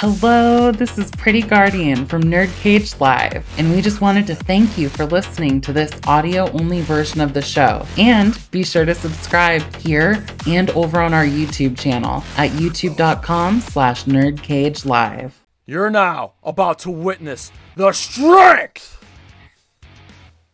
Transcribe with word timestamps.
Hello, 0.00 0.70
this 0.70 0.96
is 0.96 1.10
Pretty 1.10 1.42
Guardian 1.42 2.06
from 2.06 2.22
Nerd 2.22 2.56
Cage 2.60 3.00
Live, 3.00 3.44
and 3.58 3.68
we 3.72 3.82
just 3.82 4.00
wanted 4.00 4.28
to 4.28 4.34
thank 4.36 4.78
you 4.78 4.88
for 4.88 5.04
listening 5.04 5.60
to 5.62 5.72
this 5.72 5.90
audio 6.06 6.48
only 6.52 6.82
version 6.82 7.20
of 7.20 7.34
the 7.34 7.42
show. 7.42 7.84
And 7.98 8.38
be 8.52 8.62
sure 8.62 8.84
to 8.84 8.94
subscribe 8.94 9.60
here 9.78 10.24
and 10.46 10.70
over 10.70 11.00
on 11.00 11.12
our 11.12 11.24
YouTube 11.24 11.76
channel 11.76 12.22
at 12.36 12.52
youtube.com 12.52 13.60
slash 13.60 14.04
nerdcagelive. 14.04 15.32
You're 15.66 15.90
now 15.90 16.34
about 16.44 16.78
to 16.80 16.92
witness 16.92 17.50
the 17.74 17.90
strength 17.90 19.04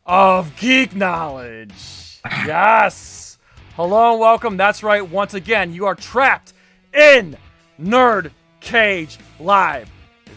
of 0.07 0.57
geek 0.57 0.97
knowledge. 0.97 2.23
Yes. 2.47 3.37
Hello 3.77 4.13
and 4.13 4.21
welcome. 4.21 4.57
That's 4.57 4.83
right. 4.83 5.07
Once 5.07 5.35
again, 5.35 5.75
you 5.75 5.85
are 5.85 5.95
trapped 5.95 6.55
in 6.95 7.37
Nerd 7.79 8.31
Cage 8.61 9.19
Live. 9.45 9.91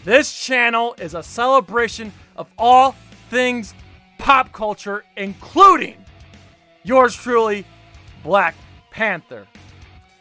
This 0.04 0.38
channel 0.38 0.94
is 0.98 1.14
a 1.14 1.22
celebration 1.22 2.12
of 2.36 2.46
all 2.58 2.94
things 3.30 3.72
pop 4.18 4.52
culture, 4.52 5.02
including 5.16 5.96
yours 6.82 7.16
truly, 7.16 7.64
Black 8.22 8.54
Panther. 8.90 9.46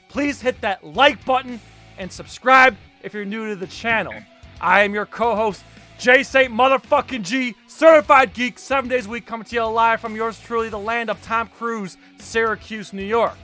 Please 0.08 0.40
hit 0.40 0.62
that 0.62 0.86
like 0.86 1.24
button 1.26 1.60
and 1.98 2.10
subscribe 2.10 2.78
if 3.04 3.14
you're 3.14 3.26
new 3.26 3.50
to 3.50 3.58
the 3.58 3.68
channel. 3.68 4.14
I 4.62 4.84
am 4.84 4.94
your 4.94 5.06
co-host, 5.06 5.66
J 6.00 6.24
St. 6.24 6.54
Motherfucking 6.54 7.24
G, 7.24 7.56
certified 7.68 8.34
geek, 8.34 8.58
seven 8.58 8.90
days 8.90 9.06
a 9.06 9.10
week, 9.10 9.26
coming 9.26 9.44
to 9.44 9.56
you 9.56 9.66
live 9.66 10.00
from 10.00 10.16
yours 10.16 10.40
truly, 10.40 10.70
the 10.70 10.80
land 10.80 11.10
of 11.10 11.22
Tom 11.22 11.50
Cruise, 11.58 11.98
Syracuse, 12.20 12.94
New 12.94 13.04
York. 13.04 13.36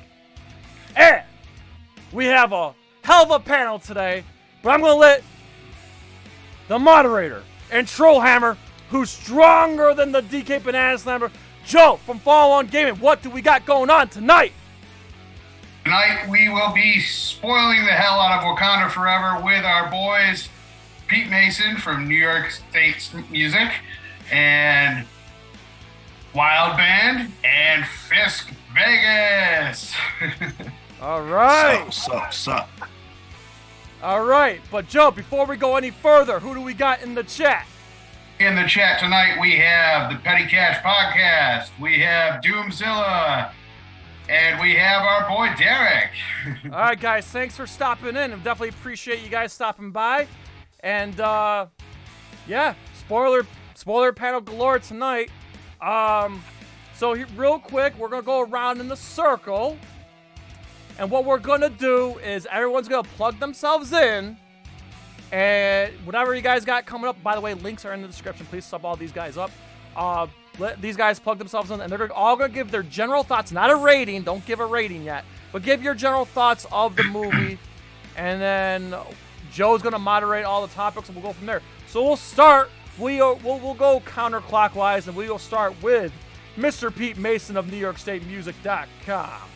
And 0.96 1.22
we 2.14 2.28
have 2.28 2.54
a 2.54 2.74
hell 3.02 3.24
of 3.24 3.32
a 3.32 3.40
panel 3.40 3.78
today, 3.78 4.24
but 4.64 4.70
I'm 4.72 4.82
gonna 4.82 4.96
let 4.96 5.24
the 6.68 6.80
moderator 6.80 7.44
and 7.72 7.86
Trollhammer, 7.86 8.58
who's 8.90 9.12
stronger 9.12 9.94
than 9.94 10.12
the 10.12 10.22
DK 10.22 10.64
Banana 10.64 10.98
Slammer, 10.98 11.32
Joe 11.66 12.00
from 12.06 12.18
Fall 12.20 12.54
On 12.54 12.66
Gaming. 12.66 12.96
What 12.96 13.22
do 13.22 13.30
we 13.30 13.42
got 13.42 13.66
going 13.66 13.90
on 13.90 14.10
tonight? 14.10 14.54
Tonight 15.84 16.28
we 16.30 16.48
will 16.50 16.74
be 16.74 17.00
spoiling 17.02 17.86
the 17.86 17.92
hell 17.92 18.20
out 18.20 18.42
of 18.42 18.58
Wakanda 18.58 18.90
Forever 18.90 19.44
with 19.44 19.66
our 19.66 19.92
boys 19.92 20.48
Pete 21.08 21.30
Mason 21.30 21.76
from 21.78 22.08
New 22.08 22.16
York 22.18 22.50
State 22.50 23.12
Music 23.30 23.70
and 24.32 25.06
Wild 26.34 26.78
Band 26.78 27.32
and 27.44 27.86
Fisk 27.86 28.52
Vegas. 28.74 29.94
All 31.02 31.22
right. 31.22 31.94
Sup, 31.94 32.34
sup, 32.34 32.70
sup. 32.80 32.90
All 34.04 34.26
right, 34.26 34.60
but 34.70 34.90
Joe, 34.90 35.12
before 35.12 35.46
we 35.46 35.56
go 35.56 35.78
any 35.78 35.90
further, 35.90 36.38
who 36.42 36.54
do 36.54 36.60
we 36.60 36.74
got 36.74 37.02
in 37.02 37.16
the 37.16 37.24
chat? 37.24 37.66
In 38.38 38.54
the 38.54 38.68
chat 38.68 39.00
tonight 39.00 39.38
we 39.40 39.56
have 39.60 40.12
the 40.12 40.18
Petty 40.18 40.46
Cash 40.46 40.84
Podcast, 40.84 41.70
we 41.82 42.00
have 42.02 42.42
Doomzilla, 42.44 43.52
and 44.28 44.60
we 44.60 44.76
have 44.76 45.04
our 45.04 45.30
boy 45.30 45.56
Derek. 45.58 46.10
All 46.66 46.72
right, 46.72 47.00
guys, 47.00 47.26
thanks 47.28 47.56
for 47.56 47.66
stopping 47.66 48.18
in. 48.18 48.34
I 48.34 48.36
definitely 48.36 48.70
appreciate 48.70 49.24
you 49.24 49.30
guys 49.30 49.54
stopping 49.54 49.92
by. 49.92 50.28
And 50.82 51.18
uh 51.22 51.68
yeah, 52.46 52.74
spoiler 53.00 53.48
spoiler 53.74 54.12
panel 54.12 54.42
galore 54.42 54.80
tonight. 54.80 55.32
Um 55.82 56.44
so 56.94 57.14
he- 57.14 57.24
real 57.38 57.58
quick, 57.58 57.98
we're 57.98 58.10
going 58.10 58.22
to 58.22 58.26
go 58.26 58.42
around 58.42 58.80
in 58.80 58.88
the 58.88 58.96
circle. 58.96 59.78
And 61.04 61.12
what 61.12 61.26
we're 61.26 61.38
to 61.60 61.70
do 61.70 62.18
is 62.20 62.48
everyone's 62.50 62.88
to 63.04 63.10
plug 63.18 63.38
themselves 63.38 63.92
in. 63.92 64.38
And 65.34 65.92
whatever 66.06 66.34
you 66.34 66.42
guys 66.42 66.64
got 66.64 66.86
coming 66.86 67.10
up, 67.10 67.22
by 67.22 67.36
the 67.36 67.42
way, 67.42 67.56
links 67.56 67.84
are 67.84 67.92
in 67.92 68.02
the 68.02 68.08
description. 68.08 68.46
Please 68.46 68.64
sub 68.64 68.86
all 68.86 68.96
these 68.96 69.12
guys 69.12 69.36
up. 69.36 69.52
Uh, 69.98 70.28
let 70.60 70.82
these 70.82 70.96
guys 70.96 71.20
plug 71.20 71.40
themselves 71.40 71.72
in, 71.72 71.82
and 71.82 71.92
they're 71.92 72.10
all 72.14 72.38
to 72.38 72.48
give 72.48 72.72
their 72.72 72.84
general 72.84 73.22
thoughts, 73.22 73.52
not 73.52 73.70
a 73.70 73.76
rating. 73.76 74.24
Don't 74.24 74.46
give 74.46 74.62
a 74.62 74.66
rating 74.66 75.04
yet, 75.04 75.26
but 75.52 75.62
give 75.62 75.84
your 75.84 75.94
general 75.94 76.24
thoughts 76.24 76.66
of 76.72 76.96
the 76.96 77.04
movie. 77.04 77.60
and 78.16 78.42
then 78.42 78.96
Joe's 79.52 79.82
to 79.92 80.00
moderate 80.00 80.46
all 80.46 80.66
the 80.66 80.74
topics, 80.74 81.10
and 81.10 81.18
we'll 81.18 81.26
go 81.26 81.34
from 81.34 81.48
there. 81.48 81.62
So 81.88 82.02
we'll 82.02 82.16
start. 82.16 82.70
We 82.98 83.20
are, 83.20 83.34
we'll, 83.34 83.60
we'll 83.60 83.74
go 83.74 84.00
counterclockwise, 84.06 85.10
and 85.10 85.18
we 85.18 85.28
will 85.28 85.38
start 85.38 85.74
with 85.84 86.14
Mr. 86.56 86.96
Pete 86.96 87.18
Mason 87.18 87.58
of 87.58 87.66
NewYorkStateMusic.com. 87.66 89.53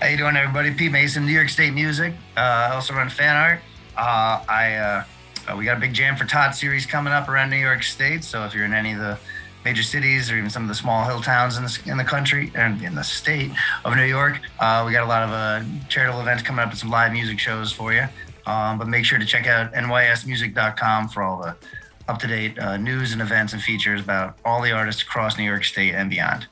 How 0.00 0.08
you 0.08 0.16
doing, 0.16 0.36
everybody? 0.36 0.74
Pete 0.74 0.90
Mason, 0.90 1.24
New 1.24 1.32
York 1.32 1.48
State 1.48 1.72
Music. 1.72 2.12
Uh, 2.36 2.40
I 2.40 2.74
also 2.74 2.94
run 2.94 3.08
fan 3.08 3.36
art. 3.36 3.60
Uh, 3.96 4.44
I 4.48 4.74
uh, 4.74 5.04
uh, 5.46 5.56
we 5.56 5.64
got 5.64 5.76
a 5.76 5.80
big 5.80 5.94
Jam 5.94 6.16
for 6.16 6.24
Todd 6.24 6.54
series 6.54 6.84
coming 6.84 7.12
up 7.12 7.28
around 7.28 7.50
New 7.50 7.58
York 7.58 7.84
State. 7.84 8.24
So 8.24 8.44
if 8.44 8.54
you're 8.54 8.64
in 8.64 8.74
any 8.74 8.92
of 8.92 8.98
the 8.98 9.18
major 9.64 9.84
cities 9.84 10.32
or 10.32 10.36
even 10.36 10.50
some 10.50 10.62
of 10.62 10.68
the 10.68 10.74
small 10.74 11.04
hill 11.04 11.20
towns 11.20 11.56
in 11.56 11.64
the, 11.64 11.82
in 11.86 11.96
the 11.96 12.04
country 12.04 12.50
and 12.56 12.82
in 12.82 12.96
the 12.96 13.04
state 13.04 13.52
of 13.84 13.96
New 13.96 14.04
York, 14.04 14.40
uh, 14.58 14.82
we 14.84 14.92
got 14.92 15.04
a 15.04 15.06
lot 15.06 15.22
of 15.22 15.30
uh, 15.30 15.62
charitable 15.88 16.20
events 16.20 16.42
coming 16.42 16.62
up 16.62 16.70
and 16.70 16.78
some 16.78 16.90
live 16.90 17.12
music 17.12 17.38
shows 17.38 17.72
for 17.72 17.92
you. 17.92 18.04
Um, 18.46 18.78
but 18.78 18.88
make 18.88 19.04
sure 19.04 19.18
to 19.18 19.24
check 19.24 19.46
out 19.46 19.72
nysmusic.com 19.74 21.08
for 21.08 21.22
all 21.22 21.40
the 21.40 21.56
up-to-date 22.08 22.58
uh, 22.58 22.76
news 22.76 23.12
and 23.12 23.22
events 23.22 23.52
and 23.52 23.62
features 23.62 24.00
about 24.00 24.36
all 24.44 24.60
the 24.60 24.72
artists 24.72 25.02
across 25.02 25.38
New 25.38 25.44
York 25.44 25.64
State 25.64 25.94
and 25.94 26.10
beyond. 26.10 26.46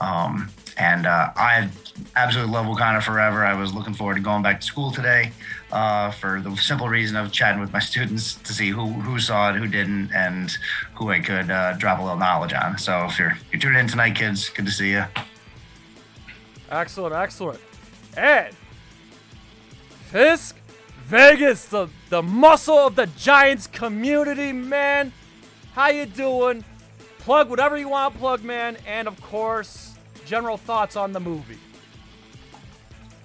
Um, 0.00 0.50
and 0.78 1.06
uh, 1.06 1.30
I 1.36 1.68
absolutely 2.16 2.52
love 2.52 2.66
Wakanda 2.66 3.02
Forever. 3.02 3.44
I 3.44 3.54
was 3.54 3.74
looking 3.74 3.94
forward 3.94 4.14
to 4.14 4.20
going 4.20 4.42
back 4.42 4.60
to 4.60 4.66
school 4.66 4.90
today 4.90 5.32
uh, 5.72 6.10
for 6.12 6.40
the 6.40 6.56
simple 6.56 6.88
reason 6.88 7.16
of 7.16 7.32
chatting 7.32 7.60
with 7.60 7.72
my 7.72 7.78
students 7.90 8.36
to 8.36 8.52
see 8.52 8.70
who 8.70 8.86
who 8.86 9.18
saw 9.18 9.50
it, 9.50 9.56
who 9.56 9.66
didn't, 9.66 10.12
and 10.12 10.56
who 10.94 11.10
I 11.10 11.20
could 11.20 11.50
uh, 11.50 11.74
drop 11.74 11.98
a 11.98 12.02
little 12.02 12.18
knowledge 12.18 12.52
on. 12.52 12.78
So 12.78 13.06
if 13.06 13.18
you're 13.18 13.36
you're 13.52 13.60
tuning 13.60 13.80
in 13.80 13.88
tonight, 13.88 14.14
kids, 14.14 14.48
good 14.48 14.66
to 14.66 14.72
see 14.72 14.90
you. 14.92 15.04
Excellent, 16.70 17.14
excellent. 17.14 17.60
Ed, 18.16 18.54
Fisk 20.10 20.56
Vegas, 21.08 21.64
the, 21.64 21.88
the 22.10 22.22
muscle 22.22 22.76
of 22.76 22.94
the 22.94 23.06
Giants 23.16 23.66
community, 23.66 24.52
man. 24.52 25.10
How 25.72 25.88
you 25.88 26.04
doing? 26.04 26.62
Plug 27.20 27.48
whatever 27.48 27.78
you 27.78 27.88
want 27.88 28.14
plug, 28.18 28.44
man. 28.44 28.76
And 28.86 29.08
of 29.08 29.18
course, 29.22 29.87
general 30.28 30.58
thoughts 30.58 30.94
on 30.94 31.12
the 31.12 31.20
movie. 31.20 31.58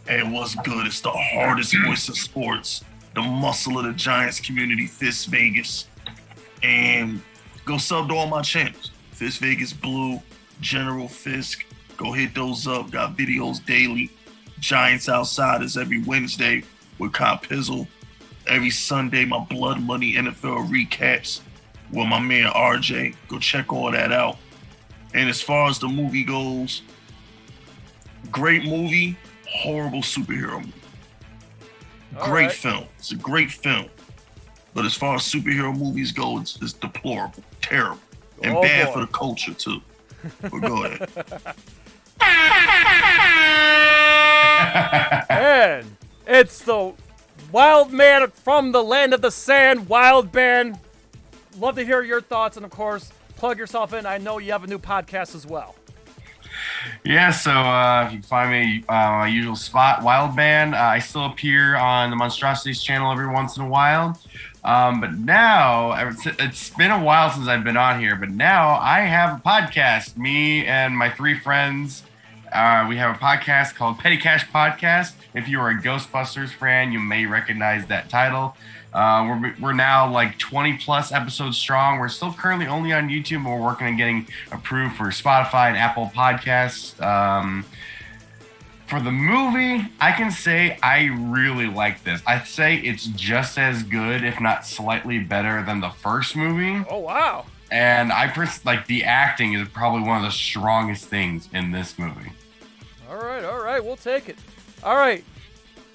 Hey, 0.07 0.23
what's 0.23 0.55
good? 0.55 0.87
It's 0.87 1.01
the 1.01 1.11
hardest 1.11 1.75
voice 1.85 2.07
of 2.07 2.17
sports, 2.17 2.83
the 3.13 3.21
muscle 3.21 3.77
of 3.77 3.83
the 3.83 3.93
Giants 3.93 4.39
community, 4.39 4.87
Fisk 4.87 5.27
Vegas. 5.29 5.87
And 6.63 7.21
go 7.65 7.77
sub 7.77 8.07
to 8.07 8.15
all 8.15 8.27
my 8.27 8.41
channels. 8.41 8.91
Fisk 9.11 9.41
Vegas 9.41 9.73
Blue, 9.73 10.21
General 10.61 11.09
Fisk. 11.09 11.65
Go 11.97 12.13
hit 12.13 12.33
those 12.33 12.67
up. 12.67 12.89
Got 12.89 13.17
videos 13.17 13.63
daily. 13.65 14.09
Giants 14.59 15.09
Outsiders 15.09 15.75
every 15.75 16.01
Wednesday 16.03 16.63
with 16.99 17.11
Kyle 17.11 17.37
Pizzle. 17.37 17.85
Every 18.47 18.69
Sunday, 18.69 19.25
my 19.25 19.39
Blood 19.39 19.81
Money 19.81 20.13
NFL 20.13 20.69
recaps 20.69 21.41
with 21.91 22.07
my 22.07 22.19
man 22.19 22.49
RJ. 22.49 23.15
Go 23.27 23.39
check 23.39 23.73
all 23.73 23.91
that 23.91 24.13
out. 24.13 24.37
And 25.13 25.29
as 25.29 25.41
far 25.41 25.69
as 25.69 25.79
the 25.79 25.87
movie 25.87 26.23
goes, 26.23 26.81
great 28.31 28.63
movie, 28.65 29.15
horrible 29.47 30.01
superhero 30.01 30.59
movie. 30.59 30.73
All 32.19 32.27
Great 32.27 32.43
right. 32.47 32.51
film. 32.51 32.85
It's 32.99 33.11
a 33.11 33.15
great 33.15 33.51
film. 33.51 33.87
But 34.73 34.85
as 34.85 34.93
far 34.95 35.15
as 35.15 35.21
superhero 35.21 35.75
movies 35.77 36.11
go, 36.11 36.39
it's, 36.39 36.59
it's 36.61 36.73
deplorable, 36.73 37.43
terrible, 37.61 37.99
and 38.43 38.57
Oh, 38.57 38.61
bad 38.61 38.87
boy. 38.87 38.93
for 38.93 38.99
the 39.01 39.07
culture 39.07 39.53
too. 39.53 39.81
But 40.41 40.59
go 40.61 40.83
ahead. 40.85 41.09
And 45.29 45.97
it's 46.25 46.59
the 46.63 46.93
wild 47.51 47.91
man 47.91 48.29
from 48.31 48.71
the 48.71 48.83
land 48.83 49.13
of 49.13 49.21
the 49.21 49.31
sand, 49.31 49.87
Wild 49.89 50.31
Ben. 50.31 50.79
Love 51.57 51.75
to 51.75 51.85
hear 51.85 52.01
your 52.01 52.21
thoughts, 52.21 52.57
and 52.57 52.65
of 52.65 52.71
course, 52.71 53.11
plug 53.43 53.57
yourself 53.57 53.93
in. 53.93 54.05
I 54.05 54.19
know 54.19 54.37
you 54.37 54.53
have 54.53 54.63
a 54.63 54.67
new 54.67 54.79
podcast 54.79 55.35
as 55.35 55.45
well. 55.45 55.75
Yeah, 57.03 57.29
so 57.29 57.51
uh, 57.51 58.09
you 58.09 58.21
find 58.21 58.49
me 58.49 58.85
uh, 58.87 58.93
my 58.93 59.27
usual 59.27 59.57
spot, 59.57 60.01
Wild 60.01 60.33
Band. 60.33 60.73
Uh, 60.73 60.77
I 60.77 60.99
still 60.99 61.25
appear 61.25 61.75
on 61.75 62.09
the 62.09 62.15
Monstrosities 62.15 62.81
channel 62.81 63.11
every 63.11 63.27
once 63.27 63.57
in 63.57 63.63
a 63.63 63.67
while. 63.67 64.17
Um, 64.63 65.01
but 65.01 65.15
now, 65.15 65.91
it's 66.39 66.69
been 66.69 66.91
a 66.91 67.03
while 67.03 67.31
since 67.31 67.49
I've 67.49 67.65
been 67.65 67.75
on 67.75 67.99
here, 67.99 68.15
but 68.15 68.29
now 68.29 68.77
I 68.79 69.01
have 69.01 69.39
a 69.39 69.41
podcast. 69.41 70.15
Me 70.15 70.65
and 70.65 70.97
my 70.97 71.09
three 71.09 71.37
friends, 71.37 72.03
uh, 72.53 72.85
we 72.87 72.95
have 72.95 73.13
a 73.13 73.19
podcast 73.19 73.75
called 73.75 73.99
Petty 73.99 74.15
Cash 74.15 74.47
Podcast. 74.51 75.15
If 75.33 75.49
you 75.49 75.59
are 75.59 75.69
a 75.69 75.75
Ghostbusters 75.75 76.51
fan, 76.51 76.93
you 76.93 76.99
may 76.99 77.25
recognize 77.25 77.87
that 77.87 78.07
title. 78.07 78.55
Uh, 78.93 79.25
we're, 79.27 79.55
we're 79.59 79.73
now 79.73 80.09
like 80.09 80.37
20 80.37 80.77
plus 80.77 81.11
episodes 81.11 81.57
strong. 81.57 81.99
We're 81.99 82.09
still 82.09 82.33
currently 82.33 82.67
only 82.67 82.93
on 82.93 83.09
YouTube, 83.09 83.43
but 83.43 83.51
we're 83.51 83.61
working 83.63 83.87
on 83.87 83.97
getting 83.97 84.27
approved 84.51 84.95
for 84.95 85.05
Spotify 85.05 85.69
and 85.69 85.77
Apple 85.77 86.11
Podcasts. 86.13 87.01
Um, 87.01 87.65
for 88.87 88.99
the 88.99 89.11
movie, 89.11 89.89
I 89.99 90.11
can 90.11 90.29
say 90.29 90.77
I 90.83 91.05
really 91.05 91.67
like 91.67 92.03
this. 92.03 92.21
I'd 92.27 92.45
say 92.45 92.77
it's 92.77 93.07
just 93.07 93.57
as 93.57 93.81
good, 93.81 94.23
if 94.23 94.39
not 94.39 94.67
slightly 94.67 95.19
better, 95.19 95.63
than 95.63 95.79
the 95.79 95.89
first 95.89 96.35
movie. 96.35 96.85
Oh 96.89 96.99
wow. 96.99 97.45
And 97.71 98.11
I 98.11 98.27
pers- 98.27 98.63
like 98.65 98.85
the 98.85 99.03
acting 99.03 99.53
is 99.53 99.67
probably 99.69 100.07
one 100.07 100.17
of 100.17 100.23
the 100.23 100.31
strongest 100.31 101.05
things 101.05 101.49
in 101.53 101.71
this 101.71 101.97
movie. 101.97 102.31
All 103.09 103.17
right, 103.17 103.43
all 103.43 103.63
right, 103.63 103.83
we'll 103.83 103.95
take 103.95 104.29
it. 104.29 104.37
All 104.83 104.95
right, 104.95 105.23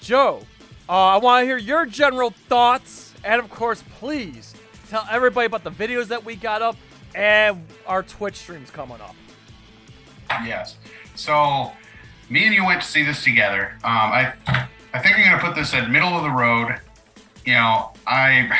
Joe, 0.00 0.42
uh, 0.88 0.92
I 0.92 1.16
want 1.18 1.42
to 1.42 1.46
hear 1.46 1.58
your 1.58 1.84
general 1.86 2.30
thoughts, 2.30 3.12
and 3.24 3.40
of 3.40 3.50
course, 3.50 3.84
please 3.98 4.54
tell 4.88 5.06
everybody 5.10 5.46
about 5.46 5.64
the 5.64 5.70
videos 5.70 6.06
that 6.06 6.24
we 6.24 6.34
got 6.34 6.62
up 6.62 6.76
and 7.14 7.64
our 7.86 8.02
Twitch 8.02 8.36
streams 8.36 8.70
coming 8.70 9.00
up. 9.00 9.14
Yes. 10.44 10.76
So, 11.14 11.72
me 12.30 12.46
and 12.46 12.54
you 12.54 12.64
went 12.64 12.82
to 12.82 12.86
see 12.86 13.02
this 13.02 13.22
together. 13.22 13.72
Um, 13.84 13.90
I, 13.92 14.32
I 14.94 14.98
think 15.00 15.18
I'm 15.18 15.24
gonna 15.24 15.42
put 15.42 15.54
this 15.54 15.74
at 15.74 15.90
middle 15.90 16.10
of 16.10 16.22
the 16.22 16.30
road. 16.30 16.78
You 17.44 17.54
know, 17.54 17.92
I, 18.06 18.50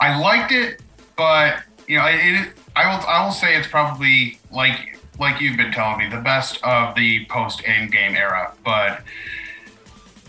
I 0.00 0.18
liked 0.18 0.52
it, 0.52 0.82
but 1.16 1.62
you 1.88 1.98
know, 1.98 2.06
it. 2.06 2.52
I 2.74 2.94
will. 2.94 3.06
I 3.06 3.24
will 3.24 3.32
say 3.32 3.56
it's 3.56 3.68
probably 3.68 4.38
like 4.50 4.98
like 5.18 5.40
you've 5.40 5.56
been 5.56 5.72
telling 5.72 5.98
me 5.98 6.08
the 6.14 6.20
best 6.20 6.62
of 6.62 6.94
the 6.94 7.24
post 7.26 7.62
end 7.66 7.92
game 7.92 8.14
era, 8.16 8.52
but 8.64 9.02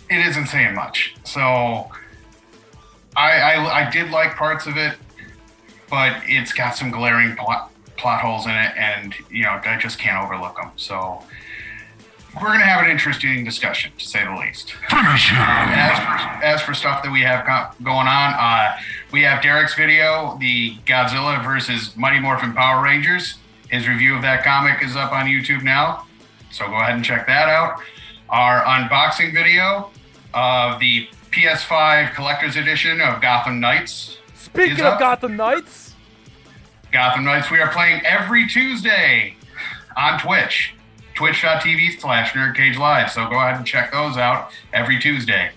it 0.09 0.25
isn't 0.27 0.47
saying 0.47 0.75
much. 0.75 1.15
So, 1.23 1.89
I, 3.17 3.39
I 3.39 3.87
I 3.87 3.89
did 3.89 4.11
like 4.11 4.35
parts 4.35 4.67
of 4.67 4.77
it, 4.77 4.95
but 5.89 6.21
it's 6.25 6.53
got 6.53 6.75
some 6.75 6.91
glaring 6.91 7.35
plot 7.35 7.71
plot 7.97 8.21
holes 8.21 8.45
in 8.45 8.51
it, 8.51 8.77
and 8.77 9.13
you 9.29 9.43
know 9.43 9.59
I 9.63 9.77
just 9.81 9.97
can't 9.97 10.23
overlook 10.23 10.55
them. 10.55 10.71
So 10.75 11.23
we're 12.35 12.49
gonna 12.49 12.59
have 12.59 12.85
an 12.85 12.91
interesting 12.91 13.43
discussion, 13.43 13.91
to 13.97 14.05
say 14.05 14.23
the 14.23 14.35
least. 14.35 14.73
Finish 14.89 15.29
him. 15.29 15.37
As 15.39 15.97
for, 15.97 16.45
as 16.45 16.61
for 16.61 16.73
stuff 16.75 17.01
that 17.01 17.11
we 17.11 17.21
have 17.21 17.45
going 17.83 18.07
on, 18.07 18.33
uh, 18.33 18.77
we 19.11 19.23
have 19.23 19.41
Derek's 19.41 19.73
video, 19.73 20.37
the 20.39 20.75
Godzilla 20.85 21.43
versus 21.43 21.97
Mighty 21.97 22.19
Morphin 22.19 22.53
Power 22.53 22.83
Rangers. 22.83 23.35
His 23.69 23.87
review 23.87 24.15
of 24.15 24.21
that 24.21 24.43
comic 24.43 24.83
is 24.83 24.95
up 24.95 25.11
on 25.11 25.25
YouTube 25.25 25.63
now, 25.63 26.05
so 26.51 26.67
go 26.67 26.75
ahead 26.75 26.95
and 26.95 27.03
check 27.03 27.25
that 27.25 27.49
out. 27.49 27.81
Our 28.29 28.61
unboxing 28.63 29.33
video 29.33 29.89
of 30.33 30.79
the 30.79 31.07
PS5 31.31 32.13
Collector's 32.13 32.55
Edition 32.55 33.01
of 33.01 33.21
Gotham 33.21 33.59
Knights. 33.59 34.17
Speaking 34.35 34.81
of. 34.81 34.99
Gotham 34.99 35.35
Knights, 35.35 35.93
Gotham 36.91 37.25
Knights, 37.25 37.51
we 37.51 37.59
are 37.59 37.71
playing 37.71 38.01
every 38.05 38.47
Tuesday 38.47 39.35
on 39.95 40.19
Twitch. 40.19 40.73
Twitch.tv 41.15 41.99
slash 41.99 42.31
Nerdcage 42.33 42.77
Live. 42.77 43.11
So 43.11 43.27
go 43.27 43.37
ahead 43.37 43.57
and 43.57 43.65
check 43.65 43.91
those 43.91 44.17
out 44.17 44.51
every 44.71 44.99
Tuesday. 44.99 45.51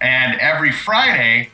And 0.00 0.38
every 0.38 0.70
Friday, 0.70 1.50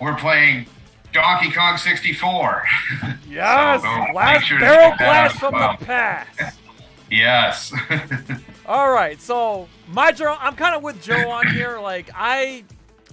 we're 0.00 0.16
playing 0.16 0.66
Donkey 1.12 1.50
Kong 1.50 1.78
64. 1.78 2.66
yes, 3.30 3.82
So 3.82 3.88
last 4.14 4.44
sure 4.44 4.60
barrel 4.60 4.96
blast 4.98 5.38
from 5.38 5.54
the 5.54 5.86
past. 5.86 6.58
yes. 7.10 7.72
All 8.68 8.90
right, 8.90 9.20
so 9.20 9.68
my 9.86 10.10
Joe, 10.10 10.36
I'm 10.40 10.56
kind 10.56 10.74
of 10.74 10.82
with 10.82 11.00
Joe 11.00 11.30
on 11.30 11.46
here. 11.46 11.78
Like 11.78 12.10
I, 12.12 12.64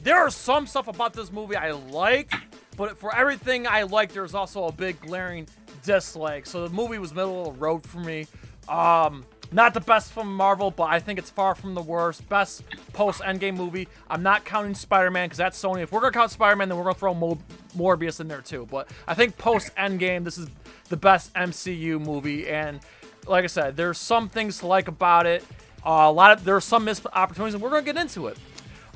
there 0.01 0.17
are 0.17 0.31
some 0.31 0.65
stuff 0.65 0.87
about 0.87 1.13
this 1.13 1.31
movie 1.31 1.55
I 1.55 1.73
like, 1.73 2.33
but 2.75 2.97
for 2.97 3.15
everything 3.15 3.67
I 3.67 3.83
like, 3.83 4.11
there's 4.11 4.33
also 4.33 4.65
a 4.65 4.71
big 4.71 4.99
glaring 4.99 5.47
dislike. 5.83 6.47
So 6.47 6.67
the 6.67 6.73
movie 6.73 6.97
was 6.97 7.13
middle 7.13 7.47
of 7.47 7.53
the 7.53 7.59
road 7.59 7.85
for 7.85 7.99
me. 7.99 8.25
Um, 8.67 9.25
not 9.51 9.75
the 9.75 9.81
best 9.81 10.11
from 10.11 10.35
Marvel, 10.35 10.71
but 10.71 10.85
I 10.85 10.97
think 10.99 11.19
it's 11.19 11.29
far 11.29 11.53
from 11.53 11.75
the 11.75 11.83
worst. 11.83 12.27
Best 12.29 12.63
post 12.93 13.21
Endgame 13.21 13.55
movie. 13.55 13.87
I'm 14.09 14.23
not 14.23 14.45
counting 14.45 14.73
Spider-Man 14.73 15.27
because 15.27 15.37
that's 15.37 15.61
Sony. 15.61 15.83
If 15.83 15.91
we're 15.91 15.99
gonna 15.99 16.13
count 16.13 16.31
Spider-Man, 16.31 16.69
then 16.69 16.79
we're 16.79 16.85
gonna 16.85 16.95
throw 16.95 17.13
Mo- 17.13 17.37
Morbius 17.77 18.19
in 18.19 18.27
there 18.27 18.41
too. 18.41 18.67
But 18.71 18.89
I 19.07 19.13
think 19.13 19.37
post 19.37 19.69
Endgame, 19.75 20.23
this 20.23 20.39
is 20.39 20.49
the 20.89 20.97
best 20.97 21.31
MCU 21.35 22.03
movie, 22.03 22.49
and 22.49 22.79
like 23.27 23.43
I 23.43 23.47
said, 23.47 23.75
there's 23.75 23.97
some 23.97 24.29
things 24.29 24.59
to 24.59 24.67
like 24.67 24.87
about 24.87 25.25
it. 25.25 25.43
Uh, 25.85 26.07
a 26.07 26.11
lot 26.11 26.31
of 26.31 26.43
there 26.43 26.55
are 26.55 26.61
some 26.61 26.85
missed 26.85 27.05
opportunities, 27.13 27.53
and 27.53 27.63
we're 27.63 27.69
gonna 27.69 27.83
get 27.83 27.97
into 27.97 28.27
it. 28.27 28.37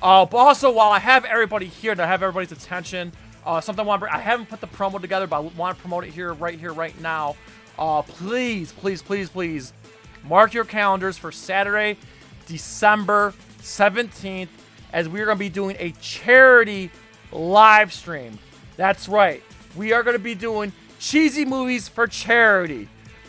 Uh, 0.01 0.25
but 0.25 0.37
also, 0.37 0.71
while 0.71 0.91
I 0.91 0.99
have 0.99 1.25
everybody 1.25 1.65
here 1.65 1.91
and 1.91 2.01
I 2.01 2.07
have 2.07 2.21
everybody's 2.21 2.51
attention, 2.51 3.11
uh, 3.45 3.61
something 3.61 3.83
I 3.83 3.87
want 3.87 4.03
I 4.03 4.19
haven't 4.19 4.49
put 4.49 4.61
the 4.61 4.67
promo 4.67 5.01
together, 5.01 5.27
but 5.27 5.37
I 5.37 5.39
want 5.39 5.77
to 5.77 5.81
promote 5.81 6.03
it 6.03 6.11
here, 6.11 6.33
right 6.33 6.59
here, 6.59 6.73
right 6.73 6.99
now. 7.01 7.35
Uh, 7.79 8.01
please, 8.01 8.71
please, 8.71 9.01
please, 9.01 9.29
please, 9.29 9.73
mark 10.23 10.53
your 10.53 10.65
calendars 10.65 11.17
for 11.17 11.31
Saturday, 11.31 11.97
December 12.45 13.33
17th, 13.61 14.49
as 14.93 15.07
we 15.07 15.21
are 15.21 15.25
to 15.25 15.35
be 15.35 15.49
doing 15.49 15.75
a 15.79 15.91
charity 16.01 16.91
live 17.31 17.93
stream. 17.93 18.37
That's 18.75 19.07
right. 19.07 19.43
We 19.75 19.93
are 19.93 20.03
to 20.03 20.19
be 20.19 20.35
doing 20.35 20.71
cheesy 20.99 21.45
movies 21.45 21.87
for 21.87 22.07
charity. 22.07 22.87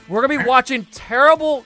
We're 0.09 0.23
to 0.23 0.29
be 0.29 0.49
watching 0.49 0.87
terrible, 0.87 1.65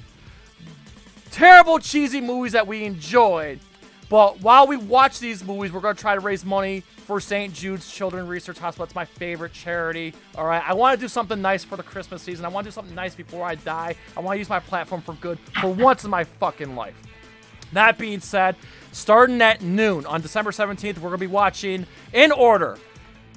terrible 1.31 1.79
cheesy 1.79 2.21
movies 2.21 2.53
that 2.53 2.67
we 2.67 2.85
enjoyed. 2.85 3.61
But 4.09 4.41
while 4.41 4.67
we 4.67 4.77
watch 4.77 5.21
these 5.21 5.44
movies, 5.44 5.73
we're 5.73 5.81
to 5.94 5.94
try 5.94 6.15
to 6.15 6.21
raise 6.21 6.44
money 6.44 6.81
for 7.06 7.21
St. 7.21 7.55
Jude's 7.55 7.91
Children's 7.91 8.29
Research 8.29 8.59
Hospital. 8.59 8.85
It's 8.85 8.94
my 8.94 9.05
favorite 9.05 9.53
charity. 9.53 10.12
All 10.37 10.44
right. 10.44 10.62
I 10.67 10.75
want 10.75 10.99
to 10.99 11.00
do 11.03 11.09
something 11.09 11.41
nice 11.41 11.65
for 11.65 11.77
the 11.77 11.83
Christmas 11.83 12.21
season. 12.21 12.44
I 12.44 12.49
want 12.49 12.65
to 12.65 12.71
do 12.71 12.75
something 12.75 12.94
nice 12.94 13.15
before 13.15 13.47
I 13.47 13.55
die. 13.55 13.94
I 14.17 14.21
want 14.21 14.35
to 14.35 14.39
use 14.39 14.49
my 14.49 14.61
platform 14.61 15.00
for 15.00 15.15
good 15.15 15.39
for 15.61 15.69
once 15.71 16.05
in 16.05 16.11
my 16.11 16.25
fucking 16.25 16.77
life. 16.77 16.94
That 17.73 17.97
being 17.97 18.21
said, 18.21 18.56
starting 18.91 19.41
at 19.41 19.62
noon 19.62 20.05
on 20.05 20.21
December 20.21 20.50
17th, 20.50 20.99
we're 20.99 21.11
to 21.12 21.19
be 21.19 21.27
watching 21.27 21.87
in 22.12 22.33
order 22.33 22.77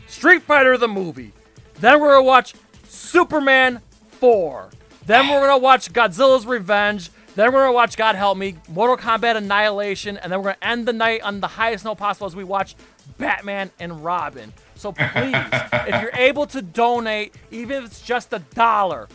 Street 0.07 0.42
Fighter 0.42 0.78
the 0.78 0.88
movie. 0.88 1.31
Then 1.75 2.02
we're 2.02 2.16
to 2.16 2.24
watch 2.24 2.54
Superman 2.88 3.81
4. 4.19 4.69
Then 5.06 5.28
we're 5.30 5.50
to 5.50 5.57
watch 5.57 5.94
Godzilla's 5.94 6.46
Revenge. 6.46 7.12
Then 7.36 7.54
we're 7.54 7.68
to 7.68 7.72
watch, 7.72 7.98
God 7.98 8.16
Help 8.16 8.38
Me, 8.38 8.56
Mortal 8.69 8.98
Kombat 8.98 9.36
Annihilation. 9.36 10.18
And 10.18 10.31
then 10.31 10.42
we're 10.42 10.54
to 10.54 10.68
end 10.68 10.88
the 10.88 10.94
night 10.94 11.22
on 11.22 11.42
the 11.42 11.48
highest 11.48 11.86
note 11.86 11.98
possible 11.98 12.28
as 12.28 12.36
we 12.36 12.44
watch 12.44 12.75
Batman 13.18 13.72
and 13.80 14.04
Robin. 14.04 14.52
So 14.75 14.92
please, 14.92 15.36
if 15.36 16.02
you're 16.02 16.12
able 16.16 16.48
to 16.48 16.62
donate, 16.62 17.36
even 17.52 17.84
if 17.84 17.86
it's 17.86 18.02
just 18.02 18.34
a 18.34 18.40
dollar, 18.40 19.07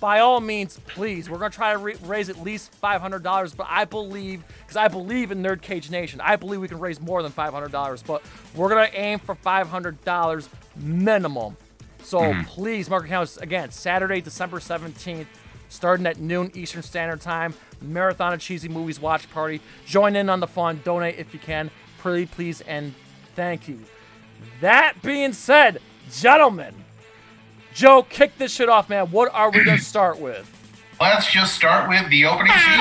by 0.00 0.18
all 0.18 0.40
means, 0.40 0.80
please. 0.88 1.30
We're 1.30 1.38
gonna 1.38 1.50
try 1.50 1.72
to 1.72 1.78
re- 1.78 1.96
raise 2.02 2.28
at 2.28 2.42
least 2.42 2.72
five 2.74 3.00
hundred 3.00 3.22
dollars, 3.22 3.54
but 3.54 3.68
I 3.70 3.84
believe, 3.84 4.42
because 4.60 4.76
I 4.76 4.88
believe 4.88 5.30
in 5.30 5.40
Nerd 5.44 5.62
Cage 5.62 5.90
Nation, 5.90 6.20
I 6.20 6.34
believe 6.34 6.60
we 6.60 6.66
can 6.66 6.80
raise 6.80 7.00
more 7.00 7.22
than 7.22 7.30
five 7.30 7.52
hundred 7.52 7.70
dollars. 7.70 8.02
But 8.02 8.20
we're 8.56 8.68
gonna 8.68 8.90
aim 8.94 9.20
for 9.20 9.36
five 9.36 9.68
hundred 9.68 10.04
dollars 10.04 10.48
minimum. 10.74 11.56
So 12.02 12.20
mm-hmm. 12.20 12.42
please 12.42 12.90
mark 12.90 13.04
your 13.04 13.08
calendars 13.08 13.38
again. 13.38 13.70
Saturday, 13.70 14.20
December 14.20 14.60
seventeenth, 14.60 15.28
starting 15.68 16.06
at 16.06 16.18
noon 16.18 16.50
Eastern 16.54 16.82
Standard 16.82 17.20
Time. 17.20 17.54
Marathon 17.80 18.32
of 18.32 18.40
cheesy 18.40 18.68
movies 18.68 19.00
watch 19.00 19.30
party. 19.30 19.60
Join 19.86 20.16
in 20.16 20.28
on 20.28 20.40
the 20.40 20.46
fun. 20.46 20.80
Donate 20.84 21.18
if 21.18 21.32
you 21.32 21.40
can. 21.40 21.70
Pretty 21.98 22.26
please 22.26 22.60
and 22.62 22.94
thank 23.34 23.68
you. 23.68 23.80
That 24.60 25.00
being 25.02 25.32
said, 25.32 25.80
gentlemen. 26.10 26.74
Joe, 27.74 28.02
kick 28.02 28.36
this 28.38 28.52
shit 28.52 28.68
off, 28.68 28.88
man. 28.88 29.10
What 29.10 29.32
are 29.32 29.50
we 29.50 29.64
gonna 29.64 29.78
start 29.80 30.18
with? 30.18 30.48
Let's 31.00 31.30
just 31.30 31.54
start 31.54 31.88
with 31.88 32.08
the 32.10 32.26
opening 32.26 32.52
scene. 32.52 32.80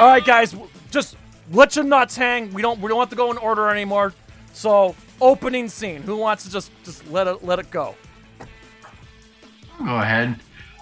All 0.00 0.06
right, 0.06 0.24
guys, 0.24 0.54
just 0.90 1.16
let 1.52 1.76
your 1.76 1.84
nuts 1.84 2.16
hang. 2.16 2.52
We 2.52 2.62
don't 2.62 2.80
we 2.80 2.88
don't 2.88 2.98
have 2.98 3.10
to 3.10 3.16
go 3.16 3.30
in 3.30 3.38
order 3.38 3.68
anymore. 3.68 4.14
So, 4.52 4.94
opening 5.20 5.68
scene. 5.68 6.02
Who 6.02 6.16
wants 6.16 6.44
to 6.44 6.50
just 6.50 6.70
just 6.84 7.08
let 7.10 7.26
it 7.26 7.44
let 7.44 7.58
it 7.58 7.70
go? 7.70 7.94
Go 9.78 9.96
ahead. 9.96 10.38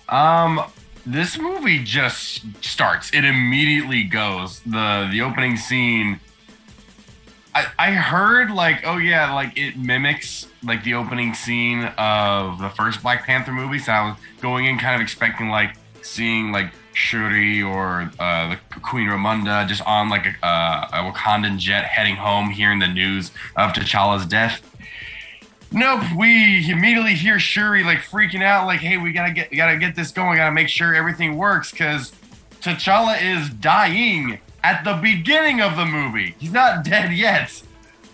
Um, 0.08 0.62
this 1.06 1.38
movie 1.38 1.82
just 1.82 2.42
starts. 2.62 3.12
It 3.12 3.24
immediately 3.24 4.04
goes. 4.04 4.60
the 4.60 5.08
The 5.10 5.22
opening 5.22 5.56
scene. 5.56 6.20
I 7.54 7.66
I 7.78 7.90
heard 7.92 8.50
like, 8.50 8.82
oh 8.84 8.96
yeah, 8.98 9.32
like 9.34 9.56
it 9.56 9.76
mimics 9.76 10.46
like 10.62 10.82
the 10.84 10.94
opening 10.94 11.34
scene 11.34 11.84
of 11.96 12.58
the 12.58 12.70
first 12.70 13.02
Black 13.02 13.24
Panther 13.24 13.52
movie. 13.52 13.78
So 13.78 13.92
I 13.92 14.08
was 14.08 14.16
going 14.40 14.66
in 14.66 14.78
kind 14.78 14.94
of 14.94 15.00
expecting 15.00 15.48
like 15.48 15.76
seeing 16.02 16.52
like 16.52 16.72
Shuri 16.98 17.62
or 17.62 18.10
uh, 18.18 18.50
the 18.50 18.80
Queen 18.80 19.08
Ramonda 19.08 19.66
just 19.68 19.82
on 19.86 20.08
like 20.08 20.26
a, 20.26 20.46
uh, 20.46 20.88
a 20.92 21.12
Wakandan 21.12 21.58
jet 21.58 21.84
heading 21.84 22.16
home, 22.16 22.50
hearing 22.50 22.80
the 22.80 22.88
news 22.88 23.30
of 23.56 23.72
T'Challa's 23.72 24.26
death. 24.26 24.60
Nope, 25.70 26.02
we 26.16 26.70
immediately 26.70 27.14
hear 27.14 27.38
Shuri 27.38 27.84
like 27.84 27.98
freaking 27.98 28.42
out, 28.42 28.66
like, 28.66 28.80
"Hey, 28.80 28.96
we 28.96 29.12
gotta 29.12 29.32
get, 29.32 29.54
gotta 29.54 29.76
get 29.76 29.94
this 29.94 30.10
going. 30.10 30.36
Gotta 30.36 30.52
make 30.52 30.68
sure 30.68 30.94
everything 30.94 31.36
works." 31.36 31.70
Because 31.70 32.12
T'Challa 32.60 33.22
is 33.22 33.48
dying 33.48 34.40
at 34.64 34.82
the 34.82 34.94
beginning 34.94 35.60
of 35.60 35.76
the 35.76 35.86
movie. 35.86 36.34
He's 36.38 36.52
not 36.52 36.84
dead 36.84 37.12
yet. 37.12 37.62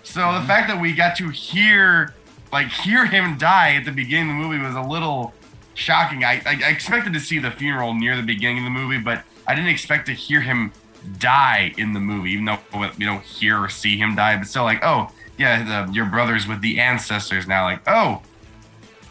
So 0.03 0.39
the 0.39 0.47
fact 0.47 0.69
that 0.69 0.79
we 0.79 0.93
got 0.93 1.17
to 1.17 1.31
hear, 1.31 2.15
like, 2.53 2.69
hear 2.69 3.07
him 3.07 3.39
die 3.39 3.77
at 3.77 3.87
the 3.87 3.93
beginning 3.93 4.37
of 4.37 4.43
the 4.43 4.49
movie 4.49 4.63
was 4.63 4.75
a 4.75 4.83
little 4.83 5.33
shocking. 5.75 6.25
I, 6.25 6.41
I, 6.47 6.71
expected 6.71 7.13
to 7.13 7.21
see 7.21 7.39
the 7.39 7.51
funeral 7.51 7.95
near 7.95 8.17
the 8.17 8.23
beginning 8.23 8.59
of 8.59 8.65
the 8.65 8.71
movie, 8.71 8.99
but 8.99 9.25
I 9.47 9.55
didn't 9.55 9.71
expect 9.71 10.07
to 10.07 10.13
hear 10.13 10.41
him 10.41 10.73
die 11.19 11.75
in 11.77 11.93
the 11.93 12.01
movie, 12.01 12.31
even 12.31 12.45
though 12.47 12.59
we 12.73 13.05
don't 13.05 13.23
hear 13.23 13.63
or 13.63 13.69
see 13.69 13.99
him 13.99 14.15
die. 14.15 14.37
But 14.37 14.47
still, 14.47 14.65
like, 14.65 14.83
oh 14.83 15.11
yeah, 15.39 15.87
the, 15.87 15.93
your 15.93 16.07
brother's 16.07 16.47
with 16.47 16.61
the 16.61 16.81
ancestors 16.81 17.47
now. 17.47 17.65
Like, 17.65 17.81
oh, 17.87 18.23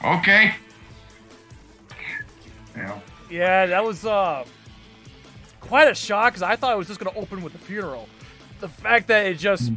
okay. 0.03 0.55
Yeah. 2.75 2.99
Yeah, 3.29 3.65
that 3.67 3.83
was 3.83 4.05
uh 4.05 4.45
quite 5.59 5.87
a 5.87 5.95
shock 5.95 6.33
because 6.33 6.43
I 6.43 6.55
thought 6.55 6.73
it 6.73 6.77
was 6.77 6.87
just 6.87 6.99
gonna 6.99 7.17
open 7.17 7.41
with 7.41 7.53
the 7.53 7.59
funeral. 7.59 8.07
The 8.59 8.69
fact 8.69 9.07
that 9.07 9.25
it 9.25 9.37
just 9.37 9.71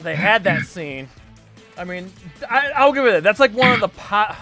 they 0.00 0.16
had 0.16 0.44
that 0.44 0.66
scene. 0.66 1.08
I 1.78 1.84
mean, 1.84 2.10
I, 2.48 2.70
I'll 2.74 2.92
give 2.92 3.04
it 3.04 3.12
that. 3.12 3.22
That's 3.22 3.40
like 3.40 3.52
one 3.52 3.72
of 3.72 3.80
the 3.80 3.88
po- 3.88 4.34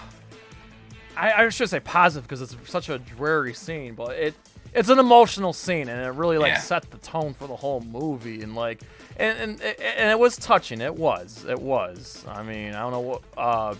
I, 1.17 1.45
I 1.45 1.49
should 1.49 1.69
say 1.69 1.79
positive 1.79 2.23
because 2.27 2.41
it's 2.41 2.55
such 2.69 2.89
a 2.89 2.97
dreary 2.99 3.53
scene, 3.53 3.93
but 3.95 4.11
it 4.11 4.33
it's 4.73 4.89
an 4.89 4.99
emotional 4.99 5.53
scene 5.53 5.87
and 5.87 6.05
it 6.05 6.09
really 6.19 6.37
like 6.37 6.49
Yeah. 6.53 6.59
set 6.59 6.91
the 6.91 6.97
tone 6.97 7.33
for 7.33 7.47
the 7.47 7.55
whole 7.55 7.79
movie 7.81 8.41
and 8.41 8.55
like 8.55 8.81
and, 9.17 9.37
and 9.39 9.61
and 9.61 10.11
it 10.11 10.19
was 10.19 10.35
touching. 10.37 10.81
It 10.81 10.95
was. 10.95 11.45
It 11.45 11.59
was. 11.59 12.25
I 12.27 12.43
mean, 12.43 12.75
I 12.75 12.81
don't 12.81 12.91
know 12.91 12.99
what 12.99 13.21
uh 13.37 13.75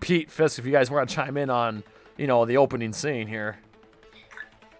Pete 0.00 0.30
Fisk, 0.30 0.58
if 0.58 0.66
you 0.66 0.72
guys 0.72 0.90
want 0.90 1.08
to 1.08 1.14
chime 1.14 1.36
in 1.36 1.48
on 1.50 1.84
you 2.16 2.26
know 2.26 2.44
the 2.44 2.56
opening 2.56 2.92
scene 2.92 3.26
here. 3.28 3.56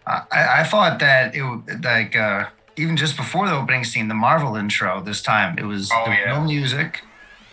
I, 0.07 0.23
I 0.33 0.65
thought 0.65 0.99
that 0.99 1.35
it 1.37 1.43
would 1.45 1.85
like 1.85 2.17
uh, 2.17 2.47
even 2.77 2.97
just 2.97 3.17
before 3.17 3.47
the 3.47 3.55
opening 3.55 3.85
scene, 3.85 4.09
the 4.09 4.15
Marvel 4.15 4.57
intro 4.57 5.01
this 5.01 5.23
time 5.23 5.57
it 5.59 5.65
was 5.65 5.91
Oh, 5.93 6.03
there 6.07 6.11
was 6.15 6.19
yeah. 6.27 6.33
no 6.39 6.41
music. 6.45 7.03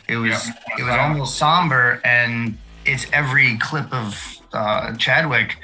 It 0.08 0.16
was 0.18 0.48
Yeah. 0.48 0.54
it 0.80 0.84
was 0.84 0.96
almost 0.96 1.38
somber, 1.38 2.02
and 2.04 2.58
it's 2.90 3.06
every 3.14 3.58
clip 3.58 3.92
of 3.94 4.18
uh, 4.54 4.96
Chadwick 4.98 5.58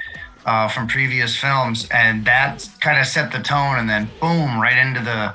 uh, 0.44 0.68
from 0.68 0.86
previous 0.86 1.36
films, 1.36 1.88
and 1.90 2.24
that 2.24 2.68
kind 2.80 3.00
of 3.00 3.06
set 3.06 3.32
the 3.32 3.40
tone. 3.40 3.78
And 3.78 3.88
then 3.88 4.08
boom, 4.20 4.60
right 4.60 4.78
into 4.78 5.00
the 5.00 5.34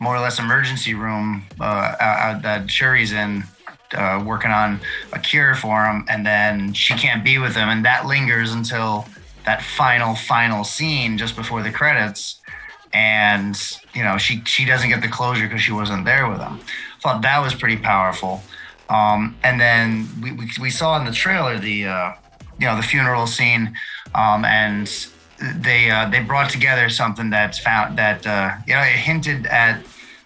more 0.00 0.16
or 0.16 0.20
less 0.20 0.38
emergency 0.38 0.94
room 0.94 1.44
uh, 1.60 2.38
that 2.40 2.70
Shuri's 2.70 3.12
in. 3.12 3.44
Uh, 3.94 4.22
working 4.22 4.50
on 4.50 4.78
a 5.14 5.18
cure 5.18 5.54
for 5.54 5.86
him, 5.86 6.04
and 6.10 6.26
then 6.26 6.74
she 6.74 6.92
can't 6.92 7.24
be 7.24 7.38
with 7.38 7.56
him, 7.56 7.70
and 7.70 7.86
that 7.86 8.04
lingers 8.04 8.52
until 8.52 9.06
that 9.46 9.62
final 9.62 10.14
final 10.14 10.62
scene 10.62 11.16
just 11.16 11.34
before 11.34 11.62
the 11.62 11.70
credits 11.70 12.38
and 12.92 13.78
you 13.94 14.02
know 14.02 14.18
she 14.18 14.42
she 14.44 14.64
doesn't 14.64 14.88
get 14.88 15.00
the 15.00 15.08
closure 15.08 15.44
because 15.46 15.62
she 15.62 15.72
wasn't 15.72 16.04
there 16.04 16.28
with 16.28 16.38
him 16.38 16.60
thought 17.00 17.22
that 17.22 17.38
was 17.38 17.54
pretty 17.54 17.76
powerful 17.76 18.42
um, 18.88 19.36
and 19.42 19.60
then 19.60 20.08
we, 20.22 20.32
we, 20.32 20.48
we 20.60 20.70
saw 20.70 20.98
in 20.98 21.04
the 21.04 21.12
trailer 21.12 21.58
the 21.58 21.86
uh, 21.86 22.12
you 22.58 22.66
know 22.66 22.76
the 22.76 22.82
funeral 22.82 23.26
scene 23.26 23.74
um, 24.14 24.44
and 24.44 25.08
they 25.56 25.90
uh, 25.90 26.08
they 26.08 26.20
brought 26.20 26.50
together 26.50 26.88
something 26.88 27.30
that's 27.30 27.58
found 27.58 27.98
that 27.98 28.26
uh, 28.26 28.52
you 28.66 28.74
know 28.74 28.80
it 28.80 28.98
hinted 28.98 29.46
at 29.46 29.82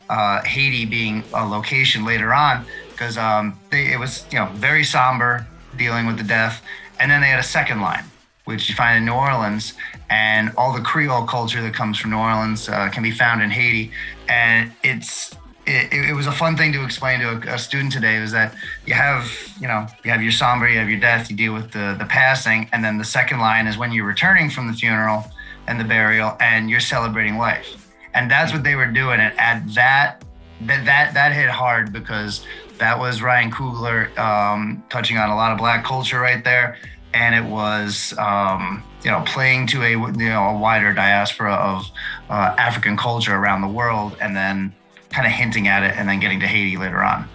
uh, 0.08 0.42
Haiti 0.42 0.84
being 0.84 1.24
a 1.34 1.46
location 1.46 2.04
later 2.04 2.32
on 2.32 2.64
because 2.90 3.16
um, 3.18 3.58
it 3.70 3.98
was 3.98 4.24
you 4.30 4.38
know 4.38 4.46
very 4.54 4.84
somber 4.84 5.46
dealing 5.76 6.06
with 6.06 6.18
the 6.18 6.24
death 6.24 6.62
and 7.00 7.10
then 7.10 7.20
they 7.20 7.28
had 7.28 7.40
a 7.40 7.44
second 7.44 7.80
line 7.80 8.04
which 8.44 8.68
you 8.68 8.74
find 8.74 8.98
in 8.98 9.04
New 9.04 9.12
Orleans, 9.12 9.74
and 10.10 10.52
all 10.56 10.72
the 10.72 10.80
Creole 10.80 11.24
culture 11.26 11.62
that 11.62 11.74
comes 11.74 11.98
from 11.98 12.10
New 12.10 12.18
Orleans 12.18 12.68
uh, 12.68 12.88
can 12.90 13.02
be 13.02 13.10
found 13.10 13.40
in 13.40 13.50
Haiti. 13.50 13.92
And 14.28 14.72
it's 14.82 15.34
it, 15.66 16.10
it 16.10 16.14
was 16.14 16.26
a 16.26 16.32
fun 16.32 16.56
thing 16.56 16.72
to 16.72 16.84
explain 16.84 17.20
to 17.20 17.28
a, 17.28 17.54
a 17.54 17.58
student 17.58 17.92
today 17.92 18.20
was 18.20 18.32
that 18.32 18.54
you 18.84 18.94
have 18.94 19.30
you 19.60 19.68
know 19.68 19.86
you 20.04 20.10
have 20.10 20.22
your 20.22 20.32
somber, 20.32 20.68
you 20.68 20.78
have 20.78 20.88
your 20.88 21.00
death, 21.00 21.30
you 21.30 21.36
deal 21.36 21.54
with 21.54 21.70
the 21.70 21.96
the 21.98 22.04
passing, 22.06 22.68
and 22.72 22.84
then 22.84 22.98
the 22.98 23.04
second 23.04 23.38
line 23.38 23.66
is 23.66 23.78
when 23.78 23.92
you're 23.92 24.06
returning 24.06 24.50
from 24.50 24.66
the 24.66 24.72
funeral 24.72 25.24
and 25.68 25.78
the 25.78 25.84
burial, 25.84 26.36
and 26.40 26.68
you're 26.68 26.80
celebrating 26.80 27.38
life. 27.38 27.88
And 28.14 28.30
that's 28.30 28.52
what 28.52 28.64
they 28.64 28.74
were 28.74 28.88
doing. 28.88 29.20
And 29.20 29.38
at 29.38 29.62
that 29.74 30.24
that 30.62 30.84
that 30.84 31.14
that 31.14 31.32
hit 31.32 31.48
hard 31.48 31.92
because 31.92 32.44
that 32.78 32.98
was 32.98 33.22
Ryan 33.22 33.50
Coogler 33.52 34.16
um, 34.18 34.82
touching 34.90 35.16
on 35.16 35.30
a 35.30 35.36
lot 35.36 35.52
of 35.52 35.58
black 35.58 35.84
culture 35.84 36.18
right 36.18 36.42
there, 36.42 36.76
and 37.14 37.34
it 37.34 37.48
was 37.48 38.14
um, 38.18 38.82
you 39.04 39.10
know 39.12 39.22
playing 39.26 39.68
to 39.68 39.82
a 39.82 39.90
you 39.90 40.28
know 40.28 40.48
a 40.48 40.58
wider 40.58 40.92
diaspora 40.92 41.54
of 41.54 41.84
uh, 42.28 42.54
African 42.58 42.96
culture 42.96 43.36
around 43.36 43.60
the 43.60 43.68
world, 43.68 44.16
and 44.20 44.34
then 44.34 44.74
kind 45.12 45.26
of 45.26 45.32
hinting 45.32 45.68
at 45.68 45.82
it, 45.82 45.96
and 45.96 46.08
then 46.08 46.20
getting 46.20 46.40
to 46.40 46.46
Haiti 46.46 46.76
later 46.76 47.02
on. 47.02 47.28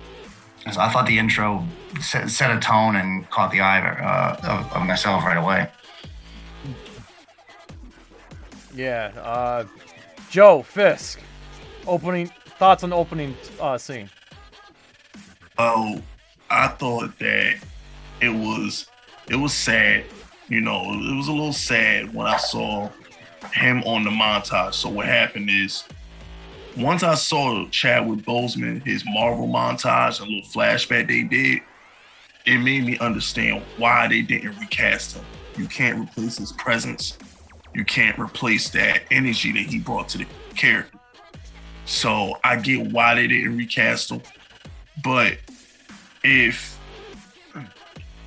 So 0.72 0.81
I 0.81 0.89
thought 0.89 1.05
the 1.05 1.17
intro 1.17 1.65
set, 2.01 2.29
set 2.29 2.55
a 2.55 2.60
tone 2.60 2.96
and 2.98 3.29
caught 3.29 3.51
the 3.51 3.62
eye 3.62 3.79
uh, 3.79 4.38
of, 4.43 4.74
of 4.74 4.86
myself 4.86 5.24
right 5.24 5.38
away. 5.38 5.69
Yeah, 8.75 9.12
uh, 9.22 9.65
Joe 10.29 10.62
Fisk, 10.62 11.19
opening 11.88 12.29
thoughts 12.60 12.84
on 12.84 12.89
the 12.89 12.96
opening 12.96 13.36
uh, 13.60 13.77
scene. 13.77 14.10
Oh, 15.57 16.01
I 16.50 16.67
thought 16.67 17.17
that 17.19 17.57
it 18.22 18.29
was 18.29 18.88
it 19.29 19.36
was 19.36 19.53
sad. 19.53 20.05
You 20.50 20.62
know, 20.62 20.81
it 20.93 21.15
was 21.15 21.27
a 21.27 21.31
little 21.31 21.53
sad 21.53 22.13
when 22.13 22.27
I 22.27 22.38
saw 22.38 22.89
him 23.53 23.84
on 23.84 24.03
the 24.03 24.10
montage. 24.10 24.74
So 24.75 24.89
what 24.89 25.05
happened 25.05 25.50
is 25.50 25.84
once 26.77 27.01
I 27.01 27.15
saw 27.15 27.67
Chadwick 27.69 28.19
Boseman, 28.19 28.86
his 28.86 29.03
Marvel 29.05 29.48
montage, 29.48 30.19
a 30.19 30.24
little 30.24 30.41
flashback 30.41 31.07
they 31.07 31.24
did, 31.24 31.62
it 32.46 32.60
made 32.60 32.86
me 32.86 32.98
understand 33.00 33.63
why 33.77 34.07
they 34.07 34.22
didn't 34.22 34.57
recast 34.60 35.17
him. 35.17 35.25
You 35.57 35.67
can't 35.67 36.00
replace 36.00 36.38
his 36.38 36.51
presence. 36.53 37.17
You 37.74 37.84
can't 37.84 38.17
replace 38.19 38.69
that 38.69 39.03
energy 39.12 39.51
that 39.53 39.72
he 39.72 39.79
brought 39.79 40.07
to 40.10 40.19
the 40.19 40.27
character. 40.55 41.00
So 41.86 42.38
I 42.43 42.57
get 42.57 42.91
why 42.91 43.15
they 43.15 43.27
didn't 43.27 43.57
recast 43.57 44.12
him. 44.12 44.22
But 45.03 45.38
if 46.24 46.77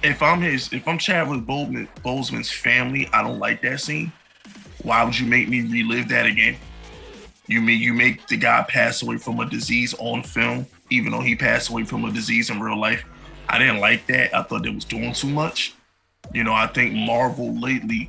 if 0.02 0.22
I'm 0.22 0.40
his 0.40 0.72
if 0.72 0.86
I'm 0.88 0.98
Chadwick 0.98 1.42
Boseman, 1.42 1.88
Boseman's 2.02 2.50
family, 2.50 3.08
I 3.12 3.22
don't 3.22 3.38
like 3.38 3.62
that 3.62 3.80
scene. 3.80 4.12
Why 4.82 5.04
would 5.04 5.18
you 5.18 5.26
make 5.26 5.48
me 5.48 5.60
relive 5.62 6.08
that 6.08 6.26
again? 6.26 6.56
You 7.50 7.60
mean 7.60 7.80
you 7.80 7.92
make 7.92 8.28
the 8.28 8.36
guy 8.36 8.64
pass 8.68 9.02
away 9.02 9.16
from 9.18 9.40
a 9.40 9.50
disease 9.50 9.92
on 9.98 10.22
film, 10.22 10.66
even 10.88 11.10
though 11.10 11.20
he 11.20 11.34
passed 11.34 11.68
away 11.68 11.82
from 11.82 12.04
a 12.04 12.12
disease 12.12 12.48
in 12.48 12.60
real 12.60 12.78
life? 12.78 13.04
I 13.48 13.58
didn't 13.58 13.80
like 13.80 14.06
that. 14.06 14.32
I 14.32 14.44
thought 14.44 14.62
they 14.62 14.70
was 14.70 14.84
doing 14.84 15.12
too 15.12 15.30
much. 15.30 15.74
You 16.32 16.44
know, 16.44 16.54
I 16.54 16.68
think 16.68 16.94
Marvel 16.94 17.52
lately 17.58 18.08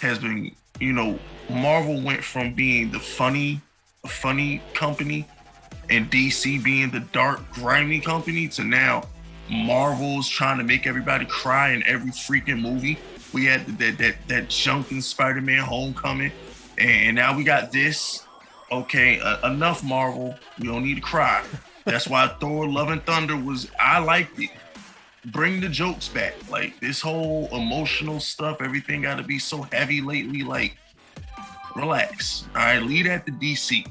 has 0.00 0.20
been, 0.20 0.52
you 0.78 0.92
know, 0.92 1.18
Marvel 1.48 2.00
went 2.00 2.22
from 2.22 2.54
being 2.54 2.92
the 2.92 3.00
funny, 3.00 3.60
funny 4.06 4.62
company 4.72 5.26
and 5.90 6.08
DC 6.08 6.62
being 6.62 6.90
the 6.90 7.00
dark, 7.00 7.40
grimy 7.50 7.98
company 7.98 8.46
to 8.46 8.62
now 8.62 9.02
Marvel's 9.50 10.28
trying 10.28 10.58
to 10.58 10.64
make 10.64 10.86
everybody 10.86 11.24
cry 11.24 11.72
in 11.72 11.82
every 11.88 12.12
freaking 12.12 12.60
movie. 12.60 13.00
We 13.32 13.46
had 13.46 13.66
that 13.78 13.98
that 13.98 14.14
that 14.28 14.48
junk 14.48 14.92
in 14.92 15.02
Spider-Man 15.02 15.64
Homecoming, 15.64 16.30
and 16.78 17.16
now 17.16 17.36
we 17.36 17.42
got 17.42 17.72
this. 17.72 18.26
Okay, 18.72 19.18
uh, 19.20 19.50
enough 19.50 19.82
Marvel. 19.82 20.34
We 20.58 20.68
don't 20.68 20.84
need 20.84 20.96
to 20.96 21.00
cry. 21.00 21.44
That's 21.84 22.06
why 22.06 22.28
Thor: 22.40 22.68
Love 22.68 22.90
and 22.90 23.04
Thunder 23.04 23.36
was. 23.36 23.70
I 23.80 23.98
liked 23.98 24.38
it. 24.38 24.50
Bring 25.26 25.60
the 25.60 25.68
jokes 25.68 26.08
back. 26.08 26.34
Like 26.48 26.78
this 26.80 27.00
whole 27.00 27.48
emotional 27.52 28.20
stuff. 28.20 28.62
Everything 28.62 29.02
got 29.02 29.16
to 29.16 29.24
be 29.24 29.38
so 29.38 29.62
heavy 29.72 30.00
lately. 30.00 30.42
Like, 30.42 30.76
relax. 31.74 32.44
All 32.54 32.62
right, 32.62 32.82
lead 32.82 33.06
at 33.06 33.26
the 33.26 33.32
DC. 33.32 33.86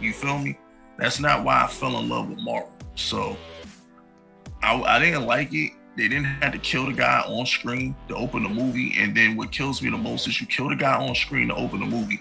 You 0.00 0.12
feel 0.12 0.38
me? 0.38 0.58
That's 0.98 1.20
not 1.20 1.44
why 1.44 1.64
I 1.64 1.66
fell 1.68 1.98
in 1.98 2.08
love 2.08 2.28
with 2.28 2.38
Marvel. 2.40 2.72
So 2.96 3.36
I, 4.62 4.80
I 4.82 4.98
didn't 4.98 5.26
like 5.26 5.52
it. 5.52 5.72
They 5.96 6.08
didn't 6.08 6.24
have 6.24 6.52
to 6.52 6.58
kill 6.58 6.86
the 6.86 6.92
guy 6.92 7.20
on 7.20 7.46
screen 7.46 7.94
to 8.08 8.16
open 8.16 8.42
the 8.42 8.48
movie. 8.48 8.94
And 8.98 9.16
then 9.16 9.36
what 9.36 9.52
kills 9.52 9.80
me 9.80 9.90
the 9.90 9.98
most 9.98 10.26
is 10.26 10.40
you 10.40 10.46
kill 10.46 10.68
the 10.68 10.76
guy 10.76 10.94
on 10.94 11.14
screen 11.14 11.48
to 11.48 11.54
open 11.54 11.80
the 11.80 11.86
movie. 11.86 12.20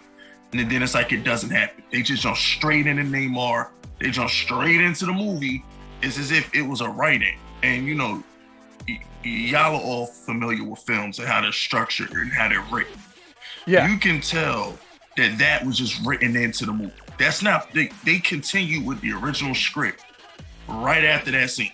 And 0.53 0.69
then 0.69 0.83
it's 0.83 0.93
like 0.93 1.11
it 1.11 1.23
doesn't 1.23 1.49
happen. 1.49 1.83
They 1.91 2.01
just 2.03 2.23
jump 2.23 2.37
straight 2.37 2.85
into 2.87 3.03
Namor. 3.03 3.69
They 3.99 4.11
jump 4.11 4.29
straight 4.29 4.81
into 4.81 5.05
the 5.05 5.13
movie. 5.13 5.63
It's 6.01 6.19
as 6.19 6.31
if 6.31 6.53
it 6.53 6.61
was 6.61 6.81
a 6.81 6.89
writing. 6.89 7.37
And 7.63 7.87
you 7.87 7.95
know, 7.95 8.23
y- 8.87 9.01
y'all 9.23 9.75
are 9.75 9.81
all 9.81 10.05
familiar 10.05 10.63
with 10.63 10.79
films 10.79 11.17
and 11.19 11.27
how 11.27 11.41
they're 11.41 11.51
structured 11.51 12.11
and 12.11 12.31
how 12.31 12.49
they're 12.49 12.65
written 12.71 12.99
Yeah, 13.65 13.87
you 13.91 13.97
can 13.97 14.21
tell 14.21 14.77
that 15.17 15.37
that 15.39 15.65
was 15.65 15.77
just 15.77 16.05
written 16.05 16.35
into 16.35 16.65
the 16.65 16.73
movie. 16.73 16.93
That's 17.17 17.41
not 17.41 17.71
they 17.73 17.89
they 18.03 18.19
continue 18.19 18.81
with 18.81 19.01
the 19.01 19.13
original 19.13 19.55
script 19.55 20.03
right 20.67 21.03
after 21.03 21.31
that 21.31 21.49
scene. 21.49 21.71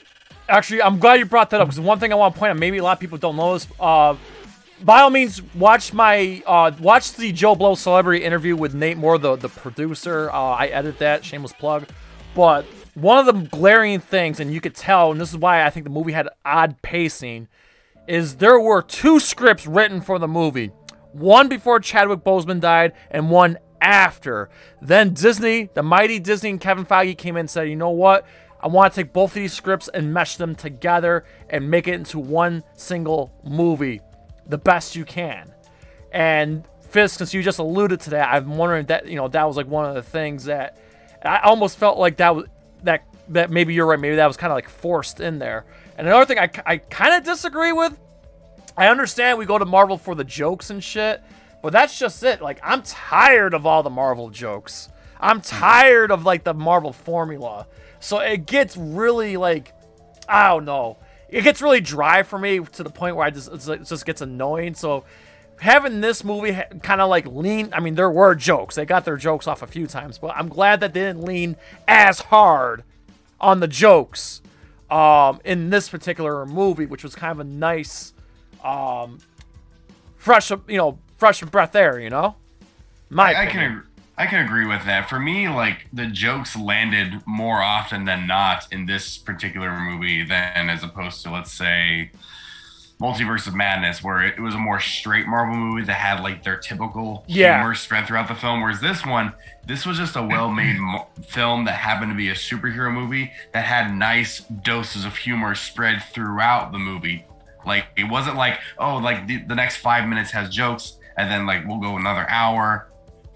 actually, 0.48 0.82
I'm 0.82 1.00
glad 1.00 1.16
you 1.20 1.26
brought 1.26 1.50
that 1.52 1.62
up 1.62 1.68
because 1.68 1.80
one 1.80 2.00
thing 2.00 2.12
I 2.12 2.16
want 2.16 2.34
to 2.36 2.40
point 2.40 2.52
out, 2.52 2.58
maybe 2.58 2.78
a 2.78 2.84
lot 2.84 2.94
of 2.94 3.00
people 3.00 3.18
don't 3.18 3.36
know 3.36 3.54
this. 3.54 3.68
Uh, 3.80 4.16
by 4.84 5.02
all 5.02 5.10
means, 5.10 5.42
watch 5.56 5.94
my 5.94 6.42
uh, 6.46 6.72
watch 6.80 7.14
the 7.14 7.32
Joe 7.32 7.56
Blow 7.56 7.76
celebrity 7.76 8.24
interview 8.24 8.56
with 8.56 8.74
Nate 8.74 8.98
Moore, 8.98 9.18
the 9.18 9.36
the 9.36 9.50
producer. 9.50 10.30
Uh, 10.30 10.52
I 10.52 10.68
edit 10.68 11.00
that, 11.00 11.26
shameless 11.26 11.54
plug. 11.54 11.88
But 12.36 12.66
one 12.96 13.18
of 13.18 13.26
the 13.26 13.48
glaring 13.48 14.00
things, 14.00 14.40
and 14.40 14.54
you 14.54 14.62
could 14.62 14.76
tell, 14.76 15.12
and 15.12 15.20
this 15.20 15.30
is 15.30 15.38
why 15.38 15.66
I 15.66 15.70
think 15.70 15.84
the 15.84 15.90
movie 15.90 16.12
had 16.12 16.30
odd 16.46 16.82
pacing, 16.82 17.48
is 18.08 18.38
there 18.38 18.60
were 18.60 18.82
two 18.82 19.20
scripts 19.20 19.68
written 19.68 20.02
for 20.02 20.20
the 20.20 20.28
movie. 20.28 20.72
One 21.12 21.48
before 21.48 21.80
Chadwick 21.80 22.20
Boseman 22.20 22.60
died, 22.60 22.94
and 23.10 23.30
one 23.30 23.58
after. 23.82 24.50
Then 24.82 25.14
Disney, 25.14 25.70
the 25.74 25.84
mighty 25.84 26.20
Disney 26.20 26.52
and 26.52 26.62
Kevin 26.62 26.86
Feige 26.86 27.18
came 27.18 27.36
in 27.36 27.42
and 27.42 27.50
said, 27.50 27.70
you 27.70 27.76
know 27.76 27.90
what? 27.90 28.26
I 28.62 28.68
want 28.68 28.94
to 28.94 29.02
take 29.02 29.14
both 29.14 29.32
of 29.32 29.36
these 29.36 29.54
scripts 29.54 29.88
and 29.88 30.14
mesh 30.14 30.36
them 30.36 30.54
together 30.54 31.26
and 31.50 31.72
make 31.72 31.88
it 31.88 31.94
into 31.94 32.20
one 32.20 32.64
single 32.76 33.32
movie, 33.44 34.02
the 34.50 34.58
best 34.58 34.96
you 34.96 35.06
can. 35.06 35.54
And 36.12 36.68
Fisk, 36.82 37.20
since 37.20 37.34
you 37.34 37.44
just 37.44 37.60
alluded 37.60 38.00
to 38.02 38.10
that, 38.12 38.34
I'm 38.34 38.58
wondering 38.58 38.88
that 38.88 39.08
you 39.08 39.16
know 39.16 39.28
that 39.28 39.48
was 39.48 39.56
like 39.56 39.68
one 39.68 39.86
of 39.86 39.96
the 39.96 40.02
things 40.02 40.46
that 40.46 40.78
I 41.24 41.40
almost 41.40 41.78
felt 41.78 41.98
like 41.98 42.18
that 42.18 42.36
was 42.36 42.46
that 42.84 43.04
that 43.30 43.52
maybe 43.52 43.74
you're 43.74 43.86
right, 43.86 44.00
maybe 44.00 44.16
that 44.16 44.28
was 44.28 44.38
kind 44.38 44.52
of 44.52 44.56
like 44.56 44.68
forced 44.68 45.20
in 45.20 45.38
there. 45.40 45.66
And 45.98 46.08
another 46.08 46.26
thing 46.26 46.40
I, 46.40 46.50
I 46.66 46.78
kind 46.78 47.14
of 47.14 47.24
disagree 47.24 47.72
with. 47.72 47.98
I 48.76 48.88
understand 48.88 49.38
we 49.38 49.46
go 49.46 49.58
to 49.58 49.66
Marvel 49.66 49.98
for 49.98 50.16
the 50.16 50.24
jokes 50.24 50.70
and 50.70 50.84
shit, 50.84 51.22
but 51.62 51.74
that's 51.74 52.00
just 52.00 52.24
it. 52.24 52.42
Like 52.42 52.60
I'm 52.64 52.82
tired 52.82 53.54
of 53.54 53.66
all 53.66 53.84
the 53.84 53.90
Marvel 53.90 54.30
jokes. 54.30 54.90
I'm 55.20 55.38
hmm. 55.38 55.44
tired 55.44 56.12
of 56.12 56.26
like 56.26 56.44
the 56.44 56.54
Marvel 56.54 56.94
formula. 56.94 57.68
So 58.00 58.20
it 58.20 58.46
gets 58.46 58.76
really 58.78 59.38
like 59.38 59.74
I 60.28 60.50
don't 60.50 60.66
know. 60.66 60.98
It 61.32 61.44
gets 61.44 61.62
really 61.62 61.82
dry 61.82 62.24
for 62.24 62.40
me 62.40 62.60
to 62.60 62.84
the 62.84 62.90
point 62.90 63.16
where 63.16 63.26
I 63.26 63.30
just 63.30 63.70
it 63.70 63.84
just 63.86 64.06
gets 64.06 64.22
annoying. 64.22 64.74
So 64.76 65.06
having 65.60 66.02
this 66.02 66.24
movie 66.24 66.58
kind 66.84 67.02
of 67.02 67.10
like 67.10 67.26
lean 67.28 67.70
i 67.74 67.80
mean 67.80 67.96
there 67.96 68.10
were 68.10 68.34
jokes. 68.36 68.76
They 68.76 68.86
got 68.86 69.06
their 69.06 69.18
jokes 69.18 69.48
off 69.48 69.62
a 69.62 69.68
few 69.68 69.88
times 69.88 70.18
but 70.18 70.32
i'm 70.36 70.48
glad 70.48 70.80
that 70.80 70.94
they 70.94 71.02
didn't 71.02 71.24
lean 71.24 71.58
as 71.88 72.20
hard 72.20 72.84
on 73.40 73.60
the 73.60 73.68
jokes 73.68 74.42
um, 74.90 75.40
in 75.44 75.70
this 75.70 75.90
particular 75.90 76.46
movie 76.46 76.86
which 76.86 77.04
was 77.04 77.14
kind 77.14 77.32
of 77.32 77.40
a 77.40 77.50
nice 77.50 78.14
um, 78.64 79.20
fresh 80.18 80.50
you 80.50 80.78
know 80.78 80.98
fresh 81.18 81.42
breath 81.42 81.76
air 81.76 82.00
you 82.00 82.10
know? 82.10 82.36
My 83.10 83.34
I, 83.34 83.44
I 83.44 83.46
can 83.48 83.84
I 84.20 84.26
can 84.28 84.46
agree 84.46 84.68
with 84.68 84.84
that. 84.86 85.10
For 85.10 85.18
me, 85.20 85.48
like 85.48 85.88
the 85.94 86.06
jokes 86.06 86.56
landed 86.58 87.24
more 87.26 87.62
often 87.64 88.04
than 88.04 88.28
not 88.28 88.68
in 88.72 88.86
this 88.86 89.18
particular 89.18 89.80
movie 89.80 90.24
than 90.26 90.70
as 90.70 90.84
opposed 90.84 91.24
to 91.24 91.32
let's 91.32 91.54
say 91.54 92.12
Multiverse 93.00 93.48
of 93.48 93.56
Madness, 93.56 94.04
where 94.04 94.22
it, 94.22 94.38
was 94.42 94.56
a 94.56 94.58
more 94.58 94.82
straight 94.82 95.26
Marvel 95.26 95.56
movie 95.56 95.86
that 95.86 95.94
had 95.94 96.20
like 96.20 96.44
their 96.44 96.58
typical 96.58 97.24
Yeah. 97.28 97.60
humor 97.60 97.74
spread 97.74 98.08
throughout 98.08 98.28
the 98.28 98.36
film. 98.36 98.62
Whereas 98.62 98.82
this 98.82 99.06
one, 99.06 99.32
this 99.66 99.86
was 99.86 99.98
just 99.98 100.18
a 100.18 100.22
well-made 100.22 100.76
film 101.30 101.64
that 101.64 101.76
happened 101.76 102.12
to 102.12 102.18
be 102.18 102.28
a 102.28 102.34
superhero 102.34 102.94
movie 102.94 103.32
that 103.54 103.64
had 103.64 103.96
nice 103.96 104.40
doses 104.42 105.06
of 105.06 105.16
humor 105.16 105.56
spread 105.56 106.04
throughout 106.12 106.74
the 106.74 106.78
movie. 106.78 107.24
Like 107.66 107.86
it 107.96 108.04
wasn't 108.04 108.36
like 108.36 108.60
oh 108.78 108.98
like 108.98 109.28
the, 109.28 109.38
the 109.38 109.56
next 109.56 109.78
five 109.78 110.06
minutes 110.10 110.32
has 110.32 110.50
jokes 110.50 110.98
and 111.16 111.32
then 111.32 111.46
like 111.46 111.66
we'll 111.66 111.80
go 111.80 111.96
another 111.96 112.30
hour. 112.30 112.89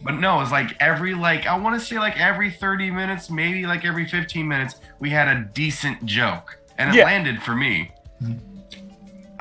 But 0.04 0.16
no, 0.16 0.42
it's 0.42 0.52
like 0.52 0.76
every 0.82 1.14
like 1.14 1.48
I 1.48 1.58
want 1.58 1.80
to 1.80 1.86
say 1.86 1.98
like 1.98 2.20
every 2.20 2.52
30 2.52 2.92
minutes, 2.92 3.30
maybe 3.30 3.66
like 3.66 3.86
every 3.86 4.06
15 4.08 4.48
minutes, 4.48 4.76
we 5.00 5.10
had 5.10 5.28
a 5.30 5.42
decent 5.54 6.06
joke. 6.06 6.58
And 6.78 6.90
it 6.90 6.96
Yeah. 6.96 7.06
landed 7.06 7.42
for 7.42 7.56
me. 7.56 7.92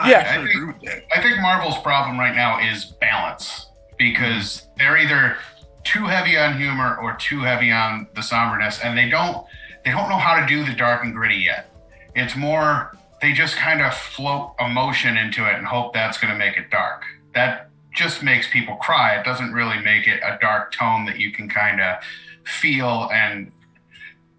Yeah. 0.04 0.18
actually 0.18 0.50
agree 0.52 0.66
with 0.66 0.80
that. 0.82 1.04
I 1.16 1.20
think 1.22 1.40
Marvel's 1.40 1.78
problem 1.78 2.18
right 2.18 2.34
now 2.34 2.58
is 2.60 2.84
balance 3.00 3.66
because 3.98 4.66
they're 4.76 4.96
either 4.98 5.36
too 5.84 6.06
heavy 6.06 6.36
on 6.36 6.56
humor 6.58 6.96
or 6.96 7.14
too 7.14 7.40
heavy 7.42 7.70
on 7.70 8.06
the 8.14 8.22
somberness, 8.22 8.80
and 8.84 8.96
they 8.96 9.08
don't 9.08 9.46
they 9.84 9.90
don't 9.90 10.08
know 10.08 10.16
how 10.16 10.38
to 10.40 10.46
do 10.46 10.64
the 10.64 10.72
dark 10.74 11.02
and 11.02 11.12
gritty 11.12 11.36
yet. 11.36 11.68
It's 12.14 12.36
more 12.36 12.96
they 13.20 13.32
just 13.32 13.56
kind 13.56 13.80
of 13.80 13.94
float 13.94 14.54
emotion 14.60 15.16
into 15.16 15.44
it 15.48 15.54
and 15.56 15.66
hope 15.66 15.92
that's 15.94 16.18
going 16.18 16.32
to 16.32 16.38
make 16.38 16.56
it 16.56 16.70
dark. 16.70 17.02
That 17.34 17.68
just 17.94 18.22
makes 18.22 18.48
people 18.50 18.76
cry. 18.76 19.16
It 19.16 19.24
doesn't 19.24 19.52
really 19.52 19.78
make 19.80 20.06
it 20.06 20.20
a 20.24 20.38
dark 20.40 20.72
tone 20.72 21.04
that 21.06 21.18
you 21.18 21.30
can 21.32 21.48
kind 21.48 21.80
of 21.80 21.96
feel 22.44 23.08
and 23.12 23.52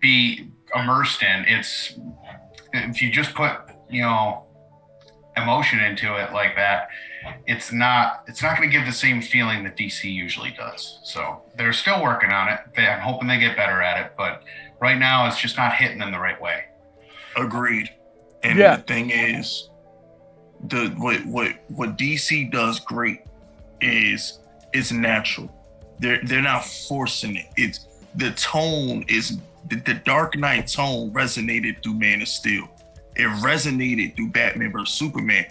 be 0.01 0.49
immersed 0.75 1.23
in. 1.23 1.45
It's 1.47 1.93
if 2.73 3.01
you 3.01 3.11
just 3.11 3.33
put 3.35 3.51
you 3.89 4.01
know 4.01 4.43
emotion 5.37 5.79
into 5.79 6.15
it 6.15 6.33
like 6.33 6.55
that, 6.55 6.89
it's 7.47 7.71
not 7.71 8.23
it's 8.27 8.41
not 8.41 8.57
going 8.57 8.69
to 8.69 8.75
give 8.77 8.85
the 8.85 8.93
same 8.93 9.21
feeling 9.21 9.63
that 9.63 9.77
DC 9.77 10.11
usually 10.11 10.51
does. 10.51 10.99
So 11.03 11.41
they're 11.57 11.73
still 11.73 12.01
working 12.03 12.31
on 12.31 12.49
it. 12.49 12.59
They, 12.75 12.87
I'm 12.87 13.01
hoping 13.01 13.27
they 13.27 13.39
get 13.39 13.55
better 13.55 13.81
at 13.81 14.03
it, 14.05 14.13
but 14.17 14.43
right 14.79 14.97
now 14.97 15.27
it's 15.27 15.39
just 15.39 15.57
not 15.57 15.73
hitting 15.73 15.99
them 15.99 16.11
the 16.11 16.19
right 16.19 16.39
way. 16.41 16.65
Agreed. 17.35 17.89
And 18.43 18.59
Yeah. 18.59 18.75
the 18.77 18.83
thing 18.83 19.09
is, 19.11 19.69
the 20.67 20.87
what 20.97 21.25
what 21.25 21.63
what 21.69 21.97
DC 21.97 22.51
does 22.51 22.79
great 22.79 23.19
is 23.83 24.39
is 24.73 24.91
natural. 24.91 25.49
They're 25.99 26.21
they're 26.23 26.41
not 26.41 26.65
forcing 26.65 27.35
it. 27.37 27.45
It's 27.57 27.87
the 28.15 28.31
tone 28.31 29.05
is 29.07 29.39
the, 29.69 29.77
the 29.77 29.93
Dark 29.93 30.37
Knight 30.37 30.67
tone 30.67 31.11
resonated 31.11 31.81
through 31.83 31.95
Man 31.95 32.21
of 32.21 32.27
Steel. 32.27 32.67
It 33.15 33.27
resonated 33.43 34.15
through 34.15 34.29
Batman 34.29 34.71
vs 34.71 34.93
Superman. 34.93 35.45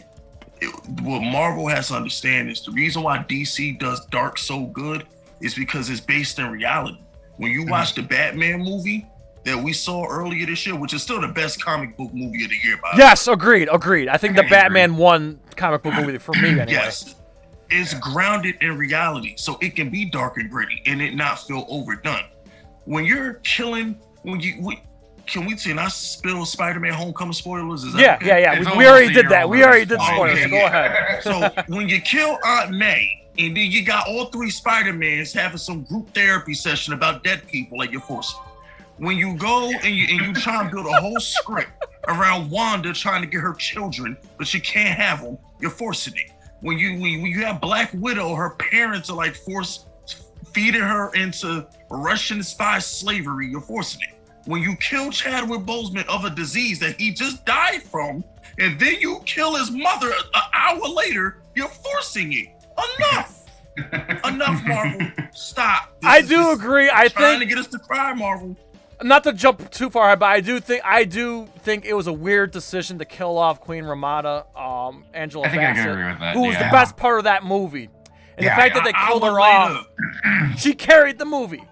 It- 0.61 0.75
what 1.03 1.21
Marvel 1.23 1.66
has 1.68 1.88
to 1.88 1.95
understand 1.95 2.51
is 2.51 2.62
the 2.62 2.73
reason 2.73 3.03
why 3.03 3.18
DC 3.18 3.79
does 3.79 4.05
dark 4.07 4.38
so 4.38 4.66
good 4.66 5.07
is 5.40 5.55
because 5.55 5.90
it's 5.90 6.01
based 6.01 6.38
in 6.38 6.51
reality. 6.51 6.99
When 7.37 7.51
you 7.51 7.62
mm-hmm. 7.62 7.71
watch 7.71 7.95
the 7.95 8.03
Batman 8.03 8.61
movie, 8.61 9.07
that 9.45 9.61
we 9.61 9.73
saw 9.73 10.07
earlier 10.07 10.47
this 10.47 10.64
year, 10.66 10.77
which 10.77 10.95
is 10.95 11.03
still 11.03 11.21
the 11.21 11.29
best 11.29 11.62
comic 11.62 11.97
book 11.97 12.12
movie 12.14 12.45
of 12.45 12.51
the 12.51 12.57
year. 12.62 12.77
By 12.77 12.90
the 12.92 12.99
way. 12.99 13.05
yes 13.05 13.27
agreed 13.29 13.68
agreed 13.73 14.09
i 14.09 14.16
think 14.16 14.37
the 14.37 14.42
I 14.42 14.47
agree. 14.47 14.57
batman 14.57 14.97
one 14.97 15.40
comic 15.57 15.83
book 15.83 15.95
movie 15.95 16.18
for 16.18 16.33
me 16.35 16.49
anyway 16.61 16.66
Yes, 16.68 17.14
it's 17.73 17.95
grounded 17.95 18.57
in 18.61 18.77
reality, 18.77 19.35
so 19.37 19.59
it 19.61 19.75
can 19.75 19.91
be 19.91 20.05
dark 20.05 20.37
and 20.37 20.51
gritty 20.51 20.83
and 20.87 21.01
it 21.01 21.15
not 21.15 21.41
feel 21.41 21.65
overdone. 21.69 22.25
When 22.85 23.05
you're 23.05 23.35
killing, 23.45 23.99
when 24.23 24.41
you 24.41 24.61
we, 24.61 24.81
can 25.27 25.47
we 25.47 25.55
can 25.57 25.79
I 25.79 25.89
spill 25.89 26.45
Spider-Man 26.45 26.93
Homecoming 26.93 27.33
spoilers? 27.33 27.85
Is 27.85 27.93
that 27.95 28.01
yeah 28.01 28.15
okay? 28.17 28.27
yeah 28.27 28.39
yeah 28.39 28.55
It's 28.61 28.71
we, 28.71 28.79
we 28.79 28.87
already 28.87 29.13
did 29.13 29.29
that 29.29 29.49
we 29.49 29.65
already 29.65 29.85
did 29.85 29.99
point. 29.99 30.15
spoilers 30.15 30.43
so 30.43 30.49
go 30.51 30.67
ahead 30.67 31.23
So 31.23 31.63
when 31.75 31.89
you 31.89 32.01
kill 32.01 32.39
Aunt 32.45 32.73
May, 32.73 33.23
and 33.39 33.57
then 33.57 33.71
you 33.71 33.85
got 33.85 34.07
all 34.09 34.27
three 34.27 34.51
Spider-Mans 34.51 35.33
having 35.33 35.59
some 35.59 35.85
group 35.85 36.13
therapy 36.13 36.55
session 36.55 36.93
about 36.93 37.25
dead 37.25 37.47
people 37.47 37.79
like 37.79 37.91
you're 37.93 38.01
forcing. 38.01 38.41
When 38.99 39.17
you 39.17 39.37
go 39.37 39.71
and 39.71 39.95
you 39.95 40.07
and 40.11 40.27
you 40.27 40.35
try 40.35 40.61
and 40.61 40.71
build 40.71 40.87
a 40.87 41.01
whole 41.01 41.19
script 41.21 41.71
around 42.09 42.51
Wanda 42.51 42.93
trying 42.93 43.23
to 43.23 43.29
get 43.29 43.41
her 43.41 43.55
children, 43.55 44.17
but 44.37 44.47
she 44.47 44.61
can't 44.61 44.97
have 44.99 45.23
them, 45.23 45.39
you're 45.61 45.71
forcing 45.71 46.15
it. 46.17 46.32
When 46.62 46.79
you 46.79 46.92
when, 46.92 47.22
when 47.22 47.33
you 47.33 47.44
have 47.44 47.61
Black 47.61 47.90
Widow, 47.92 48.35
her 48.35 48.51
parents 48.51 49.11
are 49.11 49.16
like 49.16 49.35
force 49.35 49.87
feeding 50.53 50.81
her 50.81 51.12
into 51.14 51.66
Russian 51.90 52.42
spy 52.42 52.79
slavery, 52.79 53.48
you're 53.48 53.61
forcing 53.61 54.03
it. 54.03 54.14
When 54.46 54.62
you 54.62 54.77
kill 54.77 55.11
Chadwick 55.11 55.61
Boseman 55.61 56.07
of 56.07 56.25
a 56.25 56.31
disease 56.31 56.79
that 56.81 57.01
he 57.01 57.12
just 57.12 57.44
died 57.44 57.83
from, 57.83 58.25
and 58.59 58.79
then 58.79 58.96
you 59.01 59.20
kill 59.25 59.57
his 59.57 59.70
mother 59.70 60.11
an 60.11 60.42
hour 60.53 60.88
later, 60.88 61.38
you're 61.55 61.68
forcing 61.68 62.33
it. 62.33 62.48
Enough. 62.98 63.38
Enough, 64.25 64.62
Marvel. 64.64 65.09
Stop. 65.33 66.01
This 66.01 66.11
i 66.11 66.20
do 66.20 66.29
just 66.29 66.61
agree 66.61 66.90
i 66.90 66.90
Trying 66.90 67.09
think 67.09 67.14
trying 67.14 67.40
to 67.40 67.46
get 67.46 67.59
us 67.59 67.66
to 67.68 67.79
cry, 67.79 68.12
Marvel. 68.12 68.57
Not 69.03 69.25
to 69.25 69.33
jump 69.33 69.71
too 69.71 69.91
far 69.91 70.07
ahead, 70.07 70.19
but 70.21 70.27
I 70.27 70.41
do 70.41 70.61
think 70.61 70.83
I 70.85 71.05
do 71.05 71.47
think 71.61 71.85
it 71.85 71.95
was 71.95 72.07
a 72.07 72.12
weird 72.12 72.51
decision 72.51 72.99
to 72.99 73.05
kill 73.05 73.38
off 73.38 73.61
Queen 73.61 73.85
Ramonda, 73.85 74.45
um, 74.59 75.05
Angela 75.15 75.47
I 75.47 75.51
think 75.51 75.62
I 75.62 75.73
Bassett, 75.73 75.91
agree 75.91 76.05
with 76.05 76.21
that, 76.21 76.35
who 76.35 76.43
was 76.43 76.55
yeah. 76.55 76.69
the 76.69 76.73
best 76.73 76.97
part 76.97 77.19
of 77.19 77.25
that 77.25 77.45
movie. 77.45 77.88
And 78.37 78.45
Yeah, 78.45 78.55
the 78.55 78.62
fact 78.62 78.75
that 78.75 78.85
they 78.85 78.91
An 78.91 79.07
killed 79.09 79.23
her 79.25 79.41
off, 79.41 79.87
she 80.59 80.75
carried 80.75 81.19
the 81.19 81.25
movie. 81.25 81.65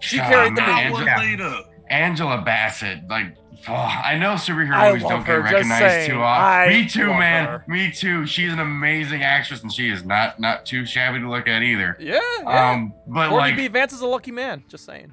She 0.00 0.16
Shut 0.16 0.28
carried 0.28 0.56
the 0.56 0.62
movie. 0.62 1.08
Angela. 1.08 1.64
Angela 1.90 2.40
Bassett, 2.40 3.06
like, 3.08 3.36
oh, 3.68 3.72
I 3.72 4.16
know 4.16 4.34
superhero 4.34 4.74
I 4.74 4.92
movies 4.92 5.02
don't 5.02 5.26
get 5.26 5.34
recognized 5.34 6.08
too 6.08 6.20
I 6.20 6.64
often. 6.64 6.72
Me 6.72 6.88
too, 6.88 7.06
man. 7.08 7.44
her. 7.46 7.64
Me 7.68 7.92
too. 7.92 8.26
She's 8.26 8.52
an 8.52 8.60
amazing 8.60 9.22
actress, 9.22 9.62
and 9.62 9.70
she 9.70 9.90
is 9.90 10.04
not 10.04 10.40
not 10.40 10.64
too 10.64 10.86
shabby 10.86 11.20
to 11.20 11.28
look 11.28 11.46
at 11.46 11.62
either. 11.62 11.96
Yeah, 12.00 12.20
yeah. 12.42 12.70
Um, 12.70 12.94
but 13.06 13.28
Courtney 13.28 13.50
like, 13.50 13.56
B. 13.56 13.68
Vance 13.68 13.92
is 13.92 14.00
a 14.00 14.06
lucky 14.06 14.32
man. 14.32 14.64
Just 14.68 14.86
saying. 14.86 15.12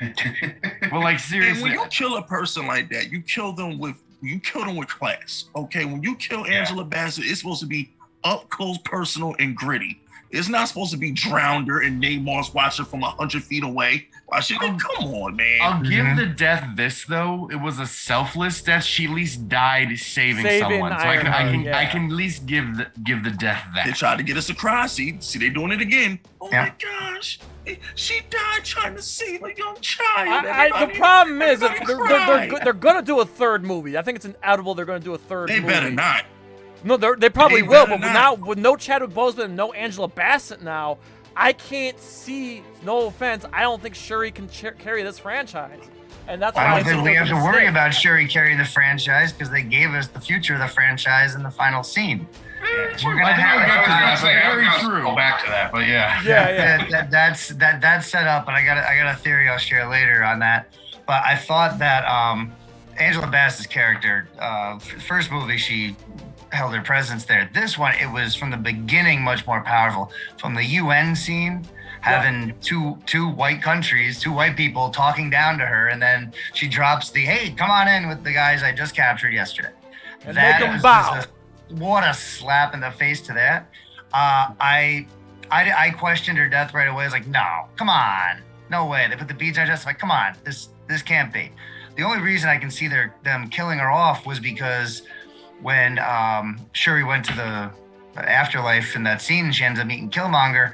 but 0.82 0.92
like 0.92 1.14
And 1.14 1.20
seriously, 1.20 1.62
when 1.70 1.72
you 1.72 1.86
kill 1.90 2.16
a 2.16 2.22
person 2.22 2.66
like 2.66 2.88
that, 2.90 3.10
you 3.10 3.20
kill 3.22 3.52
them 3.52 3.78
with 3.78 3.96
you 4.22 4.38
kill 4.40 4.64
them 4.66 4.76
with 4.76 4.88
class. 4.88 5.46
Okay, 5.56 5.84
when 5.86 6.02
you 6.02 6.14
kill 6.16 6.46
Yeah. 6.46 6.60
Angela 6.60 6.84
Bassett, 6.84 7.24
it's 7.24 7.40
supposed 7.40 7.60
to 7.60 7.66
be 7.66 7.90
up 8.24 8.48
close, 8.50 8.76
personal, 8.84 9.34
and 9.38 9.56
gritty. 9.56 10.00
It's 10.30 10.48
not 10.48 10.68
supposed 10.68 10.92
to 10.92 10.96
be 10.98 11.10
drowned 11.10 11.66
her 11.68 11.80
and 11.82 12.00
Namor's 12.00 12.54
watching 12.54 12.84
from 12.84 13.02
a 13.02 13.10
hundred 13.10 13.42
feet 13.42 13.64
away. 13.64 14.06
Watching, 14.28 14.58
oh, 14.60 14.76
come 14.78 15.06
on, 15.12 15.34
man. 15.34 15.58
I'll 15.60 15.82
give 15.82 16.04
Mhm. 16.04 16.16
the 16.16 16.26
death 16.26 16.64
this 16.76 17.04
though. 17.04 17.48
It 17.50 17.56
was 17.56 17.80
a 17.80 17.86
selfless 17.86 18.62
death. 18.62 18.84
She 18.84 19.06
at 19.06 19.10
least 19.10 19.48
died 19.48 19.98
saving, 19.98 20.44
Saving 20.44 20.60
someone. 20.70 20.92
So 20.92 21.08
I 21.08 21.16
can, 21.16 21.26
I 21.26 21.50
can, 21.50 21.60
yeah. 21.62 21.78
I 21.78 21.86
can 21.86 22.04
at 22.06 22.12
least 22.12 22.46
give 22.46 22.76
the 22.76 22.86
give 23.02 23.24
the 23.24 23.30
death 23.32 23.64
They 23.74 23.90
that. 23.90 23.96
tried 23.96 24.18
to 24.18 24.22
get 24.22 24.36
us 24.36 24.46
to 24.46 24.54
cry. 24.54 24.86
See, 24.86 25.16
see, 25.20 25.40
they 25.40 25.48
doing 25.48 25.72
it 25.72 25.80
again. 25.80 26.20
Oh 26.40 26.48
Yeah. 26.52 26.62
my 26.66 26.72
gosh, 27.10 27.40
she 27.94 28.20
died 28.30 28.64
trying 28.64 28.94
to 28.96 29.02
save 29.02 29.42
a 29.42 29.54
young 29.56 29.76
child. 29.80 30.28
I, 30.46 30.70
I, 30.72 30.86
the 30.86 30.94
problem 30.94 31.42
is 31.42 31.60
that 31.60 31.80
everybody 31.82 32.08
they're, 32.08 32.08
they're, 32.08 32.26
they're, 32.38 32.48
go- 32.48 32.64
they're 32.64 32.72
gonna 32.72 33.02
do 33.02 33.20
a 33.20 33.24
third 33.26 33.64
movie. 33.64 33.96
I 33.96 34.02
think 34.02 34.16
it's 34.16 34.24
inevitable 34.26 34.74
they're 34.74 34.84
gonna 34.84 35.00
do 35.00 35.14
a 35.14 35.18
third 35.18 35.48
They 35.48 35.60
movie. 35.60 35.72
better 35.72 35.90
not. 35.90 36.24
No, 36.82 36.96
they're, 36.96 37.16
they 37.16 37.28
probably 37.28 37.60
They 37.62 37.68
will, 37.68 37.86
but 37.86 38.00
not. 38.00 38.12
now 38.12 38.34
with 38.34 38.58
no 38.58 38.74
Chadwick 38.76 39.10
Boseman 39.10 39.44
and 39.46 39.56
no 39.56 39.72
Angela 39.72 40.08
Bassett 40.08 40.62
now, 40.62 40.98
I 41.36 41.52
can't 41.52 41.98
see. 42.00 42.62
No 42.82 43.06
offense, 43.06 43.44
I 43.52 43.62
don't 43.62 43.80
think 43.82 43.94
Shuri 43.94 44.30
can 44.30 44.48
ch- 44.48 44.76
carry 44.78 45.02
this 45.02 45.18
franchise, 45.18 45.82
and 46.26 46.40
that's 46.40 46.56
why 46.56 46.64
I 46.64 46.72
I 46.72 46.82
don't 46.82 46.84
think 46.92 47.04
we 47.04 47.14
have 47.14 47.26
to 47.26 47.32
gonna 47.34 47.44
worry 47.44 47.54
stay. 47.64 47.66
about 47.68 47.92
Shuri 47.92 48.26
carrying 48.26 48.56
the 48.58 48.64
franchise 48.64 49.30
because 49.32 49.50
they 49.50 49.62
gave 49.62 49.90
us 49.90 50.08
the 50.08 50.20
future 50.20 50.54
of 50.54 50.60
the 50.60 50.68
franchise 50.68 51.34
in 51.34 51.42
the 51.42 51.50
final 51.50 51.82
scene. 51.82 52.26
We're 52.60 53.14
gonna 53.14 53.24
I 53.24 53.34
think 53.34 53.46
have 53.46 53.56
we'll 53.56 53.66
get 53.66 53.84
to 53.84 53.90
that, 53.90 54.18
say, 54.18 54.34
but 54.34 54.44
I 54.44 54.54
was 54.54 54.82
very 54.82 54.90
true. 54.90 55.02
Go 55.02 55.16
back 55.16 55.42
to 55.44 55.50
that, 55.50 55.72
but 55.72 55.86
yeah. 55.86 56.22
Yeah, 56.22 56.48
yeah. 56.50 56.76
that, 56.78 56.90
that, 56.90 57.10
that's 57.10 57.48
that 57.48 57.80
that's 57.80 58.06
set 58.06 58.26
up, 58.26 58.46
but 58.46 58.54
I 58.54 58.64
got 58.64 58.76
a, 58.78 58.88
I 58.88 58.96
got 58.96 59.14
a 59.14 59.18
theory 59.18 59.48
I'll 59.48 59.58
share 59.58 59.88
later 59.88 60.22
on 60.22 60.38
that. 60.40 60.68
But 61.06 61.22
I 61.24 61.36
thought 61.36 61.78
that 61.78 62.04
um, 62.06 62.52
Angela 62.98 63.26
Bassett's 63.26 63.66
character, 63.66 64.28
uh, 64.38 64.78
first 64.78 65.30
movie 65.30 65.56
she 65.56 65.96
held 66.52 66.74
her 66.74 66.82
presence 66.82 67.24
there. 67.24 67.48
This 67.54 67.78
one, 67.78 67.94
it 67.94 68.10
was 68.12 68.34
from 68.34 68.50
the 68.50 68.56
beginning 68.56 69.22
much 69.22 69.46
more 69.46 69.62
powerful. 69.62 70.12
From 70.38 70.54
the 70.54 70.64
UN 70.64 71.16
scene, 71.16 71.64
having 72.00 72.54
two 72.60 72.98
two 73.06 73.28
white 73.28 73.62
countries, 73.62 74.20
two 74.20 74.32
white 74.32 74.56
people 74.56 74.90
talking 74.90 75.30
down 75.30 75.58
to 75.58 75.66
her, 75.66 75.88
and 75.88 76.00
then 76.00 76.32
she 76.54 76.68
drops 76.68 77.10
the 77.10 77.20
"Hey, 77.24 77.50
come 77.52 77.70
on 77.70 77.88
in" 77.88 78.08
with 78.08 78.22
the 78.22 78.32
guys 78.32 78.62
I 78.62 78.72
just 78.72 78.94
captured 78.94 79.32
yesterday. 79.32 79.70
And 80.24 80.36
That 80.36 80.60
make 80.60 80.68
'em 80.68 80.74
was 80.74 80.82
bow. 80.82 81.22
Just 81.70 81.80
a- 81.80 81.84
what 81.84 82.04
a 82.04 82.14
slap 82.14 82.74
in 82.74 82.80
the 82.80 82.90
face 82.90 83.20
to 83.22 83.32
that. 83.34 83.68
Uh, 84.12 84.52
I, 84.60 85.06
I 85.50 85.72
I 85.86 85.90
questioned 85.90 86.38
her 86.38 86.48
death 86.48 86.74
right 86.74 86.88
away. 86.88 87.02
I 87.02 87.06
was 87.06 87.12
like, 87.12 87.26
no, 87.26 87.66
come 87.76 87.88
on, 87.88 88.42
no 88.70 88.86
way. 88.86 89.06
They 89.08 89.16
put 89.16 89.28
the 89.28 89.34
beads 89.34 89.58
on 89.58 89.66
her 89.66 89.72
chest. 89.72 89.86
Like, 89.86 89.98
come 89.98 90.10
on, 90.10 90.34
this 90.44 90.68
this 90.88 91.02
can't 91.02 91.32
be. 91.32 91.50
The 91.96 92.02
only 92.02 92.20
reason 92.20 92.48
I 92.48 92.56
can 92.56 92.70
see 92.70 92.88
their 92.88 93.14
them 93.22 93.48
killing 93.48 93.78
her 93.78 93.90
off 93.90 94.26
was 94.26 94.40
because 94.40 95.02
when 95.60 95.98
um, 95.98 96.58
Shuri 96.72 97.04
went 97.04 97.24
to 97.26 97.34
the 97.34 97.70
afterlife 98.20 98.96
in 98.96 99.02
that 99.04 99.22
scene, 99.22 99.52
she 99.52 99.64
ends 99.64 99.78
up 99.78 99.86
meeting 99.86 100.10
Killmonger. 100.10 100.72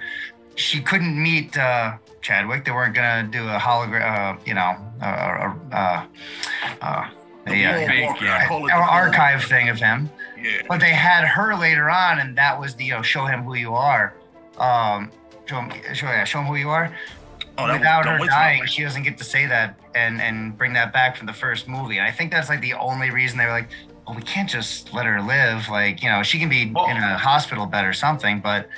She 0.54 0.80
couldn't 0.80 1.20
meet 1.22 1.56
uh, 1.58 1.96
Chadwick. 2.22 2.64
They 2.64 2.70
weren't 2.70 2.94
gonna 2.94 3.28
do 3.28 3.46
a 3.48 3.58
hologram, 3.58 4.36
uh, 4.36 4.40
you 4.46 4.54
know, 4.54 4.76
uh, 5.02 5.04
uh, 5.04 5.54
uh, 5.72 6.06
uh, 6.80 7.10
a, 7.48 7.64
uh, 7.64 7.86
Fake, 7.86 8.20
yeah. 8.22 8.38
I 8.42 8.46
call 8.46 8.66
it 8.66 8.72
ar- 8.72 8.80
the- 8.80 8.90
archive 8.92 9.44
thing 9.44 9.68
of 9.68 9.78
him 9.78 10.08
Yeah. 10.40 10.62
but 10.68 10.80
they 10.80 10.92
had 10.92 11.24
her 11.24 11.54
later 11.56 11.88
on, 11.90 12.18
and 12.18 12.36
that 12.38 12.58
was 12.58 12.74
the 12.74 12.92
show 13.02 13.26
him 13.26 13.42
who 13.44 13.54
you 13.54 13.74
are. 13.74 14.14
Um, 14.58 15.10
show 15.46 15.60
him, 15.60 15.70
show, 15.94 16.06
yeah, 16.06 16.24
show 16.24 16.40
him 16.40 16.46
who 16.46 16.56
you 16.56 16.68
are. 16.70 16.94
Oh, 17.58 17.64
was- 17.64 17.78
Without 17.78 18.04
her 18.06 18.20
I 18.20 18.26
dying, 18.26 18.66
she 18.66 18.82
doesn't 18.82 19.02
get 19.02 19.16
to 19.18 19.24
say 19.24 19.46
that 19.46 19.78
and 19.94 20.20
and 20.20 20.56
bring 20.58 20.72
that 20.74 20.92
back 20.92 21.16
from 21.16 21.26
the 21.26 21.32
first 21.32 21.68
movie. 21.68 21.98
And 21.98 22.06
I 22.06 22.10
think 22.10 22.30
that's 22.30 22.48
like 22.48 22.60
the 22.60 22.74
only 22.74 23.10
reason 23.10 23.38
they 23.38 23.46
were 23.46 23.50
like, 23.52 23.68
well, 24.06 24.14
we 24.14 24.22
can't 24.22 24.48
just 24.48 24.92
let 24.92 25.06
her 25.06 25.20
live. 25.22 25.68
Like 25.68 26.02
you 26.02 26.10
know, 26.10 26.22
she 26.22 26.38
can 26.38 26.48
be 26.48 26.70
Well- 26.70 26.88
in 26.88 26.96
a 26.98 27.16
hospital 27.18 27.64
bed 27.66 27.84
or 27.86 27.92
something. 27.94 28.40
But 28.40 28.68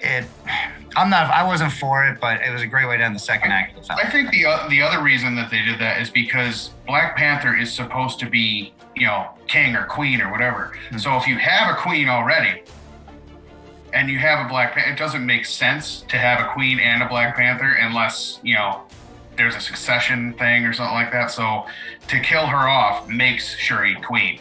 it, 0.00 0.24
I'm 0.96 1.08
not. 1.10 1.30
I 1.30 1.44
wasn't 1.44 1.72
for 1.72 2.04
it, 2.06 2.18
but 2.20 2.40
it 2.42 2.50
was 2.50 2.62
a 2.62 2.66
great 2.66 2.86
way 2.88 2.96
to 2.96 3.04
end 3.04 3.14
the 3.14 3.18
second 3.20 3.52
act 3.52 3.76
of 3.76 3.82
the 3.82 3.88
film. 3.88 3.98
I 4.02 4.10
think 4.10 4.30
the 4.30 4.44
uh, 4.46 4.68
the 4.68 4.80
other 4.82 5.02
reason 5.02 5.34
that 5.36 5.50
they 5.50 5.62
did 5.62 5.78
that 5.80 6.00
is 6.00 6.08
because 6.10 6.70
Black 6.86 7.16
Panther 7.16 7.54
is 7.56 7.72
supposed 7.72 8.18
to 8.20 8.26
be, 8.28 8.74
you 8.96 9.06
know, 9.06 9.30
king 9.46 9.74
or 9.76 9.84
queen 9.86 10.20
or 10.20 10.30
whatever. 10.30 10.76
Hmm. 10.90 10.98
So 10.98 11.16
if 11.16 11.26
you 11.26 11.38
have 11.38 11.74
a 11.74 11.78
queen 11.78 12.08
already, 12.08 12.62
and 13.92 14.10
you 14.10 14.18
have 14.18 14.44
a 14.44 14.48
Black 14.48 14.74
Panther, 14.74 14.90
it 14.90 14.98
doesn't 14.98 15.24
make 15.24 15.44
sense 15.44 16.02
to 16.08 16.18
have 16.18 16.40
a 16.40 16.52
queen 16.52 16.80
and 16.80 17.02
a 17.02 17.08
Black 17.08 17.36
Panther 17.36 17.74
unless 17.74 18.40
you 18.42 18.54
know 18.54 18.82
there's 19.36 19.56
a 19.56 19.60
succession 19.60 20.32
thing 20.34 20.64
or 20.64 20.72
something 20.72 20.94
like 20.94 21.12
that. 21.12 21.30
So 21.30 21.66
to 22.08 22.20
kill 22.20 22.46
her 22.46 22.68
off 22.68 23.08
makes 23.08 23.56
Shuri 23.56 23.96
queen. 24.02 24.40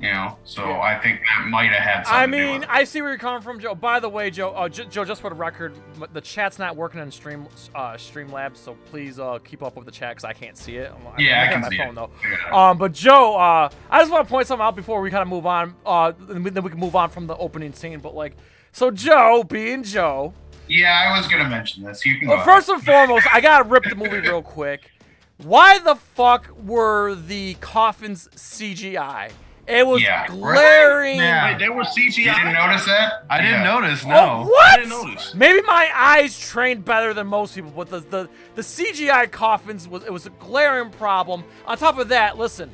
You 0.00 0.10
know, 0.10 0.38
so 0.44 0.66
Yeah. 0.66 0.80
I 0.80 0.98
think 0.98 1.20
that 1.20 1.46
might 1.48 1.70
have 1.72 1.82
had 1.82 2.06
something 2.06 2.22
I 2.22 2.24
to 2.24 2.32
do 2.32 2.36
mean, 2.38 2.54
with 2.60 2.62
it. 2.62 2.68
I 2.72 2.84
see 2.84 3.02
where 3.02 3.10
you're 3.10 3.18
coming 3.18 3.42
from, 3.42 3.60
Joe. 3.60 3.74
By 3.74 4.00
the 4.00 4.08
way, 4.08 4.30
Joe, 4.30 4.48
uh, 4.52 4.66
J- 4.66 4.86
Joe, 4.86 5.04
just 5.04 5.20
for 5.20 5.28
the 5.28 5.36
record, 5.36 5.74
the 6.14 6.22
chat's 6.22 6.58
not 6.58 6.74
working 6.74 7.00
on 7.02 7.10
Stream 7.10 7.46
uh, 7.74 7.92
Streamlabs, 7.92 8.56
so 8.56 8.78
please 8.86 9.18
uh, 9.20 9.38
keep 9.44 9.62
up 9.62 9.76
with 9.76 9.84
the 9.84 9.92
chat 9.92 10.12
because 10.12 10.24
I 10.24 10.32
can't 10.32 10.56
see 10.56 10.76
it. 10.78 10.90
I'm, 10.90 11.06
I'm 11.06 11.20
Yeah, 11.20 11.42
I 11.42 11.46
looking 11.48 11.62
can 11.62 11.70
see 11.70 11.76
phone 11.76 11.88
it. 11.88 11.94
though. 11.96 12.10
Yeah. 12.50 12.70
Um, 12.70 12.78
but 12.78 12.92
Joe, 12.92 13.36
uh, 13.36 13.68
I 13.90 13.98
just 14.00 14.10
want 14.10 14.26
to 14.26 14.30
point 14.30 14.46
something 14.46 14.64
out 14.64 14.74
before 14.74 15.02
we 15.02 15.10
kind 15.10 15.20
of 15.20 15.28
move 15.28 15.44
on. 15.44 15.74
Uh, 15.84 16.12
then 16.18 16.42
we, 16.44 16.48
then 16.50 16.62
we 16.64 16.70
can 16.70 16.80
move 16.80 16.96
on 16.96 17.10
from 17.10 17.26
the 17.26 17.36
opening 17.36 17.74
scene. 17.74 17.98
But 18.00 18.14
like, 18.14 18.36
so 18.72 18.90
Joe, 18.90 19.44
being 19.44 19.82
Joe, 19.82 20.32
yeah, 20.66 21.10
I 21.12 21.18
was 21.18 21.28
gonna 21.28 21.48
mention 21.48 21.82
this. 21.84 22.06
You 22.06 22.18
can 22.18 22.28
well, 22.28 22.42
first 22.42 22.70
and 22.70 22.82
foremost, 22.82 23.26
I 23.30 23.42
gotta 23.42 23.64
rip 23.68 23.84
the 23.84 23.96
movie 23.96 24.20
real 24.20 24.40
quick. 24.40 24.90
Why 25.38 25.78
the 25.78 25.94
fuck 25.96 26.48
were 26.64 27.14
the 27.16 27.54
coffins 27.60 28.28
CGI? 28.36 29.32
It 29.70 29.86
was 29.86 30.02
Yeah. 30.02 30.26
glaring. 30.26 31.18
Yeah. 31.18 31.50
Wait, 31.52 31.58
they 31.60 31.68
were 31.68 31.84
You 31.96 32.10
didn't 32.10 32.52
notice 32.52 32.84
that? 32.86 33.24
I 33.30 33.40
didn't 33.40 33.62
Yeah. 33.62 33.74
notice. 33.74 34.04
Oh, 34.04 34.08
No. 34.08 34.44
what? 34.50 34.66
I 34.66 34.76
didn't 34.76 34.90
notice. 34.90 35.32
Maybe 35.34 35.62
my 35.62 35.88
eyes 35.94 36.38
trained 36.38 36.84
better 36.84 37.14
than 37.14 37.28
most 37.28 37.54
people, 37.54 37.72
but 37.74 37.88
the, 37.88 38.00
the 38.00 38.28
the 38.56 38.62
CGI 38.62 39.26
coffins 39.30 39.86
was 39.86 40.02
it 40.04 40.12
was 40.12 40.26
a 40.26 40.30
glaring 40.30 40.90
problem. 40.90 41.44
On 41.66 41.78
top 41.78 41.98
of 41.98 42.08
that, 42.08 42.36
listen, 42.36 42.70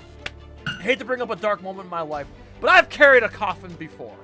hate 0.81 0.99
to 1.01 1.05
bring 1.05 1.21
up 1.21 1.31
a 1.31 1.37
dark 1.37 1.63
moment 1.63 1.85
in 1.85 1.91
my 1.91 2.01
life, 2.01 2.27
but 2.61 2.71
I've 2.71 2.89
carried 2.89 3.23
a 3.23 3.29
coffin 3.29 3.73
before. 3.75 4.17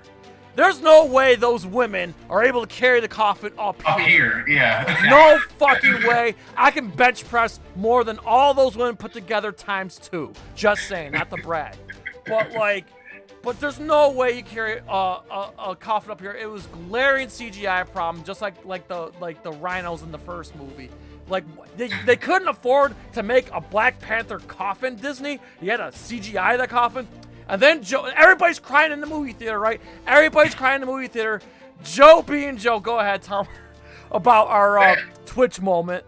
There's 0.55 0.83
no 0.83 1.07
way 1.07 1.35
those 1.35 1.65
women 1.65 2.15
are 2.29 2.45
able 2.45 2.61
to 2.61 2.67
carry 2.67 3.01
the 3.01 3.09
coffin 3.09 3.55
up 3.59 3.81
Up 3.89 3.99
here, 4.01 4.45
yeah. 4.47 4.99
No 5.09 5.39
fucking 5.59 6.07
way. 6.07 6.35
I 6.59 6.71
can 6.71 6.89
bench 6.89 7.27
press 7.27 7.59
more 7.75 8.05
than 8.05 8.19
all 8.27 8.53
those 8.53 8.77
women 8.77 8.97
put 8.97 9.15
together 9.15 9.51
times 9.51 9.99
two. 9.99 10.35
Just 10.55 10.89
saying, 10.89 11.13
not 11.13 11.31
the 11.31 11.39
brag. 11.39 11.75
But 12.27 12.53
like, 12.53 12.87
but 13.43 13.59
there's 13.59 13.81
no 13.81 14.11
way 14.11 14.37
you 14.37 14.43
carry 14.43 14.81
a, 14.89 14.93
a, 14.93 15.53
a 15.71 15.77
coffin 15.77 16.13
up 16.13 16.21
here. 16.21 16.33
It 16.33 16.49
was 16.51 16.67
glaring 16.67 17.29
CGI 17.29 17.91
problem, 17.93 18.25
just 18.25 18.41
like 18.41 18.65
like 18.65 18.89
the 18.89 19.13
like 19.21 19.43
the 19.43 19.53
rhinos 19.53 20.03
in 20.03 20.13
the 20.13 20.19
first 20.19 20.55
movie. 20.57 20.91
Like 21.29 21.45
they, 21.77 21.89
they 22.05 22.17
couldn't 22.17 22.49
afford 22.49 22.95
to 23.15 23.23
make 23.23 23.49
a 23.53 23.61
Black 23.61 24.01
Panther 24.01 24.39
coffin. 24.41 24.97
Disney, 24.97 25.41
you 25.61 25.71
had 25.71 25.79
to 25.79 25.85
CGI 25.85 26.59
the 26.59 26.67
coffin, 26.67 27.09
and 27.49 27.61
then 27.61 27.83
Joe. 27.83 28.05
Everybody's 28.05 28.59
crying 28.59 28.93
in 28.93 29.01
the 29.01 29.07
movie 29.07 29.33
theater, 29.33 29.59
right? 29.59 29.81
Everybody's 30.07 30.55
crying 30.55 30.83
in 30.83 30.87
the 30.87 30.93
movie 30.93 31.09
theater. 31.09 31.41
Joe 31.85 32.23
being 32.23 32.57
Joe, 32.57 32.81
go 32.81 32.99
ahead, 32.99 33.23
Tom, 33.23 33.49
about 34.11 34.49
our 34.49 34.79
uh, 34.79 34.97
Twitch 35.27 35.61
moment. 35.61 36.05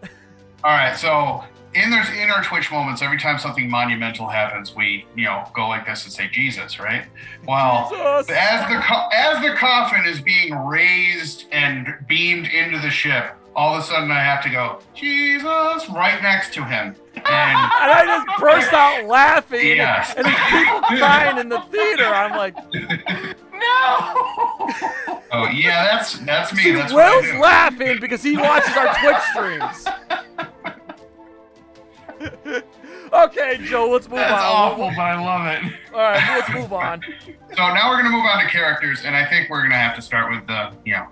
All 0.62 0.70
right, 0.70 0.96
so 0.96 1.44
in 1.74 1.90
there's 1.90 2.08
in 2.10 2.30
our 2.30 2.42
Twitch 2.42 2.70
moments, 2.70 3.02
every 3.02 3.18
time 3.18 3.38
something 3.38 3.68
monumental 3.68 4.28
happens, 4.28 4.74
we 4.74 5.06
you 5.16 5.24
know 5.24 5.44
go 5.54 5.68
like 5.68 5.86
this 5.86 6.04
and 6.04 6.12
say 6.12 6.28
Jesus, 6.28 6.78
right? 6.78 7.04
Well, 7.46 7.88
Jesus. 7.90 8.30
as 8.36 8.68
the 8.68 8.78
co- 8.80 9.08
as 9.12 9.42
the 9.42 9.54
coffin 9.56 10.04
is 10.06 10.20
being 10.20 10.54
raised 10.54 11.46
and 11.52 11.94
beamed 12.06 12.46
into 12.46 12.78
the 12.78 12.90
ship, 12.90 13.32
all 13.56 13.74
of 13.74 13.82
a 13.82 13.86
sudden 13.86 14.10
I 14.10 14.20
have 14.20 14.42
to 14.44 14.50
go 14.50 14.80
Jesus 14.94 15.88
right 15.90 16.18
next 16.22 16.54
to 16.54 16.64
him, 16.64 16.94
and 17.16 17.24
And 17.24 17.26
I 17.26 18.04
just 18.26 18.40
burst 18.40 18.72
out 18.72 19.04
laughing, 19.06 19.76
Yes. 19.76 20.14
and 20.16 20.26
there's 20.26 20.36
people 20.50 20.80
crying 20.98 21.38
in 21.38 21.48
the 21.48 21.60
theater. 21.72 22.04
I'm 22.06 22.32
like, 22.36 22.54
no. 22.56 24.14
oh 25.32 25.48
yeah, 25.52 25.84
that's 25.84 26.18
that's 26.20 26.52
me. 26.52 26.62
see, 26.64 26.72
That's 26.72 26.92
what 26.92 27.04
I 27.04 27.10
Will's 27.16 27.26
do. 27.32 27.38
laughing 27.40 28.00
because 28.00 28.22
he 28.22 28.36
watches 28.36 28.76
our 28.76 28.94
Twitch 29.00 29.22
streams. 29.32 29.86
okay, 33.12 33.58
Joe, 33.64 33.88
let's 33.90 34.08
move 34.08 34.18
That's 34.18 34.32
on. 34.32 34.38
awful, 34.72 34.88
but 34.90 34.98
I 35.00 35.20
love 35.20 35.46
it. 35.64 35.72
All 35.92 35.98
right, 36.00 36.38
let's 36.38 36.52
move 36.52 36.72
on. 36.72 37.02
So 37.56 37.62
now 37.72 37.88
we're 37.88 37.98
gonna 37.98 38.10
move 38.10 38.24
on 38.24 38.42
to 38.42 38.50
characters, 38.50 39.04
and 39.04 39.14
I 39.14 39.24
think 39.28 39.48
we're 39.48 39.62
gonna 39.62 39.76
have 39.76 39.94
to 39.94 40.02
start 40.02 40.28
with 40.32 40.44
the 40.48 40.72
you 40.84 40.94
know 40.94 41.06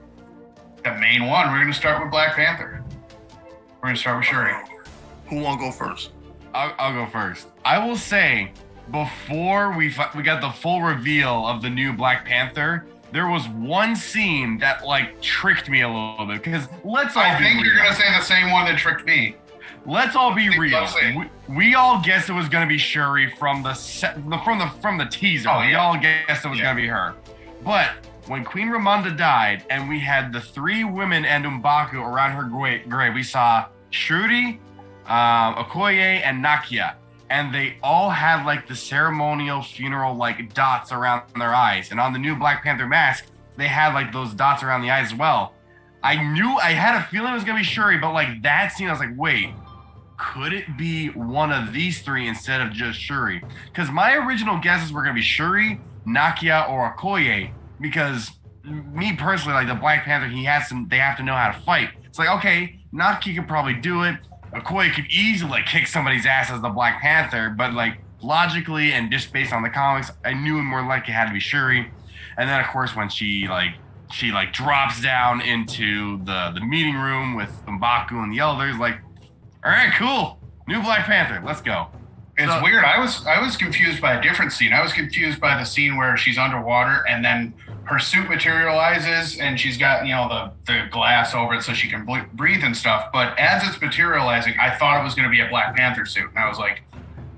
the 0.82 0.92
main 0.98 1.26
one. 1.26 1.52
We're 1.52 1.60
gonna 1.60 1.72
start 1.72 2.02
with 2.02 2.10
Black 2.10 2.34
Panther. 2.34 2.82
We're 3.80 3.88
gonna 3.90 3.96
start 3.96 4.16
with 4.18 4.26
Shuri. 4.26 4.52
Who 5.28 5.36
want 5.40 5.60
to 5.60 5.66
go 5.66 5.70
first? 5.70 6.10
I'll, 6.52 6.74
I'll 6.80 6.92
go 7.04 7.08
first. 7.08 7.46
I 7.64 7.78
will 7.86 7.94
say, 7.96 8.50
before 8.90 9.72
we 9.76 9.88
fi- 9.88 10.10
we 10.16 10.24
got 10.24 10.40
the 10.40 10.50
full 10.50 10.82
reveal 10.82 11.46
of 11.46 11.62
the 11.62 11.70
new 11.70 11.92
Black 11.92 12.24
Panther, 12.24 12.86
there 13.12 13.28
was 13.28 13.48
one 13.48 13.94
scene 13.94 14.58
that 14.58 14.84
like 14.84 15.20
tricked 15.22 15.68
me 15.68 15.82
a 15.82 15.88
little 15.88 16.26
bit. 16.26 16.42
Because 16.42 16.66
let's 16.84 17.16
I 17.16 17.38
think 17.38 17.64
you're 17.64 17.76
gonna 17.76 17.94
say 17.94 18.12
the 18.18 18.24
same 18.24 18.50
one 18.50 18.64
that 18.66 18.78
tricked 18.78 19.06
me. 19.06 19.36
Let's 19.84 20.14
all 20.14 20.34
be 20.34 20.48
real. 20.58 20.86
We, 21.16 21.30
we 21.48 21.74
all 21.74 22.00
guessed 22.02 22.28
it 22.28 22.32
was 22.34 22.48
gonna 22.48 22.66
be 22.66 22.78
Shuri 22.78 23.30
from 23.36 23.62
the 23.62 23.74
set, 23.74 24.14
from 24.44 24.58
the 24.58 24.68
from 24.80 24.96
the 24.98 25.06
teaser. 25.06 25.48
Oh, 25.50 25.60
We 25.60 25.72
yeah. 25.72 25.80
all 25.80 25.98
guessed 25.98 26.44
it 26.44 26.48
was 26.48 26.58
Yeah. 26.58 26.66
gonna 26.66 26.76
be 26.76 26.86
her. 26.86 27.14
But 27.64 27.90
when 28.26 28.44
Queen 28.44 28.68
Ramonda 28.68 29.16
died, 29.16 29.64
and 29.70 29.88
we 29.88 29.98
had 29.98 30.32
the 30.32 30.40
three 30.40 30.84
women 30.84 31.24
and 31.24 31.44
Mbaku 31.44 31.94
around 31.94 32.32
her 32.32 32.44
gra- 32.44 32.78
grave, 32.88 33.14
we 33.14 33.24
saw 33.24 33.66
Shuri, 33.90 34.60
um, 35.06 35.56
Okoye, 35.56 36.22
and 36.24 36.44
Nakia, 36.44 36.94
and 37.30 37.52
they 37.52 37.76
all 37.82 38.10
had 38.10 38.44
like 38.46 38.68
the 38.68 38.76
ceremonial 38.76 39.62
funeral 39.62 40.14
like 40.14 40.54
dots 40.54 40.92
around 40.92 41.22
their 41.36 41.54
eyes. 41.54 41.90
And 41.90 41.98
on 41.98 42.12
the 42.12 42.18
new 42.20 42.36
Black 42.36 42.62
Panther 42.62 42.86
mask, 42.86 43.26
they 43.56 43.66
had 43.66 43.94
like 43.94 44.12
those 44.12 44.32
dots 44.32 44.62
around 44.62 44.82
the 44.82 44.90
eyes 44.92 45.06
as 45.12 45.14
well. 45.18 45.54
I 46.04 46.16
knew 46.32 46.56
I 46.62 46.72
had 46.72 46.96
a 46.96 47.02
feeling 47.04 47.32
it 47.32 47.34
was 47.34 47.44
gonna 47.44 47.58
be 47.58 47.64
Shuri, 47.64 47.98
but 47.98 48.12
like 48.12 48.42
that 48.42 48.72
scene, 48.72 48.88
I 48.88 48.92
was 48.92 49.00
like, 49.00 49.16
wait, 49.16 49.50
could 50.22 50.52
it 50.52 50.76
be 50.76 51.08
one 51.08 51.50
of 51.52 51.72
these 51.72 52.02
three 52.02 52.28
instead 52.28 52.60
of 52.60 52.72
just 52.72 52.98
Shuri? 52.98 53.42
Because 53.66 53.90
my 53.90 54.14
original 54.14 54.58
guesses 54.58 54.92
were 54.92 55.02
gonna 55.02 55.14
be 55.14 55.22
Shuri, 55.22 55.80
Nakia, 56.06 56.68
or 56.68 56.94
Okoye, 56.94 57.50
because 57.80 58.30
me 58.64 59.14
personally, 59.16 59.54
like 59.54 59.66
the 59.66 59.74
Black 59.74 60.04
Panther, 60.04 60.28
he 60.28 60.44
has 60.44 60.68
to. 60.68 60.86
They 60.88 60.98
have 60.98 61.16
to 61.16 61.22
know 61.22 61.34
how 61.34 61.50
to 61.50 61.58
fight. 61.60 61.90
It's 62.04 62.18
like 62.18 62.28
okay, 62.38 62.78
Naki 62.92 63.34
could 63.34 63.48
probably 63.48 63.74
do 63.74 64.02
it. 64.02 64.16
Okoye 64.54 64.94
could 64.94 65.06
easily 65.06 65.50
like 65.50 65.66
kick 65.66 65.86
somebody's 65.86 66.26
ass 66.26 66.50
as 66.50 66.60
the 66.60 66.68
Black 66.68 67.00
Panther, 67.00 67.50
but 67.50 67.72
like 67.72 67.98
logically 68.22 68.92
and 68.92 69.10
just 69.10 69.32
based 69.32 69.52
on 69.52 69.62
the 69.62 69.70
comics, 69.70 70.12
I 70.24 70.34
knew 70.34 70.58
it 70.58 70.62
more 70.62 70.86
likely 70.86 71.12
had 71.12 71.26
to 71.26 71.32
be 71.32 71.40
Shuri. 71.40 71.90
And 72.38 72.48
then 72.48 72.60
of 72.60 72.66
course 72.68 72.94
when 72.94 73.08
she 73.08 73.48
like 73.48 73.74
she 74.12 74.30
like 74.30 74.52
drops 74.52 75.02
down 75.02 75.40
into 75.40 76.22
the 76.24 76.52
the 76.54 76.60
meeting 76.60 76.96
room 76.96 77.34
with 77.34 77.50
Mbaku 77.66 78.22
and 78.22 78.32
the 78.32 78.38
elders, 78.38 78.78
like, 78.78 78.98
all 79.64 79.70
right, 79.70 79.92
cool, 79.96 80.38
new 80.66 80.82
Black 80.82 81.06
Panther, 81.06 81.42
let's 81.44 81.60
go. 81.60 81.88
It's 82.36 82.50
So- 82.50 82.62
weird. 82.62 82.84
I 82.84 82.98
was 82.98 83.26
I 83.26 83.38
was 83.40 83.56
confused 83.56 84.00
by 84.00 84.14
a 84.14 84.22
different 84.22 84.52
scene. 84.52 84.72
I 84.72 84.80
was 84.82 84.92
confused 84.92 85.38
by 85.40 85.56
the 85.58 85.64
scene 85.64 85.96
where 85.96 86.16
she's 86.16 86.38
underwater 86.38 87.04
and 87.08 87.22
then 87.24 87.52
her 87.84 87.98
suit 87.98 88.28
materializes 88.28 89.38
and 89.38 89.60
she's 89.60 89.76
got 89.76 90.06
you 90.06 90.14
know 90.14 90.28
the 90.66 90.72
the 90.72 90.88
glass 90.90 91.34
over 91.34 91.54
it 91.54 91.62
so 91.62 91.74
she 91.74 91.88
can 91.90 92.06
ble- 92.06 92.24
breathe 92.32 92.64
and 92.64 92.74
stuff. 92.76 93.10
But 93.12 93.38
as 93.38 93.68
it's 93.68 93.78
materializing, 93.80 94.54
I 94.60 94.70
thought 94.76 94.98
it 95.00 95.04
was 95.04 95.14
going 95.14 95.28
to 95.28 95.30
be 95.30 95.40
a 95.40 95.48
Black 95.48 95.76
Panther 95.76 96.06
suit, 96.06 96.30
and 96.30 96.38
I 96.38 96.48
was 96.48 96.58
like, 96.58 96.82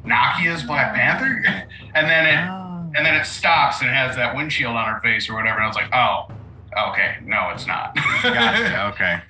Nakia's 0.06 0.62
Black 0.62 0.94
Panther, 0.94 1.42
and 1.94 2.08
then 2.08 2.26
it 2.26 2.38
ah. 2.48 2.82
and 2.94 3.04
then 3.04 3.14
it 3.16 3.26
stops 3.26 3.80
and 3.80 3.90
it 3.90 3.94
has 3.94 4.14
that 4.14 4.36
windshield 4.36 4.76
on 4.76 4.94
her 4.94 5.00
face 5.00 5.28
or 5.28 5.34
whatever. 5.34 5.56
And 5.56 5.64
I 5.64 5.66
was 5.66 5.76
like, 5.76 5.92
oh, 5.92 6.28
okay, 6.90 7.16
no, 7.24 7.50
it's 7.50 7.66
not. 7.66 7.94
Gotcha. 8.22 8.74
Okay. 8.94 9.20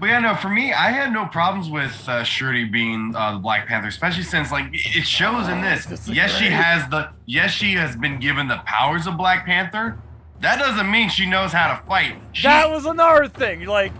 But 0.00 0.06
yeah, 0.08 0.18
no, 0.20 0.34
for 0.34 0.48
me, 0.48 0.72
I 0.72 0.90
had 0.90 1.12
no 1.12 1.26
problems 1.26 1.68
with 1.70 2.08
uh, 2.08 2.24
Shuri 2.24 2.64
being 2.64 3.14
uh, 3.16 3.32
the 3.34 3.38
Black 3.38 3.66
Panther, 3.66 3.88
especially 3.88 4.22
since 4.24 4.50
like 4.50 4.66
it 4.72 5.06
shows 5.06 5.48
in 5.48 5.60
this. 5.60 5.86
Yes, 6.08 6.32
she 6.32 6.46
has 6.46 6.88
the 6.90 7.10
yes, 7.26 7.50
she 7.50 7.74
has 7.74 7.96
been 7.96 8.18
given 8.20 8.48
the 8.48 8.60
powers 8.64 9.06
of 9.06 9.16
Black 9.16 9.44
Panther. 9.46 9.98
That 10.40 10.58
doesn't 10.58 10.90
mean 10.90 11.08
she 11.08 11.26
knows 11.26 11.52
how 11.52 11.76
to 11.76 11.86
fight. 11.86 12.16
She, 12.32 12.42
That 12.42 12.68
was 12.70 12.84
another 12.86 13.28
thing. 13.28 13.64
Like, 13.66 13.92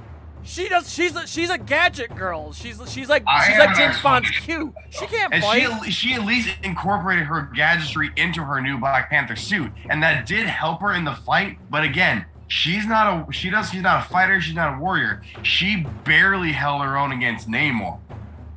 she 0.43 0.69
does. 0.69 0.93
She's 0.93 1.17
a, 1.17 1.27
she's 1.27 1.49
a 1.51 1.57
gadget 1.59 2.15
girl. 2.15 2.53
She's 2.53 2.81
she's 2.91 3.09
like 3.09 3.25
I 3.27 3.49
she's 3.49 3.59
like 3.59 3.71
an 3.71 3.77
James 3.77 4.03
Bond's. 4.03 4.31
Q. 4.31 4.75
She 4.91 5.07
can't 5.07 5.33
and 5.33 5.43
fight. 5.43 5.85
she 5.85 5.91
she 5.91 6.15
at 6.15 6.25
least 6.25 6.51
incorporated 6.63 7.25
her 7.27 7.49
gadgetry 7.55 8.11
into 8.17 8.43
her 8.43 8.61
new 8.61 8.79
Black 8.79 9.09
Panther 9.11 9.37
suit, 9.37 9.73
and 9.89 10.03
that 10.03 10.27
did 10.27 10.47
help 10.47 10.81
her 10.83 10.93
in 10.93 11.05
the 11.05 11.15
fight. 11.15 11.59
But 11.71 11.85
again, 11.85 12.27
she's 12.49 12.87
not 12.87 13.29
a 13.29 13.33
she 13.33 13.51
does 13.51 13.71
she's 13.71 13.83
not 13.83 14.05
a 14.05 14.09
fighter. 14.09 14.41
She's 14.41 14.55
not 14.55 14.77
a 14.77 14.81
warrior. 14.81 15.23
She 15.43 15.87
barely 16.05 16.53
held 16.53 16.83
her 16.83 16.97
own 16.97 17.13
against 17.13 17.49
Namor. 17.49 17.99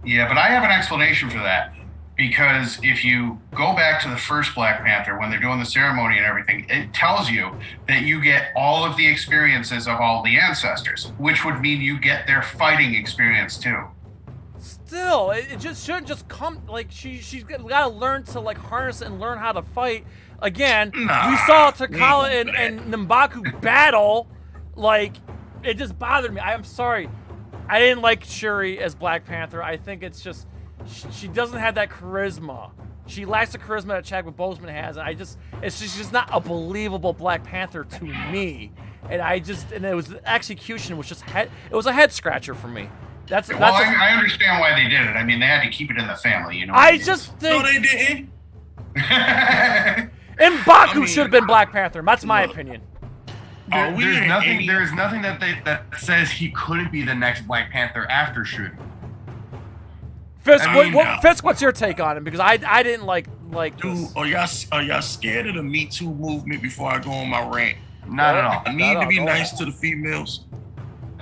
Yeah, 0.06 0.28
but 0.28 0.38
I 0.38 0.48
have 0.50 0.64
an 0.64 0.72
explanation 0.72 1.30
for 1.30 1.40
that. 1.40 1.74
Because 2.16 2.80
if 2.82 3.06
you 3.06 3.40
go 3.54 3.76
back 3.76 4.02
to 4.02 4.10
the 4.10 4.18
first 4.18 4.56
Black 4.56 4.84
Panther, 4.84 5.20
when 5.20 5.30
they're 5.30 5.40
doing 5.40 5.60
the 5.60 5.66
ceremony 5.66 6.18
and 6.18 6.26
everything, 6.26 6.66
it 6.68 6.92
tells 6.92 7.30
you 7.30 7.56
that 7.88 8.04
you 8.04 8.24
get 8.24 8.52
all 8.56 8.84
of 8.84 8.98
the 8.98 9.06
experiences 9.06 9.88
of 9.88 10.00
all 10.00 10.24
the 10.24 10.40
ancestors, 10.40 11.12
which 11.20 11.46
would 11.46 11.62
mean 11.62 11.80
you 11.80 12.00
get 12.00 12.26
their 12.26 12.42
fighting 12.42 12.96
experience 12.96 13.60
too. 13.60 13.84
Still, 14.58 15.30
it, 15.30 15.52
it 15.52 15.60
just 15.60 15.86
shouldn't 15.86 16.08
just 16.08 16.28
come. 16.28 16.66
Like 16.68 16.88
she 16.90 17.20
she's 17.20 17.44
got 17.44 17.60
to 17.60 17.90
learn 17.90 18.24
to 18.24 18.40
like 18.40 18.58
harness 18.58 19.02
and 19.02 19.20
learn 19.20 19.38
how 19.38 19.52
to 19.52 19.62
fight. 19.62 20.06
Again, 20.40 20.92
Nah, 20.94 21.30
we 21.32 21.38
saw 21.38 21.72
we 21.80 21.88
T'Challa 21.88 22.30
and, 22.30 22.50
gonna 22.50 22.60
and 22.60 22.94
Nambaku 23.10 23.60
battle. 23.62 24.28
Like, 24.76 25.16
it 25.64 25.76
just 25.76 25.98
bothered 25.98 26.34
me. 26.34 26.40
I, 26.40 26.54
I'm 26.54 26.64
sorry. 26.64 27.10
I 27.68 27.80
didn't 27.80 28.02
like 28.02 28.24
Shuri 28.24 28.80
as 28.80 28.96
Black 28.96 29.26
Panther. 29.26 29.62
I 29.64 29.78
think 29.78 30.04
it's 30.04 30.22
just 30.22 30.48
she, 30.86 31.08
she 31.12 31.28
doesn't 31.28 31.60
have 31.60 31.76
that 31.76 31.90
charisma. 31.90 32.72
She 33.08 33.26
lacks 33.26 33.52
the 33.54 33.58
charisma 33.58 33.88
that 33.88 34.04
Chadwick 34.06 34.36
Boseman 34.36 34.70
has, 34.70 34.98
and 34.98 35.08
I 35.08 35.14
just 35.14 35.38
it's 35.64 35.80
just, 35.80 35.98
just 35.98 36.14
not 36.14 36.30
a 36.32 36.40
believable 36.40 37.14
Black 37.14 37.44
Panther 37.44 37.84
to 37.84 38.04
me. 38.04 38.72
And 39.10 39.22
I 39.22 39.40
just 39.40 39.72
and 39.72 39.86
it 39.86 39.96
was 39.96 40.08
the 40.10 40.30
execution 40.30 40.98
was 40.98 41.08
just 41.08 41.22
head 41.22 41.50
it 41.72 41.76
was 41.76 41.86
a 41.88 41.94
head 41.94 42.12
scratcher 42.12 42.54
for 42.54 42.68
me. 42.68 42.90
That's 43.28 43.50
Well, 43.50 43.60
that's. 43.60 43.76
I, 43.78 43.94
a- 43.94 43.98
I 43.98 44.12
understand 44.14 44.60
why 44.60 44.76
they 44.76 44.88
did 44.90 45.02
it. 45.02 45.16
I 45.16 45.24
mean, 45.24 45.40
they 45.40 45.46
had 45.46 45.64
to 45.64 45.70
keep 45.70 45.90
it 45.92 45.98
in 45.98 46.06
the 46.08 46.16
family, 46.16 46.58
you 46.58 46.66
know. 46.66 46.74
I 46.76 46.98
just 46.98 47.36
think 47.38 47.64
No, 47.64 47.70
they 47.70 47.80
didn't. 47.80 48.30
and 50.40 50.66
Baku 50.66 50.92
I 50.92 50.96
mean- 51.00 51.08
should 51.08 51.24
have 51.24 51.32
been 51.32 51.46
Black 51.46 51.70
uh, 51.70 51.74
Panther. 51.74 52.02
That's 52.06 52.24
my 52.26 52.44
Look. 52.44 52.54
opinion. 52.54 52.82
There- 53.70 53.92
there's 53.98 54.28
nothing. 54.28 54.50
any- 54.50 54.68
There's 54.68 54.94
nothing 54.94 55.22
that 55.24 55.40
they 55.40 55.58
that 55.66 55.84
says 55.98 56.30
he 56.32 56.50
couldn't 56.52 56.92
be 56.92 57.04
the 57.04 57.16
next 57.16 57.42
Black 57.48 57.70
Panther 57.72 58.06
after 58.10 58.46
Shuri. 58.46 58.72
Fisk, 60.40 60.66
I 60.70 60.74
mean, 60.84 60.94
what, 60.94 61.04
now- 61.04 61.20
Fisk, 61.20 61.44
what's 61.44 61.62
your 61.62 61.74
take 61.74 62.00
on 62.00 62.16
it? 62.18 62.24
Because 62.24 62.40
I 62.40 62.58
I 62.66 62.82
didn't 62.84 63.06
like 63.06 63.28
like 63.52 63.78
Dude, 63.82 63.98
this. 63.98 64.16
are 64.16 64.26
y'all 64.26 64.48
are 64.72 64.82
y'all 64.84 65.02
scared 65.02 65.48
of 65.48 65.56
the 65.56 65.64
Me 65.64 65.86
Too 65.86 66.14
movement 66.14 66.62
before 66.62 66.90
I 66.92 67.00
go 67.00 67.12
on 67.12 67.28
my 67.30 67.46
rant? 67.50 67.78
Not 68.08 68.36
at 68.36 68.46
all. 68.46 68.64
I 68.66 68.72
need 68.72 68.94
No, 68.94 69.02
to 69.02 69.08
be 69.08 69.20
nice 69.20 69.52
go 69.52 69.58
to 69.60 69.66
the 69.66 69.72
females. 69.74 70.46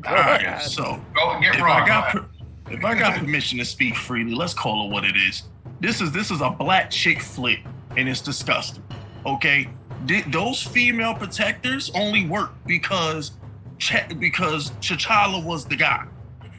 Go 0.00 0.08
All 0.08 0.14
right, 0.16 0.42
ahead. 0.42 0.62
so 0.62 0.98
Go 1.14 1.38
get 1.40 1.56
if 1.56 1.60
wrong. 1.60 1.82
I 1.82 1.86
got 1.86 2.08
per- 2.12 2.26
if 2.70 2.82
I 2.84 2.94
got 2.98 3.18
permission 3.18 3.58
to 3.58 3.64
speak 3.66 3.94
freely, 3.96 4.34
let's 4.34 4.54
call 4.54 4.86
it 4.86 4.92
what 4.92 5.04
it 5.04 5.14
is. 5.14 5.42
This 5.80 6.00
is 6.00 6.10
this 6.10 6.30
is 6.30 6.40
a 6.40 6.48
black 6.48 6.90
chick 6.90 7.20
flick, 7.20 7.60
and 7.96 8.08
it's 8.08 8.20
disgusting. 8.20 8.84
Okay, 9.26 9.68
Th- 10.06 10.24
those 10.26 10.62
female 10.62 11.14
protectors 11.14 11.90
only 11.94 12.26
work 12.26 12.52
because 12.66 13.32
Ch- 13.78 14.08
because 14.18 14.70
T'Challa 14.80 15.44
was 15.44 15.66
the 15.66 15.76
guy. 15.76 16.04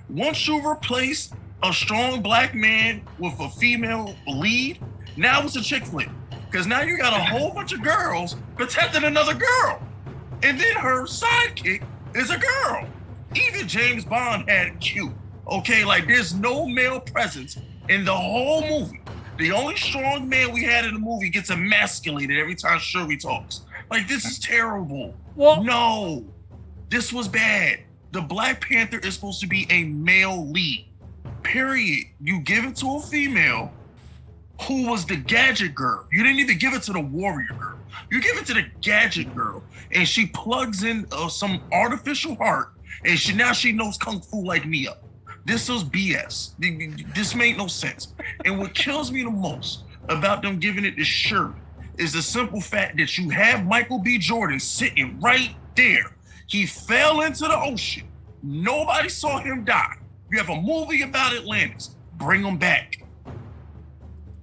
Once 0.10 0.48
you 0.48 0.66
replace 0.68 1.32
a 1.64 1.74
strong 1.74 2.22
black 2.22 2.54
man 2.54 3.04
with 3.18 3.34
a 3.40 3.50
female 3.50 4.16
lead, 4.28 4.80
now 5.16 5.44
it's 5.44 5.56
a 5.56 5.62
chick 5.62 5.86
flick. 5.86 6.10
Because 6.50 6.68
now 6.68 6.82
you 6.82 6.98
got 6.98 7.14
a 7.14 7.24
whole 7.24 7.52
bunch 7.56 7.72
of 7.72 7.82
girls 7.82 8.36
protecting 8.58 9.04
another 9.06 9.34
girl, 9.34 9.82
and 10.44 10.60
then 10.60 10.76
her 10.78 11.06
sidekick 11.06 11.84
is 12.16 12.30
a 12.30 12.38
girl. 12.38 12.88
Even 13.36 13.68
James 13.68 14.06
Bond 14.06 14.50
had 14.50 14.80
Q. 14.82 15.18
Okay, 15.48 15.84
like 15.86 16.08
there's 16.08 16.34
no 16.34 16.68
male 16.68 17.00
presence 17.00 17.58
in 17.90 18.06
the 18.06 18.16
whole 18.16 18.62
movie. 18.68 19.01
The 19.42 19.52
only 19.52 19.76
strong 19.76 20.30
man 20.30 20.52
we 20.54 20.64
had 20.64 20.86
in 20.86 20.94
the 20.94 21.00
movie 21.00 21.30
gets 21.30 21.50
emasculated 21.50 22.38
every 22.38 22.54
time 22.54 22.78
Shuri 22.78 23.18
talks. 23.18 23.66
Like 23.90 24.08
this 24.08 24.24
is 24.24 24.38
terrible. 24.38 25.20
Well, 25.34 25.64
No, 25.64 26.26
this 26.92 27.12
was 27.12 27.28
bad. 27.28 27.80
The 28.12 28.22
Black 28.22 28.62
Panther 28.62 29.00
is 29.00 29.16
supposed 29.16 29.42
to 29.42 29.48
be 29.48 29.66
a 29.72 29.86
male 29.86 30.52
lead. 30.52 30.88
Period. 31.44 32.06
You 32.20 32.42
give 32.42 32.66
it 32.66 32.76
to 32.78 32.98
a 32.98 33.02
female 33.02 33.74
who 34.68 34.88
was 34.88 35.08
the 35.08 35.16
gadget 35.16 35.74
girl. 35.74 36.06
You 36.12 36.22
didn't 36.22 36.40
even 36.40 36.60
give 36.60 36.74
it 36.74 36.84
to 36.84 36.94
the 36.94 37.00
warrior 37.02 37.56
girl. 37.60 37.80
You 38.12 38.22
give 38.22 38.38
it 38.38 38.46
to 38.46 38.54
the 38.54 38.68
gadget 38.84 39.34
girl, 39.34 39.66
and 39.92 40.08
she 40.08 40.28
plugs 40.28 40.84
in 40.84 41.08
uh, 41.12 41.30
some 41.30 41.64
artificial 41.74 42.36
heart, 42.36 42.68
and 43.06 43.18
she 43.18 43.34
now 43.34 43.54
she 43.54 43.72
knows 43.72 43.98
kung 43.98 44.22
fu 44.22 44.46
like 44.46 44.68
Mia. 44.68 44.94
This 45.46 45.70
was 45.70 45.84
BS. 45.84 46.52
This 47.16 47.36
made 47.36 47.58
no 47.58 47.68
sense. 47.68 48.14
And 48.46 48.60
what 48.60 48.74
kills 48.74 49.12
me 49.12 49.24
the 49.24 49.32
most 49.32 49.84
about 50.10 50.42
them 50.42 50.60
giving 50.60 50.86
it 50.86 50.96
to 50.98 51.04
Shuri 51.04 51.54
is 51.98 52.14
the 52.14 52.22
simple 52.22 52.62
fact 52.62 52.98
that 52.98 53.18
you 53.18 53.30
have 53.30 53.66
Michael 53.66 54.00
B. 54.00 54.18
Jordan 54.18 54.60
sitting 54.60 55.20
right 55.20 55.56
there. 55.76 56.16
He 56.48 56.66
fell 56.66 57.22
into 57.22 57.44
the 57.46 57.58
ocean. 57.58 58.08
Nobody 58.44 59.10
saw 59.10 59.40
him 59.40 59.64
die. 59.64 59.96
You 60.32 60.38
have 60.38 60.50
a 60.50 60.62
movie 60.62 61.02
about 61.04 61.34
Atlantis. 61.36 61.96
Bring 62.18 62.44
him 62.44 62.58
back. 62.58 62.98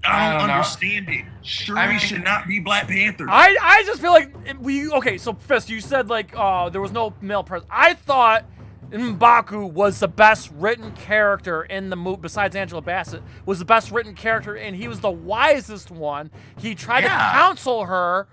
I 0.04 0.28
I 0.28 0.30
don't, 0.30 0.38
don't 0.40 0.48
know. 0.48 0.54
understand 0.54 1.08
it. 1.08 1.24
Shuri 1.42 1.78
I 1.78 1.88
mean- 1.88 1.98
should 1.98 2.24
not 2.24 2.46
be 2.46 2.60
Black 2.60 2.88
Panther. 2.88 3.26
I 3.28 3.56
I 3.60 3.82
just 3.84 4.00
feel 4.00 4.12
like 4.12 4.32
we 4.60 4.90
okay. 4.92 5.18
So 5.18 5.34
Fisk, 5.34 5.68
you 5.68 5.80
said 5.80 6.08
like 6.08 6.32
uh 6.36 6.68
there 6.70 6.80
was 6.80 6.92
no 6.92 7.12
male 7.20 7.42
presence. 7.42 7.68
I 7.70 7.94
thought 7.94 8.44
Mbaku 8.90 9.70
was 9.70 10.00
the 10.00 10.08
best 10.08 10.50
written 10.54 10.92
character 10.92 11.62
in 11.62 11.90
the 11.90 11.96
movie 11.96 12.20
besides 12.22 12.56
Angela 12.56 12.80
Bassett 12.80 13.22
was 13.44 13.58
the 13.58 13.64
best 13.64 13.90
written 13.90 14.14
character 14.14 14.54
and 14.54 14.74
he 14.74 14.88
was 14.88 15.00
the 15.00 15.10
wisest 15.10 15.90
one. 15.90 16.30
He 16.58 16.74
tried 16.74 17.04
Yeah. 17.04 17.16
to 17.32 17.38
counsel 17.38 17.84
her, 17.84 18.26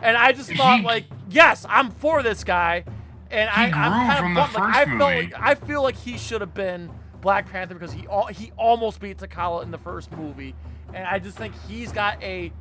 and 0.00 0.16
I 0.16 0.32
just 0.32 0.50
thought 0.54 0.80
He- 0.80 0.84
like 0.86 1.04
yes, 1.28 1.66
I'm 1.68 1.90
for 1.90 2.22
this 2.22 2.42
guy. 2.44 2.84
And 3.30 3.48
I, 3.48 3.64
I'm 3.64 3.72
kind 3.72 4.18
from 4.18 4.36
of 4.36 4.52
bummed. 4.52 4.54
Like, 4.54 4.76
I 4.76 4.84
felt 4.84 4.98
like 5.00 5.34
I 5.40 5.54
feel 5.54 5.82
like 5.82 5.96
he 5.96 6.18
should 6.18 6.40
have 6.42 6.52
been 6.54 6.90
Black 7.22 7.50
Panther 7.50 7.74
because 7.74 7.92
he 7.92 8.06
al- 8.08 8.26
he 8.26 8.52
almost 8.58 9.00
beat 9.00 9.18
T'Challa 9.18 9.62
in 9.62 9.70
the 9.70 9.78
first 9.78 10.12
movie, 10.12 10.54
and 10.92 11.06
I 11.06 11.18
just 11.18 11.38
think 11.38 11.54
he's 11.68 11.92
got 11.92 12.22
a 12.22 12.52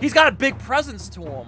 he's 0.00 0.12
got 0.12 0.26
a 0.28 0.32
big 0.32 0.58
presence 0.58 1.08
to 1.10 1.22
him, 1.22 1.46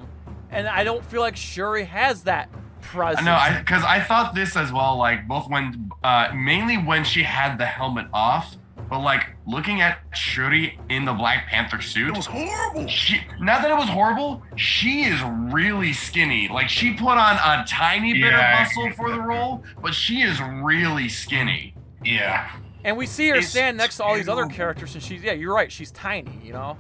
and 0.51 0.69
I 0.69 0.85
don't 0.85 1.05
feel 1.05 1.21
like 1.21 1.35
Shuri 1.37 1.85
has 1.85 2.23
that 2.25 2.49
presence. 2.83 3.25
No, 3.25 3.33
I 3.33 3.59
because 3.59 3.83
I 3.85 4.01
thought 4.01 4.35
this 4.35 4.57
as 4.57 4.73
well. 4.73 4.97
Like 4.97 5.27
both 5.27 5.49
when, 5.49 5.91
uh, 6.05 6.29
mainly 6.35 6.77
when 6.77 7.05
she 7.05 7.23
had 7.23 7.57
the 7.59 7.67
helmet 7.67 8.07
off, 8.13 8.57
but 8.91 9.01
like 9.01 9.25
looking 9.47 9.81
at 9.81 9.99
Shuri 10.15 10.79
in 10.91 11.05
the 11.05 11.13
Black 11.13 11.47
Panther 11.49 11.81
suit, 11.81 12.09
it 12.09 12.17
was 12.17 12.27
horrible. 12.27 12.87
she 12.89 13.21
not 13.41 13.63
that 13.63 13.71
it 13.71 13.77
was 13.77 13.89
horrible. 13.89 14.43
She 14.57 15.05
is 15.05 15.21
really 15.53 15.93
skinny. 15.93 16.49
Like 16.49 16.69
she 16.69 16.93
put 16.93 17.17
on 17.19 17.37
a 17.37 17.65
tiny 17.67 18.13
bit 18.13 18.33
Yeah, 18.33 18.61
of 18.63 18.67
muscle 18.67 18.93
for 18.97 19.11
the 19.11 19.21
role, 19.21 19.63
but 19.83 19.95
she 19.95 20.21
is 20.23 20.41
really 20.41 21.09
skinny. 21.09 21.75
yeah. 22.05 22.51
and 22.85 22.97
we 22.97 23.07
see 23.07 23.29
her 23.29 23.37
It's 23.37 23.49
stand 23.49 23.77
next 23.77 23.97
to 23.99 24.05
all 24.05 24.15
these 24.17 24.29
other 24.29 24.47
characters, 24.47 24.95
and 24.95 25.03
she's 25.03 25.23
yeah, 25.23 25.33
you're 25.33 25.55
right, 25.55 25.71
she's 25.73 25.91
tiny, 25.93 26.39
you 26.45 26.53
know. 26.53 26.77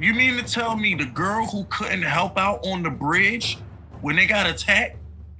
You 0.00 0.14
mean 0.14 0.36
to 0.36 0.42
tell 0.42 0.76
me 0.76 0.96
the 0.96 1.04
girl 1.06 1.46
who 1.46 1.64
couldn't 1.70 2.02
help 2.02 2.36
out 2.36 2.66
on 2.66 2.82
the 2.82 2.90
bridge 2.90 3.56
when 4.00 4.16
they 4.16 4.26
got 4.26 4.46
attacked, 4.48 4.96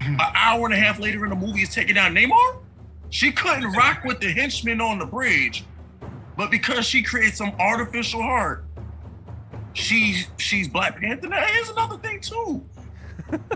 an 0.06 0.18
hour 0.34 0.64
and 0.66 0.74
a 0.74 0.76
half 0.76 0.98
later 0.98 1.24
in 1.24 1.30
the 1.30 1.36
movie 1.36 1.62
is 1.62 1.74
taking 1.74 1.94
down 1.94 2.14
Namor. 2.14 2.58
She 3.10 3.30
couldn't 3.32 3.70
rock 3.72 4.04
with 4.04 4.20
the 4.20 4.32
henchmen 4.32 4.80
on 4.80 4.98
the 4.98 5.06
bridge, 5.06 5.64
but 6.36 6.50
because 6.50 6.86
she 6.86 7.02
creates 7.02 7.36
some 7.36 7.52
artificial 7.60 8.22
heart, 8.22 8.64
she's 9.74 10.28
she's 10.38 10.68
Black 10.68 10.98
Panther. 11.00 11.28
Now 11.28 11.44
here's 11.46 11.68
another 11.70 11.98
thing 11.98 12.20
too. 12.20 12.64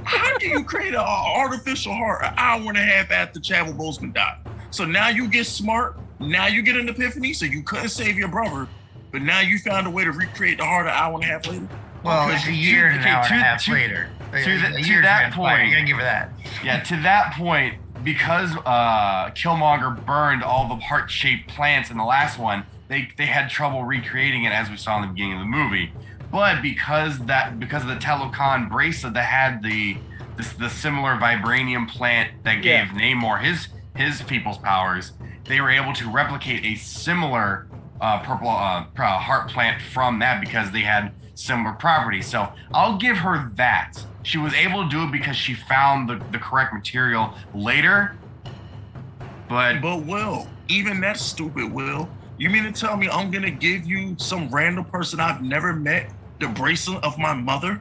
How 0.05 0.37
do 0.39 0.47
you 0.47 0.65
create 0.65 0.95
an 0.95 1.01
artificial 1.01 1.93
heart 1.95 2.23
an 2.25 2.35
hour 2.37 2.61
and 2.69 2.77
a 2.77 2.83
half 2.83 3.11
after 3.11 3.41
Chadwick 3.41 3.77
Boseman 3.77 4.15
died? 4.15 4.39
So 4.71 4.85
now 4.85 5.09
you 5.09 5.29
get 5.29 5.47
smart. 5.47 5.99
Now 6.21 6.47
you 6.47 6.63
get 6.63 6.77
an 6.77 6.89
epiphany. 6.89 7.33
So 7.33 7.45
you 7.47 7.63
couldn't 7.63 7.89
save 7.91 8.17
your 8.17 8.29
brother, 8.29 8.69
but 9.13 9.23
now 9.23 9.41
you 9.41 9.59
found 9.59 9.87
a 9.87 9.91
way 9.91 10.05
to 10.05 10.13
recreate 10.13 10.59
the 10.59 10.65
heart 10.65 10.87
an 10.87 10.93
hour 10.93 11.15
and 11.15 11.25
a 11.25 11.27
half 11.27 11.47
later. 11.47 11.69
Well, 12.05 12.31
it's 12.31 12.47
a 12.47 12.53
year 12.53 12.89
and 12.89 13.01
an 13.01 13.07
hour 13.07 13.25
and 13.25 13.35
a 13.41 13.45
half 13.45 13.65
to- 13.65 13.73
later. 13.73 14.09
To 14.33 14.59
the- 14.59 14.83
to 14.83 15.01
that 15.03 15.33
point- 15.33 15.67
you 15.69 15.73
gotta 15.75 15.85
give 15.87 15.97
her 15.99 16.03
that. 16.05 16.31
Yeah, 16.63 16.81
to 16.81 16.97
that 17.03 17.33
point, 17.35 17.75
because 18.05 18.55
uh, 18.65 19.31
Killmonger 19.31 20.05
burned 20.05 20.43
all 20.43 20.69
the 20.69 20.77
heart-shaped 20.77 21.49
plants 21.49 21.91
in 21.91 21.97
the 21.97 22.05
last 22.05 22.39
one, 22.39 22.65
they 22.89 23.09
they 23.17 23.27
had 23.27 23.49
trouble 23.51 23.85
recreating 23.85 24.45
it 24.45 24.53
as 24.53 24.71
we 24.71 24.77
saw 24.77 24.97
in 24.97 25.03
the 25.03 25.09
beginning 25.09 25.35
of 25.35 25.39
the 25.41 25.45
movie. 25.47 25.93
But 26.31 26.61
because 26.63 27.19
that 27.27 27.59
because 27.59 27.83
of 27.83 27.89
the 27.89 27.97
Talokan 27.97 28.69
bracelet 28.69 29.15
that 29.15 29.25
had 29.27 29.63
the 29.63 29.97
the, 30.37 30.55
the 30.59 30.69
similar 30.71 31.17
vibranium 31.17 31.89
plant 31.89 32.31
that 32.45 32.57
gave 32.57 32.93
Yeah. 32.93 33.15
Namor 33.15 33.41
his 33.43 33.69
his 33.97 34.21
people's 34.23 34.59
powers, 34.59 35.13
they 35.47 35.61
were 35.61 35.71
able 35.71 35.93
to 35.95 36.09
replicate 36.11 36.65
a 36.65 36.75
similar 36.77 37.67
uh, 38.01 38.19
purple 38.19 38.51
uh, 38.51 38.85
heart 39.19 39.49
plant 39.49 39.81
from 39.81 40.19
that 40.19 40.41
because 40.41 40.71
they 40.73 40.83
had 40.83 41.13
similar 41.37 41.75
property. 41.75 42.23
So 42.23 42.49
I'll 42.75 42.97
give 42.99 43.17
her 43.19 43.51
that. 43.55 43.93
She 44.23 44.39
was 44.39 44.53
able 44.55 44.83
to 44.85 44.89
do 44.91 45.05
it 45.05 45.13
because 45.13 45.37
she 45.37 45.55
found 45.55 46.09
the, 46.09 46.21
the 46.33 46.39
correct 46.39 46.75
material 46.75 47.33
later. 47.55 48.17
But 49.49 49.81
But 49.81 50.05
Will, 50.05 50.49
even 50.69 51.01
that 51.03 51.17
stupid, 51.19 51.71
Will. 51.73 52.09
You 52.39 52.51
mean 52.51 52.65
to 52.65 52.73
tell 52.73 52.97
me 52.97 53.09
I'm 53.09 53.31
gonna 53.31 53.51
give 53.51 53.87
you 53.87 54.17
some 54.19 54.49
random 54.49 54.85
person 54.85 55.21
I've 55.21 55.43
never 55.43 55.73
met 55.73 56.11
the 56.41 56.49
bracelet 56.49 57.03
of 57.05 57.17
my 57.19 57.33
mother 57.33 57.81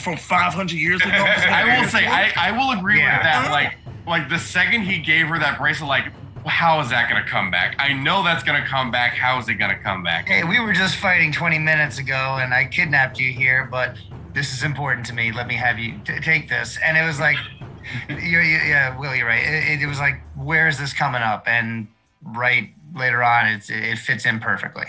from 0.00 0.16
500 0.16 0.72
years 0.72 1.02
ago? 1.02 1.10
I 1.12 1.78
will 1.80 1.88
say 1.88 2.06
I, 2.06 2.32
I 2.36 2.50
will 2.52 2.78
agree 2.78 2.98
Yeah. 2.98 3.18
with 3.18 3.24
that. 3.24 3.50
Like 3.50 3.76
like 4.06 4.28
the 4.28 4.38
second 4.38 4.82
he 4.82 4.98
gave 4.98 5.26
her 5.28 5.38
that 5.38 5.58
bracelet, 5.58 5.88
like 5.88 6.12
how 6.46 6.80
is 6.80 6.90
that 6.90 7.08
gonna 7.08 7.24
come 7.26 7.50
back? 7.50 7.76
I 7.78 7.92
know 7.92 8.22
that's 8.22 8.42
gonna 8.42 8.66
come 8.66 8.90
back. 8.90 9.14
How 9.14 9.38
is 9.38 9.48
it 9.48 9.54
gonna 9.54 9.78
come 9.78 10.02
back? 10.02 10.28
Hey, 10.28 10.44
we 10.44 10.60
were 10.60 10.72
just 10.72 10.96
fighting 10.96 11.32
20 11.32 11.58
minutes 11.58 11.98
ago, 11.98 12.38
and 12.40 12.52
I 12.52 12.64
kidnapped 12.64 13.18
you 13.18 13.32
here, 13.32 13.68
but 13.70 13.96
this 14.34 14.52
is 14.52 14.62
important 14.62 15.06
to 15.06 15.14
me. 15.14 15.32
Let 15.32 15.46
me 15.46 15.54
have 15.54 15.78
you 15.78 15.98
t- 16.04 16.18
take 16.20 16.48
this. 16.48 16.78
And 16.84 16.96
it 16.96 17.04
was 17.04 17.20
like, 17.20 17.36
you 18.08 18.38
yeah, 18.40 18.98
Will, 18.98 19.14
you're 19.14 19.26
right. 19.26 19.42
It, 19.42 19.82
it 19.82 19.86
was 19.86 19.98
like, 19.98 20.20
where 20.36 20.68
is 20.68 20.78
this 20.78 20.92
coming 20.92 21.22
up? 21.22 21.44
And 21.46 21.88
right 22.22 22.70
later 22.94 23.22
on, 23.22 23.46
it's, 23.46 23.70
it 23.70 23.98
fits 23.98 24.26
in 24.26 24.40
perfectly, 24.40 24.86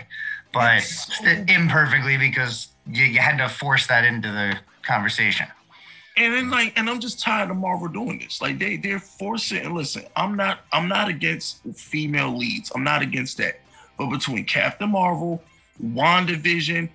but 0.53 0.81
st- 0.81 1.49
imperfectly 1.49 2.17
because 2.17 2.69
you, 2.87 3.05
you 3.05 3.19
had 3.19 3.37
to 3.37 3.49
force 3.49 3.87
that 3.87 4.03
into 4.03 4.31
the 4.31 4.57
conversation. 4.83 5.47
And 6.15 6.33
then 6.33 6.49
like, 6.49 6.73
and 6.77 6.89
I'm 6.89 6.99
just 6.99 7.19
tired 7.19 7.49
of 7.49 7.57
Marvel 7.57 7.87
doing 7.87 8.19
this. 8.19 8.41
Like 8.41 8.59
they 8.59 8.77
they're 8.77 8.99
forcing. 8.99 9.65
And 9.65 9.73
listen, 9.73 10.03
I'm 10.15 10.35
not 10.35 10.59
I'm 10.71 10.87
not 10.87 11.07
against 11.07 11.63
female 11.75 12.37
leads. 12.37 12.71
I'm 12.75 12.83
not 12.83 13.01
against 13.01 13.37
that. 13.37 13.59
But 13.97 14.09
between 14.09 14.45
Captain 14.45 14.89
Marvel, 14.89 15.43
WandaVision, 15.83 16.89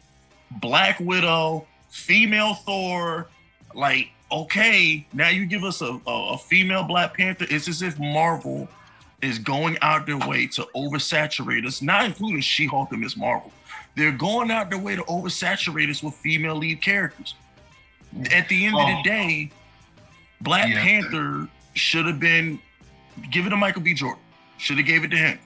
Black 0.61 1.01
Widow, 1.01 1.67
female 1.89 2.55
Thor, 2.55 3.29
like 3.75 4.11
okay, 4.31 5.07
now 5.13 5.29
you 5.29 5.47
give 5.47 5.65
us 5.65 5.81
a, 5.81 5.99
a, 6.07 6.35
a 6.35 6.39
female 6.39 6.85
Black 6.85 7.17
Panther. 7.17 7.47
It's 7.49 7.67
as 7.69 7.83
if 7.83 7.99
Marvel 7.99 8.69
is 9.23 9.39
going 9.39 9.77
out 9.83 10.07
their 10.07 10.19
way 10.19 10.47
to 10.47 10.67
oversaturate 10.77 11.67
us, 11.67 11.83
not 11.83 12.05
including 12.05 12.41
She-Hulk 12.41 12.93
and 12.93 13.01
Miss 13.01 13.17
Marvel. 13.17 13.51
They're 13.97 14.13
going 14.13 14.51
out 14.51 14.71
their 14.71 14.79
way 14.79 14.95
to 14.95 15.03
oversaturate 15.05 15.91
us 15.91 16.03
with 16.03 16.15
female 16.15 16.55
lead 16.55 16.81
characters. 16.81 17.35
At 18.33 18.49
the 18.49 18.67
end 18.67 18.75
of 18.75 18.83
Oh. 18.83 18.87
the 18.97 19.03
day, 19.09 19.51
Black 20.41 20.69
Yeah. 20.69 20.83
Panther 20.83 21.49
should 21.75 22.07
have 22.07 22.19
been 22.21 22.59
give 23.31 23.47
it 23.47 23.51
to 23.51 23.57
Michael 23.57 23.83
B. 23.83 23.95
Jordan. 23.95 24.23
Should 24.59 24.79
have 24.79 24.87
gave 24.87 25.05
it 25.05 25.09
to 25.09 25.17
him. 25.17 25.39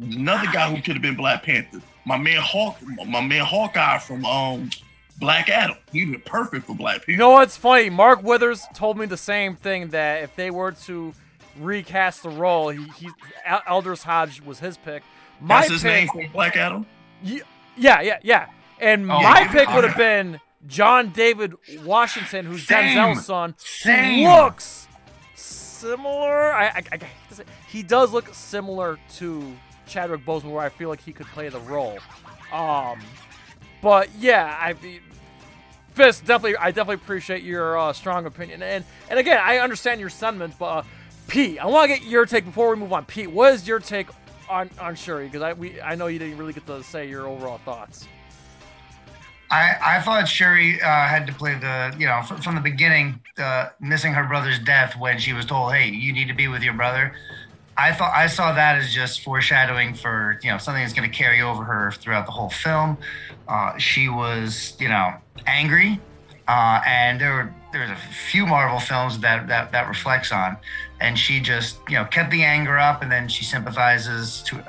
Another 0.00 0.46
guy 0.52 0.68
who 0.70 0.76
could 0.82 0.94
have 0.94 1.02
been 1.02 1.16
Black 1.16 1.42
Panther. 1.42 1.80
My 2.04 2.16
man 2.16 2.38
Hawk, 2.40 2.78
my 3.06 3.20
man 3.20 3.44
Hawkeye 3.44 3.98
from 3.98 4.24
um 4.24 4.70
Black 5.18 5.48
Adam. 5.48 5.76
He'd 5.92 6.12
been 6.12 6.20
perfect 6.20 6.66
for 6.66 6.74
Black 6.74 6.96
Panther. 6.98 7.10
You 7.12 7.16
know 7.18 7.30
what's 7.30 7.56
funny? 7.56 7.90
Mark 7.90 8.22
Withers 8.22 8.64
told 8.74 8.96
me 8.98 9.06
the 9.06 9.16
same 9.16 9.56
thing 9.56 9.88
that 9.88 10.22
if 10.22 10.34
they 10.36 10.50
were 10.50 10.72
to 10.86 11.12
recast 11.58 12.22
the 12.22 12.30
role, 12.30 12.68
he, 12.68 12.84
he 12.96 13.10
Aldis 13.66 14.02
Hodge 14.04 14.40
was 14.42 14.58
his 14.60 14.76
pick. 14.76 15.02
My 15.40 15.60
That's 15.60 15.72
his 15.72 15.82
pick, 15.82 15.92
name 15.92 16.08
from 16.08 16.32
Black 16.32 16.56
Adam. 16.56 16.86
Ye- 17.22 17.42
Yeah, 17.76 18.00
yeah, 18.00 18.18
yeah. 18.22 18.46
And 18.80 19.10
Oh, 19.10 19.20
my 19.20 19.40
yeah. 19.40 19.52
pick 19.52 19.68
would 19.70 19.84
have 19.84 19.96
been 19.96 20.38
John 20.66 21.10
David 21.10 21.54
Washington, 21.84 22.46
who's 22.46 22.66
Same. 22.66 22.96
Denzel's 22.96 23.26
son, 23.26 23.54
Same. 23.58 24.28
looks 24.28 24.88
similar. 25.34 26.52
I, 26.52 26.66
I, 26.66 26.82
I 26.92 26.98
he 27.68 27.82
does 27.82 28.12
look 28.12 28.32
similar 28.34 28.98
to 29.16 29.54
Chadwick 29.86 30.24
Boseman, 30.24 30.50
where 30.52 30.64
I 30.64 30.68
feel 30.68 30.88
like 30.88 31.00
he 31.00 31.12
could 31.12 31.26
play 31.26 31.48
the 31.48 31.60
role. 31.60 31.98
Um, 32.52 33.00
but 33.80 34.08
yeah, 34.18 34.56
I 34.60 34.74
mean, 34.82 35.00
Fisk 35.94 36.24
definitely. 36.24 36.56
I 36.56 36.70
definitely 36.70 36.96
appreciate 36.96 37.42
your 37.42 37.78
uh, 37.78 37.92
strong 37.92 38.26
opinion, 38.26 38.62
and 38.62 38.84
and 39.10 39.18
again, 39.18 39.40
I 39.42 39.58
understand 39.58 40.00
your 40.00 40.10
sentiments. 40.10 40.56
But 40.58 40.66
uh, 40.66 40.82
Pete, 41.28 41.58
I 41.58 41.66
want 41.66 41.90
to 41.90 41.98
get 41.98 42.06
your 42.06 42.26
take 42.26 42.44
before 42.44 42.70
we 42.70 42.76
move 42.76 42.92
on. 42.92 43.04
Pete, 43.04 43.30
what 43.30 43.52
is 43.52 43.66
your 43.66 43.80
take 43.80 44.08
on 44.48 44.70
on 44.80 44.94
Shuri? 44.94 45.26
Because 45.26 45.42
I 45.42 45.52
we 45.52 45.80
I 45.80 45.94
know 45.94 46.06
you 46.06 46.18
didn't 46.18 46.38
really 46.38 46.52
get 46.52 46.66
to 46.66 46.82
say 46.82 47.08
your 47.08 47.26
overall 47.26 47.58
thoughts. 47.58 48.06
I, 49.50 49.76
I 49.82 50.00
thought 50.00 50.28
Shuri 50.28 50.80
uh, 50.80 50.86
had 50.86 51.26
to 51.26 51.32
play 51.32 51.54
the, 51.54 51.94
you 51.98 52.06
know, 52.06 52.22
fr- 52.22 52.36
from 52.36 52.54
the 52.54 52.60
beginning, 52.60 53.20
uh, 53.38 53.68
missing 53.80 54.12
her 54.12 54.24
brother's 54.24 54.58
death 54.58 54.94
when 54.98 55.18
she 55.18 55.32
was 55.32 55.46
told, 55.46 55.72
hey, 55.72 55.88
you 55.88 56.12
need 56.12 56.28
to 56.28 56.34
be 56.34 56.48
with 56.48 56.62
your 56.62 56.74
brother. 56.74 57.14
I 57.76 57.92
thought 57.92 58.12
I 58.12 58.26
saw 58.26 58.52
that 58.52 58.76
as 58.76 58.92
just 58.92 59.22
foreshadowing 59.22 59.94
for, 59.94 60.38
you 60.42 60.50
know, 60.50 60.58
something 60.58 60.82
that's 60.82 60.92
going 60.92 61.08
to 61.08 61.16
carry 61.16 61.40
over 61.40 61.62
her 61.64 61.92
throughout 61.92 62.26
the 62.26 62.32
whole 62.32 62.50
film. 62.50 62.98
Uh, 63.46 63.78
she 63.78 64.08
was, 64.08 64.76
you 64.80 64.88
know, 64.88 65.14
angry, 65.46 66.00
uh, 66.48 66.82
and 66.84 67.20
there 67.20 67.32
were 67.32 67.54
there's 67.72 67.90
a 67.90 67.96
few 68.30 68.46
Marvel 68.46 68.80
films 68.80 69.20
that, 69.20 69.46
that 69.46 69.70
that 69.70 69.88
reflects 69.88 70.32
on, 70.32 70.56
and 71.00 71.16
she 71.16 71.38
just, 71.38 71.78
you 71.88 71.94
know, 71.94 72.04
kept 72.04 72.32
the 72.32 72.42
anger 72.42 72.78
up, 72.78 73.00
and 73.00 73.12
then 73.12 73.28
she 73.28 73.44
sympathizes 73.44 74.42
to, 74.42 74.62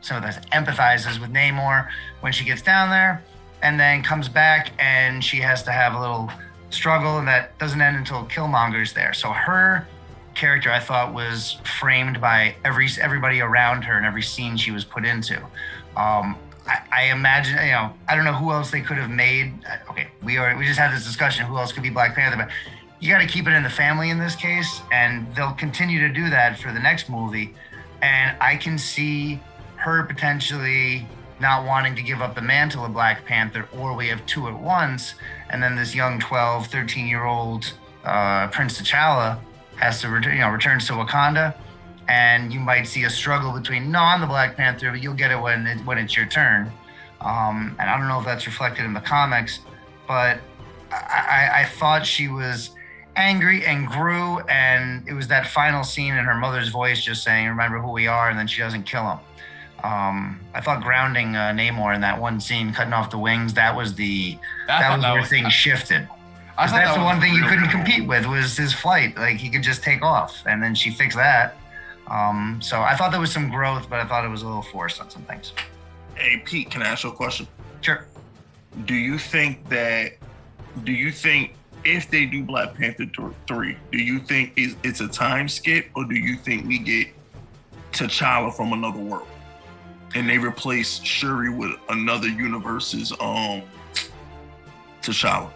sympathizes, 0.00 0.42
empathizes 0.46 1.20
with 1.20 1.30
Namor 1.30 1.88
when 2.20 2.32
she 2.32 2.44
gets 2.44 2.62
down 2.62 2.88
there 2.88 3.22
and 3.64 3.80
then 3.80 4.02
comes 4.02 4.28
back 4.28 4.72
and 4.78 5.24
she 5.24 5.38
has 5.38 5.62
to 5.64 5.72
have 5.72 5.94
a 5.94 6.00
little 6.00 6.30
struggle 6.68 7.18
and 7.18 7.26
that 7.26 7.58
doesn't 7.58 7.80
end 7.80 7.96
until 7.96 8.24
Killmonger's 8.26 8.92
there. 8.92 9.14
So 9.14 9.30
her 9.30 9.88
character 10.34 10.70
I 10.70 10.80
thought 10.80 11.14
was 11.14 11.56
framed 11.80 12.20
by 12.20 12.56
every 12.64 12.88
everybody 13.00 13.40
around 13.40 13.82
her 13.82 13.96
and 13.96 14.04
every 14.04 14.22
scene 14.22 14.56
she 14.56 14.70
was 14.70 14.84
put 14.84 15.04
into. 15.04 15.42
Um, 15.96 16.36
I, 16.66 16.82
I 16.92 17.02
imagine 17.04 17.54
you 17.64 17.72
know 17.72 17.94
I 18.06 18.14
don't 18.14 18.24
know 18.24 18.34
who 18.34 18.52
else 18.52 18.70
they 18.70 18.82
could 18.82 18.98
have 18.98 19.10
made. 19.10 19.54
Okay, 19.90 20.08
we 20.22 20.36
are 20.36 20.54
we 20.56 20.66
just 20.66 20.78
had 20.78 20.94
this 20.94 21.04
discussion 21.04 21.46
who 21.46 21.56
else 21.56 21.72
could 21.72 21.82
be 21.82 21.90
Black 21.90 22.14
Panther, 22.14 22.36
but 22.36 22.50
you 23.00 23.10
got 23.10 23.20
to 23.20 23.26
keep 23.26 23.46
it 23.46 23.52
in 23.52 23.62
the 23.62 23.70
family 23.70 24.10
in 24.10 24.18
this 24.18 24.36
case, 24.36 24.80
and 24.92 25.32
they'll 25.34 25.52
continue 25.52 26.00
to 26.00 26.12
do 26.12 26.28
that 26.30 26.58
for 26.58 26.70
the 26.72 26.80
next 26.80 27.08
movie. 27.08 27.54
And 28.02 28.36
I 28.40 28.56
can 28.56 28.76
see 28.76 29.40
her 29.76 30.02
potentially 30.04 31.06
not 31.40 31.66
wanting 31.66 31.96
to 31.96 32.02
give 32.02 32.20
up 32.22 32.34
the 32.34 32.42
mantle 32.42 32.84
of 32.84 32.92
Black 32.92 33.24
Panther, 33.24 33.68
or 33.72 33.94
we 33.94 34.08
have 34.08 34.24
two 34.26 34.48
at 34.48 34.58
once, 34.58 35.14
and 35.50 35.62
then 35.62 35.76
this 35.76 35.94
young 35.94 36.18
12, 36.20 36.66
13 36.68 37.06
year 37.06 37.24
old 37.24 37.72
uh, 38.04 38.48
Prince 38.48 38.80
T'Challa 38.80 39.38
has 39.76 40.00
to 40.00 40.08
return, 40.08 40.34
you 40.34 40.40
know, 40.40 40.50
returns 40.50 40.86
to 40.86 40.92
Wakanda, 40.92 41.54
and 42.08 42.52
you 42.52 42.60
might 42.60 42.86
see 42.86 43.04
a 43.04 43.10
struggle 43.10 43.52
between 43.52 43.90
no, 43.90 44.00
I'm 44.00 44.20
the 44.20 44.26
Black 44.26 44.56
Panther, 44.56 44.90
but 44.90 45.02
you'll 45.02 45.14
get 45.14 45.30
it 45.30 45.40
when 45.40 45.66
it, 45.66 45.84
when 45.84 45.98
it's 45.98 46.16
your 46.16 46.26
turn. 46.26 46.70
Um, 47.20 47.74
and 47.78 47.88
I 47.88 47.96
don't 47.96 48.08
know 48.08 48.18
if 48.18 48.24
that's 48.24 48.46
reflected 48.46 48.84
in 48.84 48.92
the 48.92 49.00
comics, 49.00 49.60
but 50.06 50.38
I, 50.92 51.50
I, 51.54 51.60
I 51.60 51.64
thought 51.64 52.06
she 52.06 52.28
was 52.28 52.70
angry 53.16 53.64
and 53.64 53.86
grew, 53.86 54.40
and 54.40 55.08
it 55.08 55.14
was 55.14 55.28
that 55.28 55.46
final 55.46 55.84
scene 55.84 56.14
in 56.14 56.24
her 56.24 56.34
mother's 56.34 56.68
voice 56.68 57.02
just 57.02 57.22
saying, 57.22 57.48
"Remember 57.48 57.78
who 57.80 57.90
we 57.90 58.06
are," 58.06 58.28
and 58.28 58.38
then 58.38 58.46
she 58.46 58.60
doesn't 58.60 58.84
kill 58.84 59.08
him. 59.08 59.18
Um, 59.84 60.40
I 60.54 60.60
thought 60.62 60.82
grounding 60.82 61.36
uh, 61.36 61.50
Namor 61.52 61.94
in 61.94 62.00
that 62.00 62.18
one 62.18 62.40
scene, 62.40 62.72
cutting 62.72 62.94
off 62.94 63.10
the 63.10 63.18
wings, 63.18 63.52
that 63.54 63.76
was 63.76 63.94
the 63.94 64.38
I 64.68 64.80
that 64.80 64.94
was 64.96 65.02
that 65.02 65.12
where 65.12 65.20
was- 65.20 65.28
things 65.30 65.52
shifted. 65.52 66.08
I 66.56 66.62
'Cause 66.62 66.70
thought 66.70 66.76
that's 66.78 66.90
that 66.94 66.98
the 67.00 67.04
one 67.04 67.20
thing 67.20 67.34
you 67.34 67.42
couldn't 67.42 67.64
cool. 67.68 67.82
compete 67.82 68.06
with 68.06 68.26
was 68.26 68.56
his 68.56 68.72
flight. 68.72 69.16
Like 69.18 69.36
he 69.36 69.50
could 69.50 69.62
just 69.62 69.82
take 69.82 70.02
off, 70.02 70.42
and 70.46 70.62
then 70.62 70.74
she 70.74 70.90
fixed 70.90 71.16
that. 71.18 71.56
Um, 72.08 72.60
so 72.62 72.80
I 72.80 72.94
thought 72.94 73.10
there 73.10 73.20
was 73.20 73.32
some 73.32 73.48
growth, 73.50 73.90
but 73.90 73.98
I 74.00 74.04
thought 74.06 74.24
it 74.24 74.28
was 74.28 74.42
a 74.42 74.46
little 74.46 74.62
forced 74.62 75.00
on 75.00 75.10
some 75.10 75.22
things. 75.22 75.52
Hey 76.14 76.38
Pete, 76.44 76.70
can 76.70 76.80
I 76.82 76.86
ask 76.86 77.02
you 77.04 77.10
a 77.10 77.12
question? 77.12 77.46
Sure. 77.82 78.06
do 78.86 78.94
you 78.94 79.18
think 79.18 79.68
that? 79.68 80.12
Do 80.84 80.92
you 80.92 81.10
think 81.12 81.54
if 81.84 82.08
they 82.10 82.24
do 82.24 82.42
Black 82.42 82.74
Panther 82.74 83.06
three, 83.46 83.76
do 83.92 83.98
you 83.98 84.18
think 84.20 84.52
it's, 84.56 84.76
it's 84.82 85.00
a 85.00 85.08
time 85.08 85.48
skip, 85.48 85.90
or 85.94 86.04
do 86.04 86.14
you 86.14 86.36
think 86.36 86.66
we 86.66 86.78
get 86.78 87.08
T'Challa 87.92 88.52
from 88.54 88.72
another 88.72 88.98
world, 88.98 89.26
and 90.14 90.28
they 90.28 90.38
replace 90.38 91.02
Shuri 91.02 91.50
with 91.50 91.72
another 91.88 92.28
universe's 92.28 93.12
um 93.20 93.62
T'Challa? 95.02 95.50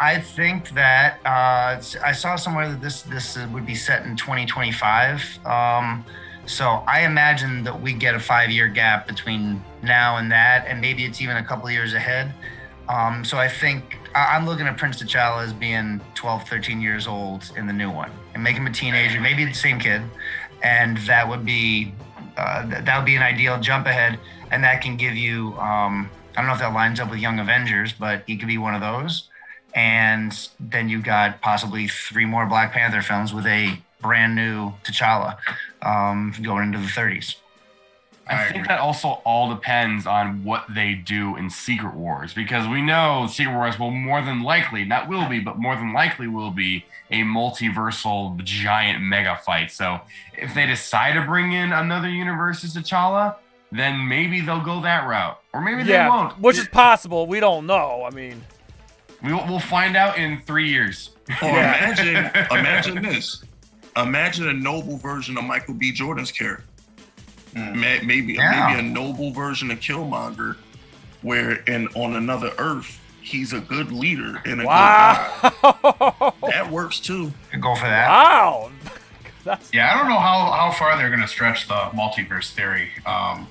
I 0.00 0.20
think 0.20 0.70
that 0.70 1.18
uh, 1.24 1.82
I 2.04 2.12
saw 2.12 2.36
somewhere 2.36 2.70
that 2.70 2.80
this 2.80 3.02
this 3.02 3.36
would 3.52 3.66
be 3.66 3.74
set 3.74 4.06
in 4.06 4.16
2025. 4.16 5.44
Um, 5.44 6.04
so 6.46 6.82
I 6.86 7.00
imagine 7.00 7.64
that 7.64 7.78
we 7.78 7.92
get 7.92 8.14
a 8.14 8.20
five 8.20 8.50
year 8.50 8.68
gap 8.68 9.06
between 9.06 9.62
now 9.82 10.16
and 10.18 10.30
that, 10.30 10.66
and 10.68 10.80
maybe 10.80 11.04
it's 11.04 11.20
even 11.20 11.36
a 11.36 11.44
couple 11.44 11.70
years 11.70 11.94
ahead. 11.94 12.32
Um, 12.88 13.24
so 13.24 13.38
I 13.38 13.48
think 13.48 13.98
I'm 14.14 14.46
looking 14.46 14.66
at 14.66 14.78
Prince 14.78 15.02
T'Challa 15.02 15.44
as 15.44 15.52
being 15.52 16.00
12, 16.14 16.48
13 16.48 16.80
years 16.80 17.06
old 17.06 17.52
in 17.56 17.66
the 17.66 17.72
new 17.72 17.90
one, 17.90 18.10
and 18.34 18.42
make 18.42 18.56
him 18.56 18.66
a 18.66 18.72
teenager, 18.72 19.20
maybe 19.20 19.44
the 19.44 19.52
same 19.52 19.78
kid, 19.78 20.00
and 20.62 20.96
that 20.98 21.28
would 21.28 21.44
be 21.44 21.92
uh, 22.38 22.68
th- 22.68 22.84
that 22.84 22.96
would 22.96 23.06
be 23.06 23.16
an 23.16 23.22
ideal 23.22 23.60
jump 23.60 23.86
ahead, 23.86 24.18
and 24.50 24.64
that 24.64 24.80
can 24.80 24.96
give 24.96 25.14
you. 25.14 25.54
Um, 25.58 26.10
I 26.36 26.40
don't 26.40 26.46
know 26.46 26.52
if 26.52 26.60
that 26.60 26.72
lines 26.72 27.00
up 27.00 27.10
with 27.10 27.18
Young 27.18 27.40
Avengers, 27.40 27.92
but 27.92 28.22
he 28.26 28.36
could 28.36 28.46
be 28.46 28.58
one 28.58 28.74
of 28.74 28.80
those. 28.80 29.28
And 29.74 30.32
then 30.60 30.88
you've 30.88 31.02
got 31.02 31.40
possibly 31.40 31.88
three 31.88 32.24
more 32.24 32.46
Black 32.46 32.72
Panther 32.72 33.02
films 33.02 33.34
with 33.34 33.46
a 33.46 33.78
brand 34.00 34.36
new 34.36 34.72
T'Challa 34.84 35.36
um, 35.82 36.32
going 36.40 36.64
into 36.64 36.78
the 36.78 36.86
30s. 36.86 37.34
I, 38.28 38.46
I 38.48 38.52
think 38.52 38.68
that 38.68 38.78
also 38.80 39.20
all 39.24 39.48
depends 39.54 40.06
on 40.06 40.44
what 40.44 40.64
they 40.72 40.94
do 40.94 41.36
in 41.36 41.50
Secret 41.50 41.94
Wars 41.94 42.34
because 42.34 42.68
we 42.68 42.82
know 42.82 43.26
Secret 43.30 43.54
Wars 43.54 43.78
will 43.78 43.90
more 43.90 44.20
than 44.22 44.42
likely, 44.42 44.84
not 44.84 45.08
will 45.08 45.28
be, 45.28 45.40
but 45.40 45.58
more 45.58 45.74
than 45.76 45.92
likely 45.92 46.28
will 46.28 46.50
be 46.50 46.84
a 47.10 47.22
multiversal 47.22 48.42
giant 48.44 49.02
mega 49.02 49.36
fight. 49.44 49.70
So 49.70 50.00
if 50.36 50.54
they 50.54 50.66
decide 50.66 51.14
to 51.14 51.22
bring 51.22 51.52
in 51.52 51.72
another 51.72 52.08
universe 52.08 52.64
as 52.64 52.74
T'Challa, 52.74 53.36
then 53.72 54.08
maybe 54.08 54.40
they'll 54.40 54.64
go 54.64 54.80
that 54.82 55.06
route, 55.06 55.38
or 55.52 55.60
maybe 55.60 55.82
they 55.82 55.98
won't. 56.08 56.38
which 56.40 56.58
is 56.58 56.68
possible. 56.68 57.26
We 57.26 57.40
don't 57.40 57.66
know. 57.66 58.04
I 58.04 58.10
mean, 58.10 58.42
we'll, 59.22 59.44
we'll 59.46 59.60
find 59.60 59.96
out 59.96 60.18
in 60.18 60.40
three 60.46 60.70
years. 60.70 61.10
Or 61.42 61.48
Yeah. 61.48 61.84
imagine, 61.92 62.16
imagine 62.50 63.02
this. 63.02 63.44
Imagine 63.96 64.48
a 64.48 64.52
noble 64.54 64.96
version 64.96 65.36
of 65.36 65.44
Michael 65.44 65.74
B. 65.74 65.92
Jordan's 65.92 66.30
character. 66.30 66.64
Ma- 67.54 67.72
Maybe, 68.04 68.34
Yeah. 68.34 68.66
maybe 68.68 68.80
a 68.80 68.82
noble 68.90 69.30
version 69.32 69.70
of 69.70 69.80
Killmonger, 69.80 70.56
where 71.22 71.52
in 71.64 71.88
on 71.94 72.14
another 72.16 72.52
Earth 72.58 73.00
he's 73.20 73.52
a 73.52 73.60
good 73.60 73.92
leader 73.92 74.40
and 74.46 74.62
a 74.62 74.64
wow, 74.64 75.38
good 75.42 75.52
guy. 75.62 76.32
That 76.50 76.70
works 76.70 76.98
too. 77.00 77.32
Could 77.50 77.60
go 77.60 77.74
for 77.74 77.86
that. 77.86 78.08
wow. 78.08 78.70
That's 79.44 79.72
Yeah, 79.72 79.92
I 79.94 79.98
don't 79.98 80.08
know 80.08 80.18
how, 80.18 80.50
how 80.52 80.70
far 80.72 80.96
they're 80.96 81.08
going 81.10 81.20
to 81.22 81.28
stretch 81.28 81.68
the 81.68 81.74
multiverse 81.94 82.52
theory, 82.52 82.90
um, 83.06 83.48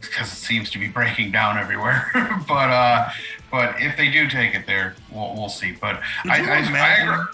because 0.00 0.32
it 0.32 0.36
seems 0.36 0.70
to 0.70 0.78
be 0.78 0.88
breaking 0.88 1.32
down 1.32 1.58
everywhere. 1.58 2.10
but 2.48 2.70
uh, 2.70 3.10
but 3.50 3.80
if 3.80 3.96
they 3.96 4.10
do 4.10 4.28
take 4.28 4.54
it 4.54 4.66
there, 4.66 4.94
we'll, 5.10 5.34
we'll 5.34 5.48
see. 5.48 5.72
But 5.72 6.00
I, 6.24 6.40
I, 6.42 6.56
I 6.56 6.58
imagine? 6.68 7.08
agree. 7.14 7.24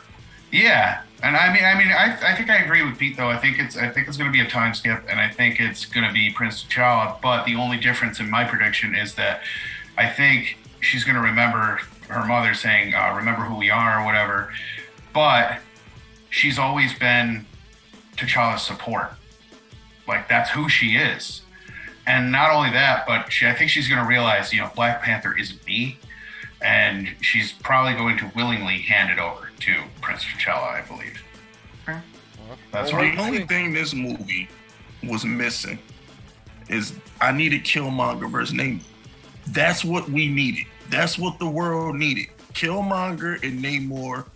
Yeah, 0.55 1.03
and 1.25 1.37
I 1.37 1.53
mean, 1.53 1.65
I 1.65 1.77
mean, 1.77 1.89
I, 1.89 2.17
I 2.31 2.37
think 2.37 2.49
I 2.49 2.59
agree 2.59 2.85
with 2.85 2.97
Pete 2.97 3.17
though. 3.17 3.29
I 3.29 3.37
think 3.37 3.59
it's 3.59 3.77
I 3.77 3.89
think 3.89 4.07
it's 4.07 4.17
going 4.17 4.31
to 4.31 4.33
be 4.33 4.39
a 4.39 4.49
time 4.49 4.73
skip, 4.73 5.03
and 5.11 5.19
I 5.19 5.29
think 5.29 5.59
it's 5.59 5.85
going 5.85 6.07
to 6.07 6.13
be 6.13 6.31
Prince 6.31 6.63
T'Challa. 6.63 7.21
But 7.21 7.45
the 7.45 7.57
only 7.57 7.77
difference 7.77 8.21
in 8.21 8.31
my 8.31 8.45
prediction 8.45 8.95
is 8.95 9.17
that 9.17 9.41
I 9.99 10.09
think 10.09 10.57
she's 10.79 11.03
going 11.03 11.17
to 11.17 11.21
remember 11.21 11.81
her 12.07 12.25
mother 12.25 12.55
saying, 12.55 12.95
uh, 12.95 13.15
"Remember 13.17 13.43
who 13.43 13.57
we 13.57 13.69
are" 13.69 14.01
or 14.01 14.05
whatever. 14.05 14.55
But 15.13 15.59
she's 16.31 16.57
always 16.57 16.97
been 16.97 17.47
T'Challa's 18.17 18.63
support. 18.63 19.11
Like 20.07 20.29
that's 20.29 20.51
who 20.51 20.69
she 20.69 20.95
is. 20.95 21.43
And 22.07 22.31
not 22.31 22.53
only 22.53 22.71
that, 22.71 23.09
but 23.09 23.33
she, 23.33 23.49
I 23.49 23.55
think 23.55 23.73
she's 23.73 23.89
going 23.89 24.01
to 24.01 24.07
realize, 24.07 24.53
you 24.53 24.61
know, 24.61 24.71
Black 24.77 25.03
Panther 25.03 25.37
isn't 25.37 25.67
me, 25.67 25.99
and 26.63 27.09
she's 27.23 27.51
probably 27.51 27.95
going 27.95 28.19
to 28.19 28.31
willingly 28.37 28.79
hand 28.83 29.11
it 29.11 29.19
over 29.19 29.44
to 29.65 29.75
Prince 30.01 30.25
T'Challa, 30.25 30.83
I 30.83 30.83
believe. 30.83 31.23
That's 32.71 32.93
Well, 32.93 33.03
right. 33.03 33.17
The 33.17 33.23
only 33.23 33.45
thing 33.47 33.73
this 33.73 33.95
movie 33.95 34.49
was 35.03 35.25
missing 35.25 35.79
is 36.69 36.93
I 37.21 37.33
needed 37.33 37.65
Killmonger 37.65 38.31
versus 38.31 38.55
Namor. 38.55 38.83
That's 39.49 39.85
what 39.85 40.09
we 40.09 40.29
needed. 40.29 40.67
That's 40.91 41.19
what 41.19 41.39
the 41.39 41.49
world 41.49 41.97
needed. 41.97 42.27
Killmonger 42.53 43.43
and 43.43 43.63
Namor 43.63 44.27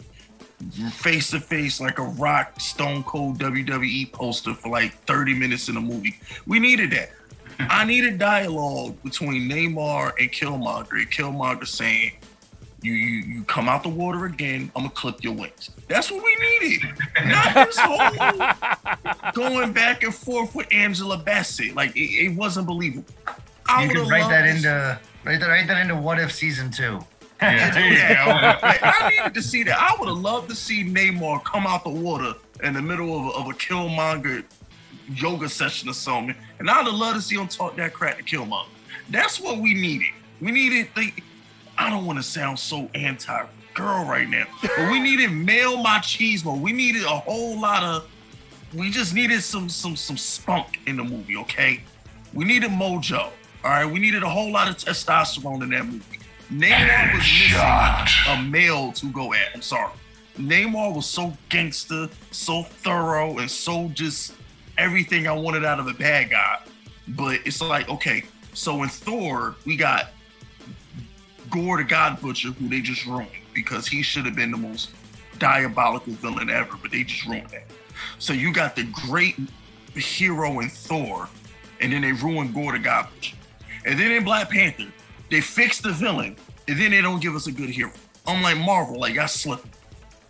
face 0.93 1.31
to 1.31 1.41
face 1.41 1.81
like 1.81 1.99
a 1.99 2.05
rock 2.05 2.61
stone 2.61 3.03
cold 3.05 3.39
WWE 3.39 4.11
poster 4.13 4.55
for 4.55 4.71
like 4.71 4.93
30 5.05 5.35
minutes 5.35 5.69
in 5.69 5.77
a 5.77 5.81
movie. 5.81 6.19
We 6.47 6.59
needed 6.59 6.91
that. 6.93 7.11
I 7.61 7.85
needed 7.85 8.19
dialogue 8.19 8.97
between 9.03 9.49
Namor 9.49 10.13
and 10.19 10.31
Killmonger. 10.31 10.93
And 10.93 11.11
Killmonger 11.11 11.67
saying, 11.67 12.13
you, 12.83 12.93
you 12.93 13.23
you 13.25 13.43
come 13.45 13.69
out 13.69 13.83
the 13.83 13.89
water 13.89 14.27
again, 14.27 14.71
I'm 14.77 14.83
gonna 14.83 14.91
clip 14.91 15.23
your 15.25 15.35
wings. 15.35 15.71
That's 15.89 16.11
what 16.11 16.23
we 16.23 16.37
needed. 16.61 16.89
Not 17.27 17.55
this 17.55 17.79
whole 17.79 19.33
going 19.35 19.73
back 19.73 20.03
and 20.05 20.15
forth 20.15 20.55
with 20.55 20.69
Angela 20.73 21.19
Bassett. 21.19 21.75
Like 21.75 21.97
it, 21.97 22.27
it 22.27 22.37
wasn't 22.37 22.67
believable. 22.67 23.05
I 23.69 23.85
You 23.85 23.91
could 23.91 24.09
write 24.09 24.29
that 24.31 24.43
to 24.43 24.49
into 24.49 25.01
write 25.25 25.41
that, 25.41 25.49
write 25.49 25.67
that 25.67 25.81
into 25.81 25.97
What 25.97 26.19
If 26.19 26.33
season 26.33 26.71
two. 26.71 27.01
Yeah, 27.41 27.77
Yeah. 27.79 28.59
I 28.83 29.11
needed 29.11 29.35
to 29.35 29.43
see 29.43 29.63
that. 29.65 29.79
I 29.79 29.95
would 29.99 30.09
have 30.09 30.19
loved 30.19 30.49
to 30.51 30.57
see 30.57 30.85
Namor 30.85 31.45
come 31.45 31.67
out 31.67 31.85
the 31.85 31.91
water 31.91 32.35
in 32.65 32.75
the 32.75 32.83
middle 32.83 33.17
of 33.17 33.27
a, 33.27 33.39
of 33.39 33.47
a 33.47 33.55
Killmonger 33.55 34.45
yoga 35.15 35.49
session 35.49 35.89
or 35.89 35.95
something, 35.95 36.35
and 36.59 36.69
I'd 36.69 36.87
have 36.87 36.95
loved 36.95 37.17
to 37.17 37.23
see 37.23 37.37
him 37.37 37.47
talk 37.49 37.77
that 37.77 37.93
crap 37.93 38.19
to 38.19 38.25
Killmonger. 38.25 38.67
That's 39.11 39.41
what 39.41 39.59
we 39.59 39.75
needed. 39.75 40.09
We 40.41 40.53
needed 40.53 40.89
the. 40.97 41.13
I 41.79 41.91
don't 41.91 42.05
want 42.05 42.19
to 42.19 42.23
sound 42.25 42.59
so 42.59 42.91
anti 42.95 43.47
girl 43.75 44.05
right 44.05 44.29
now, 44.29 44.47
but 44.61 44.91
we 44.91 44.99
needed 44.99 45.31
male 45.31 45.79
machismo. 45.79 46.61
We 46.61 46.73
needed 46.73 47.05
a 47.05 47.09
whole 47.09 47.61
lot 47.61 47.85
of. 47.85 48.09
We 48.75 48.91
just 48.91 49.15
needed 49.15 49.43
some 49.43 49.69
some 49.69 49.95
some 49.95 50.17
spunk 50.17 50.81
in 50.87 50.97
the 50.97 51.05
movie. 51.05 51.37
Okay, 51.37 51.81
we 52.35 52.45
needed 52.45 52.71
mojo. 52.71 53.31
All 53.65 53.71
right, 53.71 53.87
we 53.87 54.01
needed 54.01 54.23
a 54.25 54.29
whole 54.29 54.51
lot 54.51 54.69
of 54.69 54.77
testosterone 54.77 55.63
in 55.63 55.71
that 55.71 55.87
movie. 55.87 56.19
Namor 56.51 57.15
was 57.15 57.23
missing 57.23 58.33
a 58.33 58.43
male 58.51 58.93
to 58.93 59.11
go 59.13 59.33
at. 59.33 59.49
I'm 59.55 59.63
sorry. 59.63 59.93
Namor 60.39 60.95
was 60.95 61.07
so 61.07 61.33
gangster, 61.49 62.09
so 62.31 62.63
thorough, 62.63 63.39
and 63.39 63.51
so 63.51 63.89
just 63.89 64.35
everything 64.79 65.27
I 65.29 65.33
wanted 65.33 65.65
out 65.65 65.79
of 65.79 65.87
a 65.87 65.95
bad 65.95 66.31
guy. 66.31 66.61
But 67.09 67.41
it's 67.45 67.61
like, 67.61 67.89
okay, 67.89 68.25
so 68.55 68.83
in 68.83 68.89
Thor, 68.89 69.57
we 69.65 69.77
got 69.77 70.11
Gorr 71.51 71.79
the 71.79 71.85
God 71.85 72.21
Butcher, 72.21 72.49
who 72.51 72.69
they 72.69 72.81
just 72.81 73.07
ruined 73.07 73.31
because 73.55 73.87
he 73.87 74.03
should 74.03 74.25
have 74.27 74.37
been 74.37 74.51
the 74.51 74.57
most 74.57 74.91
diabolical 75.39 76.13
villain 76.15 76.51
ever, 76.51 76.77
but 76.81 76.91
they 76.91 77.05
just 77.05 77.27
ruined 77.27 77.49
that. 77.51 77.65
So 78.19 78.33
you 78.33 78.53
got 78.53 78.77
the 78.77 78.85
great 78.85 79.37
hero 79.95 80.61
in 80.61 80.69
Thor, 80.69 81.29
and 81.81 81.93
then 81.93 82.03
they 82.03 82.13
ruined 82.13 82.55
Gorr 82.55 82.73
the 82.73 82.79
God 82.79 83.09
Butcher. 83.15 83.37
And 83.85 83.99
then 83.99 84.13
in 84.13 84.25
Black 84.25 84.51
Panther, 84.51 84.87
they 85.31 85.41
fix 85.41 85.81
the 85.81 85.91
villain, 85.91 86.37
and 86.67 86.81
then 86.81 86.91
they 86.91 87.01
don't 87.01 87.21
give 87.21 87.35
us 87.35 87.47
a 87.47 87.53
good 87.53 87.71
hero. 87.71 87.93
I'm 88.27 88.43
like 88.43 88.59
Marvel, 88.59 89.01
like 89.01 89.15
y'all 89.15 89.29
slipping. 89.29 89.71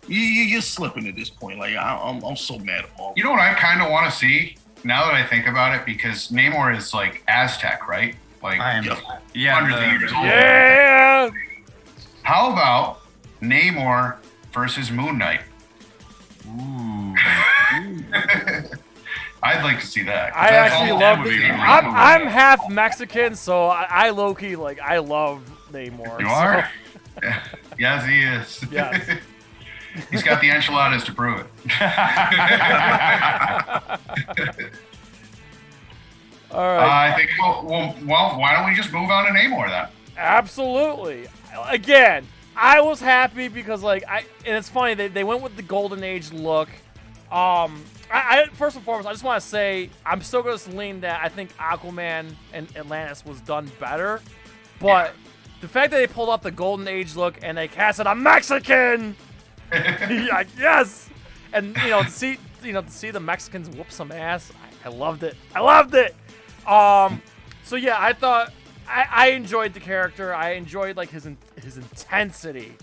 You, 0.07 0.19
you, 0.19 0.43
you're 0.43 0.61
slipping 0.61 1.07
at 1.07 1.15
this 1.15 1.29
point. 1.29 1.59
Like 1.59 1.75
I, 1.75 1.99
I'm, 2.01 2.23
I'm 2.23 2.35
so 2.35 2.57
mad 2.59 2.85
at 2.85 2.97
Marvel. 2.97 3.13
You 3.15 3.23
know 3.23 3.31
what 3.31 3.41
I 3.41 3.53
kind 3.53 3.81
of 3.81 3.91
want 3.91 4.11
to 4.11 4.17
see 4.17 4.55
now 4.83 5.05
that 5.05 5.13
I 5.13 5.25
think 5.25 5.47
about 5.47 5.75
it, 5.75 5.85
because 5.85 6.29
Namor 6.29 6.75
is 6.75 6.93
like 6.93 7.23
Aztec, 7.27 7.87
right? 7.87 8.15
Like 8.41 8.59
I 8.59 8.73
am. 8.73 8.83
Yeah. 8.83 8.99
Yeah, 9.33 9.53
hundreds 9.59 9.77
of 9.77 9.99
years 10.01 10.13
old. 10.13 10.25
yeah. 10.25 11.29
How 12.23 12.51
about 12.51 13.01
Namor 13.41 14.17
versus 14.53 14.91
Moon 14.91 15.17
Knight? 15.17 15.41
Ooh. 16.47 17.15
I'd 19.41 19.63
like 19.63 19.79
to 19.79 19.85
see 19.87 20.03
that. 20.03 20.35
I 20.35 20.49
that's 20.51 20.73
actually 20.73 20.91
all- 20.91 20.99
love. 20.99 21.17
that 21.17 21.23
would 21.23 21.29
be 21.29 21.37
The, 21.39 21.51
I'm. 21.53 21.85
I'm 22.21 22.27
half 22.27 22.59
Mexican, 22.69 23.35
so 23.35 23.67
I, 23.67 23.87
I 23.89 24.09
low 24.09 24.33
key 24.35 24.55
like 24.57 24.79
I 24.81 24.97
love 24.97 25.41
Namor. 25.71 26.19
You 26.19 26.25
so- 26.27 26.31
are? 26.33 26.69
Yes, 27.79 28.05
he 28.05 28.19
is. 28.21 28.65
Yes. 28.71 29.09
He's 30.11 30.21
got 30.23 30.41
the 30.41 30.49
enchiladas 30.49 31.03
to 31.05 31.13
prove 31.13 31.39
it. 31.39 31.47
All 36.51 36.59
Uh. 36.61 36.79
I 36.81 37.13
think. 37.15 37.29
Well, 37.39 37.65
well, 37.65 37.95
well, 38.05 38.39
why 38.39 38.53
don't 38.55 38.69
we 38.69 38.75
just 38.75 38.91
move 38.91 39.09
on 39.09 39.25
to 39.25 39.31
Namor 39.31 39.69
then? 39.69 39.87
Absolutely. 40.17 41.27
Again, 41.67 42.27
I 42.55 42.81
was 42.81 42.99
happy 42.99 43.47
because 43.47 43.81
like 43.81 44.03
I 44.07 44.25
and 44.45 44.55
it's 44.57 44.69
funny 44.69 44.93
they, 44.93 45.07
they 45.07 45.23
went 45.23 45.41
with 45.41 45.55
the 45.55 45.61
golden 45.61 46.03
age 46.03 46.31
look. 46.31 46.69
Um 47.31 47.83
I, 48.11 48.41
I 48.41 48.47
first 48.53 48.75
and 48.75 48.83
foremost 48.83 49.07
I 49.07 49.11
just 49.11 49.23
want 49.23 49.41
to 49.41 49.47
say 49.47 49.89
I'm 50.05 50.21
still 50.21 50.43
gonna 50.43 50.57
lean 50.75 51.01
that 51.01 51.21
I 51.23 51.29
think 51.29 51.55
Aquaman 51.57 52.33
and 52.53 52.67
Atlantis 52.75 53.25
was 53.25 53.39
done 53.41 53.71
better. 53.79 54.21
But 54.79 55.13
the 55.61 55.67
fact 55.67 55.91
that 55.91 55.97
they 55.97 56.07
pulled 56.07 56.29
off 56.29 56.41
the 56.41 56.51
golden 56.51 56.87
age 56.87 57.15
look 57.15 57.37
and 57.41 57.57
they 57.57 57.67
casted 57.67 58.07
a 58.07 58.15
Mexican. 58.15 59.15
yeah, 59.71 60.43
yes, 60.57 61.09
and 61.53 61.77
you 61.83 61.91
know 61.91 62.01
to 62.01 62.09
see 62.09 62.37
you 62.63 62.73
know 62.73 62.81
to 62.81 62.91
see 62.91 63.11
the 63.11 63.19
Mexicans 63.19 63.69
whoop 63.69 63.91
some 63.91 64.11
ass, 64.11 64.51
I, 64.83 64.89
I 64.89 64.91
loved 64.91 65.23
it. 65.23 65.35
I 65.53 65.59
loved 65.59 65.93
it. 65.93 66.15
Um, 66.67 67.21
so 67.63 67.75
yeah, 67.75 67.97
I 67.97 68.13
thought 68.13 68.53
I, 68.87 69.05
I 69.09 69.27
enjoyed 69.29 69.73
the 69.73 69.79
character. 69.79 70.33
I 70.33 70.51
enjoyed 70.51 70.97
like 70.97 71.09
his 71.09 71.25
in, 71.25 71.37
his 71.61 71.77
intensity. 71.77 72.73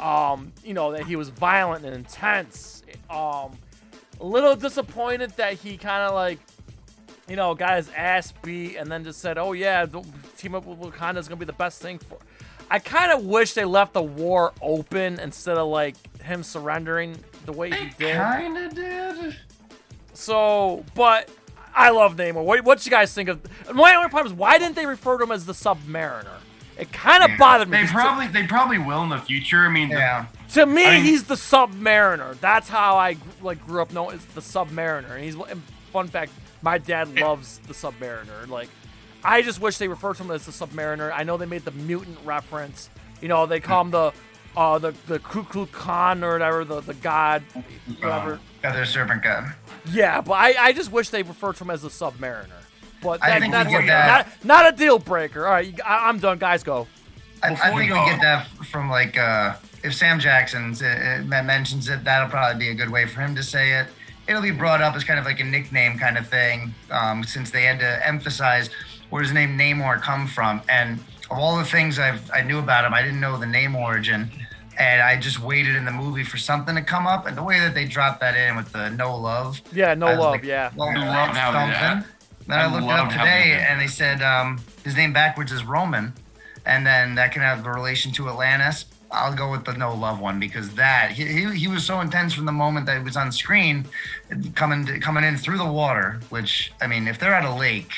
Um, 0.00 0.52
you 0.64 0.74
know 0.74 0.92
that 0.92 1.06
he 1.06 1.16
was 1.16 1.28
violent 1.28 1.84
and 1.84 1.94
intense. 1.94 2.82
Um, 3.10 3.58
a 4.20 4.24
little 4.24 4.56
disappointed 4.56 5.30
that 5.36 5.54
he 5.54 5.76
kind 5.76 6.02
of 6.02 6.14
like 6.14 6.38
you 7.28 7.36
know, 7.36 7.54
got 7.54 7.76
his 7.76 7.90
ass 7.94 8.32
beat 8.42 8.76
and 8.76 8.90
then 8.90 9.04
just 9.04 9.20
said, 9.20 9.38
"Oh 9.38 9.52
yeah, 9.52 9.84
the 9.84 10.02
team 10.36 10.54
up 10.54 10.64
with 10.64 10.78
Wakanda 10.78 11.18
is 11.18 11.28
gonna 11.28 11.38
be 11.38 11.44
the 11.44 11.52
best 11.52 11.80
thing 11.80 11.98
for." 11.98 12.18
I 12.70 12.78
kind 12.78 13.12
of 13.12 13.24
wish 13.24 13.54
they 13.54 13.64
left 13.64 13.94
the 13.94 14.02
war 14.02 14.52
open 14.60 15.20
instead 15.20 15.56
of 15.56 15.68
like 15.68 15.96
him 16.22 16.42
surrendering 16.42 17.16
the 17.46 17.52
way 17.52 17.70
he 17.70 17.90
did. 17.98 18.16
Kinda 18.16 18.68
did. 18.70 19.36
So, 20.14 20.84
but 20.94 21.30
I 21.78 21.90
love 21.90 22.16
Namor. 22.16 22.42
What, 22.44 22.64
what 22.64 22.84
you 22.84 22.90
guys 22.90 23.14
think 23.14 23.28
of? 23.28 23.40
My 23.72 23.94
only 23.94 24.08
problem 24.08 24.32
is 24.32 24.36
why 24.38 24.58
didn't 24.58 24.74
they 24.74 24.84
refer 24.86 25.16
to 25.18 25.24
him 25.24 25.30
as 25.30 25.46
the 25.46 25.52
Submariner? 25.52 26.26
It 26.76 26.92
kind 26.92 27.22
of 27.24 27.30
Yeah, 27.30 27.36
bothered 27.38 27.68
me. 27.68 27.78
They 27.78 27.84
'cause 27.84 27.92
probably 27.92 28.26
they 28.28 28.46
probably 28.46 28.78
will 28.78 29.02
in 29.04 29.08
the 29.08 29.18
future. 29.18 29.60
I 29.66 29.68
mean, 29.68 29.90
Yeah. 29.90 30.26
To, 30.50 30.60
to 30.60 30.66
me, 30.66 30.86
I 30.86 30.90
mean- 30.94 31.04
he's 31.04 31.24
the 31.24 31.34
Submariner. 31.36 32.38
That's 32.40 32.68
how 32.68 32.96
I 32.96 33.16
like 33.42 33.64
grew 33.66 33.80
up 33.82 33.92
knowing 33.92 34.16
as 34.16 34.24
the 34.26 34.40
Submariner. 34.40 35.10
And 35.14 35.22
he's 35.24 35.34
and 35.36 35.62
fun 35.92 36.08
fact, 36.08 36.32
my 36.62 36.78
dad 36.78 37.18
loves 37.20 37.58
the 37.66 37.74
Submariner. 37.74 38.48
Like, 38.48 38.68
I 39.24 39.42
just 39.42 39.60
wish 39.60 39.78
they 39.78 39.88
referred 39.88 40.16
to 40.16 40.22
him 40.24 40.30
as 40.32 40.46
the 40.46 40.52
Submariner. 40.52 41.12
I 41.14 41.22
know 41.22 41.36
they 41.36 41.46
made 41.46 41.64
the 41.64 41.70
mutant 41.72 42.18
reference. 42.24 42.90
You 43.20 43.28
know, 43.28 43.46
they 43.46 43.60
call 43.60 43.82
him 43.82 43.90
the 43.92 44.12
uh 44.56 44.78
the 44.78 44.94
the 45.06 45.18
K'uk'ulkan 45.20 46.22
or 46.22 46.32
whatever, 46.32 46.64
the 46.64 46.80
the 46.80 46.94
god, 46.94 47.42
whatever. 48.00 48.40
Other 48.64 48.84
serpent 48.84 49.22
god. 49.22 49.54
Yeah, 49.90 50.20
but 50.20 50.32
I, 50.32 50.54
I 50.58 50.72
just 50.72 50.90
wish 50.90 51.10
they 51.10 51.22
referred 51.22 51.56
to 51.56 51.64
him 51.64 51.70
as 51.70 51.82
the 51.82 51.88
Submariner. 51.88 52.48
But 53.00 53.22
I 53.22 53.30
that, 53.30 53.40
think 53.40 53.52
that's 53.52 53.66
we 53.68 53.72
get 53.74 53.86
that. 53.86 54.26
not, 54.44 54.64
not 54.64 54.74
a 54.74 54.76
deal 54.76 54.98
breaker. 54.98 55.46
All 55.46 55.52
right, 55.52 55.78
I, 55.84 56.08
I'm 56.08 56.18
done. 56.18 56.38
Guys, 56.38 56.62
go. 56.62 56.86
I, 57.42 57.48
I 57.48 57.50
Before 57.50 57.74
we 57.74 57.86
think 57.86 57.94
we 57.94 58.10
get 58.10 58.20
that 58.20 58.48
from 58.66 58.90
like 58.90 59.16
uh, 59.16 59.54
if 59.84 59.94
Sam 59.94 60.18
Jackson 60.18 60.74
uh, 60.82 61.22
uh, 61.22 61.42
mentions 61.42 61.88
it, 61.88 62.02
that'll 62.04 62.28
probably 62.28 62.58
be 62.58 62.70
a 62.70 62.74
good 62.74 62.90
way 62.90 63.06
for 63.06 63.20
him 63.20 63.34
to 63.36 63.42
say 63.42 63.78
it. 63.78 63.86
It'll 64.26 64.42
be 64.42 64.50
brought 64.50 64.82
up 64.82 64.94
as 64.94 65.04
kind 65.04 65.18
of 65.18 65.24
like 65.24 65.40
a 65.40 65.44
nickname 65.44 65.98
kind 65.98 66.18
of 66.18 66.26
thing, 66.26 66.74
um, 66.90 67.22
since 67.24 67.50
they 67.50 67.62
had 67.62 67.78
to 67.78 68.06
emphasize 68.06 68.70
where 69.10 69.22
his 69.22 69.32
name 69.32 69.56
Namor 69.56 70.02
come 70.02 70.26
from. 70.26 70.60
And 70.68 70.98
of 71.30 71.38
all 71.38 71.56
the 71.56 71.64
things 71.64 71.98
I've 71.98 72.28
I 72.32 72.42
knew 72.42 72.58
about 72.58 72.84
him, 72.84 72.92
I 72.92 73.02
didn't 73.02 73.20
know 73.20 73.38
the 73.38 73.46
name 73.46 73.76
origin, 73.76 74.30
and 74.78 75.02
I 75.02 75.18
just 75.18 75.40
waited 75.40 75.74
in 75.76 75.84
the 75.84 75.90
movie 75.90 76.22
for 76.24 76.38
something 76.38 76.74
to 76.76 76.82
come 76.82 77.06
up. 77.06 77.26
And 77.26 77.36
the 77.36 77.42
way 77.42 77.58
that 77.60 77.74
they 77.74 77.84
dropped 77.84 78.20
that 78.20 78.36
in 78.36 78.56
with 78.56 78.72
the 78.72 78.90
no 78.90 79.16
love, 79.16 79.60
Yeah, 79.72 79.94
no 79.94 80.06
love. 80.06 80.18
like, 80.32 80.44
yeah. 80.44 80.70
well, 80.76 80.88
I 80.88 80.94
that's 80.94 81.06
loved 81.06 81.36
how 81.36 81.52
something. 81.52 82.08
Then 82.46 82.58
I, 82.58 82.62
I 82.62 82.66
looked 82.72 82.84
it 82.84 82.90
up 82.90 83.10
today, 83.10 83.64
and 83.68 83.80
they 83.80 83.88
said 83.88 84.22
um, 84.22 84.58
his 84.84 84.96
name 84.96 85.12
backwards 85.12 85.52
is 85.52 85.64
Roman, 85.64 86.12
and 86.64 86.86
then 86.86 87.14
that 87.16 87.32
can 87.32 87.42
have 87.42 87.66
a 87.66 87.70
relation 87.72 88.12
to 88.12 88.28
Atlantis. 88.28 88.86
I'll 89.10 89.34
go 89.34 89.50
with 89.50 89.64
the 89.64 89.72
no 89.72 89.94
love 89.94 90.20
one 90.20 90.38
because 90.38 90.74
that 90.74 91.10
he, 91.12 91.24
he, 91.26 91.54
he 91.60 91.68
was 91.68 91.84
so 91.84 92.00
intense 92.00 92.34
from 92.34 92.44
the 92.44 92.52
moment 92.52 92.84
that 92.86 92.98
he 92.98 93.02
was 93.02 93.16
on 93.16 93.32
screen, 93.32 93.86
coming 94.54 94.84
to, 94.86 94.98
coming 95.00 95.24
in 95.24 95.36
through 95.36 95.58
the 95.58 95.66
water. 95.70 96.20
Which 96.30 96.72
I 96.80 96.86
mean, 96.86 97.08
if 97.08 97.18
they're 97.18 97.34
at 97.34 97.44
a 97.44 97.54
lake 97.54 97.92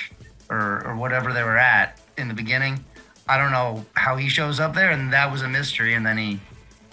or 0.48 0.84
or 0.86 0.96
whatever 0.96 1.32
they 1.32 1.42
were 1.42 1.58
at 1.58 2.00
in 2.16 2.28
the 2.28 2.34
beginning, 2.34 2.84
I 3.28 3.38
don't 3.38 3.50
know 3.52 3.84
how 3.94 4.16
he 4.16 4.28
shows 4.28 4.60
up 4.60 4.74
there, 4.74 4.90
and 4.90 5.12
that 5.12 5.30
was 5.30 5.42
a 5.42 5.48
mystery. 5.48 5.94
And 5.94 6.06
then 6.06 6.16
he 6.16 6.40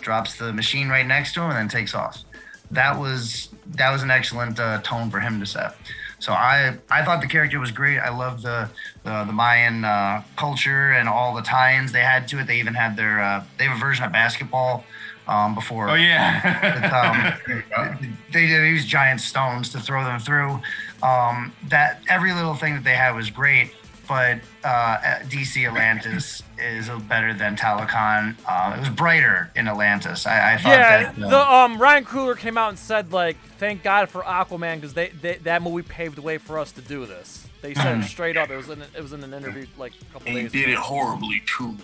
drops 0.08 0.36
the 0.36 0.54
machine 0.54 0.88
right 0.88 1.06
next 1.06 1.34
to 1.34 1.42
him 1.42 1.50
and 1.50 1.58
then 1.58 1.68
takes 1.68 1.94
off. 1.94 2.24
That 2.72 2.98
was 2.98 3.50
that 3.80 3.92
was 3.92 4.04
an 4.04 4.10
excellent 4.10 4.58
uh, 4.58 4.80
tone 4.82 5.12
for 5.12 5.20
him 5.20 5.38
to 5.42 5.46
set. 5.46 5.76
So 6.20 6.32
I 6.32 6.78
I 6.90 7.04
thought 7.04 7.20
the 7.22 7.28
character 7.28 7.60
was 7.60 7.72
great. 7.72 8.00
I 8.00 8.10
loved 8.10 8.42
the 8.44 8.70
the, 9.04 9.26
the 9.26 9.34
Mayan 9.34 9.84
uh, 9.84 10.24
culture 10.38 10.92
and 10.92 11.10
all 11.10 11.36
the 11.36 11.42
tie-ins 11.42 11.92
they 11.92 12.06
had 12.14 12.26
to 12.30 12.40
it. 12.40 12.48
They 12.48 12.58
even 12.60 12.74
had 12.74 12.96
their 12.96 13.22
uh, 13.22 13.44
they 13.58 13.66
have 13.66 13.76
a 13.76 13.80
version 13.80 14.06
of 14.06 14.14
basketball 14.14 14.86
um, 15.28 15.54
before 15.54 15.90
oh 15.90 15.96
yeah. 15.96 17.38
um, 17.48 18.18
they, 18.32 18.48
they 18.48 18.70
use 18.70 18.86
giant 18.86 19.20
stones 19.20 19.68
to 19.74 19.80
throw 19.82 20.06
them 20.06 20.22
through. 20.22 20.62
Um, 21.04 21.52
that 21.68 22.02
every 22.08 22.32
little 22.34 22.56
thing 22.56 22.76
that 22.76 22.86
they 22.86 22.96
had 22.96 23.14
was 23.14 23.30
great, 23.30 23.72
but 24.08 24.40
uh, 24.64 24.98
DC 25.26 25.68
Atlantis 25.68 26.42
is 26.58 26.90
better 27.10 27.34
than 27.34 27.56
Talokan. 27.56 28.36
Uh, 28.48 28.76
it 28.76 28.80
was 28.80 28.90
brighter 28.90 29.52
in 29.56 29.68
Atlantis. 29.68 30.26
I, 30.26 30.54
I 30.54 30.58
thought 30.58 30.70
Yeah, 30.70 31.12
that. 31.14 31.24
uh, 31.24 31.30
the 31.30 31.52
um 31.54 31.82
Ryan 31.82 32.06
Coogler 32.06 32.38
came 32.38 32.58
out 32.58 32.70
and 32.70 32.80
said 32.80 33.12
like, 33.12 33.38
thank 33.58 33.84
God 33.84 34.10
for 34.10 34.22
Aquaman 34.24 34.76
because 34.76 34.94
they, 34.94 35.10
they 35.10 35.36
that 35.40 35.62
movie 35.62 35.88
paved 35.88 36.16
the 36.18 36.22
way 36.22 36.38
for 36.38 36.58
us 36.60 36.72
to 36.74 36.82
do 36.82 37.06
this. 37.06 37.48
They 37.62 37.74
said 37.74 37.98
it 38.00 38.04
straight 38.06 38.38
up. 38.38 38.50
It 38.50 38.56
was 38.58 38.70
in 38.70 38.82
it 38.82 39.02
was 39.02 39.14
in 39.14 39.24
an 39.24 39.34
interview 39.34 39.66
like 39.78 39.94
a 40.02 40.06
couple 40.14 40.28
And 40.28 40.38
he 40.38 40.44
days. 40.44 40.52
did 40.52 40.64
ago. 40.70 40.72
it 40.74 40.78
horribly 40.78 41.42
too. 41.46 41.76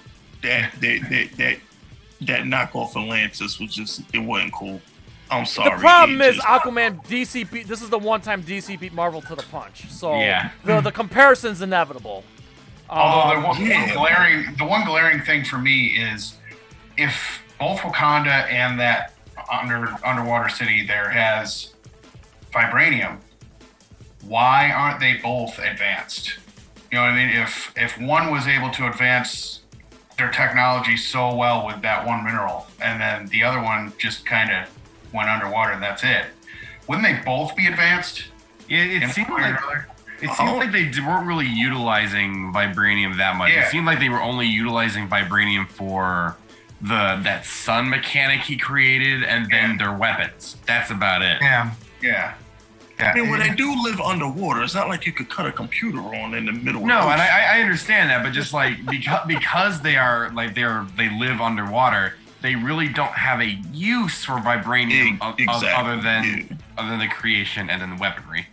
That 0.43 0.71
that 0.81 0.99
that 1.09 1.29
that 1.37 1.57
that 2.21 2.41
knockoff 2.43 2.91
Atlantis 2.95 3.59
was 3.59 3.73
just 3.75 4.01
it 4.13 4.19
wasn't 4.19 4.53
cool. 4.53 4.81
I'm 5.39 5.45
sorry. 5.45 5.71
The 5.71 5.77
problem 5.81 6.21
is 6.21 6.35
just- 6.35 6.47
Aquaman 6.47 7.05
DC 7.05 7.49
beat. 7.51 7.67
This 7.67 7.81
is 7.81 7.89
the 7.89 7.97
one 7.99 8.21
time 8.21 8.41
DC 8.43 8.79
beat 8.79 8.93
Marvel 8.93 9.21
to 9.23 9.35
the 9.35 9.43
punch. 9.43 9.89
So 9.89 10.19
Yeah. 10.19 10.49
the 10.63 10.81
the 10.81 10.91
comparison's 10.91 11.61
inevitable. 11.61 12.23
Although 12.89 13.37
Um, 13.37 13.41
the 13.41 13.47
one, 13.47 13.65
yeah. 13.65 13.93
glaring, 13.93 14.55
the 14.57 14.65
one 14.65 14.85
glaring 14.85 15.21
thing 15.21 15.43
for 15.45 15.57
me 15.57 15.87
is 15.87 16.35
if 16.97 17.41
both 17.59 17.79
Wakanda 17.81 18.47
and 18.51 18.79
that 18.79 19.13
under 19.51 19.95
underwater 20.05 20.49
city 20.49 20.85
there 20.85 21.09
has 21.09 21.73
vibranium, 22.53 23.17
why 24.21 24.69
aren't 24.71 24.99
they 24.99 25.15
both 25.15 25.57
advanced? 25.59 26.37
You 26.91 26.97
know 26.99 27.05
what 27.05 27.13
I 27.13 27.15
mean? 27.15 27.29
If 27.29 27.71
if 27.75 27.97
one 27.99 28.29
was 28.31 28.47
able 28.47 28.69
to 28.71 28.87
advance 28.87 29.61
their 30.17 30.29
technology 30.29 30.95
so 30.95 31.33
well 31.33 31.65
with 31.65 31.81
that 31.81 32.05
one 32.05 32.23
mineral, 32.23 32.67
and 32.79 33.01
then 33.01 33.25
the 33.27 33.43
other 33.43 33.59
one 33.59 33.91
just 33.97 34.25
kind 34.25 34.51
of 34.51 34.69
went 35.13 35.29
underwater 35.29 35.71
and 35.71 35.81
that's 35.83 36.03
it, 36.03 36.25
wouldn't 36.87 37.05
they 37.05 37.19
both 37.25 37.55
be 37.55 37.67
advanced? 37.67 38.25
It, 38.69 39.03
it 39.03 39.09
seemed 39.11 39.29
one 39.29 39.41
way 39.41 39.49
or 39.49 39.51
like 39.51 39.61
another? 39.63 39.87
it 40.21 40.29
seemed 40.35 40.57
like 40.57 40.71
they 40.71 41.01
weren't 41.01 41.27
really 41.27 41.47
utilizing 41.47 42.51
vibranium 42.53 43.17
that 43.17 43.35
much. 43.35 43.51
Yeah. 43.51 43.65
It 43.65 43.71
seemed 43.71 43.85
like 43.85 43.99
they 43.99 44.09
were 44.09 44.21
only 44.21 44.47
utilizing 44.47 45.07
vibranium 45.07 45.67
for 45.67 46.37
the 46.81 47.19
that 47.23 47.45
sun 47.45 47.89
mechanic 47.89 48.41
he 48.41 48.57
created, 48.57 49.23
and 49.23 49.49
then 49.51 49.71
Yeah. 49.71 49.77
their 49.77 49.93
weapons. 49.93 50.57
That's 50.65 50.91
about 50.91 51.21
it. 51.21 51.37
yeah, 51.41 51.71
Yeah. 52.01 52.33
yeah. 52.99 53.11
I 53.15 53.19
mean, 53.19 53.29
when 53.29 53.39
they 53.39 53.51
do 53.51 53.73
live 53.83 54.01
underwater, 54.01 54.61
it's 54.63 54.75
not 54.75 54.87
like 54.89 55.05
you 55.05 55.11
could 55.13 55.29
cut 55.29 55.45
a 55.45 55.51
computer 55.51 55.99
on 55.99 56.33
in 56.33 56.45
the 56.45 56.51
middle. 56.51 56.81
of 56.81 56.87
No, 56.87 57.01
the 57.03 57.07
and. 57.11 57.21
I, 57.21 57.57
I 57.57 57.61
understand 57.61 58.09
that, 58.09 58.21
but 58.23 58.33
just 58.33 58.53
like 58.53 58.85
because 58.85 59.25
because 59.27 59.81
they 59.81 59.95
are 59.97 60.29
like 60.33 60.55
they're 60.55 60.85
they 60.97 61.09
live 61.17 61.39
underwater, 61.41 62.15
they 62.43 62.55
really 62.55 62.89
don't 62.89 63.13
have 63.13 63.39
a 63.39 63.47
use 63.71 64.23
for 64.25 64.33
vibranium 64.33 65.17
o- 65.21 65.29
o- 65.29 65.35
exactly, 65.39 65.69
other 65.71 65.99
than 65.99 66.23
yeah. 66.51 66.57
other 66.77 66.89
than 66.91 66.99
the 66.99 67.07
creation 67.07 67.69
and 67.69 67.81
then 67.81 67.89
the 67.91 67.95
weaponry. 67.95 68.45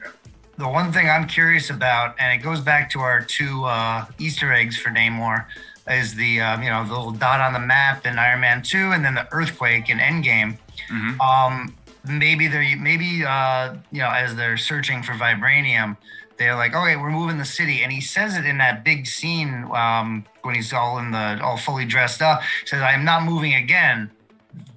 the 0.57 0.69
one 0.69 0.93
thing 0.93 1.09
I'm 1.09 1.27
curious 1.27 1.69
about, 1.71 2.15
and 2.21 2.33
it 2.39 2.43
goes 2.43 2.61
back 2.61 2.89
to 2.91 3.01
our 3.01 3.21
two 3.23 3.65
uh, 3.65 4.07
Easter 4.19 4.53
eggs 4.53 4.79
for 4.79 4.91
Namor, 4.91 5.45
is 5.91 6.15
the 6.15 6.41
um, 6.41 6.63
you 6.63 6.71
know 6.71 6.85
the 6.85 6.93
little 6.95 7.11
dot 7.11 7.41
on 7.41 7.53
the 7.53 7.59
map 7.59 8.07
in 8.07 8.19
Iron 8.19 8.41
Man 8.41 8.63
Two, 8.63 8.93
and 8.93 9.05
then 9.05 9.15
the 9.15 9.27
earthquake 9.33 9.91
in 9.91 9.99
Endgame. 9.99 10.57
Mhm. 10.91 11.19
Um, 11.21 11.75
maybe 12.07 12.47
they're 12.47 12.77
maybe 12.79 13.25
uh, 13.27 13.75
you 13.91 14.01
know 14.01 14.11
as 14.11 14.37
they're 14.37 14.57
searching 14.57 15.03
for 15.03 15.13
vibranium, 15.13 15.97
they're 16.41 16.57
like, 16.57 16.75
okay, 16.75 16.97
we're 16.97 17.11
moving 17.11 17.37
the 17.37 17.45
city, 17.45 17.83
and 17.83 17.93
he 17.93 18.01
says 18.01 18.35
it 18.35 18.47
in 18.47 18.57
that 18.59 18.83
big 18.83 19.07
scene 19.07 19.69
um, 19.75 20.25
when 20.41 20.55
he's 20.55 20.73
all 20.73 20.99
in 20.99 21.11
the 21.11 21.39
all 21.45 21.59
fully 21.59 21.85
dressed 21.85 22.23
up. 22.23 22.41
Says, 22.65 22.81
"I 22.81 22.93
am 22.93 23.05
not 23.05 23.25
moving 23.25 23.55
again." 23.55 24.11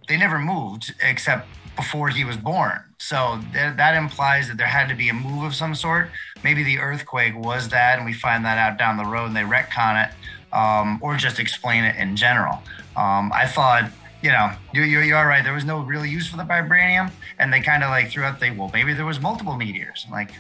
They 0.10 0.18
never 0.18 0.38
moved 0.38 0.94
except 1.02 1.48
before 1.78 2.10
he 2.10 2.26
was 2.26 2.36
born. 2.36 2.84
So 2.98 3.40
th- 3.54 3.78
that 3.78 3.96
implies 3.96 4.50
that 4.50 4.58
there 4.58 4.68
had 4.68 4.90
to 4.90 4.96
be 4.96 5.08
a 5.08 5.14
move 5.14 5.44
of 5.44 5.56
some 5.56 5.74
sort. 5.74 6.10
Maybe 6.44 6.64
the 6.64 6.80
earthquake 6.80 7.34
was 7.34 7.70
that, 7.70 7.98
and 7.98 8.06
we 8.06 8.12
find 8.12 8.44
that 8.44 8.58
out 8.58 8.78
down 8.78 8.98
the 8.98 9.06
road 9.06 9.28
and 9.28 9.36
they 9.36 9.42
retcon 9.42 10.06
it, 10.06 10.14
um, 10.54 11.00
or 11.02 11.16
just 11.16 11.40
explain 11.40 11.86
it 11.86 11.96
in 11.96 12.18
general. 12.18 12.62
Um, 12.98 13.32
I 13.34 13.48
thought, 13.48 13.90
you 14.22 14.32
know, 14.34 14.52
you're, 14.74 14.86
you're, 14.86 15.04
you're 15.04 15.26
right. 15.26 15.44
There 15.44 15.54
was 15.54 15.66
no 15.66 15.80
real 15.80 16.06
use 16.06 16.28
for 16.28 16.36
the 16.36 16.44
vibranium, 16.44 17.10
and 17.40 17.54
they 17.54 17.62
kind 17.62 17.84
of 17.84 17.90
like 17.90 18.12
threw 18.12 18.24
out 18.24 18.42
the 18.42 18.52
well, 18.52 18.70
maybe 18.74 18.94
there 18.94 19.06
was 19.06 19.22
multiple 19.22 19.56
meteors. 19.56 20.04
I'm 20.06 20.12
like, 20.12 20.32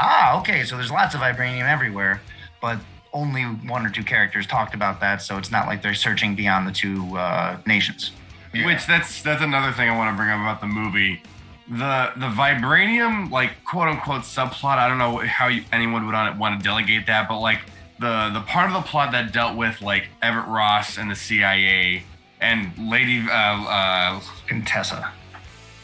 ah, 0.00 0.40
okay, 0.40 0.64
so 0.64 0.76
there's 0.76 0.90
lots 0.90 1.14
of 1.14 1.20
vibranium 1.20 1.68
everywhere, 1.68 2.20
but 2.60 2.78
only 3.12 3.42
one 3.42 3.84
or 3.84 3.90
two 3.90 4.04
characters 4.04 4.46
talked 4.46 4.74
about 4.74 5.00
that, 5.00 5.20
so 5.22 5.36
it's 5.36 5.50
not 5.50 5.66
like 5.66 5.82
they're 5.82 5.94
searching 5.94 6.34
beyond 6.34 6.66
the 6.66 6.72
two 6.72 7.16
uh, 7.16 7.58
nations. 7.66 8.12
Yeah. 8.52 8.66
Which 8.66 8.86
that's 8.86 9.22
that's 9.22 9.42
another 9.42 9.72
thing 9.72 9.88
I 9.88 9.96
want 9.96 10.12
to 10.12 10.16
bring 10.16 10.30
up 10.30 10.40
about 10.40 10.60
the 10.60 10.66
movie. 10.66 11.22
The 11.68 12.10
the 12.16 12.26
vibranium 12.26 13.30
like 13.30 13.64
quote 13.64 13.88
unquote 13.88 14.22
subplot. 14.22 14.78
I 14.78 14.88
don't 14.88 14.98
know 14.98 15.18
how 15.18 15.46
you, 15.46 15.62
anyone 15.72 16.04
would 16.06 16.14
want 16.38 16.60
to 16.60 16.64
delegate 16.64 17.06
that, 17.06 17.28
but 17.28 17.38
like 17.38 17.60
the 18.00 18.30
the 18.32 18.40
part 18.40 18.68
of 18.68 18.74
the 18.74 18.88
plot 18.88 19.12
that 19.12 19.32
dealt 19.32 19.56
with 19.56 19.80
like 19.82 20.08
Everett 20.20 20.48
Ross 20.48 20.98
and 20.98 21.08
the 21.08 21.14
CIA 21.14 22.02
and 22.40 22.72
Lady 22.76 23.20
uh, 23.28 23.32
uh, 23.32 24.20
Contessa. 24.48 25.12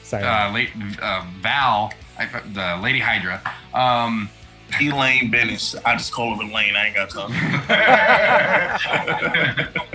Sorry. 0.03 0.25
uh, 0.25 0.53
late, 0.53 0.71
uh, 1.03 1.25
Val, 1.41 1.93
I, 2.19 2.27
the 2.53 2.81
Lady 2.83 2.99
Hydra. 3.01 3.41
Um, 3.75 4.29
Elaine 4.81 5.31
Benes. 5.31 5.77
I 5.85 5.97
just 5.97 6.13
call 6.13 6.35
her 6.37 6.43
Elaine. 6.43 6.75
I 6.75 6.87
ain't 6.87 6.97
got 6.97 7.11
time. 7.11 7.31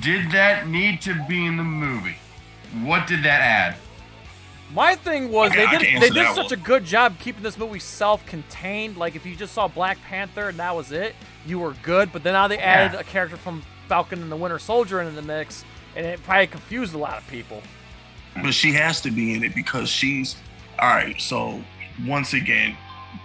did 0.00 0.30
that 0.32 0.66
need 0.68 1.00
to 1.02 1.14
be 1.28 1.46
in 1.46 1.56
the 1.56 1.62
movie? 1.62 2.16
What 2.82 3.06
did 3.06 3.22
that 3.22 3.40
add? 3.40 3.76
My 4.72 4.96
thing 4.96 5.30
was 5.30 5.52
Okay, 5.52 5.66
they 5.66 5.78
did 5.78 6.02
they 6.02 6.10
did 6.10 6.26
such 6.34 6.50
one. 6.50 6.52
a 6.52 6.56
good 6.56 6.84
job 6.84 7.18
keeping 7.20 7.42
this 7.42 7.56
movie 7.56 7.78
self-contained. 7.78 8.96
Like 8.96 9.14
if 9.14 9.24
you 9.24 9.36
just 9.36 9.54
saw 9.54 9.68
Black 9.68 9.98
Panther 10.02 10.48
and 10.48 10.58
that 10.58 10.74
was 10.74 10.90
it, 10.90 11.14
you 11.46 11.60
were 11.60 11.74
good. 11.82 12.12
But 12.12 12.24
then 12.24 12.32
now 12.32 12.48
they 12.48 12.58
added 12.58 12.98
a 12.98 13.04
character 13.04 13.36
from 13.36 13.62
Falcon 13.88 14.20
and 14.22 14.32
the 14.32 14.36
Winter 14.36 14.58
Soldier 14.58 15.00
into 15.00 15.14
the 15.14 15.22
mix, 15.22 15.64
and 15.94 16.04
it 16.04 16.20
probably 16.24 16.48
confused 16.48 16.94
a 16.94 16.98
lot 16.98 17.18
of 17.18 17.26
people. 17.28 17.62
but 18.42 18.52
she 18.52 18.72
has 18.72 19.00
to 19.02 19.12
be 19.12 19.34
in 19.34 19.44
it 19.44 19.54
because 19.54 19.88
she's 19.88 20.34
all 20.78 20.88
right. 20.88 21.20
So 21.20 21.62
once 22.06 22.32
again, 22.34 22.76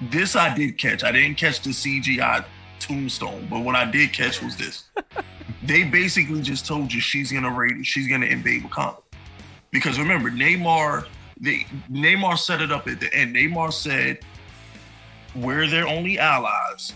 this 0.03 0.35
I 0.35 0.53
did 0.53 0.77
catch. 0.77 1.03
I 1.03 1.11
didn't 1.11 1.35
catch 1.35 1.61
the 1.61 1.71
CGI 1.71 2.45
tombstone, 2.79 3.47
but 3.49 3.61
what 3.61 3.75
I 3.75 3.85
did 3.85 4.13
catch 4.13 4.41
was 4.41 4.55
this. 4.55 4.85
they 5.63 5.83
basically 5.83 6.41
just 6.41 6.65
told 6.65 6.93
you 6.93 7.01
she's 7.01 7.31
gonna 7.31 7.51
raid, 7.51 7.85
she's 7.85 8.07
gonna 8.07 8.27
invade 8.27 8.63
Wakanda. 8.63 9.01
Because 9.71 9.99
remember, 9.99 10.29
Namor, 10.31 11.07
they 11.39 11.65
Namor 11.91 12.37
set 12.37 12.61
it 12.61 12.71
up 12.71 12.87
at 12.87 12.99
the 12.99 13.13
end. 13.13 13.35
Namor 13.35 13.71
said, 13.71 14.19
"We're 15.35 15.67
their 15.67 15.87
only 15.87 16.19
allies. 16.19 16.93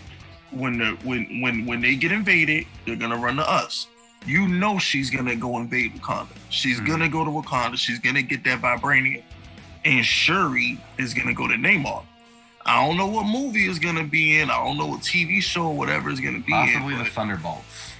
When 0.52 0.78
the 0.78 0.98
when 1.04 1.42
when 1.42 1.66
when 1.66 1.82
they 1.82 1.96
get 1.96 2.12
invaded, 2.12 2.66
they're 2.86 2.96
gonna 2.96 3.18
run 3.18 3.36
to 3.38 3.50
us." 3.50 3.88
You 4.26 4.48
know 4.48 4.80
she's 4.80 5.10
gonna 5.10 5.36
go 5.36 5.58
invade 5.58 5.96
Wakanda. 5.96 6.30
She's 6.50 6.80
Mhm. 6.80 6.88
gonna 6.88 7.10
go 7.10 7.26
to 7.26 7.30
Wakanda. 7.32 7.78
She's 7.78 8.00
gonna 8.00 8.22
get 8.22 8.44
that 8.46 8.62
vibranium, 8.62 9.22
and 9.86 10.06
Shuri 10.06 10.80
is 10.98 11.14
gonna 11.14 11.34
go 11.34 11.48
to 11.48 11.56
Namor. 11.56 12.04
I 12.66 12.86
don't 12.86 12.96
know 12.98 13.08
what 13.08 13.26
movie 13.26 13.68
is 13.68 13.80
gonna 13.80 14.06
be 14.06 14.40
in. 14.40 14.50
I 14.50 14.64
don't 14.64 14.78
know 14.78 14.88
what 14.88 15.02
TV 15.02 15.42
show 15.42 15.68
or 15.68 15.76
whatever 15.76 16.10
is 16.10 16.20
gonna 16.20 16.40
be 16.40 16.52
Possibly 16.52 16.94
in. 16.94 17.00
the 17.00 17.04
but- 17.04 17.14
Thunderbolts. 17.14 17.92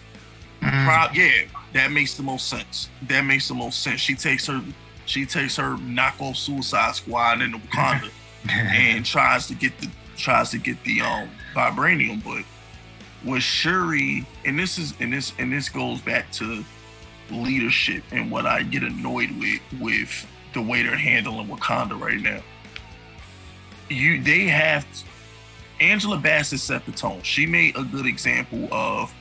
Mm. 0.62 1.14
Yeah, 1.14 1.30
that 1.74 1.92
makes 1.92 2.14
the 2.16 2.24
most 2.24 2.48
sense. 2.48 2.90
That 3.10 3.22
makes 3.26 3.50
the 3.50 3.54
most 3.54 3.82
sense. 3.84 4.00
She 4.00 4.16
takes 4.16 4.48
her, 4.48 4.62
she 5.06 5.26
takes 5.26 5.58
her 5.58 5.76
knockoff 5.76 6.38
Suicide 6.38 6.96
Squad 6.96 7.42
into 7.42 7.58
Wakanda 7.58 8.10
and 8.50 9.06
tries 9.06 9.48
to 9.48 9.56
get 9.56 9.78
the 9.80 9.90
tries 10.16 10.52
to 10.52 10.58
get 10.58 10.82
the 10.86 11.02
um 11.02 11.30
vibranium. 11.54 12.24
But 12.24 12.44
with 13.30 13.44
Shuri, 13.44 14.26
and 14.46 14.58
this 14.58 14.78
is 14.78 14.94
and 15.02 15.12
this 15.12 15.34
and 15.38 15.52
this 15.52 15.68
goes 15.68 16.00
back 16.00 16.32
to 16.34 16.64
leadership 17.30 18.04
and 18.12 18.30
what 18.32 18.46
I 18.46 18.64
get 18.64 18.84
annoyed 18.84 19.32
with 19.40 19.60
with 19.82 20.26
the 20.54 20.62
way 20.62 20.84
they're 20.84 20.96
handling 20.96 21.48
Wakanda 21.48 22.00
right 22.00 22.20
now. 22.20 22.42
You 23.90 24.22
they 24.22 24.48
have 24.48 24.86
Angela 25.80 26.18
Bassett 26.18 26.60
set 26.60 26.86
the 26.86 26.92
tone. 26.92 27.22
She 27.24 27.46
made 27.46 27.76
a 27.76 27.84
good 27.84 28.06
example 28.06 28.68
of 28.72 29.14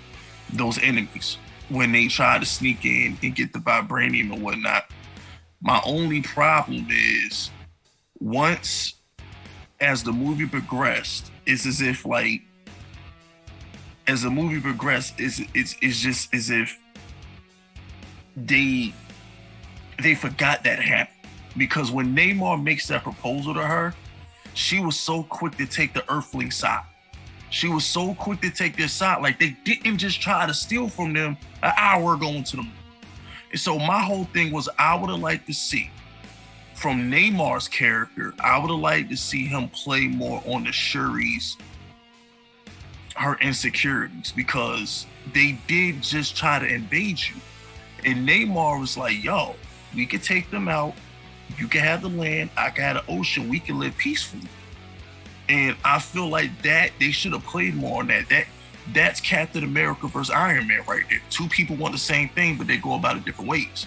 those 0.53 0.79
enemies 0.79 1.39
when 1.69 1.93
they 1.93 2.07
try 2.09 2.39
to 2.39 2.47
sneak 2.47 2.85
in 2.85 3.19
and 3.23 3.35
get 3.35 3.53
the 3.53 3.59
vibranium 3.59 4.33
and 4.33 4.43
whatnot. 4.43 4.85
My 5.61 5.81
only 5.85 6.23
problem 6.23 6.87
is 6.91 7.51
once 8.21 8.95
as 9.81 10.03
the 10.03 10.13
movie 10.13 10.47
progressed, 10.47 11.31
it's 11.47 11.67
as 11.67 11.81
if 11.81 12.07
like 12.07 12.43
as 14.07 14.23
the 14.23 14.31
movie 14.31 14.61
progressed, 14.61 15.15
it's 15.19 15.41
it's 15.55 15.77
it's 15.81 16.01
just 16.01 16.35
as 16.35 16.51
if 16.51 16.79
they 18.37 18.93
they 20.01 20.15
forgot 20.15 20.65
that 20.65 20.79
happened. 20.79 21.12
Because 21.57 21.91
when 21.91 22.15
Namor 22.15 22.63
makes 22.63 22.89
that 22.89 23.03
proposal 23.03 23.55
to 23.55 23.63
her, 23.63 23.95
she 24.55 24.81
was 24.81 24.99
so 24.99 25.23
quick 25.25 25.57
to 25.57 25.67
take 25.67 25.93
the 25.95 26.05
earthling 26.13 26.51
side. 26.51 26.85
She 27.51 27.69
was 27.69 27.85
so 27.85 28.15
quick 28.15 28.41
to 28.41 28.51
take 28.51 28.77
their 28.77 28.89
side. 28.89 29.23
Like 29.23 29.39
they 29.39 29.57
didn't 29.65 29.99
just 29.99 30.21
try 30.21 30.47
to 30.47 30.55
steal 30.55 30.89
from 30.89 31.13
them 31.13 31.37
an 31.63 31.73
hour 31.77 32.17
going 32.17 32.45
to 32.45 32.57
the 32.57 32.63
moon. 32.63 32.73
And 33.51 33.61
so 33.61 33.79
my 33.79 34.01
whole 34.01 34.25
thing 34.25 34.51
was 34.51 34.69
I 34.79 34.95
would 34.95 35.11
have 35.11 35.21
liked 35.21 35.47
to 35.49 35.53
see 35.53 35.91
from 36.75 37.11
Namor's 37.11 37.69
character, 37.69 38.35
I 38.41 38.59
would 38.59 38.69
have 38.69 38.81
liked 38.81 39.11
to 39.11 39.17
see 39.17 39.45
him 39.45 39.69
play 39.69 40.09
more 40.09 40.43
on 40.47 40.65
the 40.65 40.73
Shuri's 40.73 41.57
her 43.15 43.37
insecurities 43.41 44.33
because 44.33 45.07
they 45.33 45.59
did 45.69 46.03
just 46.03 46.37
try 46.37 46.59
to 46.59 46.67
invade 46.67 47.21
you. 47.21 47.37
And 48.05 48.29
Namor 48.29 48.81
was 48.81 48.97
like, 48.97 49.23
yo, 49.23 49.55
we 49.95 50.07
could 50.07 50.25
take 50.25 50.51
them 50.51 50.67
out. 50.67 50.95
You 51.59 51.69
can 51.69 51.81
have 51.83 52.03
the 52.03 52.09
land, 52.09 52.51
I 52.57 52.71
can 52.71 52.85
have 52.85 53.07
the 53.07 53.13
ocean, 53.13 53.49
we 53.49 53.61
can 53.61 53.79
live 53.79 53.97
peacefully. 53.97 54.43
And 55.49 55.77
I 55.85 55.99
feel 55.99 56.29
like 56.29 56.63
that 56.63 56.93
they 56.99 57.11
should 57.11 57.33
have 57.33 57.45
played 57.45 57.75
more 57.75 58.01
on 58.01 58.07
that. 58.09 58.29
That 58.29 58.47
that's 58.93 59.21
Captain 59.21 59.63
America 59.65 60.09
versus 60.09 60.31
Iron 60.31 60.67
Man 60.67 60.83
right 60.89 61.05
there. 61.09 61.21
Two 61.31 61.47
people 61.49 61.77
want 61.77 61.93
the 61.93 62.01
same 62.01 62.29
thing, 62.31 62.57
but 62.57 62.67
they 62.67 62.79
go 62.79 62.95
about 62.95 63.17
it 63.17 63.25
different 63.25 63.51
ways. 63.51 63.87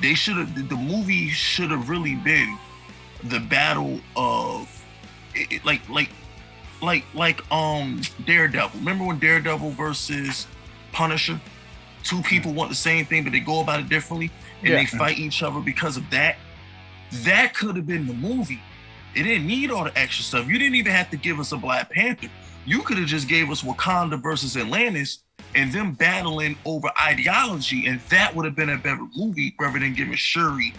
They 0.00 0.14
should 0.14 0.36
have 0.36 0.68
the- 0.68 0.76
movie 0.76 1.28
should 1.28 1.70
have 1.70 1.88
really 1.88 2.14
been 2.14 2.58
the 3.24 3.40
battle 3.40 4.00
of 4.16 4.68
it, 5.34 5.52
it- 5.52 5.64
like 5.64 5.86
like 5.88 6.10
like 6.80 7.04
like 7.12 7.50
um 7.52 8.00
Daredevil. 8.24 8.78
Remember 8.80 9.04
when 9.04 9.18
Daredevil 9.18 9.70
versus 9.72 10.46
Punisher? 10.92 11.40
Two 12.02 12.22
people 12.22 12.52
want 12.54 12.70
the 12.70 12.76
same 12.76 13.04
thing, 13.04 13.24
but 13.24 13.32
they 13.32 13.40
go 13.40 13.60
about 13.60 13.80
it 13.80 13.88
differently, 13.90 14.30
and 14.60 14.70
Yeah. 14.70 14.76
they 14.76 14.86
fight 14.86 15.18
each 15.18 15.42
other 15.42 15.60
because 15.60 15.96
of 15.98 16.08
that. 16.10 16.36
That 17.24 17.54
could 17.54 17.76
have 17.76 17.86
been 17.86 18.06
the 18.06 18.14
movie. 18.14 18.60
It 19.14 19.24
didn't 19.24 19.46
need 19.46 19.70
all 19.70 19.84
the 19.84 19.98
extra 19.98 20.24
stuff. 20.24 20.46
You 20.48 20.58
didn't 20.58 20.76
even 20.76 20.92
have 20.92 21.10
to 21.10 21.16
give 21.16 21.40
us 21.40 21.52
a 21.52 21.56
Black 21.56 21.90
Panther. 21.90 22.28
You 22.64 22.82
could 22.82 22.98
have 22.98 23.06
just 23.08 23.26
gave 23.26 23.50
us 23.50 23.62
Wakanda 23.62 24.22
versus 24.22 24.56
Atlantis 24.56 25.24
and 25.54 25.72
them 25.72 25.92
battling 25.92 26.56
over 26.64 26.90
ideology, 27.02 27.86
and 27.86 28.00
that 28.10 28.34
would 28.36 28.44
have 28.44 28.54
been 28.54 28.70
a 28.70 28.76
better 28.78 29.04
movie 29.16 29.54
rather 29.58 29.80
than 29.80 29.94
giving 29.94 30.14
Shuri 30.14 30.72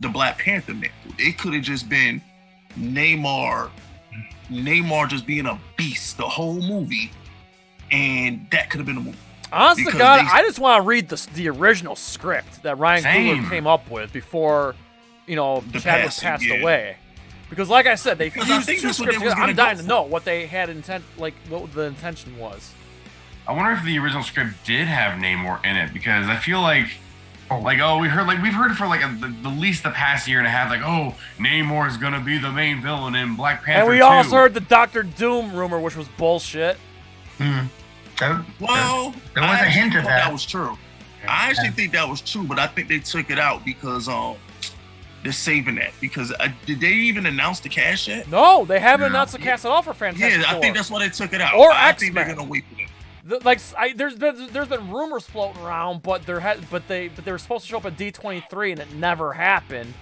the 0.00 0.08
Black 0.08 0.38
Panther 0.38 0.72
mantle. 0.72 1.12
It 1.18 1.36
could 1.38 1.52
have 1.52 1.62
just 1.64 1.88
been 1.88 2.22
Namor, 2.78 3.70
Namor 4.50 5.08
just 5.08 5.26
being 5.26 5.46
a 5.46 5.58
beast 5.76 6.16
the 6.16 6.28
whole 6.28 6.60
movie, 6.60 7.10
and 7.90 8.46
that 8.50 8.70
could 8.70 8.78
have 8.78 8.86
been 8.86 8.96
a 8.96 9.00
movie. 9.00 9.18
Honest 9.52 9.84
to 9.90 9.92
God, 9.98 10.20
they- 10.24 10.30
I 10.30 10.42
just 10.42 10.58
want 10.58 10.82
to 10.82 10.86
read 10.88 11.08
the 11.08 11.26
the 11.34 11.48
original 11.48 11.94
script 11.96 12.62
that 12.62 12.78
Ryan 12.78 13.04
Coogler 13.04 13.50
came 13.50 13.66
up 13.66 13.88
with 13.90 14.12
before, 14.12 14.74
you 15.26 15.36
know, 15.36 15.60
The 15.72 15.80
Chadwick 15.80 16.04
passing, 16.06 16.28
passed 16.28 16.44
yeah. 16.44 16.54
away. 16.60 16.96
Because, 17.50 17.68
like 17.68 17.86
I 17.86 17.94
said, 17.94 18.18
they 18.18 18.30
Because 18.30 18.50
I 18.50 18.54
fused 18.54 18.66
think 18.66 18.80
two 18.80 18.86
that's 18.88 18.98
what 18.98 19.06
they 19.06 19.12
scripts. 19.14 19.24
was 19.24 19.34
together. 19.34 19.50
I'm 19.50 19.56
dying 19.56 19.76
to 19.78 19.82
know 19.84 20.02
what 20.02 20.24
they 20.24 20.46
had 20.46 20.70
intent, 20.70 21.04
like 21.18 21.34
what 21.48 21.72
the 21.72 21.82
intention 21.82 22.36
was. 22.38 22.72
I 23.46 23.52
wonder 23.52 23.72
if 23.72 23.84
the 23.84 23.98
original 23.98 24.22
script 24.22 24.54
did 24.64 24.86
have 24.88 25.20
Namor 25.20 25.62
in 25.64 25.76
it 25.76 25.92
because 25.92 26.26
I 26.28 26.36
feel 26.36 26.62
like, 26.62 26.86
like 27.50 27.78
oh 27.78 27.98
we 27.98 28.08
heard 28.08 28.26
like 28.26 28.42
we've 28.42 28.54
heard 28.54 28.74
for 28.74 28.86
like 28.86 29.02
a, 29.04 29.14
the, 29.20 29.28
the 29.42 29.50
least 29.50 29.82
the 29.82 29.90
past 29.90 30.26
year 30.26 30.38
and 30.38 30.46
a 30.46 30.50
half 30.50 30.70
like 30.70 30.80
oh 30.82 31.14
Namor 31.38 31.86
is 31.86 31.98
gonna 31.98 32.18
be 32.20 32.38
the 32.38 32.50
main 32.50 32.80
villain 32.80 33.14
in 33.14 33.36
Black 33.36 33.62
Panther. 33.62 33.80
and 33.82 33.88
we 33.90 33.98
2. 33.98 34.02
also 34.04 34.36
heard 34.36 34.54
the 34.54 34.60
Doctor 34.60 35.02
Doom 35.02 35.52
rumor, 35.54 35.78
which 35.78 35.94
was 35.94 36.08
bullshit. 36.16 36.78
Hmm. 37.38 37.66
That- 38.18 38.44
Well, 38.60 39.14
There 39.34 39.42
was 39.42 39.60
I 39.60 39.66
a 39.66 39.68
hint 39.68 39.94
of 39.94 40.04
that. 40.04 40.24
That 40.24 40.32
was 40.32 40.46
true. 40.46 40.76
I 41.28 41.50
actually 41.50 41.70
think 41.70 41.92
that 41.92 42.08
was 42.08 42.20
true, 42.22 42.44
but 42.44 42.58
I 42.58 42.66
think 42.66 42.88
they 42.88 42.98
took 42.98 43.30
it 43.30 43.38
out 43.38 43.62
because 43.64 44.08
um 44.08 44.36
they're 45.24 45.32
saving 45.32 45.74
that 45.76 45.92
because 46.00 46.32
uh, 46.38 46.48
did 46.66 46.80
they 46.80 46.92
even 46.92 47.26
announce 47.26 47.58
the 47.60 47.68
cast 47.68 48.06
yet? 48.06 48.28
No, 48.30 48.64
they 48.64 48.78
haven't 48.78 49.00
No. 49.10 49.16
announced 49.16 49.32
the 49.32 49.38
cast 49.40 49.64
at 49.64 49.72
all 49.72 49.82
for 49.82 49.94
Fantastic 49.94 50.42
Yeah, 50.42 50.48
I 50.48 50.52
Four. 50.52 50.60
think 50.62 50.76
that's 50.76 50.90
why 50.90 51.00
they 51.00 51.08
took 51.08 51.32
it 51.32 51.40
out. 51.40 51.54
Or 51.54 51.72
I 51.72 51.92
think 51.92 52.14
they're 52.14 52.26
gonna 52.26 52.44
wait 52.48 52.64
for 52.68 52.76
that. 52.76 52.84
The- 53.26 53.40
like 53.44 53.58
I, 53.76 53.92
there's 53.94 54.14
been 54.16 54.48
there's 54.52 54.68
been 54.68 54.90
rumors 54.90 55.24
floating 55.26 55.62
around, 55.62 56.02
but 56.02 56.26
there 56.26 56.38
had 56.40 56.68
but 56.70 56.86
they 56.86 57.08
but 57.08 57.24
they 57.24 57.32
were 57.32 57.38
supposed 57.38 57.64
to 57.64 57.70
show 57.70 57.78
up 57.78 57.86
at 57.86 57.96
D23 57.96 58.72
and 58.72 58.80
it 58.80 58.92
never 58.94 59.32
happened. 59.32 59.94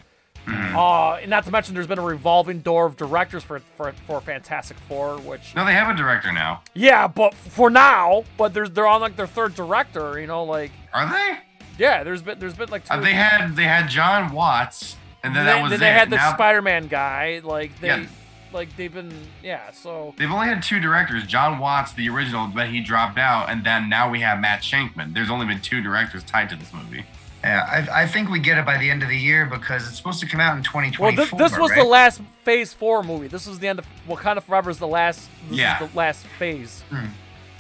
Mhm. 0.46 0.74
Uh, 0.74 1.18
and 1.20 1.30
not 1.30 1.44
to 1.44 1.52
mention 1.52 1.72
there's 1.72 1.86
been 1.86 2.00
a 2.00 2.04
revolving 2.04 2.58
door 2.62 2.84
of 2.86 2.96
directors 2.96 3.44
for 3.44 3.60
for 3.76 3.92
for 4.08 4.20
Fantastic 4.20 4.76
Four, 4.88 5.18
which 5.18 5.54
No, 5.54 5.64
they 5.64 5.72
have 5.74 5.88
a 5.88 5.96
director 5.96 6.32
now. 6.32 6.62
yeah, 6.74 7.06
but 7.06 7.32
for 7.32 7.70
now, 7.70 8.24
but 8.36 8.52
there's 8.52 8.70
they're 8.70 8.88
on 8.88 9.00
like 9.00 9.14
their 9.14 9.28
third 9.28 9.54
director, 9.54 10.18
you 10.18 10.26
know, 10.26 10.42
like 10.42 10.72
Are 10.92 11.08
they? 11.08 11.38
yeah, 11.78 12.02
there's 12.02 12.22
been 12.22 12.40
there's 12.40 12.54
been 12.54 12.70
like 12.70 12.84
two. 12.84 12.92
Uh, 12.94 13.00
they 13.00 13.12
had 13.12 13.54
they 13.54 13.62
had 13.62 13.88
John 13.88 14.32
Watts, 14.32 14.96
and 15.22 15.34
then 15.36 15.46
they, 15.46 15.52
that 15.52 15.62
was 15.62 15.70
then 15.70 15.76
it. 15.76 15.80
they 15.80 15.92
had 15.92 16.10
the 16.10 16.16
Now- 16.16 16.32
Spider-Man 16.34 16.88
guy, 16.88 17.40
like 17.44 17.78
they 17.80 17.88
Yeah. 17.88 18.06
like 18.52 18.74
they've 18.76 18.92
been 18.92 19.12
yeah, 19.42 19.70
so 19.72 20.14
They've 20.16 20.30
only 20.30 20.48
had 20.48 20.62
two 20.62 20.80
directors, 20.80 21.26
John 21.26 21.58
Watts, 21.58 21.92
the 21.92 22.08
original, 22.08 22.48
but 22.48 22.68
he 22.68 22.80
dropped 22.80 23.18
out, 23.18 23.48
and 23.50 23.64
then 23.64 23.88
now 23.88 24.10
we 24.10 24.20
have 24.20 24.40
Matt 24.40 24.62
Shankman. 24.62 25.14
There's 25.14 25.30
only 25.30 25.46
been 25.46 25.60
two 25.60 25.80
directors 25.82 26.22
tied 26.24 26.48
to 26.50 26.56
this 26.56 26.72
movie. 26.72 27.04
Yeah, 27.44 27.86
I, 27.90 28.02
I 28.02 28.06
think 28.06 28.30
we 28.30 28.38
get 28.38 28.56
it 28.58 28.64
by 28.64 28.78
the 28.78 28.88
end 28.88 29.02
of 29.02 29.08
the 29.08 29.16
year 29.16 29.46
because 29.46 29.88
it's 29.88 29.96
supposed 29.96 30.20
to 30.20 30.26
come 30.28 30.38
out 30.40 30.56
in 30.56 30.62
2024. 30.62 31.04
Well, 31.04 31.16
this, 31.16 31.30
this 31.32 31.58
was 31.58 31.70
right? 31.72 31.78
the 31.80 31.84
last 31.84 32.20
Phase 32.44 32.72
Four 32.72 33.02
movie. 33.02 33.26
This 33.26 33.48
was 33.48 33.58
the 33.58 33.66
end 33.66 33.80
of 33.80 33.86
Wakanda 34.06 34.40
Forever. 34.42 34.70
Is 34.70 34.78
the 34.78 34.86
last. 34.86 35.28
This 35.48 35.58
Yeah. 35.58 35.82
is 35.82 35.90
the 35.90 35.96
last 35.96 36.24
phase. 36.38 36.84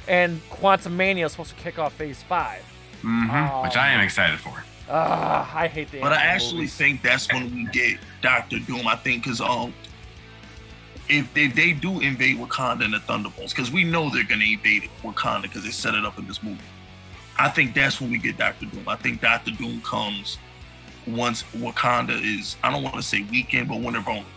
and 0.06 0.40
Quantumania 0.50 1.26
is 1.26 1.32
supposed 1.32 1.56
to 1.56 1.62
kick 1.62 1.78
off 1.80 1.94
Phase 1.94 2.22
Five. 2.22 2.62
mm-hmm, 3.02 3.64
which 3.66 3.76
I 3.76 3.88
am 3.90 4.00
excited 4.00 4.38
for. 4.38 4.62
Ah, 4.88 5.50
I 5.56 5.68
hate 5.68 5.90
the. 5.90 6.00
But 6.00 6.12
I 6.12 6.22
actually 6.22 6.56
movies. 6.56 6.76
think 6.76 7.02
that's 7.02 7.32
when 7.32 7.54
we 7.54 7.64
get 7.66 7.98
Doctor 8.20 8.58
Doom. 8.58 8.86
I 8.86 8.96
think 8.96 9.22
because 9.22 9.40
um, 9.40 9.72
if 11.08 11.32
they, 11.34 11.48
they 11.48 11.72
do 11.72 12.00
invade 12.00 12.36
Wakanda 12.36 12.84
and 12.84 12.94
the 12.94 13.00
Thunderbolts, 13.00 13.52
because 13.52 13.70
we 13.70 13.84
know 13.84 14.10
they're 14.10 14.24
gonna 14.24 14.44
invade 14.44 14.90
Wakanda 15.02 15.42
because 15.42 15.64
they 15.64 15.70
set 15.70 15.94
it 15.94 16.04
up 16.04 16.18
in 16.18 16.26
this 16.26 16.42
movie. 16.42 16.60
I 17.38 17.48
think 17.48 17.74
that's 17.74 18.00
when 18.00 18.10
we 18.10 18.18
get 18.18 18.36
Doctor 18.36 18.66
Doom. 18.66 18.88
I 18.88 18.96
think 18.96 19.20
Doctor 19.20 19.50
Doom 19.52 19.80
comes 19.82 20.38
once 21.06 21.42
Wakanda 21.56 22.20
is 22.22 22.56
I 22.62 22.70
don't 22.70 22.82
want 22.82 22.96
to 22.96 23.02
say 23.02 23.26
weekend, 23.30 23.68
but 23.68 23.80
when 23.80 23.94
they're 23.94 24.02
vulnerable. 24.02 24.28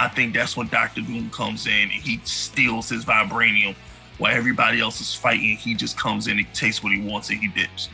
I 0.00 0.06
think 0.06 0.32
that's 0.32 0.56
when 0.56 0.68
Doctor 0.68 1.00
Doom 1.00 1.28
comes 1.30 1.66
in 1.66 1.72
and 1.72 1.90
he 1.90 2.20
steals 2.22 2.88
his 2.88 3.04
vibranium 3.04 3.74
while 4.18 4.32
everybody 4.34 4.80
else 4.80 5.00
is 5.00 5.12
fighting. 5.12 5.56
He 5.56 5.74
just 5.74 5.96
comes 5.98 6.28
in 6.28 6.38
and 6.38 6.54
takes 6.54 6.84
what 6.84 6.92
he 6.92 7.00
wants 7.00 7.30
and 7.30 7.40
he 7.40 7.48
dips. 7.48 7.88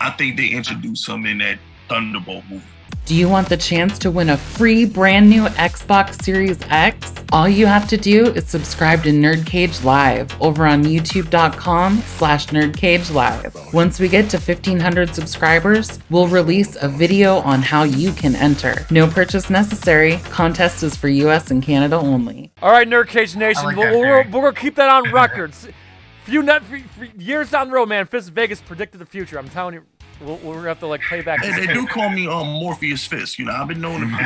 I 0.00 0.10
think 0.10 0.36
they 0.36 0.48
introduced 0.48 1.08
him 1.08 1.26
in 1.26 1.38
that 1.38 1.58
Thunderbolt 1.88 2.44
movie. 2.50 2.64
Do 3.06 3.14
you 3.14 3.28
want 3.28 3.48
the 3.48 3.56
chance 3.56 4.00
to 4.00 4.10
win 4.10 4.30
a 4.30 4.36
free 4.36 4.84
brand 4.84 5.30
new 5.30 5.44
Xbox 5.44 6.20
Series 6.20 6.58
X? 6.70 7.12
All 7.30 7.48
you 7.48 7.64
have 7.66 7.86
to 7.86 7.96
do 7.96 8.32
is 8.32 8.48
subscribe 8.48 9.04
to 9.04 9.10
Nerdcage 9.10 9.84
Live 9.84 10.34
over 10.42 10.66
on 10.66 10.82
youtube.com 10.82 11.98
slash 12.00 12.46
nerdcage 12.48 13.14
live. 13.14 13.54
Once 13.72 14.00
we 14.00 14.08
get 14.08 14.28
to 14.30 14.38
1500 14.38 15.14
subscribers, 15.14 16.00
we'll 16.10 16.26
release 16.26 16.76
a 16.82 16.88
video 16.88 17.36
on 17.38 17.62
how 17.62 17.84
you 17.84 18.10
can 18.10 18.34
enter. 18.34 18.84
No 18.90 19.06
purchase 19.06 19.50
necessary. 19.50 20.16
Contest 20.30 20.82
is 20.82 20.96
for 20.96 21.06
US 21.06 21.52
and 21.52 21.62
Canada 21.62 21.94
only. 21.94 22.50
All 22.60 22.72
right, 22.72 22.88
Nerdcage 22.88 23.36
Nation, 23.36 23.66
like 23.66 23.76
we're, 23.76 23.92
that 23.92 23.98
we're, 23.98 24.40
we're 24.40 24.50
gonna 24.50 24.60
keep 24.60 24.74
that 24.74 24.88
on 24.88 25.12
record. 25.12 25.54
S- 26.26 26.30
Few 26.30 26.42
net, 26.42 26.62
few, 26.64 26.82
few 26.98 27.08
years 27.18 27.50
down 27.50 27.68
the 27.68 27.74
road, 27.74 27.88
man, 27.88 28.06
Fisk 28.06 28.32
Vegas 28.32 28.60
predicted 28.60 29.00
the 29.00 29.06
future. 29.06 29.38
I'm 29.38 29.48
telling 29.48 29.74
you, 29.74 29.82
we'll, 30.20 30.36
we're 30.38 30.54
gonna 30.56 30.68
have 30.68 30.80
to 30.80 30.86
like 30.86 31.02
play 31.02 31.20
back. 31.22 31.42
Hey, 31.44 31.66
they 31.66 31.72
do 31.72 31.86
call 31.86 32.08
me 32.10 32.26
um 32.26 32.48
Morpheus 32.48 33.06
Fisk. 33.06 33.38
You 33.38 33.44
know, 33.46 33.52
I've 33.52 33.68
been 33.68 33.80
known 33.80 34.00
to 34.10 34.16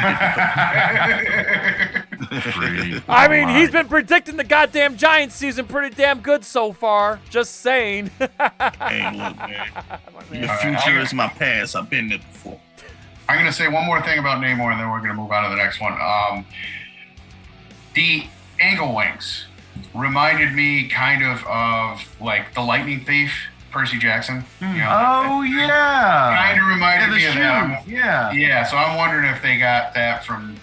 I 3.08 3.28
mean, 3.28 3.48
oh 3.48 3.54
he's 3.54 3.72
my. 3.72 3.80
been 3.82 3.88
predicting 3.88 4.36
the 4.36 4.44
goddamn 4.44 4.96
Giants 4.96 5.34
season 5.34 5.66
pretty 5.66 5.94
damn 5.94 6.20
good 6.20 6.44
so 6.44 6.72
far. 6.72 7.20
Just 7.30 7.56
saying. 7.56 8.10
Hey, 8.80 9.04
look, 9.16 9.36
man. 9.36 9.68
Your 10.32 10.42
All 10.42 10.48
right, 10.48 10.60
future 10.60 10.96
I'll- 10.98 11.02
is 11.04 11.12
my 11.14 11.28
past. 11.28 11.76
I've 11.76 11.90
been 11.90 12.08
there 12.08 12.18
before. 12.18 12.58
I'm 13.28 13.36
going 13.36 13.46
to 13.46 13.52
say 13.52 13.68
one 13.68 13.84
more 13.86 14.02
thing 14.02 14.18
about 14.18 14.42
Namor, 14.42 14.72
and 14.72 14.80
then 14.80 14.90
we're 14.90 14.98
going 14.98 15.10
to 15.10 15.14
move 15.14 15.30
on 15.30 15.44
to 15.44 15.50
the 15.50 15.56
next 15.56 15.80
one. 15.80 15.92
Um, 15.92 16.44
the 17.94 18.24
angle 18.60 18.94
wings 18.94 19.46
reminded 19.94 20.52
me 20.52 20.88
kind 20.88 21.22
of 21.24 21.44
of 21.46 22.00
like 22.20 22.54
the 22.54 22.60
Lightning 22.60 23.04
Thief, 23.04 23.32
Percy 23.70 23.98
Jackson. 23.98 24.44
You 24.60 24.66
know, 24.68 24.88
Oh 25.28 25.42
yeah. 25.42 26.36
kind 26.48 26.60
of 26.60 26.66
reminded 26.68 27.06
Yeah, 27.06 27.08
the 27.08 27.14
me 27.16 27.26
of 27.26 27.34
that. 27.34 27.88
Yeah. 27.88 28.32
Yeah, 28.32 28.64
so 28.64 28.76
I'm 28.76 28.96
wondering 28.96 29.26
if 29.32 29.42
they 29.42 29.58
got 29.58 29.94
that 29.94 30.24
from, 30.24 30.56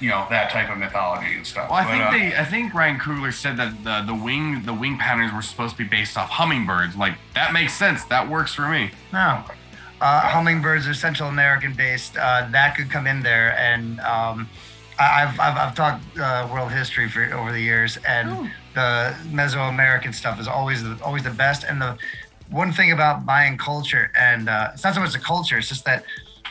you 0.00 0.08
know, 0.08 0.26
that 0.30 0.50
type 0.50 0.70
of 0.70 0.78
mythology 0.78 1.34
and 1.36 1.46
stuff. 1.46 1.70
Well, 1.70 1.78
I 1.78 1.84
But, 1.84 1.90
think 1.90 2.02
uh, 2.04 2.10
they, 2.10 2.36
I 2.40 2.44
think 2.44 2.74
Ryan 2.74 2.98
Coogler 2.98 3.32
said 3.32 3.56
that 3.58 3.84
the 3.84 4.02
the 4.06 4.14
wing 4.14 4.62
the 4.64 4.74
wing 4.74 4.98
patterns 4.98 5.32
were 5.32 5.42
supposed 5.42 5.76
to 5.76 5.82
be 5.82 5.88
based 5.88 6.16
off 6.18 6.28
hummingbirds. 6.30 6.96
Like 6.96 7.14
that 7.34 7.52
makes 7.52 7.72
sense. 7.74 8.04
That 8.06 8.28
works 8.28 8.54
for 8.54 8.68
me. 8.68 8.90
No. 9.12 9.44
Uh, 10.00 10.20
hummingbirds 10.22 10.88
are 10.88 10.94
Central 10.94 11.28
American 11.28 11.74
based. 11.74 12.16
Uh, 12.16 12.48
that 12.50 12.74
could 12.76 12.90
come 12.90 13.06
in 13.06 13.22
there. 13.22 13.56
And 13.56 14.00
um, 14.00 14.48
I- 14.48 14.71
I've, 14.98 15.38
I've, 15.40 15.56
I've 15.56 15.74
talked 15.74 16.02
uh, 16.18 16.48
world 16.52 16.72
history 16.72 17.08
for 17.08 17.24
over 17.34 17.52
the 17.52 17.60
years, 17.60 17.98
and 18.06 18.50
the 18.74 19.14
Mesoamerican 19.30 20.14
stuff 20.14 20.40
is 20.40 20.48
always 20.48 20.82
the, 20.82 20.98
always 21.02 21.22
the 21.22 21.30
best. 21.30 21.64
And 21.64 21.80
the 21.80 21.96
one 22.50 22.72
thing 22.72 22.92
about 22.92 23.24
Mayan 23.24 23.56
culture, 23.56 24.12
and 24.18 24.48
uh, 24.48 24.70
it's 24.74 24.84
not 24.84 24.94
so 24.94 25.00
much 25.00 25.12
the 25.12 25.18
culture, 25.18 25.58
it's 25.58 25.68
just 25.68 25.84
that 25.84 26.04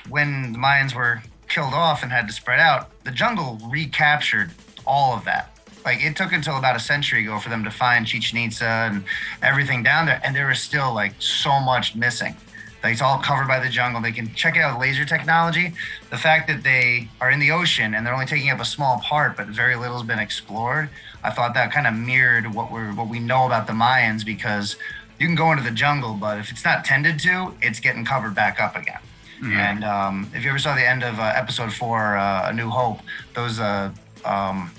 when 0.10 0.54
the 0.54 0.58
Mayans 0.58 0.96
were 0.96 1.22
killed 1.48 1.74
off 1.74 2.04
and 2.04 2.12
had 2.12 2.28
to 2.28 2.34
spread 2.34 2.60
out, 2.60 2.90
the 3.04 3.12
jungle 3.12 3.60
recaptured 3.70 4.52
all 4.86 5.16
of 5.16 5.24
that. 5.26 5.50
Like 5.86 6.04
it 6.04 6.16
took 6.16 6.32
until 6.32 6.58
about 6.58 6.76
a 6.76 6.80
century 6.80 7.24
ago 7.24 7.40
for 7.40 7.50
them 7.50 7.64
to 7.64 7.72
find 7.72 8.06
Chichen 8.06 8.38
Itza 8.38 8.66
and 8.66 9.04
everything 9.42 9.84
down 9.84 10.06
there, 10.06 10.22
and 10.24 10.36
there 10.36 10.48
was 10.48 10.60
still 10.60 10.94
like 10.94 11.14
so 11.20 11.60
much 11.60 11.96
missing. 11.96 12.36
It's 12.84 13.02
all 13.02 13.20
covered 13.20 13.48
by 13.48 13.60
the 13.60 13.70
jungle. 13.70 14.02
They 14.02 14.12
can 14.12 14.34
check 14.34 14.58
out 14.58 14.80
laser 14.80 15.06
technology. 15.06 15.74
The 16.10 16.18
fact 16.18 16.48
that 16.48 16.64
they 16.64 17.08
are 17.20 17.30
in 17.30 17.40
the 17.40 17.52
ocean 17.52 17.94
and 17.94 18.06
they're 18.06 18.14
only 18.14 18.26
taking 18.26 18.50
up 18.50 18.60
a 18.60 18.66
small 18.66 19.00
part, 19.00 19.38
but 19.38 19.48
very 19.48 19.76
little 19.76 19.98
has 19.98 20.08
been 20.08 20.20
explored. 20.20 20.90
I 21.24 21.30
thought 21.30 21.54
that 21.54 21.72
kind 21.72 21.86
of 21.86 21.94
mirrored 21.94 22.54
what 22.54 22.72
we're 22.72 22.92
what 22.94 23.08
we 23.08 23.20
know 23.20 23.46
about 23.46 23.68
the 23.68 23.74
Mayans 23.74 24.26
because 24.26 24.78
you 25.20 25.28
can 25.28 25.36
go 25.36 25.52
into 25.52 25.64
the 25.64 25.72
jungle, 25.72 26.16
but 26.16 26.40
if 26.40 26.50
it's 26.52 26.66
not 26.66 26.84
tended 26.84 27.20
to, 27.20 27.54
it's 27.62 27.80
getting 27.80 28.04
covered 28.04 28.34
back 28.34 28.60
up 28.60 28.76
again. 28.76 29.00
And 29.44 29.84
um, 29.84 30.30
if 30.36 30.44
you 30.44 30.52
ever 30.52 30.60
saw 30.60 30.76
the 30.76 30.88
end 30.88 31.04
of 31.04 31.20
uh, 31.20 31.34
episode 31.36 31.74
four, 31.74 32.16
uh, 32.16 32.50
A 32.50 32.54
New 32.54 32.70
Hope, 32.70 33.00
those 33.34 33.60
uh, 33.60 33.92
um, 34.24 34.72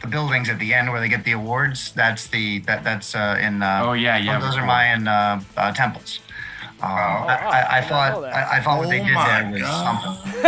the 0.00 0.06
buildings 0.06 0.48
at 0.48 0.58
the 0.60 0.72
end 0.72 0.90
where 0.92 1.00
they 1.00 1.08
get 1.08 1.24
the 1.24 1.32
awards, 1.32 1.92
that's 1.92 2.28
the 2.28 2.60
that 2.60 2.84
that's 2.84 3.14
uh, 3.16 3.38
in. 3.40 3.62
Uh, 3.62 3.82
Oh, 3.84 3.92
yeah, 3.94 4.16
yeah, 4.16 4.38
Those 4.38 4.56
are. 4.56 4.64
Mayan 4.64 5.08
uh, 5.08 5.40
uh, 5.56 5.72
temples. 5.72 6.20
Um, 6.82 6.90
I, 6.90 6.92
I, 6.92 7.60
I 7.60 7.78
I 7.78 7.80
did 7.80 7.90
not 7.90 8.12
know 8.14 8.20
thought. 8.20 8.32
I, 8.34 8.56
I 8.58 8.60
thought 8.60 8.78
what 8.78 8.88
they 8.90 9.00
Oh 9.00 9.04
did 9.04 9.14
my 9.14 9.42
there 9.42 9.52
was 9.52 9.60
God. 9.62 10.16
something. 10.24 10.42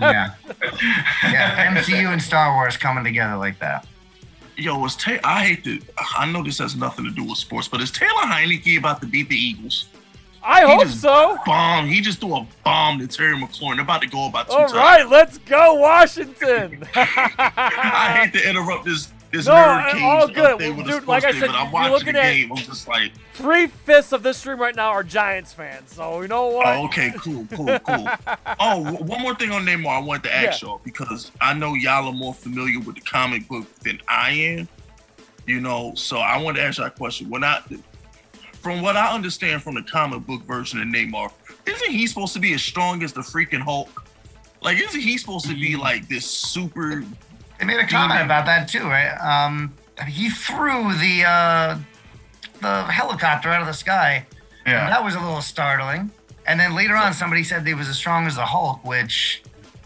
Yeah, 0.00 0.34
yeah. 1.24 1.74
MCU 1.74 2.12
and 2.12 2.20
Star 2.20 2.54
Wars 2.54 2.76
coming 2.76 3.04
together 3.04 3.36
like 3.36 3.58
that. 3.60 3.86
Yo, 4.56 4.84
is 4.84 4.94
Ta- 4.96 5.18
I 5.24 5.44
hate 5.44 5.64
to. 5.64 5.80
I 6.18 6.30
know 6.30 6.42
this 6.42 6.58
has 6.58 6.76
nothing 6.76 7.04
to 7.06 7.10
do 7.10 7.24
with 7.24 7.38
sports, 7.38 7.66
but 7.68 7.80
is 7.80 7.90
Taylor 7.90 8.10
Heinicke 8.24 8.78
about 8.78 9.00
to 9.00 9.06
beat 9.06 9.28
the 9.30 9.36
Eagles? 9.36 9.86
I 10.42 10.66
He 10.66 10.74
hope 10.74 10.88
so. 10.88 11.38
Bomb. 11.46 11.86
He 11.86 12.00
just 12.00 12.20
threw 12.20 12.34
a 12.36 12.46
bomb 12.64 12.98
to 12.98 13.06
Terry 13.06 13.36
McLaurin. 13.36 13.76
They're 13.76 13.82
about 13.84 14.00
to 14.02 14.08
go 14.08 14.26
about 14.26 14.48
two 14.48 14.54
All 14.54 14.60
times. 14.68 14.72
right, 14.74 15.08
let's 15.08 15.38
go, 15.38 15.74
Washington. 15.74 16.82
I 16.94 18.20
hate 18.24 18.38
to 18.40 18.48
interrupt 18.48 18.84
this 18.86 19.12
this 19.30 19.46
No, 19.46 19.54
all 19.54 20.28
good. 20.28 20.58
Dude, 20.58 21.06
like 21.06 21.24
I 21.24 21.32
said, 21.32 21.48
but 21.48 21.50
I'm 21.50 21.66
you're 21.66 21.72
watching 21.72 21.92
looking 21.92 22.12
the 22.14 22.22
at- 22.22 22.32
game. 22.32 22.52
I'm 22.52 22.58
just 22.58 22.88
like, 22.88 23.12
Three 23.34 23.68
fifths 23.68 24.12
of 24.12 24.22
this 24.22 24.38
stream 24.38 24.58
right 24.60 24.74
now 24.74 24.90
are 24.90 25.02
Giants 25.02 25.52
fans. 25.52 25.94
So 25.94 26.20
you 26.20 26.28
know 26.28 26.48
what? 26.48 26.66
oh, 26.66 26.84
okay, 26.86 27.12
cool, 27.16 27.46
cool, 27.54 27.78
cool. 27.78 28.08
oh, 28.60 28.92
one 29.02 29.22
more 29.22 29.34
thing 29.34 29.50
on 29.50 29.64
Namor, 29.64 29.88
I 29.88 29.98
wanted 29.98 30.24
to 30.24 30.34
ask 30.34 30.62
Yeah. 30.62 30.68
y'all 30.68 30.80
because 30.84 31.30
I 31.40 31.54
know 31.54 31.74
y'all 31.74 32.06
are 32.08 32.12
more 32.12 32.34
familiar 32.34 32.80
with 32.80 32.96
the 32.96 33.02
comic 33.02 33.48
book 33.48 33.72
than 33.80 34.00
I 34.08 34.32
am. 34.32 34.68
You 35.46 35.60
know, 35.60 35.94
so 35.94 36.18
I 36.18 36.40
want 36.40 36.56
to 36.58 36.62
ask 36.62 36.78
y'all 36.78 36.88
a 36.88 36.90
question. 36.90 37.30
When 37.30 37.44
I, 37.44 37.62
from 38.60 38.82
what 38.82 38.96
I 38.96 39.12
understand 39.14 39.62
from 39.62 39.74
the 39.74 39.82
comic 39.82 40.26
book 40.26 40.42
version 40.42 40.80
of 40.80 40.88
Namor, 40.88 41.32
isn't 41.66 41.90
he 41.90 42.06
supposed 42.06 42.34
to 42.34 42.40
be 42.40 42.52
as 42.52 42.62
strong 42.62 43.02
as 43.02 43.12
the 43.12 43.22
freaking 43.22 43.60
Hulk? 43.60 44.06
Like, 44.60 44.78
isn't 44.78 45.00
he 45.00 45.16
supposed 45.16 45.46
to 45.46 45.54
be 45.54 45.72
mm-hmm. 45.72 45.80
like 45.80 46.08
this 46.08 46.26
super? 46.26 47.04
They 47.60 47.66
made 47.66 47.78
a 47.78 47.86
comment 47.86 48.22
about 48.22 48.46
that 48.46 48.66
too, 48.68 48.84
right? 48.84 49.12
Um, 49.18 49.74
he 50.08 50.30
threw 50.30 50.94
the 50.94 51.24
uh, 51.28 51.78
the 52.60 52.84
helicopter 52.84 53.50
out 53.50 53.60
of 53.60 53.66
the 53.66 53.72
sky. 53.74 54.26
yeah. 54.66 54.88
That 54.88 55.04
was 55.04 55.14
a 55.14 55.20
little 55.20 55.42
startling. 55.42 56.10
And 56.46 56.58
then 56.58 56.74
later 56.74 56.96
on, 56.96 57.12
somebody 57.12 57.44
said 57.44 57.66
he 57.66 57.74
was 57.74 57.88
as 57.88 57.96
strong 57.96 58.26
as 58.26 58.34
the 58.36 58.44
Hulk, 58.46 58.82
which 58.84 59.42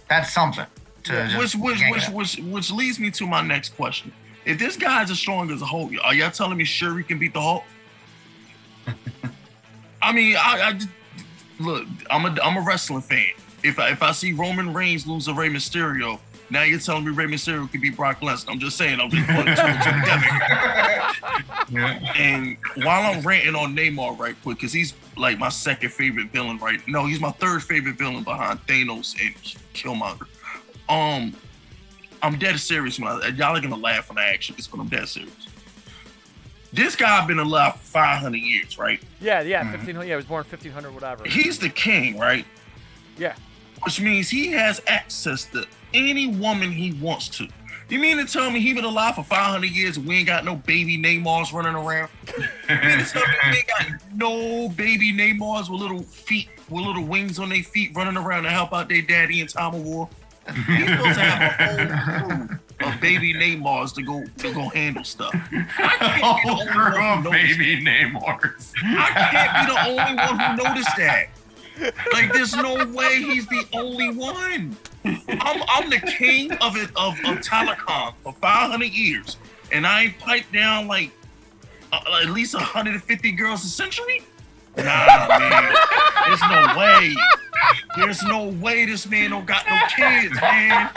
that's 0.09 0.33
something. 0.33 0.67
To 1.05 1.37
Which 1.37 1.55
which 1.57 1.81
which 1.91 2.09
which 2.09 2.37
which 2.39 2.71
leads 2.71 2.99
me 2.99 3.11
to 3.11 3.27
my 3.27 3.43
next 3.43 3.77
question. 3.77 4.13
If 4.47 4.59
this 4.59 4.77
guy's 4.77 5.11
as 5.11 5.19
strong 5.19 5.51
as 5.51 5.61
the 5.61 5.67
Hulk, 5.67 5.91
are 6.03 6.15
y'all 6.15 6.31
telling 6.31 6.57
me 6.57 6.65
sure 6.65 6.91
Shuri 6.91 7.05
can 7.05 7.19
beat 7.19 7.35
the 7.35 7.41
Hulk? 7.43 7.65
I 10.03 10.13
mean, 10.13 10.37
I, 10.37 10.63
I 10.69 10.73
just- 10.75 10.89
look. 11.59 11.87
I'm 12.11 12.25
a 12.27 12.41
I'm 12.43 12.57
a 12.57 12.61
wrestling 12.61 13.03
fan. 13.03 13.27
If 13.63 13.79
I, 13.79 13.91
if 13.91 14.03
I 14.03 14.13
see 14.13 14.33
Roman 14.33 14.73
Reigns 14.75 15.07
lose 15.07 15.25
to 15.27 15.35
Rey 15.35 15.49
Mysterio, 15.49 16.21
now 16.51 16.63
you're 16.63 16.79
telling 16.79 17.05
me 17.05 17.11
Rey 17.13 17.27
Mysterio 17.27 17.71
could 17.71 17.81
be 17.81 17.91
Brock 17.91 18.21
Lesnar. 18.21 18.51
I'm 18.51 18.59
just 18.61 18.77
saying. 18.77 19.01
I'm 19.01 19.11
just 19.11 19.27
putting 19.29 19.55
two 19.55 19.63
and 19.63 19.83
two 19.83 19.91
together. 19.91 20.21
And 22.17 22.57
while 22.85 23.13
I'm 23.13 23.23
ranting 23.23 23.55
on 23.55 23.75
Namor 23.75 24.17
right 24.19 24.37
quick, 24.43 24.59
because 24.59 24.73
he's 24.73 24.95
like 25.17 25.39
my 25.39 25.49
second 25.49 25.91
favorite 25.93 26.31
villain 26.31 26.59
right 26.59 26.81
No, 26.87 27.07
he's 27.07 27.21
my 27.21 27.31
third 27.33 27.63
favorite 27.63 27.97
villain 27.97 28.23
behind 28.23 28.61
Thanos 28.67 29.15
and 29.25 29.35
Killmonger. 29.75 30.27
Um, 30.89 31.35
I'm 32.23 32.39
dead 32.39 32.59
serious 32.61 32.99
when 33.01 33.09
I, 33.09 33.29
y'all 33.29 33.57
are 33.57 33.61
gonna 33.61 33.77
laugh 33.77 34.09
when 34.11 34.19
I 34.19 34.27
actually 34.27 34.57
this, 34.57 34.67
but 34.67 34.81
I'm 34.81 34.89
dead 34.89 35.09
serious. 35.09 35.33
This 36.73 36.97
guy 36.97 37.25
been 37.27 37.39
alive 37.39 37.75
for 37.77 37.87
500 37.87 38.37
years, 38.37 38.79
right? 38.79 39.01
Yeah, 39.21 39.41
yeah, 39.43 39.61
Mm-hmm. 39.63 39.71
1500. 39.73 40.07
Yeah, 40.07 40.13
he 40.15 40.17
was 40.17 40.25
born 40.27 40.45
1500, 40.45 40.93
whatever. 40.93 41.25
He's 41.25 41.59
the 41.59 41.71
king, 41.71 42.19
right? 42.19 42.45
Yeah. 43.17 43.37
Which 43.85 44.01
means 44.01 44.31
he 44.31 44.51
has 44.53 44.81
access 44.87 45.45
to 45.47 45.67
any 45.93 46.29
woman 46.29 46.73
he 46.73 46.93
wants 46.95 47.29
to. 47.31 47.49
You 47.91 47.99
mean 47.99 48.17
to 48.17 48.25
tell 48.25 48.51
me 48.51 48.61
he 48.61 48.73
been 48.73 48.85
alive 48.85 49.17
for 49.17 49.23
500 49.23 49.71
years 49.71 49.99
and 49.99 50.07
we 50.07 50.17
ain't 50.17 50.27
got 50.27 50.45
no 50.45 50.57
baby 50.57 50.97
Namors 50.97 51.53
running 51.53 51.75
around? 51.75 52.09
You 52.27 52.77
mean 52.77 52.99
to 52.99 53.05
tell 53.05 53.23
me 53.23 53.35
we 53.51 53.57
ain't 53.59 53.67
got 53.67 53.87
no 54.15 54.69
baby 54.71 55.13
Namors 55.13 55.69
with 55.71 55.81
little 55.81 56.03
feet, 56.03 56.49
with 56.71 56.83
little 56.83 57.05
wings 57.05 57.39
on 57.39 57.51
their 57.51 57.63
feet 57.63 57.95
running 57.95 58.17
around 58.17 58.45
to 58.45 58.51
help 58.51 58.73
out 58.73 58.89
their 58.89 59.03
daddy 59.03 59.41
in 59.41 59.49
time 59.49 59.75
of 59.75 59.85
war? 59.85 60.09
He's 60.47 60.89
supposed 60.89 61.15
to 61.15 61.21
have 61.21 61.91
a 61.91 61.97
whole 61.97 62.47
crew 62.47 62.59
of 62.81 63.01
baby 63.01 63.35
Namors 63.35 63.95
to 63.95 64.03
go 64.03 64.25
to 64.25 64.55
go 64.55 64.71
handle 64.71 65.05
stuff. 65.05 65.35
I 65.35 65.97
can't 65.99 66.43
be 66.43 66.49
the 66.49 66.73
only 66.73 66.97
one 66.97 67.23
who 67.23 67.31
baby 67.31 67.85
Namors. 67.85 68.73
I 68.83 69.11
can't 69.31 69.69
be 69.69 69.75
the 69.75 69.79
only 69.91 70.15
one 70.17 70.39
who 70.39 70.65
noticed 70.65 70.97
that. 70.97 71.29
Like, 72.13 72.33
there's 72.33 72.55
no 72.55 72.85
way 72.87 73.23
he's 73.23 73.47
the 73.47 73.67
only 73.73 74.13
one. 74.13 74.77
I'm, 75.05 75.63
I'm 75.69 75.91
the 75.91 76.01
king 76.19 76.53
of 76.53 76.77
it 76.77 76.91
of, 76.97 77.15
of 77.25 77.39
Talokan 77.41 78.15
for 78.23 78.33
500 78.33 78.85
years, 78.91 79.37
and 79.73 79.87
I 79.87 80.05
ain't 80.05 80.19
piped 80.19 80.53
down 80.53 80.87
like 80.87 81.11
uh, 81.93 82.21
at 82.23 82.31
least 82.31 82.55
150 82.55 83.33
girls 83.33 83.65
a 83.65 83.69
century. 83.69 84.23
Nah, 84.77 84.83
man, 85.29 85.75
there's 86.27 86.41
no 86.41 86.75
way. 86.79 87.15
There's 87.97 88.23
no 88.25 88.49
way 88.49 88.85
this 88.87 89.09
man 89.09 89.31
don't 89.31 89.47
got 89.47 89.65
no 89.69 89.79
kids, 89.95 90.41
man. 90.41 90.91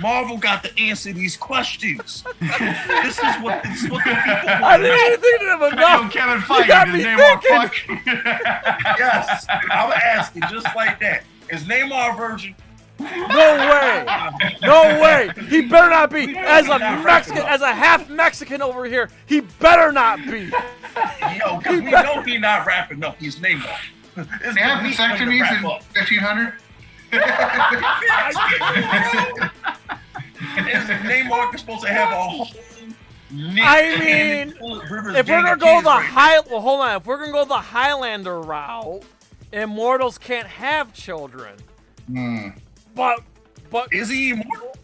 Marvel 0.00 0.36
got 0.36 0.62
to 0.64 0.78
answer 0.80 1.12
these 1.12 1.36
questions. 1.36 2.24
This 2.40 3.18
is 3.18 3.36
what 3.42 3.62
this 3.62 3.84
is 3.84 3.90
what 3.90 4.04
the 4.04 4.10
people 4.10 4.48
I 4.48 4.60
want. 4.60 4.82
didn't 4.82 5.12
even 5.12 5.20
think 5.20 5.42
of 5.42 5.60
Yo, 5.60 5.66
enough. 5.68 6.12
Kevin 6.12 6.66
got 6.66 6.88
Feige, 6.88 6.92
me 6.92 6.98
his 6.98 7.06
name 7.06 7.38
thinking. 7.40 8.00
Yes, 8.98 9.46
I'm 9.50 9.92
asking 9.92 10.42
just 10.50 10.66
like 10.74 10.98
that. 11.00 11.24
Is 11.50 11.64
Namor 11.64 12.12
a 12.14 12.16
virgin? 12.16 12.54
No 12.98 13.06
way. 13.70 14.06
No 14.62 15.00
way. 15.02 15.30
He 15.48 15.62
better 15.62 15.90
not 15.90 16.10
be. 16.10 16.36
As 16.38 16.68
a 16.68 16.78
Mexican, 16.78 17.42
as 17.42 17.60
a 17.60 17.72
half 17.72 18.08
Mexican 18.08 18.62
over 18.62 18.84
here, 18.86 19.10
he 19.26 19.40
better 19.40 19.92
not 19.92 20.18
be. 20.26 20.50
Yo, 21.38 21.58
because 21.58 21.80
we 21.80 21.90
know 21.90 22.22
he 22.22 22.38
not 22.38 22.66
rapping 22.66 23.02
up. 23.04 23.16
He's 23.18 23.36
Namor. 23.36 23.66
It's 24.16 24.54
They 24.54 24.60
have 24.60 24.82
the 24.84 24.88
meat 24.90 24.96
vasectomies 24.96 25.56
in 25.58 25.64
1500. 25.64 26.54
Is 30.56 30.84
Namor 31.04 31.58
supposed 31.58 31.82
to 31.84 31.88
have 31.88 32.12
a 32.12 32.16
whole 32.22 32.46
I 33.32 33.96
mean, 33.98 34.52
full 34.52 34.80
of 34.80 34.90
Rivers 34.90 35.16
If 35.16 35.28
we're 35.28 35.42
gonna 35.42 35.56
go 35.56 35.80
the 35.80 35.88
right 35.88 36.04
high, 36.04 36.40
well, 36.40 36.60
hold 36.60 36.80
on. 36.80 36.96
If 36.96 37.06
we're 37.06 37.18
gonna 37.18 37.32
go 37.32 37.44
the 37.44 37.54
Highlander 37.54 38.40
route, 38.40 39.02
immortals 39.52 40.18
can't 40.18 40.46
have 40.46 40.92
children. 40.92 41.56
Hmm. 42.06 42.48
But, 42.94 43.20
but. 43.70 43.92
Is 43.92 44.08
he 44.08 44.30
immortal? 44.30 44.76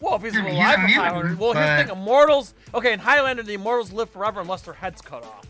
well, 0.00 0.16
if 0.16 0.22
he's 0.22 0.34
He's 0.34 0.42
alive 0.42 0.78
a 0.78 0.80
in 0.80 0.86
mutant, 0.86 1.06
Highlander, 1.06 1.36
well, 1.40 1.52
here's 1.54 1.86
the 1.86 1.92
thing: 1.94 1.96
immortals. 2.02 2.54
Okay, 2.74 2.92
in 2.92 2.98
Highlander, 2.98 3.42
the 3.42 3.54
immortals 3.54 3.92
live 3.92 4.10
forever 4.10 4.40
unless 4.40 4.62
their 4.62 4.74
head's 4.74 5.00
cut 5.00 5.24
off. 5.24 5.46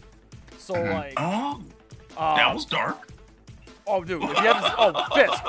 So 0.58 0.74
Mhm. 0.74 0.92
like, 0.94 1.14
Oh, 1.16 1.60
uh, 2.16 2.36
that 2.36 2.54
was 2.54 2.64
dark. 2.66 3.08
Oh, 3.86 4.04
dude, 4.04 4.22
if 4.22 4.28
you 4.28 4.34
have 4.36 4.62
this, 4.62 4.72
oh, 4.78 4.92
Fisk, 5.14 5.42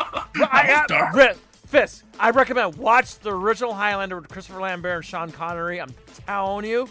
I 0.52 0.86
got. 0.88 1.38
Fisk. 1.68 2.04
I 2.20 2.30
recommend 2.30 2.76
watch 2.76 3.18
the 3.20 3.32
original 3.32 3.74
Highlander 3.74 4.16
with 4.20 4.30
Christopher 4.30 4.60
Lambert 4.62 4.96
and 4.98 5.06
Sean 5.06 5.32
Connery. 5.32 5.82
I'm 5.82 5.94
telling 6.28 6.66
you, 6.66 6.88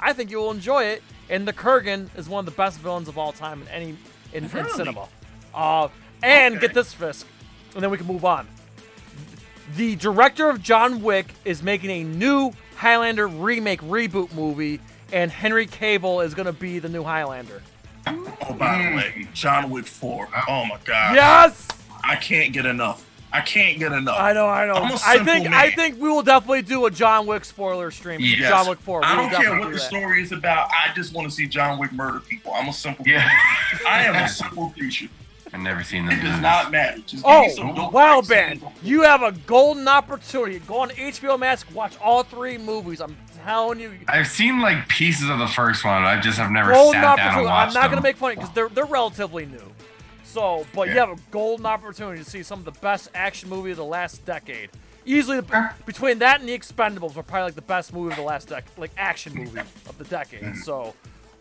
I 0.00 0.12
think 0.12 0.30
you 0.30 0.38
will 0.38 0.50
enjoy 0.50 0.84
it. 0.84 1.02
And 1.30 1.46
the 1.46 1.52
Kurgan 1.52 2.08
is 2.16 2.28
one 2.28 2.40
of 2.40 2.46
the 2.46 2.56
best 2.56 2.78
villains 2.80 3.06
of 3.06 3.18
all 3.18 3.32
time 3.32 3.60
in 3.62 3.68
any 3.68 3.96
in, 4.32 4.44
in 4.44 4.68
cinema. 4.70 5.08
Uh, 5.54 5.88
and 6.22 6.56
Okay. 6.56 6.66
get 6.66 6.74
this, 6.74 6.92
Fisk, 6.94 7.26
and 7.74 7.82
then 7.82 7.90
we 7.90 7.98
can 7.98 8.06
move 8.06 8.24
on. 8.24 8.48
The 9.76 9.96
director 9.96 10.48
of 10.48 10.62
John 10.62 11.02
Wick 11.02 11.32
is 11.44 11.62
making 11.62 11.90
a 11.90 12.02
new 12.04 12.52
Highlander 12.76 13.28
remake 13.28 13.82
reboot 13.82 14.32
movie, 14.34 14.80
and 15.12 15.30
Henry 15.30 15.66
Cavill 15.66 16.24
is 16.24 16.32
going 16.34 16.46
to 16.46 16.52
be 16.52 16.78
the 16.78 16.88
new 16.88 17.02
Highlander. 17.04 17.62
Oh, 18.16 18.54
by 18.54 18.78
the 18.78 18.84
mm. 18.84 18.96
way, 18.96 19.28
John 19.34 19.70
Wick 19.70 19.86
4. 19.86 20.28
Oh 20.48 20.64
my 20.64 20.78
god. 20.84 21.14
Yes, 21.14 21.68
I 22.04 22.16
can't 22.16 22.52
get 22.52 22.66
enough. 22.66 23.04
I 23.30 23.42
can't 23.42 23.78
get 23.78 23.92
enough. 23.92 24.18
I 24.18 24.32
know, 24.32 24.46
I 24.46 24.66
know. 24.66 24.74
I'm 24.74 24.90
a 24.90 24.98
I 25.06 25.22
think 25.22 25.44
man. 25.44 25.54
I 25.54 25.70
think 25.70 26.00
we 26.00 26.08
will 26.08 26.22
definitely 26.22 26.62
do 26.62 26.86
a 26.86 26.90
John 26.90 27.26
Wick 27.26 27.44
spoiler 27.44 27.90
stream. 27.90 28.20
Yes. 28.20 28.48
John 28.48 28.68
Wick 28.68 28.78
4. 28.78 29.00
We 29.00 29.06
I 29.06 29.16
don't 29.16 29.30
care 29.30 29.58
what 29.58 29.68
do 29.68 29.74
the 29.74 29.78
story 29.78 30.22
is 30.22 30.32
about. 30.32 30.70
I 30.70 30.94
just 30.94 31.12
want 31.12 31.28
to 31.28 31.34
see 31.34 31.46
John 31.46 31.78
Wick 31.78 31.92
murder 31.92 32.20
people. 32.20 32.52
I'm 32.54 32.68
a 32.68 32.72
simple. 32.72 33.06
Yeah. 33.06 33.28
I 33.86 34.04
am 34.04 34.16
a 34.16 34.28
simple 34.28 34.70
creature. 34.70 35.08
I've 35.52 35.60
never 35.60 35.82
seen 35.82 36.06
them. 36.06 36.18
It 36.18 36.22
do 36.22 36.28
does 36.28 36.40
not 36.40 36.70
matter. 36.70 36.98
Just 36.98 37.24
give 37.24 37.24
me 37.24 37.30
oh, 37.30 37.48
some 37.48 37.70
Oh, 37.70 37.74
dope 37.74 37.92
wow, 37.92 38.22
Ben. 38.26 38.60
You 38.82 39.02
have 39.02 39.22
a 39.22 39.32
golden 39.32 39.88
opportunity. 39.88 40.58
Go 40.60 40.80
on 40.80 40.90
HBO 40.90 41.38
Max, 41.38 41.70
watch 41.70 41.98
all 42.00 42.22
three 42.22 42.58
movies. 42.58 43.00
I'm 43.00 43.16
you. 43.78 43.92
I've 44.08 44.28
seen 44.28 44.60
like 44.60 44.88
pieces 44.88 45.28
of 45.30 45.38
the 45.38 45.48
first 45.48 45.84
one. 45.84 46.04
I 46.04 46.20
just 46.20 46.38
have 46.38 46.50
never 46.50 46.72
Golden 46.72 47.00
sat 47.00 47.16
down 47.16 47.18
and 47.18 47.20
opportunity. 47.20 47.48
I'm 47.48 47.72
not 47.72 47.74
them. 47.74 47.90
going 47.90 48.02
to 48.02 48.08
make 48.08 48.16
fun 48.16 48.30
of 48.32 48.36
because 48.36 48.54
they're, 48.54 48.68
they're 48.68 48.84
relatively 48.84 49.46
new. 49.46 49.72
So, 50.24 50.66
but 50.74 50.88
you 50.88 50.94
have 50.94 51.08
a 51.08 51.16
golden 51.30 51.64
opportunity 51.64 52.22
to 52.22 52.28
see 52.28 52.42
some 52.42 52.58
of 52.58 52.64
the 52.66 52.78
best 52.80 53.10
action 53.14 53.48
movie 53.48 53.70
of 53.70 53.78
the 53.78 53.84
last 53.84 54.24
decade. 54.26 54.70
Easily, 55.06 55.40
the, 55.40 55.70
between 55.86 56.18
that 56.18 56.40
and 56.40 56.48
the 56.48 56.56
Expendables, 56.56 57.16
are 57.16 57.22
probably 57.22 57.44
like 57.44 57.54
the 57.54 57.62
best 57.62 57.94
movie 57.94 58.10
of 58.10 58.16
the 58.16 58.22
last 58.22 58.48
decade, 58.48 58.76
like 58.76 58.90
action 58.98 59.34
movie 59.34 59.58
of 59.58 59.96
the 59.96 60.04
decade. 60.04 60.42
Mm-hmm. 60.42 60.60
So, 60.60 60.94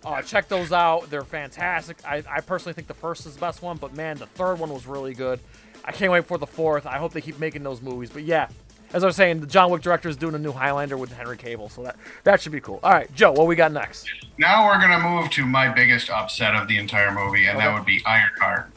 uh, 0.05 0.21
check 0.21 0.47
those 0.47 0.71
out. 0.71 1.09
They're 1.09 1.23
fantastic. 1.23 1.97
I, 2.05 2.23
I 2.29 2.39
personally 2.39 2.73
think 2.73 2.87
the 2.87 2.93
first 2.93 3.25
is 3.25 3.33
the 3.33 3.41
best 3.41 3.61
one, 3.61 3.75
but 3.75 3.93
man, 3.93 4.17
the 4.17 4.25
third 4.25 4.57
one 4.57 4.69
was 4.69 4.87
really 4.87 5.13
good. 5.13 5.41
I 5.83 5.91
can't 5.91 6.11
wait 6.11 6.25
for 6.25 6.37
the 6.37 6.47
fourth. 6.47 6.85
I 6.85 6.97
hope 6.97 7.11
they 7.11 7.21
keep 7.21 7.39
making 7.39 7.63
those 7.63 7.81
movies. 7.81 8.09
But 8.09 8.23
yeah, 8.23 8.47
as 8.93 9.03
I 9.03 9.07
was 9.07 9.15
saying, 9.15 9.41
the 9.41 9.47
John 9.47 9.69
Wick 9.71 9.81
director 9.81 10.09
is 10.09 10.15
doing 10.17 10.35
a 10.35 10.39
new 10.39 10.51
Highlander 10.51 10.97
with 10.97 11.11
Henry 11.11 11.37
Cavill, 11.37 11.71
so 11.71 11.83
that 11.83 11.95
that 12.23 12.41
should 12.41 12.51
be 12.51 12.61
cool. 12.61 12.79
All 12.83 12.91
right, 12.91 13.13
Joe, 13.13 13.31
what 13.31 13.47
we 13.47 13.55
got 13.55 13.71
next? 13.71 14.07
Now 14.37 14.65
we're 14.67 14.79
gonna 14.79 14.99
move 14.99 15.29
to 15.31 15.45
my 15.45 15.67
biggest 15.69 16.09
upset 16.09 16.55
of 16.55 16.67
the 16.67 16.77
entire 16.77 17.11
movie, 17.11 17.45
and 17.47 17.57
Okay. 17.57 17.65
that 17.67 17.73
would 17.73 17.85
be 17.85 18.01
Ironheart. 18.05 18.69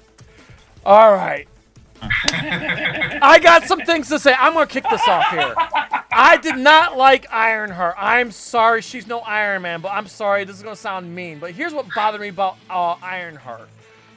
All 0.84 1.12
right. 1.12 1.46
I 2.02 3.38
got 3.42 3.64
some 3.64 3.80
things 3.80 4.08
to 4.08 4.18
say. 4.18 4.34
I'm 4.38 4.54
gonna 4.54 4.66
kick 4.66 4.84
this 4.90 5.06
off 5.06 5.26
here. 5.30 5.54
I 6.12 6.38
did 6.38 6.56
not 6.56 6.96
like 6.96 7.30
Ironheart. 7.30 7.94
I'm 7.98 8.30
sorry, 8.30 8.80
she's 8.82 9.06
no 9.06 9.20
Iron 9.20 9.62
Man, 9.62 9.80
but 9.82 9.92
I'm 9.92 10.06
sorry. 10.06 10.44
This 10.44 10.56
is 10.56 10.62
gonna 10.62 10.76
sound 10.76 11.14
mean, 11.14 11.38
but 11.38 11.52
here's 11.52 11.74
what 11.74 11.86
bothered 11.94 12.20
me 12.22 12.28
about 12.28 12.56
uh, 12.70 12.96
Ironheart. 13.02 13.68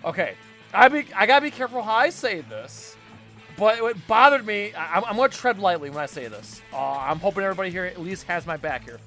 Okay, 0.06 0.36
I 0.74 0.88
be 0.88 1.06
I 1.16 1.26
gotta 1.26 1.44
be 1.44 1.52
careful 1.52 1.84
how 1.84 1.94
I 1.96 2.10
say 2.10 2.42
this, 2.42 2.93
but 3.58 3.82
what 3.82 4.08
bothered 4.08 4.46
me. 4.46 4.74
I, 4.74 5.02
I'm 5.02 5.16
gonna 5.16 5.30
tread 5.30 5.60
lightly 5.60 5.90
when 5.90 6.00
I 6.00 6.06
say 6.06 6.28
this. 6.28 6.62
Uh, 6.72 6.78
I'm 6.78 7.20
hoping 7.20 7.44
everybody 7.44 7.70
here 7.70 7.86
at 7.86 8.02
least 8.02 8.24
has 8.24 8.46
my 8.46 8.58
back 8.58 8.84
here. 8.84 9.00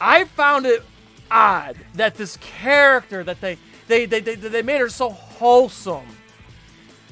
I 0.00 0.24
found 0.24 0.66
it 0.66 0.82
odd 1.30 1.76
that 1.94 2.14
this 2.14 2.36
character 2.38 3.24
that 3.24 3.40
they 3.40 3.58
they 3.88 4.06
they 4.06 4.20
they, 4.20 4.34
they 4.34 4.62
made 4.62 4.80
her 4.80 4.88
so 4.88 5.10
wholesome. 5.10 6.06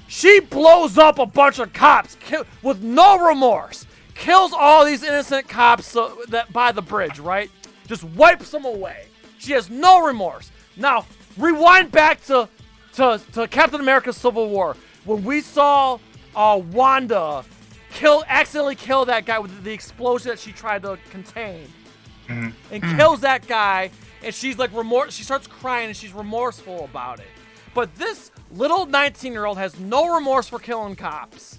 She 0.08 0.40
blows 0.40 0.98
up 0.98 1.18
a 1.18 1.26
bunch 1.26 1.58
of 1.58 1.72
cops 1.72 2.16
with 2.62 2.82
no 2.82 3.26
remorse. 3.26 3.86
Kills 4.14 4.52
all 4.52 4.84
these 4.84 5.02
innocent 5.02 5.48
cops 5.48 5.96
uh, 5.96 6.14
that 6.28 6.52
by 6.52 6.70
the 6.70 6.82
bridge, 6.82 7.18
right? 7.18 7.50
Just 7.86 8.04
wipes 8.04 8.50
them 8.50 8.66
away. 8.66 9.06
She 9.38 9.52
has 9.52 9.70
no 9.70 10.06
remorse. 10.06 10.52
Now, 10.76 11.06
rewind 11.36 11.92
back 11.92 12.22
to 12.26 12.48
to, 12.94 13.20
to 13.32 13.48
Captain 13.48 13.80
America: 13.80 14.12
Civil 14.12 14.48
War 14.48 14.76
when 15.04 15.24
we 15.24 15.40
saw 15.40 15.98
uh, 16.34 16.60
Wanda. 16.70 17.44
Kill 17.92 18.24
accidentally 18.26 18.74
kill 18.74 19.04
that 19.04 19.26
guy 19.26 19.38
with 19.38 19.62
the 19.64 19.72
explosion 19.72 20.30
that 20.30 20.38
she 20.38 20.52
tried 20.52 20.82
to 20.82 20.98
contain. 21.10 21.68
And 22.70 22.82
kills 22.96 23.20
that 23.20 23.46
guy 23.46 23.90
and 24.22 24.34
she's 24.34 24.56
like 24.56 24.72
remorse 24.74 25.12
she 25.12 25.24
starts 25.24 25.46
crying 25.46 25.88
and 25.88 25.96
she's 25.96 26.12
remorseful 26.12 26.84
about 26.84 27.18
it. 27.20 27.26
But 27.74 27.94
this 27.96 28.30
little 28.52 28.86
19 28.86 29.32
year 29.32 29.44
old 29.44 29.58
has 29.58 29.78
no 29.78 30.14
remorse 30.14 30.48
for 30.48 30.58
killing 30.58 30.96
cops. 30.96 31.58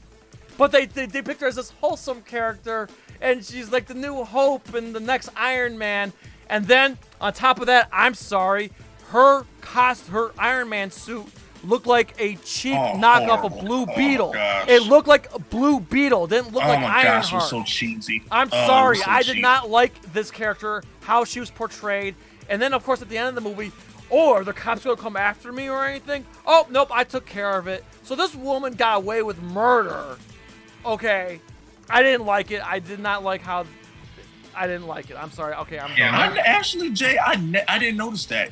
But 0.57 0.71
they, 0.71 0.87
they 0.87 1.05
they 1.05 1.21
picked 1.21 1.41
her 1.41 1.47
as 1.47 1.55
this 1.55 1.69
wholesome 1.69 2.21
character 2.21 2.89
and 3.21 3.45
she's 3.45 3.71
like 3.71 3.85
the 3.85 3.93
new 3.93 4.23
hope 4.23 4.73
and 4.73 4.95
the 4.95 4.99
next 4.99 5.29
iron 5.35 5.77
man. 5.77 6.13
And 6.49 6.65
then 6.65 6.97
on 7.21 7.33
top 7.33 7.59
of 7.59 7.67
that 7.67 7.89
i'm 7.91 8.13
sorry 8.15 8.71
her 9.09 9.45
cost 9.61 10.07
her 10.07 10.31
iron 10.37 10.69
man 10.69 10.89
suit 10.89 11.27
looked 11.63 11.87
like 11.87 12.13
a 12.19 12.35
cheap 12.43 12.75
Oh, 12.77 12.93
knockoff 12.97 13.39
horrible. 13.39 13.59
of 13.59 13.65
blue 13.65 13.81
Oh, 13.89 13.95
beetle 13.95 14.33
gosh. 14.33 14.67
it 14.67 14.81
looked 14.83 15.07
like 15.07 15.33
a 15.33 15.39
blue 15.39 15.79
beetle 15.79 16.27
didn't 16.27 16.53
look 16.53 16.63
Oh 16.63 16.67
like 16.67 16.81
my 16.81 16.87
ironheart 16.87 17.23
gosh, 17.23 17.31
it 17.31 17.35
was 17.35 17.49
so 17.49 17.63
cheesy. 17.63 18.21
I'm 18.31 18.49
Oh, 18.51 18.67
sorry, 18.67 18.97
so 18.97 19.03
I 19.07 19.19
did 19.23 19.27
cheesy. 19.27 19.41
not 19.41 19.69
like 19.69 19.99
this 20.13 20.29
character, 20.31 20.83
how 21.01 21.23
she 21.23 21.39
was 21.39 21.49
portrayed. 21.49 22.15
And 22.49 22.61
then, 22.61 22.73
of 22.73 22.83
course, 22.83 23.01
at 23.01 23.07
the 23.09 23.17
end 23.17 23.29
of 23.29 23.35
the 23.35 23.41
movie, 23.49 23.71
or 24.09 24.39
oh, 24.39 24.43
the 24.43 24.51
cops 24.53 24.83
gonna 24.83 24.97
come 24.97 25.15
after 25.15 25.51
me 25.53 25.69
or 25.69 25.85
anything. 25.85 26.25
Oh, 26.45 26.67
nope, 26.69 26.89
I 26.91 27.03
took 27.05 27.25
care 27.25 27.57
of 27.57 27.67
it. 27.67 27.83
So 28.03 28.15
this 28.15 28.35
woman 28.35 28.73
got 28.73 28.97
away 28.97 29.23
with 29.23 29.41
murder. 29.41 30.17
Okay, 30.85 31.39
I 31.89 32.03
didn't 32.03 32.25
like 32.25 32.51
it. 32.51 32.61
I 32.65 32.79
did 32.79 32.99
not 32.99 33.23
like 33.23 33.41
how. 33.41 33.65
I 34.55 34.67
didn't 34.67 34.85
like 34.87 35.09
it. 35.09 35.15
I'm 35.17 35.31
sorry. 35.31 35.55
Okay, 35.55 35.79
I'm 35.79 35.97
Yeah. 35.97 36.15
I, 36.15 36.37
actually, 36.39 36.91
Jay, 36.91 37.17
I 37.17 37.35
ne- 37.37 37.63
I 37.67 37.79
didn't 37.79 37.97
notice 37.97 38.25
that. 38.27 38.51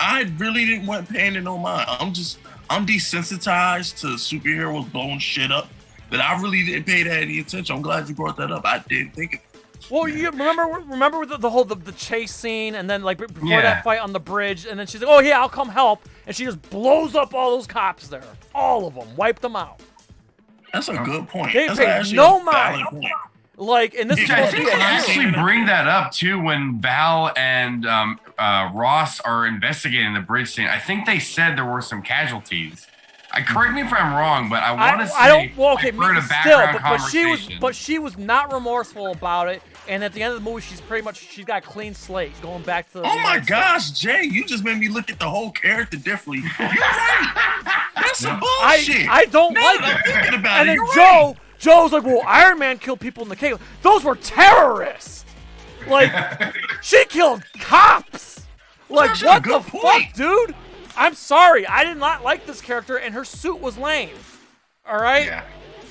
I 0.00 0.22
really 0.38 0.64
didn't 0.66 0.86
want 0.86 1.08
paying 1.08 1.34
it 1.36 1.42
no 1.42 1.58
mind. 1.58 1.86
I'm 1.88 2.12
just 2.12 2.38
I'm 2.70 2.86
desensitized 2.86 4.00
to 4.00 4.08
superheroes 4.08 4.90
blowing 4.92 5.18
shit 5.18 5.50
up. 5.52 5.68
That 6.10 6.20
I 6.20 6.40
really 6.40 6.64
didn't 6.64 6.84
pay 6.86 7.02
that 7.02 7.22
any 7.22 7.40
attention. 7.40 7.74
I'm 7.76 7.82
glad 7.82 8.08
you 8.08 8.14
brought 8.14 8.36
that 8.36 8.52
up. 8.52 8.64
I 8.64 8.78
didn't 8.80 9.14
think 9.14 9.34
it. 9.34 9.40
Well, 9.90 10.08
you 10.08 10.30
remember 10.30 10.62
remember 10.86 11.26
the, 11.26 11.36
the 11.36 11.50
whole 11.50 11.64
the, 11.64 11.74
the 11.74 11.92
chase 11.92 12.34
scene, 12.34 12.74
and 12.74 12.88
then 12.88 13.02
like 13.02 13.18
before 13.18 13.46
Yeah. 13.48 13.60
that 13.62 13.84
fight 13.84 14.00
on 14.00 14.12
the 14.12 14.20
bridge, 14.20 14.64
and 14.66 14.78
then 14.78 14.86
she's 14.86 15.00
like, 15.02 15.10
"Oh 15.10 15.20
yeah, 15.20 15.40
I'll 15.40 15.48
come 15.48 15.68
help," 15.68 16.02
and 16.26 16.34
she 16.34 16.44
just 16.44 16.60
blows 16.70 17.14
up 17.14 17.34
all 17.34 17.56
those 17.56 17.66
cops 17.66 18.08
there, 18.08 18.22
all 18.54 18.86
of 18.86 18.94
them, 18.94 19.14
wiped 19.16 19.42
them 19.42 19.56
out. 19.56 19.80
That's 20.72 20.88
a 20.88 20.94
good 20.98 21.28
point. 21.28 21.52
They 21.52 21.66
That's 21.68 22.08
paid 22.10 22.16
no 22.16 22.42
mind. 22.42 22.86
point. 22.88 23.04
Like, 23.56 23.94
and 23.94 24.10
this 24.10 24.18
is 24.18 24.30
I 24.30 24.46
think 24.46 24.66
they 24.66 24.72
actually 24.72 25.30
bring 25.30 25.66
that 25.66 25.86
up 25.86 26.12
too 26.12 26.40
when 26.40 26.80
Val 26.80 27.32
and 27.36 27.86
um, 27.86 28.18
uh, 28.38 28.70
Ross 28.74 29.20
are 29.20 29.46
investigating 29.46 30.14
the 30.14 30.20
bridge 30.20 30.50
scene. 30.50 30.66
I 30.66 30.78
think 30.78 31.06
they 31.06 31.18
said 31.18 31.56
there 31.56 31.64
were 31.64 31.80
some 31.82 32.02
casualties. 32.02 32.86
I 33.36 33.40
correct 33.42 33.74
me 33.74 33.80
if 33.80 33.92
I'm 33.92 34.14
wrong, 34.14 34.48
but 34.48 34.62
I 34.62 34.70
want 34.72 35.00
to 35.00 35.08
say 35.08 35.14
I 35.16 35.26
don't. 35.28 35.56
Well, 35.56 35.74
okay, 35.74 35.88
I 35.88 35.92
heard 35.92 36.12
me- 36.12 36.18
a 36.18 36.22
still, 36.22 36.58
background 36.58 36.78
but, 36.84 36.98
but 36.98 37.10
she 37.10 37.26
was, 37.26 37.50
but 37.60 37.74
she 37.74 37.98
was 37.98 38.16
not 38.16 38.52
remorseful 38.52 39.08
about 39.10 39.48
it. 39.48 39.60
And 39.88 40.04
at 40.04 40.12
the 40.12 40.22
end 40.22 40.32
of 40.34 40.42
the 40.42 40.48
movie, 40.48 40.62
she's 40.62 40.80
pretty 40.80 41.04
much 41.04 41.18
she's 41.18 41.44
got 41.44 41.64
a 41.64 41.66
clean 41.66 41.94
slate 41.94 42.32
going 42.42 42.62
back 42.62 42.86
to. 42.92 42.98
The 43.00 43.00
Oh 43.00 43.08
my 43.08 43.14
United 43.14 43.44
States. 43.44 43.48
gosh, 43.50 43.90
Jay, 43.90 44.22
you 44.22 44.44
just 44.46 44.62
made 44.64 44.78
me 44.78 44.88
look 44.88 45.10
at 45.10 45.18
the 45.18 45.28
whole 45.28 45.50
character 45.50 45.96
differently. 45.96 46.48
You're 46.58 46.68
right. 46.68 47.88
That's 47.96 48.20
some 48.20 48.40
I 48.62 48.76
bullshit. 48.76 49.08
I 49.08 49.24
don't 49.26 49.52
Now 49.52 49.60
like 49.62 49.80
that 49.80 49.88
I'm 50.04 50.10
it. 50.10 50.14
thinking 50.14 50.38
about 50.40 50.60
And 50.60 50.68
it, 50.70 50.72
then 50.72 50.76
you're 50.76 50.94
Joe, 50.94 51.36
Joe's 51.58 51.92
like, 51.92 52.04
well, 52.04 52.22
Iron 52.26 52.58
Man 52.60 52.78
killed 52.78 53.00
people 53.00 53.22
in 53.24 53.28
the 53.28 53.36
cave. 53.36 53.58
Those 53.82 54.04
were 54.04 54.14
terrorists. 54.16 55.23
Like, 55.88 56.54
she 56.82 57.04
killed 57.06 57.44
cops. 57.60 58.46
Like, 58.88 59.10
That's 59.10 59.22
what 59.24 59.42
the 59.42 59.48
good 59.48 59.64
fuck, 59.64 60.02
dude? 60.14 60.54
I'm 60.96 61.14
sorry, 61.14 61.66
I 61.66 61.84
did 61.84 61.96
not 61.96 62.22
like 62.22 62.46
this 62.46 62.60
character, 62.60 62.96
and 62.96 63.14
her 63.14 63.24
suit 63.24 63.60
was 63.60 63.76
lame. 63.78 64.10
All 64.88 64.96
right. 65.00 65.26
Yeah. 65.26 65.44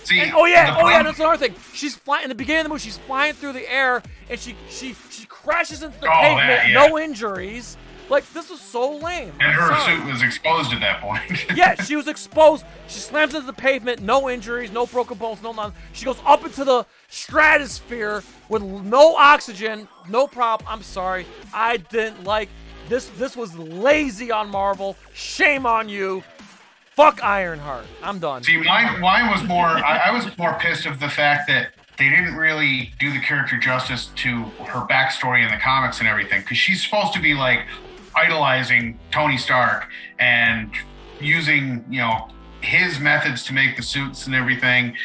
See, 0.03 0.19
And- 0.19 0.33
oh 0.35 0.45
yeah, 0.45 0.77
oh 0.79 0.87
yeah, 0.89 1.01
that's 1.03 1.19
another 1.19 1.37
thing. 1.37 1.55
She's 1.73 1.95
flying 1.95 2.23
in 2.23 2.29
the 2.29 2.35
beginning 2.35 2.61
of 2.61 2.63
the 2.65 2.69
movie. 2.69 2.81
She's 2.81 2.97
flying 2.99 3.33
through 3.33 3.53
the 3.53 3.69
air, 3.71 4.03
and 4.29 4.39
she 4.39 4.55
she 4.69 4.95
she 5.09 5.25
crashes 5.25 5.81
into 5.83 5.97
the 5.99 6.07
Oh, 6.07 6.21
pavement. 6.21 6.47
that, 6.47 6.67
yeah. 6.69 6.87
No 6.87 6.97
injuries. 6.99 7.77
Like 8.09 8.31
this 8.33 8.51
is 8.51 8.59
so 8.59 8.97
lame. 8.97 9.31
And 9.39 9.53
her 9.53 9.79
suit 9.85 10.05
was 10.05 10.21
exposed 10.21 10.73
at 10.73 10.81
that 10.81 11.01
point. 11.01 11.45
yeah, 11.55 11.81
she 11.81 11.95
was 11.95 12.07
exposed. 12.07 12.65
She 12.87 12.99
slams 12.99 13.33
into 13.33 13.47
the 13.47 13.53
pavement, 13.53 14.01
no 14.01 14.29
injuries, 14.29 14.71
no 14.71 14.85
broken 14.85 15.17
bones, 15.17 15.41
no 15.41 15.51
nothing. 15.51 15.73
She 15.93 16.05
goes 16.05 16.19
up 16.25 16.45
into 16.45 16.63
the 16.63 16.85
stratosphere 17.09 18.23
with 18.49 18.61
no 18.61 19.15
oxygen, 19.15 19.87
no 20.09 20.27
problem. 20.27 20.67
I'm 20.69 20.83
sorry, 20.83 21.25
I 21.53 21.77
didn't 21.77 22.23
like 22.23 22.49
this. 22.89 23.07
This 23.17 23.35
was 23.35 23.57
lazy 23.57 24.31
on 24.31 24.49
Marvel. 24.49 24.95
Shame 25.13 25.65
on 25.65 25.89
you. 25.89 26.23
Fuck 26.95 27.23
Ironheart. 27.23 27.85
I'm 28.03 28.19
done. 28.19 28.43
See, 28.43 28.57
mine, 28.57 28.99
mine 28.99 29.31
was 29.31 29.43
more. 29.43 29.65
I, 29.65 30.09
I 30.09 30.11
was 30.11 30.37
more 30.37 30.53
pissed 30.59 30.85
of 30.85 30.99
the 30.99 31.09
fact 31.09 31.47
that 31.47 31.73
they 31.97 32.09
didn't 32.09 32.35
really 32.35 32.93
do 32.99 33.11
the 33.11 33.19
character 33.19 33.57
justice 33.57 34.11
to 34.15 34.43
her 34.65 34.85
backstory 34.87 35.43
in 35.43 35.49
the 35.49 35.57
comics 35.57 35.99
and 35.99 36.07
everything, 36.07 36.41
because 36.41 36.57
she's 36.57 36.83
supposed 36.83 37.13
to 37.13 37.19
be 37.19 37.33
like 37.33 37.65
idolizing 38.15 38.99
Tony 39.11 39.37
Stark 39.37 39.87
and 40.19 40.71
using, 41.19 41.85
you 41.89 41.99
know, 41.99 42.29
his 42.61 42.99
methods 42.99 43.43
to 43.45 43.53
make 43.53 43.75
the 43.75 43.83
suits 43.83 44.25
and 44.25 44.35
everything. 44.35 44.95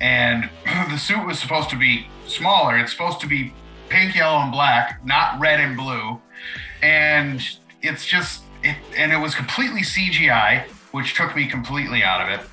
And 0.00 0.50
the 0.90 0.96
suit 0.96 1.24
was 1.24 1.38
supposed 1.38 1.70
to 1.70 1.78
be 1.78 2.06
smaller. 2.26 2.78
It's 2.78 2.92
supposed 2.92 3.20
to 3.20 3.26
be 3.26 3.52
pink, 3.88 4.16
yellow, 4.16 4.38
and 4.38 4.52
black, 4.52 5.04
not 5.04 5.38
red 5.38 5.60
and 5.60 5.76
blue. 5.76 6.20
And 6.82 7.40
it's 7.82 8.04
just, 8.04 8.42
it, 8.62 8.76
and 8.96 9.12
it 9.12 9.18
was 9.18 9.34
completely 9.34 9.82
CGI, 9.82 10.64
which 10.92 11.14
took 11.14 11.36
me 11.36 11.46
completely 11.46 12.02
out 12.02 12.20
of 12.20 12.40
it 12.40 12.46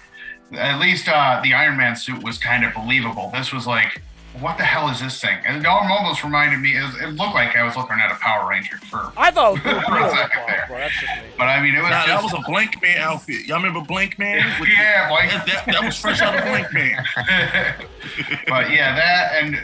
at 0.54 0.80
least 0.80 1.08
uh, 1.08 1.40
the 1.44 1.54
Iron 1.54 1.78
Man 1.78 1.96
suit 1.96 2.24
was 2.24 2.38
kind 2.38 2.66
of 2.66 2.74
believable. 2.74 3.32
This 3.34 3.52
was 3.52 3.66
like, 3.68 4.02
what 4.40 4.58
the 4.58 4.64
hell 4.64 4.88
is 4.88 5.02
this 5.02 5.20
thing? 5.20 5.38
And 5.46 5.58
it 5.58 5.66
almost 5.66 6.24
reminded 6.24 6.60
me. 6.60 6.78
It, 6.78 6.82
was, 6.84 6.96
it 7.02 7.08
looked 7.16 7.36
like 7.36 7.56
I 7.56 7.64
was 7.64 7.76
looking 7.76 7.98
at 8.00 8.12
a 8.12 8.16
Power 8.16 8.50
Ranger 8.50 8.78
for. 8.78 9.12
I 9.18 9.30
thought 9.30 9.58
it 9.58 9.64
was 9.66 9.84
For 9.86 9.98
a 9.98 10.10
second 10.10 10.42
there. 10.48 10.66
but 10.70 10.78
that's. 10.78 10.96
But 11.38 11.44
I 11.50 11.62
mean, 11.62 11.76
it 11.76 11.82
was 11.82 11.90
Nah, 11.92 12.06
that 12.06 12.24
was 12.24 12.34
a 12.34 12.38
Blankman 12.38 12.98
outfit. 12.98 13.46
Y'all 13.46 13.58
remember 13.58 13.82
Blankman? 13.82 14.60
With- 14.60 14.70
yeah, 14.80 15.10
like 15.12 15.30
that, 15.30 15.46
that, 15.48 15.66
that 15.66 15.84
was 15.84 15.98
fresh 15.98 16.22
out 16.22 16.36
of 16.36 16.42
Blankman. 16.44 17.04
but 18.48 18.72
yeah, 18.72 18.96
that 18.96 19.44
and 19.44 19.56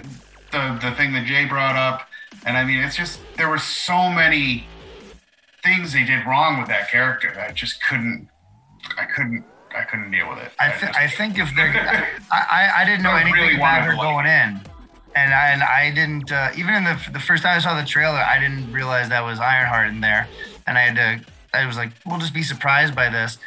the 0.52 0.90
the 0.90 0.96
thing 0.96 1.14
that 1.14 1.26
Jay 1.26 1.46
brought 1.46 1.76
up, 1.78 2.08
and 2.46 2.58
I 2.58 2.66
mean, 2.66 2.80
it's 2.80 2.96
just 2.98 3.20
there 3.38 3.50
were 3.50 3.58
so 3.60 4.10
many 4.10 4.68
things 5.64 5.94
they 5.94 6.04
did 6.04 6.26
wrong 6.26 6.60
with 6.60 6.68
that 6.68 6.90
character. 6.90 7.32
that 7.36 7.50
I 7.50 7.54
just 7.54 7.82
couldn't. 7.84 8.28
I 8.98 9.06
couldn't. 9.06 9.46
I 9.76 9.84
couldn't 9.84 10.12
deal 10.12 10.30
with 10.30 10.40
it. 10.40 10.52
I, 10.60 10.72
th- 10.72 10.92
I 10.96 11.08
think 11.08 11.38
if 11.40 11.50
they're, 11.56 11.74
I, 12.32 12.38
I, 12.76 12.82
I 12.82 12.86
didn't 12.86 13.04
know 13.04 13.12
I 13.12 13.22
anything 13.22 13.34
really 13.42 13.56
about 13.56 13.82
wanted 13.82 13.96
her 13.96 13.96
going 13.96 14.26
in, 14.26 14.62
and 15.16 15.34
I, 15.34 15.48
and 15.50 15.64
I 15.64 15.92
didn't 15.94 16.32
uh, 16.32 16.50
even 16.56 16.74
in 16.76 16.84
the 16.84 17.00
the 17.14 17.20
first 17.20 17.44
time 17.44 17.58
I 17.58 17.60
saw 17.60 17.80
the 17.80 17.86
trailer, 17.86 18.18
I 18.20 18.40
didn't 18.40 18.72
realize 18.72 19.10
that 19.10 19.24
was 19.24 19.40
Ironheart 19.40 19.90
in 19.90 20.02
there, 20.02 20.28
and 20.68 20.78
I 20.78 20.82
had 20.82 20.96
to, 20.96 21.26
I 21.58 21.66
was 21.66 21.78
like, 21.78 21.92
we'll 22.06 22.20
just 22.20 22.34
be 22.34 22.44
surprised 22.44 22.96
by 22.96 23.10
this. 23.10 23.38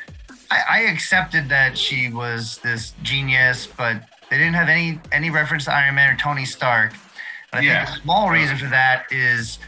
I, 0.51 0.61
I 0.69 0.79
accepted 0.93 1.49
that 1.49 1.77
she 1.79 2.11
was 2.13 2.59
this 2.63 2.93
genius, 3.03 3.67
but 3.67 4.03
they 4.31 4.39
didn't 4.39 4.55
have 4.55 4.69
any 4.69 5.01
any 5.13 5.31
reference 5.31 5.65
to 5.67 5.73
Iron 5.73 5.95
Man 5.95 6.15
or 6.15 6.17
Tony 6.17 6.45
Stark. 6.45 6.93
And 7.53 7.61
I 7.61 7.63
Yeah. 7.69 7.85
think 7.87 7.99
a 7.99 8.03
small 8.03 8.31
reason 8.31 8.57
for 8.57 8.67
that 8.67 9.07
is 9.11 9.59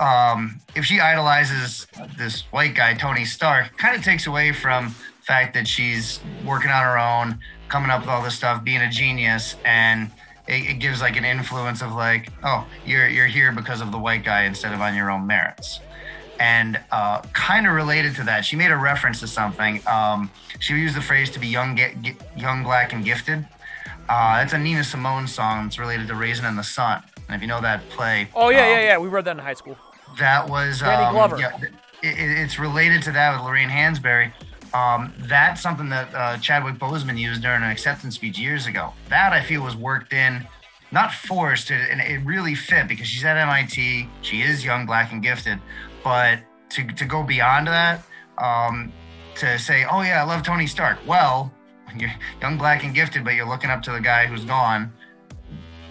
um, 0.00 0.60
if 0.74 0.84
she 0.84 0.98
idolizes 0.98 1.86
this 2.18 2.42
white 2.50 2.74
guy, 2.74 2.94
Tony 2.94 3.24
Stark, 3.24 3.76
kind 3.76 3.94
of 3.96 4.02
takes 4.02 4.26
away 4.26 4.52
from 4.52 4.88
the 4.88 4.94
fact 5.24 5.54
that 5.54 5.66
she's 5.66 6.20
working 6.44 6.70
on 6.70 6.82
her 6.82 6.98
own, 6.98 7.38
coming 7.68 7.90
up 7.90 8.00
with 8.00 8.10
all 8.10 8.22
this 8.22 8.34
stuff, 8.34 8.62
being 8.62 8.82
a 8.82 8.90
genius, 8.90 9.56
and 9.64 10.10
it, 10.46 10.70
it 10.70 10.74
gives 10.78 11.00
like 11.00 11.16
an 11.16 11.24
influence 11.24 11.82
of 11.82 11.92
like, 11.94 12.30
oh, 12.44 12.66
you're 12.84 13.08
you're 13.08 13.26
here 13.26 13.50
because 13.52 13.80
of 13.80 13.90
the 13.90 13.98
white 13.98 14.24
guy 14.24 14.42
instead 14.44 14.72
of 14.72 14.80
on 14.80 14.94
your 14.94 15.10
own 15.10 15.26
merits. 15.26 15.80
And 16.40 16.80
uh, 16.90 17.22
kind 17.32 17.66
of 17.66 17.72
related 17.74 18.16
to 18.16 18.24
that, 18.24 18.44
she 18.44 18.56
made 18.56 18.70
a 18.72 18.76
reference 18.76 19.20
to 19.20 19.28
something. 19.28 19.80
Um, 19.86 20.30
she 20.58 20.74
used 20.74 20.96
the 20.96 21.00
phrase 21.00 21.30
to 21.30 21.38
be 21.38 21.46
young, 21.46 21.76
ge- 21.76 21.94
ge- 22.02 22.16
young, 22.36 22.64
black, 22.64 22.92
and 22.92 23.04
gifted. 23.04 23.46
Uh, 24.08 24.40
it's 24.44 24.52
a 24.52 24.58
Nina 24.58 24.82
Simone 24.84 25.26
song. 25.28 25.66
It's 25.66 25.78
related 25.78 26.08
to 26.08 26.14
Raisin 26.14 26.44
in 26.44 26.56
the 26.56 26.64
Sun. 26.64 27.02
And 27.28 27.36
if 27.36 27.40
you 27.40 27.46
know 27.46 27.60
that 27.60 27.88
play, 27.88 28.28
Oh 28.34 28.50
yeah, 28.50 28.58
um, 28.64 28.68
yeah, 28.70 28.80
yeah. 28.80 28.98
We 28.98 29.08
read 29.08 29.24
that 29.26 29.30
in 29.30 29.38
high 29.38 29.54
school. 29.54 29.78
that 30.18 30.46
was 30.48 30.80
Danny 30.80 31.04
um, 31.04 31.14
Glover. 31.14 31.38
Yeah, 31.38 31.56
it- 31.62 31.70
it's 32.02 32.58
related 32.58 33.00
to 33.04 33.12
that 33.12 33.32
with 33.34 33.46
Lorraine 33.46 33.70
Hansberry. 33.70 34.30
Um, 34.74 35.14
that's 35.18 35.62
something 35.62 35.88
that 35.90 36.12
uh, 36.12 36.36
Chadwick 36.38 36.74
Boseman 36.74 37.16
used 37.16 37.42
during 37.42 37.62
an 37.62 37.70
acceptance 37.70 38.16
speech 38.16 38.38
years 38.38 38.66
ago. 38.66 38.92
That 39.08 39.32
I 39.32 39.40
feel 39.40 39.62
was 39.62 39.76
worked 39.76 40.12
in, 40.12 40.46
not 40.90 41.14
forced, 41.14 41.70
and 41.70 42.00
it 42.00 42.26
really 42.26 42.56
fit 42.56 42.88
because 42.88 43.06
she's 43.06 43.24
at 43.24 43.36
MIT. 43.36 44.08
She 44.22 44.42
is 44.42 44.64
young, 44.64 44.84
black, 44.84 45.12
and 45.12 45.22
gifted. 45.22 45.60
But 46.02 46.40
to 46.70 46.86
to 46.86 47.04
go 47.04 47.22
beyond 47.22 47.68
that, 47.68 48.04
um, 48.36 48.92
to 49.36 49.58
say, 49.60 49.86
oh 49.90 50.02
yeah, 50.02 50.22
I 50.22 50.24
love 50.24 50.42
Tony 50.42 50.66
Stark. 50.66 50.98
Well, 51.06 51.52
you're 51.96 52.12
young, 52.42 52.58
black, 52.58 52.82
and 52.82 52.92
gifted, 52.92 53.24
but 53.24 53.34
you're 53.34 53.48
looking 53.48 53.70
up 53.70 53.80
to 53.82 53.92
the 53.92 54.00
guy 54.00 54.26
who's 54.26 54.44
gone. 54.44 54.92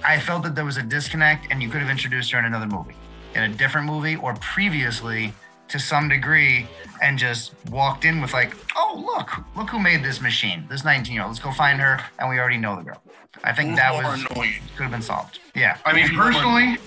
I 0.05 0.19
felt 0.19 0.43
that 0.43 0.55
there 0.55 0.65
was 0.65 0.75
a 0.75 0.83
disconnect, 0.83 1.47
and 1.49 1.63
you 1.63 1.69
could 1.69 1.79
have 1.79 1.89
introduced 1.89 2.31
her 2.33 2.39
in 2.39 2.43
another 2.43 2.67
movie 2.67 2.95
in 3.35 3.43
a 3.43 3.49
different 3.49 3.87
movie 3.87 4.17
or 4.17 4.35
previously 4.35 5.33
to 5.73 5.79
some 5.79 6.07
degree 6.07 6.67
and 7.01 7.17
just 7.17 7.51
walked 7.71 8.05
in 8.05 8.21
with 8.21 8.31
like, 8.31 8.55
oh 8.77 9.03
look, 9.03 9.31
look 9.57 9.71
who 9.71 9.79
made 9.79 10.03
this 10.03 10.21
machine, 10.21 10.65
this 10.69 10.85
19 10.85 11.11
year 11.13 11.23
old. 11.23 11.31
Let's 11.31 11.43
go 11.43 11.51
find 11.51 11.81
her, 11.81 11.99
and 12.19 12.29
we 12.29 12.37
already 12.37 12.57
know 12.57 12.75
the 12.75 12.83
girl. 12.83 13.01
I 13.43 13.53
think 13.53 13.69
Who's 13.71 13.79
that 13.79 13.91
more 13.93 14.03
was 14.11 14.23
annoying? 14.31 14.53
could 14.75 14.83
have 14.83 14.91
been 14.91 15.01
solved. 15.01 15.39
Yeah. 15.55 15.77
I 15.83 15.93
mean, 15.93 16.09
personally, 16.09 16.77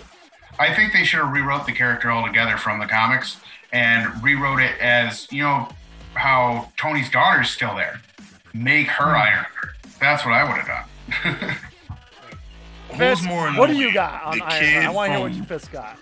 I 0.60 0.72
think 0.72 0.92
they 0.92 1.02
should 1.02 1.18
have 1.18 1.32
rewrote 1.32 1.66
the 1.66 1.72
character 1.72 2.12
altogether 2.12 2.56
from 2.56 2.78
the 2.78 2.86
comics 2.86 3.38
and 3.72 4.22
rewrote 4.22 4.60
it 4.60 4.78
as 4.80 5.26
you 5.32 5.42
know 5.42 5.68
how 6.14 6.70
Tony's 6.78 7.10
daughter's 7.10 7.50
still 7.50 7.74
there. 7.74 8.00
Make 8.54 8.86
her 8.86 9.04
Hmm. 9.10 9.16
Iron 9.16 9.44
Heart. 9.44 9.76
That's 10.00 10.24
what 10.24 10.32
I 10.32 10.44
would 10.44 10.62
have 10.62 10.66
done. 11.34 11.56
Who's 12.90 12.98
Fisk, 12.98 13.24
more 13.24 13.50
what 13.54 13.66
do 13.66 13.74
you 13.76 13.92
got 13.92 14.22
on 14.22 14.38
the 14.38 14.44
Iron 14.44 14.60
kid 14.62 14.74
Man? 14.76 14.86
I 14.86 14.90
want 14.90 15.08
to 15.08 15.12
hear 15.14 15.20
what 15.22 15.32
from- 15.32 15.40
you 15.40 15.44
Fisk 15.44 15.72
got. 15.72 15.98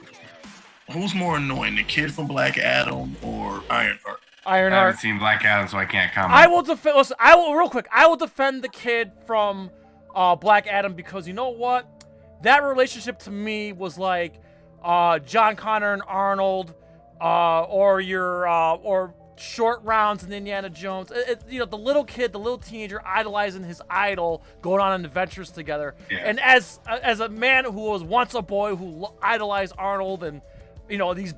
Who's 0.93 1.15
more 1.15 1.37
annoying, 1.39 1.77
the 1.77 1.83
kid 1.85 2.13
from 2.13 2.27
Black 2.27 2.59
Adam 2.59 3.17
or 3.23 3.63
Ironheart? 3.71 4.21
I 4.47 4.59
haven't 4.59 4.99
seen 4.99 5.19
Black 5.19 5.43
Adam, 5.45 5.67
so 5.69 5.79
I 5.79 5.87
can't 5.87 6.13
comment. 6.13 6.35
I 6.35 6.47
will 6.47 6.61
defend. 6.63 6.97
Listen, 6.99 7.17
I 7.19 7.35
will 7.35 7.55
real 7.55 7.71
quick. 7.71 7.87
I 7.91 8.07
will 8.07 8.17
defend 8.17 8.63
the 8.63 8.69
kid 8.69 9.13
from 9.27 9.71
uh, 10.15 10.37
Black 10.37 10.67
Adam 10.67 10.93
because 10.93 11.27
you 11.27 11.33
know 11.33 11.49
what? 11.49 12.05
That 12.43 12.63
relationship 12.63 13.19
to 13.21 13.31
me 13.31 13.73
was 13.73 13.97
like 13.97 14.35
uh, 14.83 15.19
John 15.21 15.57
Connor 15.57 15.95
and 15.95 16.03
Arnold, 16.07 16.75
uh, 17.23 17.63
or 17.63 18.03
your 18.03 18.47
uh, 18.47 18.75
or 18.75 19.15
short 19.37 19.83
rounds 19.83 20.23
in 20.23 20.31
Indiana 20.33 20.69
Jones. 20.69 21.11
It, 21.11 21.29
it- 21.29 21.43
you 21.49 21.59
know, 21.59 21.65
the 21.65 21.79
little 21.79 22.05
kid, 22.05 22.33
the 22.33 22.39
little 22.39 22.59
teenager 22.59 23.01
idolizing 23.07 23.65
his 23.65 23.81
idol, 23.89 24.43
going 24.61 24.83
on 24.83 25.03
adventures 25.07 25.51
together. 25.51 25.95
Yeah. 26.11 26.19
And 26.19 26.39
as 26.41 26.81
as 26.87 27.21
a 27.21 27.31
man 27.31 27.65
who 27.65 27.81
was 27.81 28.03
once 28.05 28.35
a 28.35 28.43
boy 28.43 28.77
who 28.77 29.07
idolized 29.23 29.73
Arnold 29.79 30.23
and 30.23 30.43
you 30.89 30.99
know 30.99 31.15
these 31.15 31.35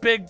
big 0.00 0.28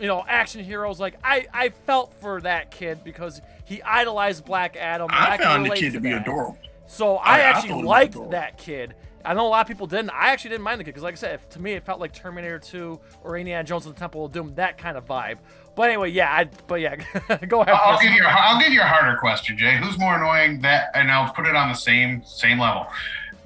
you 0.00 0.06
know 0.06 0.24
action 0.26 0.62
heroes 0.64 0.98
like 1.00 1.14
I 1.24 1.46
I 1.52 1.68
felt 1.70 2.12
for 2.20 2.40
that 2.42 2.70
kid 2.70 3.04
because 3.04 3.40
he 3.64 3.82
idolized 3.82 4.44
Black 4.44 4.76
Adam. 4.76 5.08
and 5.10 5.18
I 5.18 5.36
can 5.36 5.44
found 5.46 5.66
the 5.66 5.70
kid 5.70 5.92
to 5.94 6.00
be 6.00 6.10
that. 6.10 6.22
adorable. 6.22 6.58
So 6.86 7.16
I, 7.16 7.34
I- 7.34 7.36
I 7.36 7.40
actually 7.40 7.68
thought 7.68 7.76
he 7.76 7.82
was 7.84 7.86
liked 8.16 8.30
that 8.32 8.58
kid. 8.58 8.94
I 9.24 9.34
know 9.34 9.46
a 9.46 9.48
lot 9.48 9.60
of 9.60 9.68
people 9.68 9.86
didn't. 9.86 10.10
I 10.10 10.30
actually 10.32 10.50
didn't 10.50 10.64
mind 10.64 10.80
the 10.80 10.84
kid 10.84 10.90
because, 10.90 11.04
like 11.04 11.14
I 11.14 11.16
said, 11.16 11.34
if, 11.36 11.48
to 11.50 11.60
me 11.60 11.74
it 11.74 11.84
felt 11.86 12.00
like 12.00 12.12
Terminator 12.12 12.58
2 12.58 12.98
or 13.22 13.36
Indiana 13.38 13.62
Jones 13.62 13.86
and 13.86 13.94
the 13.94 13.98
Temple 14.00 14.24
of 14.24 14.32
Doom, 14.32 14.52
that 14.56 14.78
kind 14.78 14.96
of 14.96 15.06
vibe. 15.06 15.38
But 15.76 15.82
anyway, 15.90 16.10
yeah, 16.10 16.28
I, 16.34 16.48
but 16.66 16.80
yeah, 16.80 16.96
go 17.48 17.62
ahead. 17.62 17.76
I'll 17.80 18.00
give 18.00 18.10
you. 18.12 18.24
A, 18.24 18.26
I'll 18.28 18.60
give 18.60 18.72
you 18.72 18.80
a 18.80 18.84
harder 18.84 19.16
question, 19.18 19.56
Jay. 19.56 19.76
Who's 19.76 19.96
more 19.96 20.16
annoying? 20.16 20.60
That, 20.62 20.90
and 20.96 21.08
I'll 21.12 21.32
put 21.32 21.46
it 21.46 21.54
on 21.54 21.68
the 21.68 21.74
same 21.76 22.24
same 22.24 22.58
level. 22.58 22.84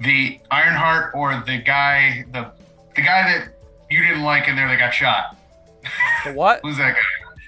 the 0.01 0.39
Ironheart 0.49 1.11
or 1.13 1.43
the 1.45 1.59
guy 1.59 2.25
the 2.31 2.51
the 2.95 3.01
guy 3.03 3.31
that 3.37 3.49
you 3.89 4.01
didn't 4.05 4.23
like 4.23 4.47
in 4.47 4.55
there 4.55 4.67
that 4.67 4.79
got 4.79 4.93
shot? 4.93 5.37
The 6.25 6.33
what? 6.33 6.59
Who's 6.63 6.77
that 6.77 6.93
guy? 6.95 7.01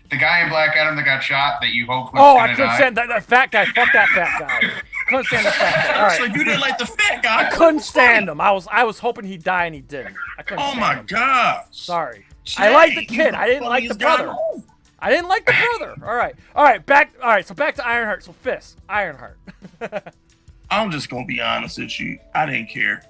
The 0.09 0.17
guy 0.17 0.41
in 0.41 0.49
Black 0.49 0.75
Adam 0.75 0.95
that 0.95 1.05
got 1.05 1.21
shot 1.21 1.61
that 1.61 1.69
you 1.69 1.85
hoped 1.85 2.13
was 2.13 2.21
Oh, 2.23 2.37
I 2.37 2.47
couldn't 2.49 2.65
die? 2.67 2.75
stand 2.77 2.97
that, 2.97 3.09
that 3.09 3.23
fat 3.25 3.51
guy. 3.51 3.65
Fuck 3.65 3.89
that 3.93 4.09
fat 4.09 4.39
guy. 4.39 4.71
Couldn't 5.07 5.25
stand 5.25 5.45
the 5.45 5.51
fat 5.51 5.85
guy. 5.93 6.03
All 6.03 6.09
So 6.09 6.23
you 6.23 6.43
didn't 6.43 6.61
like 6.61 6.79
the 6.79 6.87
fat 6.87 7.21
guy? 7.21 7.45
I 7.47 7.49
couldn't 7.51 7.81
stand 7.81 8.27
him. 8.27 8.41
I 8.41 8.51
was 8.51 8.67
I 8.71 8.85
was 8.85 8.97
hoping 8.97 9.25
he'd 9.25 9.43
die 9.43 9.65
and 9.65 9.75
he 9.75 9.81
didn't. 9.81 10.15
I 10.39 10.41
couldn't 10.41 10.63
Oh 10.63 10.69
stand 10.69 10.79
my 10.81 10.95
god. 11.03 11.05
gosh. 11.07 11.65
Sorry. 11.71 12.25
I 12.57 12.73
like 12.73 12.95
the 12.95 13.05
kid. 13.05 13.35
I 13.35 13.45
didn't 13.45 13.67
like 13.69 13.87
the 13.87 13.93
funniest 13.93 13.99
guy 13.99 14.13
in 14.19 14.25
brother. 14.25 14.63
I 14.97 15.09
didn't 15.11 15.27
like 15.27 15.45
the 15.45 15.53
brother. 15.77 15.95
All 16.03 16.15
right. 16.15 16.35
All 16.55 16.63
right. 16.63 16.83
Back. 16.83 17.13
All 17.21 17.29
right. 17.29 17.45
So 17.45 17.53
back 17.53 17.75
to 17.75 17.85
Ironheart. 17.87 18.23
So 18.23 18.31
Fisk. 18.33 18.77
Ironheart. 18.89 19.37
I'm 20.71 20.89
just 20.89 21.09
gonna 21.09 21.25
be 21.25 21.39
honest 21.39 21.77
with 21.77 21.99
you. 21.99 22.17
I 22.33 22.45
didn't 22.47 22.67
care. 22.69 23.03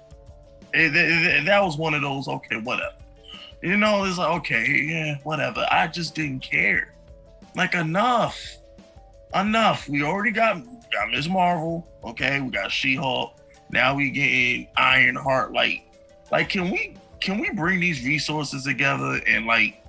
It- 0.74 0.94
it- 0.94 1.26
it- 1.36 1.44
that 1.46 1.62
was 1.62 1.78
one 1.78 1.94
of 1.94 2.02
those. 2.02 2.28
Okay, 2.28 2.56
whatever. 2.60 2.92
You 3.62 3.76
know, 3.76 4.04
it's 4.04 4.18
like 4.18 4.30
okay, 4.38 4.66
yeah, 4.88 5.18
whatever. 5.22 5.66
I 5.70 5.86
just 5.86 6.14
didn't 6.14 6.40
care. 6.40 6.94
Like 7.54 7.74
enough, 7.74 8.40
enough. 9.34 9.88
We 9.88 10.02
already 10.02 10.30
got 10.30 10.62
got 10.90 11.10
Ms. 11.10 11.28
Marvel. 11.28 11.86
Okay, 12.04 12.40
we 12.40 12.50
got 12.50 12.70
She-Hulk. 12.70 13.36
Now 13.70 13.94
we 13.94 14.10
getting 14.10 14.68
Iron 14.76 15.14
Heart. 15.16 15.52
Like, 15.52 15.82
like 16.32 16.48
can 16.48 16.70
we 16.70 16.96
can 17.20 17.38
we 17.38 17.50
bring 17.50 17.80
these 17.80 18.04
resources 18.04 18.64
together 18.64 19.20
and 19.26 19.46
like 19.46 19.84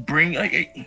bring 0.00 0.34
like? 0.34 0.52
eh, 0.52 0.84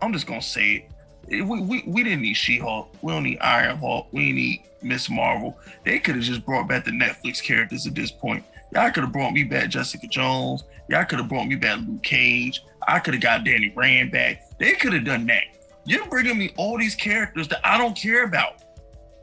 I'm 0.00 0.12
just 0.12 0.26
gonna 0.26 0.40
say 0.42 0.86
it. 1.28 1.40
Eh, 1.40 1.42
We, 1.44 1.60
we, 1.60 1.84
we 1.86 2.02
didn't 2.04 2.22
need 2.22 2.34
She-Hulk. 2.34 2.94
We 3.02 3.12
don't 3.12 3.24
need 3.24 3.38
Ironheart. 3.40 4.06
We 4.12 4.32
need 4.32 4.62
Miss 4.82 5.10
Marvel. 5.10 5.58
They 5.84 5.98
could 5.98 6.14
have 6.16 6.24
just 6.24 6.44
brought 6.46 6.68
back 6.68 6.84
the 6.84 6.90
Netflix 6.92 7.42
characters 7.42 7.86
at 7.86 7.94
this 7.94 8.10
point. 8.12 8.44
Y'all 8.74 8.90
could 8.90 9.04
have 9.04 9.12
brought 9.12 9.32
me 9.32 9.44
back 9.44 9.68
Jessica 9.68 10.06
Jones. 10.06 10.64
Y'all 10.88 11.04
could 11.04 11.18
have 11.18 11.28
brought 11.28 11.46
me 11.46 11.56
back 11.56 11.78
Luke 11.86 12.02
Cage. 12.02 12.62
I 12.88 12.98
could 12.98 13.14
have 13.14 13.22
got 13.22 13.44
Danny 13.44 13.72
Rand 13.76 14.12
back. 14.12 14.58
They 14.58 14.72
could 14.72 14.92
have 14.92 15.04
done 15.04 15.26
that. 15.26 15.44
You're 15.84 16.06
bringing 16.06 16.38
me 16.38 16.52
all 16.56 16.78
these 16.78 16.94
characters 16.94 17.48
that 17.48 17.60
I 17.64 17.76
don't 17.76 17.96
care 17.96 18.24
about. 18.24 18.62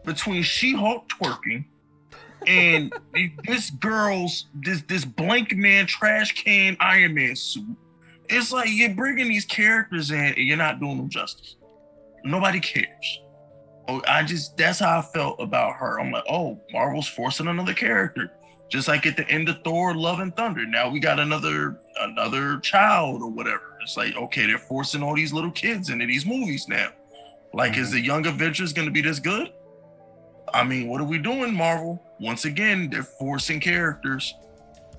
Between 0.03 0.43
She-Hulk 0.43 1.09
twerking 1.09 1.65
and 2.47 2.93
this 3.45 3.69
girl's 3.71 4.47
this 4.63 4.81
this 4.83 5.05
blank 5.05 5.55
man 5.55 5.85
trash 5.85 6.31
can 6.33 6.77
Iron 6.79 7.13
Man 7.13 7.35
suit. 7.35 7.75
It's 8.29 8.51
like 8.51 8.69
you're 8.71 8.93
bringing 8.93 9.27
these 9.27 9.45
characters 9.45 10.11
in 10.11 10.19
and 10.19 10.37
you're 10.37 10.57
not 10.57 10.79
doing 10.79 10.97
them 10.97 11.09
justice. 11.09 11.55
Nobody 12.23 12.59
cares. 12.59 13.19
Oh, 13.87 14.01
I 14.07 14.23
just 14.23 14.55
that's 14.55 14.79
how 14.79 14.99
I 14.99 15.01
felt 15.01 15.41
about 15.41 15.75
her. 15.75 15.99
I'm 15.99 16.11
like, 16.11 16.25
oh, 16.29 16.59
Marvel's 16.71 17.07
forcing 17.07 17.47
another 17.47 17.73
character. 17.73 18.31
Just 18.69 18.87
like 18.87 19.05
at 19.07 19.17
the 19.17 19.27
end 19.29 19.49
of 19.49 19.61
Thor: 19.63 19.95
Love 19.95 20.19
and 20.19 20.35
Thunder. 20.35 20.65
Now 20.65 20.89
we 20.89 20.99
got 20.99 21.19
another 21.19 21.79
another 22.01 22.59
child 22.59 23.21
or 23.21 23.29
whatever. 23.29 23.77
It's 23.81 23.97
like, 23.97 24.15
okay, 24.15 24.45
they're 24.45 24.57
forcing 24.59 25.01
all 25.01 25.15
these 25.15 25.33
little 25.33 25.51
kids 25.51 25.89
into 25.89 26.05
these 26.05 26.25
movies 26.25 26.67
now. 26.67 26.89
Like, 27.53 27.77
is 27.77 27.91
the 27.91 27.99
Young 27.99 28.27
Avengers 28.27 28.73
gonna 28.73 28.91
be 28.91 29.01
this 29.01 29.19
good? 29.19 29.51
I 30.53 30.63
mean, 30.63 30.87
what 30.87 31.01
are 31.01 31.05
we 31.05 31.17
doing, 31.17 31.53
Marvel? 31.53 32.01
Once 32.19 32.45
again, 32.45 32.89
they're 32.89 33.03
forcing 33.03 33.59
characters. 33.59 34.35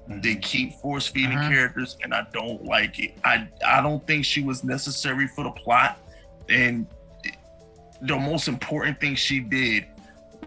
They 0.09 0.35
keep 0.35 0.75
force 0.75 1.07
feeding 1.07 1.39
Mhm. 1.39 1.49
characters, 1.51 1.97
and 2.03 2.13
I 2.13 2.27
don't 2.33 2.65
like 2.65 2.99
it. 2.99 3.17
I 3.25 3.47
I 3.65 3.81
don't 3.81 4.05
think 4.07 4.25
she 4.25 4.43
was 4.43 4.65
necessary 4.65 5.29
for 5.29 5.45
the 5.45 5.51
plot. 5.53 5.99
And 6.49 6.87
the 8.03 8.17
most 8.17 8.49
important 8.49 8.99
thing 8.99 9.15
she 9.15 9.39
did 9.41 9.87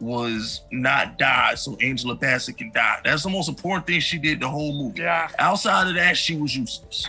was 0.04 0.62
not 0.72 1.18
die 1.18 1.56
so 1.56 1.76
Angela 1.82 2.16
Bassett 2.16 2.58
can 2.58 2.72
die. 2.74 3.00
That's 3.04 3.24
the 3.24 3.30
most 3.30 3.48
important 3.50 3.88
thing 3.88 4.00
she 4.00 4.18
did 4.18 4.40
the 4.40 4.50
whole 4.50 4.74
movie. 4.74 5.02
Yeah. 5.02 5.30
Outside 5.40 5.88
of 5.88 5.96
that, 5.96 6.18
she 6.18 6.36
was 6.36 6.56
useless. 6.56 7.08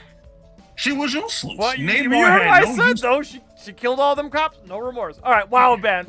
She 0.76 0.92
was 0.92 1.12
useless. 1.14 1.57
What 1.59 1.78
you, 1.78 1.88
you 1.88 2.09
Namor 2.09 2.26
heard 2.28 2.42
had 2.42 2.47
what 2.47 2.68
I 2.68 2.70
no 2.70 2.76
said 2.76 2.88
use- 2.90 3.01
though? 3.01 3.22
She 3.22 3.40
she 3.62 3.72
killed 3.72 3.99
all 4.01 4.14
them 4.14 4.28
cops. 4.30 4.59
No 4.66 4.78
remorse. 4.78 5.18
All 5.22 5.32
right. 5.32 5.49
Wow, 5.51 5.76
Ben. 5.76 6.07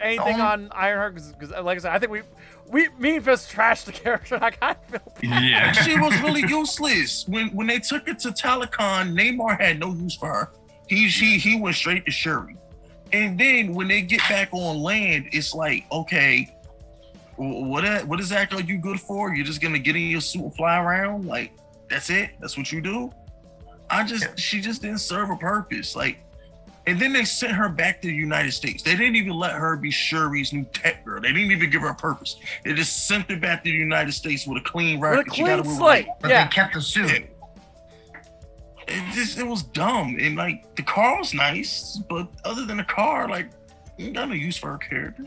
Anything 0.00 0.40
Oh. 0.40 0.44
on 0.46 0.68
Ironheart? 0.72 1.14
Because 1.38 1.50
like 1.64 1.78
I 1.78 1.80
said, 1.80 1.92
I 1.92 1.98
think 1.98 2.10
we 2.12 2.22
we 2.68 2.88
me 2.98 3.16
and 3.16 3.24
Fisk 3.24 3.50
trashed 3.54 3.84
the 3.84 3.92
character. 4.04 4.38
I 4.42 4.50
kind 4.50 4.76
of 4.92 5.02
feel. 5.18 5.30
Yeah. 5.30 5.70
she 5.72 5.98
was 5.98 6.18
really 6.22 6.42
useless. 6.48 7.26
When 7.28 7.48
when 7.50 7.66
they 7.66 7.78
took 7.78 8.08
it 8.08 8.18
to 8.20 8.28
Talokan, 8.30 9.14
Namor 9.16 9.60
had 9.60 9.78
no 9.78 9.92
use 9.94 10.14
for 10.16 10.28
her. 10.28 10.50
He 10.88 11.08
he 11.08 11.38
he 11.38 11.60
went 11.60 11.76
straight 11.76 12.04
to 12.06 12.10
Shuri. 12.10 12.56
And 13.12 13.38
then 13.38 13.72
when 13.72 13.88
they 13.88 14.02
get 14.02 14.20
back 14.28 14.48
on 14.52 14.78
land, 14.82 15.28
it's 15.32 15.54
like, 15.54 15.84
okay, 15.92 16.54
wh- 17.36 17.40
what 17.40 18.06
what 18.06 18.18
exactly 18.18 18.62
are 18.62 18.64
you 18.66 18.78
good 18.78 19.00
for? 19.00 19.34
You're 19.34 19.46
just 19.46 19.60
gonna 19.60 19.78
get 19.78 19.96
in 19.96 20.02
your 20.02 20.20
suit 20.20 20.42
and 20.42 20.54
fly 20.54 20.78
around? 20.82 21.24
Like, 21.26 21.52
that's 21.88 22.10
it? 22.10 22.30
That's 22.40 22.56
what 22.58 22.72
you 22.72 22.80
do? 22.80 23.12
I 23.88 24.04
just 24.04 24.38
she 24.38 24.60
just 24.60 24.82
didn't 24.82 24.98
serve 24.98 25.30
a 25.30 25.36
purpose. 25.36 25.94
Like, 25.94 26.18
and 26.88 26.98
then 27.00 27.12
they 27.12 27.24
sent 27.24 27.52
her 27.52 27.68
back 27.68 28.02
to 28.02 28.08
the 28.08 28.14
United 28.14 28.52
States. 28.52 28.82
They 28.82 28.96
didn't 28.96 29.16
even 29.16 29.32
let 29.34 29.52
her 29.52 29.76
be 29.76 29.90
Shuri's 29.90 30.52
new 30.52 30.64
tech 30.72 31.04
girl. 31.04 31.20
They 31.20 31.32
didn't 31.32 31.52
even 31.52 31.70
give 31.70 31.82
her 31.82 31.88
a 31.90 31.94
purpose. 31.94 32.36
They 32.64 32.74
just 32.74 33.06
sent 33.06 33.30
her 33.30 33.36
back 33.38 33.62
to 33.64 33.70
the 33.70 33.76
United 33.76 34.12
States 34.12 34.46
with 34.46 34.58
a 34.58 34.64
clean 34.68 34.98
With 35.00 35.10
a 35.10 35.16
record. 35.18 35.34
She 35.34 35.42
got 35.44 35.62
clean 35.62 35.66
away 35.66 35.76
slate. 35.78 36.06
But 36.20 36.30
Yeah. 36.30 36.44
they 36.44 36.50
kept 36.50 36.74
the 36.74 36.80
suit. 36.80 37.26
It. 38.88 39.14
Just 39.14 39.38
it 39.38 39.46
was 39.46 39.62
dumb. 39.62 40.16
And 40.20 40.36
like 40.36 40.74
the 40.76 40.82
car 40.82 41.18
was 41.18 41.34
nice, 41.34 42.00
but 42.08 42.28
other 42.44 42.64
than 42.64 42.76
the 42.76 42.84
car, 42.84 43.28
like 43.28 43.50
you 43.98 44.10
got 44.10 44.28
no 44.28 44.34
use 44.34 44.56
for 44.56 44.72
her 44.72 44.78
character. 44.78 45.24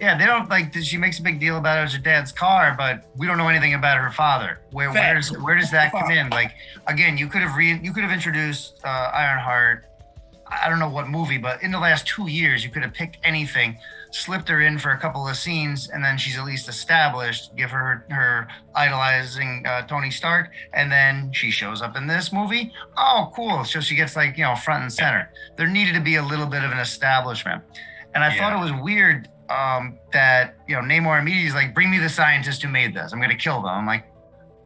Yeah, 0.00 0.18
they 0.18 0.26
don't 0.26 0.48
like. 0.50 0.72
That 0.72 0.84
she 0.84 0.96
makes 0.96 1.18
a 1.18 1.22
big 1.22 1.38
deal 1.38 1.56
about 1.56 1.78
it 1.78 1.82
as 1.82 1.92
her 1.92 1.98
dad's 1.98 2.32
car, 2.32 2.74
but 2.76 3.04
we 3.16 3.26
don't 3.26 3.38
know 3.38 3.48
anything 3.48 3.74
about 3.74 3.98
her 3.98 4.10
father. 4.10 4.60
Where 4.72 4.92
Facts. 4.92 5.30
where's 5.30 5.44
where 5.44 5.56
does 5.56 5.70
that 5.70 5.92
come 5.92 6.10
in? 6.10 6.28
Like 6.38 6.52
again, 6.86 7.16
you 7.16 7.26
could 7.26 7.42
have 7.42 7.56
re 7.56 7.78
you 7.82 7.92
could 7.92 8.02
have 8.02 8.12
introduced 8.12 8.80
uh, 8.84 9.10
Ironheart. 9.14 9.86
I 10.46 10.68
don't 10.68 10.78
know 10.78 10.88
what 10.88 11.08
movie, 11.08 11.38
but 11.38 11.62
in 11.62 11.70
the 11.70 11.78
last 11.78 12.06
two 12.06 12.28
years, 12.28 12.64
you 12.64 12.70
could 12.70 12.82
have 12.82 12.94
picked 12.94 13.18
anything, 13.22 13.78
slipped 14.10 14.48
her 14.48 14.60
in 14.62 14.78
for 14.78 14.90
a 14.90 14.98
couple 14.98 15.26
of 15.28 15.36
scenes, 15.36 15.88
and 15.88 16.02
then 16.04 16.16
she's 16.18 16.38
at 16.38 16.44
least 16.44 16.68
established. 16.68 17.54
Give 17.56 17.70
her 17.70 18.06
her 18.10 18.48
idolizing 18.74 19.64
uh, 19.66 19.86
Tony 19.86 20.10
Stark, 20.10 20.50
and 20.72 20.90
then 20.90 21.32
she 21.32 21.50
shows 21.50 21.82
up 21.82 21.96
in 21.96 22.06
this 22.06 22.32
movie. 22.32 22.72
Oh, 22.96 23.30
cool! 23.34 23.64
So 23.64 23.80
she 23.80 23.94
gets 23.94 24.16
like 24.16 24.36
you 24.36 24.44
know 24.44 24.54
front 24.56 24.82
and 24.82 24.92
center. 24.92 25.30
There 25.56 25.66
needed 25.66 25.94
to 25.94 26.00
be 26.00 26.16
a 26.16 26.22
little 26.22 26.46
bit 26.46 26.62
of 26.64 26.70
an 26.72 26.78
establishment, 26.78 27.62
and 28.14 28.24
I 28.24 28.36
thought 28.36 28.52
it 28.52 28.60
was 28.60 28.72
weird 28.82 29.28
um, 29.50 29.98
that 30.12 30.56
you 30.68 30.76
know 30.76 30.82
Namor 30.82 31.20
immediately 31.20 31.48
is 31.48 31.54
like, 31.54 31.74
"Bring 31.74 31.90
me 31.90 31.98
the 31.98 32.08
scientist 32.08 32.62
who 32.62 32.68
made 32.68 32.94
this. 32.94 33.12
I'm 33.12 33.18
going 33.18 33.30
to 33.30 33.36
kill 33.36 33.62
them." 33.62 33.70
I'm 33.72 33.86
like, 33.86 34.04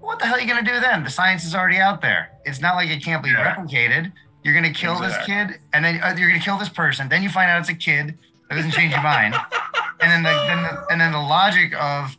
"What 0.00 0.18
the 0.18 0.26
hell 0.26 0.36
are 0.36 0.40
you 0.40 0.46
going 0.46 0.64
to 0.64 0.70
do 0.72 0.80
then? 0.80 1.04
The 1.04 1.10
science 1.10 1.44
is 1.44 1.54
already 1.54 1.78
out 1.78 2.00
there. 2.00 2.30
It's 2.44 2.60
not 2.60 2.74
like 2.76 2.90
it 2.90 3.02
can't 3.04 3.22
be 3.22 3.30
Yeah. 3.30 3.54
replicated. 3.54 4.12
You're 4.44 4.54
going 4.60 4.72
to 4.72 4.78
kill 4.78 4.98
this 4.98 5.16
kid, 5.24 5.60
and 5.72 5.84
then 5.84 6.02
uh, 6.02 6.14
you're 6.18 6.28
going 6.28 6.40
to 6.40 6.44
kill 6.44 6.58
this 6.58 6.68
person. 6.68 7.08
Then 7.08 7.22
you 7.22 7.28
find 7.28 7.48
out 7.48 7.60
it's 7.60 7.68
a 7.68 7.74
kid. 7.74 8.18
That 8.52 8.56
doesn't 8.56 8.72
change 8.72 8.92
your 8.92 9.02
mind. 9.02 9.34
And 10.02 10.10
then 10.10 10.22
the, 10.22 10.30
then 10.46 10.62
the 10.62 10.86
and 10.90 11.00
then 11.00 11.12
the 11.12 11.18
logic 11.20 11.72
of, 11.74 12.14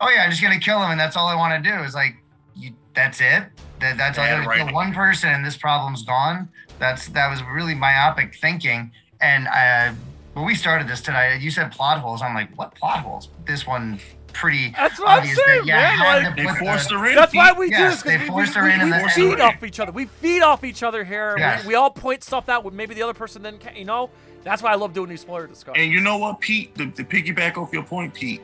oh 0.00 0.08
yeah, 0.10 0.24
I'm 0.24 0.30
just 0.30 0.42
going 0.42 0.58
to 0.58 0.64
kill 0.64 0.82
him, 0.82 0.90
and 0.90 0.98
that's 0.98 1.16
all 1.16 1.28
I 1.28 1.36
want 1.36 1.62
to 1.62 1.70
do 1.70 1.76
is 1.84 1.94
like, 1.94 2.16
you, 2.56 2.72
that's 2.94 3.20
it. 3.20 3.44
That, 3.80 3.96
that's 3.96 4.18
all 4.18 4.24
I 4.24 4.28
Yeah, 4.28 4.36
got 4.38 4.42
to 4.42 4.48
right. 4.48 4.66
kill 4.66 4.74
one 4.74 4.92
person, 4.92 5.30
and 5.30 5.44
this 5.46 5.56
problem's 5.56 6.02
gone. 6.02 6.48
That's 6.80 7.06
that 7.10 7.30
was 7.30 7.42
really 7.44 7.74
myopic 7.76 8.34
thinking. 8.34 8.90
And 9.20 9.46
uh, 9.46 9.92
when 10.34 10.44
we 10.44 10.56
started 10.56 10.88
this 10.88 11.00
tonight, 11.00 11.36
you 11.40 11.52
said 11.52 11.70
plot 11.70 12.00
holes. 12.00 12.20
I'm 12.20 12.34
like, 12.34 12.52
what 12.58 12.74
plot 12.74 13.00
holes? 13.00 13.28
This 13.46 13.64
one 13.64 14.00
pretty 14.32 14.70
That's 14.76 14.98
what 14.98 15.08
I'm 15.08 15.24
saying, 15.24 15.36
that 15.46 15.66
you 15.66 15.72
man, 15.72 16.24
like- 16.24 16.36
They 16.36 16.44
put 16.44 16.58
forced 16.58 16.88
the, 16.90 16.98
her 16.98 17.06
in. 17.06 17.14
That's 17.14 17.34
why 17.34 17.52
we 17.52 17.70
Yes, 17.70 17.78
do 17.80 17.84
this. 17.88 18.02
'cause 18.02 18.12
they 18.12 18.18
we, 18.18 18.26
forced 18.26 18.54
we, 18.54 18.60
her 18.60 18.68
in 18.68 18.78
we, 18.80 18.92
and 18.92 19.02
we 19.02 19.08
the- 19.08 19.14
feed 19.36 19.40
off 19.40 19.62
each 19.64 19.80
other. 19.80 19.92
We 19.92 20.04
feed 20.06 20.42
off 20.42 20.64
each 20.64 20.82
other 20.82 21.04
here. 21.04 21.36
Yes. 21.38 21.62
We, 21.62 21.68
we 21.68 21.74
all 21.76 21.90
point 21.90 22.22
stuff 22.24 22.48
out. 22.50 22.64
With 22.64 22.74
maybe 22.74 22.94
the 22.94 23.02
other 23.02 23.14
person 23.14 23.42
didn't. 23.42 23.62
You 23.76 23.84
know. 23.84 24.10
That's 24.46 24.62
why 24.62 24.70
I 24.70 24.76
love 24.76 24.92
doing 24.92 25.08
these 25.10 25.22
spoiler 25.22 25.48
discussions. 25.48 25.82
And 25.82 25.90
you 25.92 26.00
know 26.00 26.18
what, 26.18 26.38
Pete? 26.38 26.72
To, 26.76 26.88
to 26.88 27.02
piggyback 27.02 27.56
off 27.56 27.72
your 27.72 27.82
point, 27.82 28.14
Pete, 28.14 28.40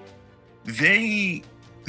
they 0.64 1.44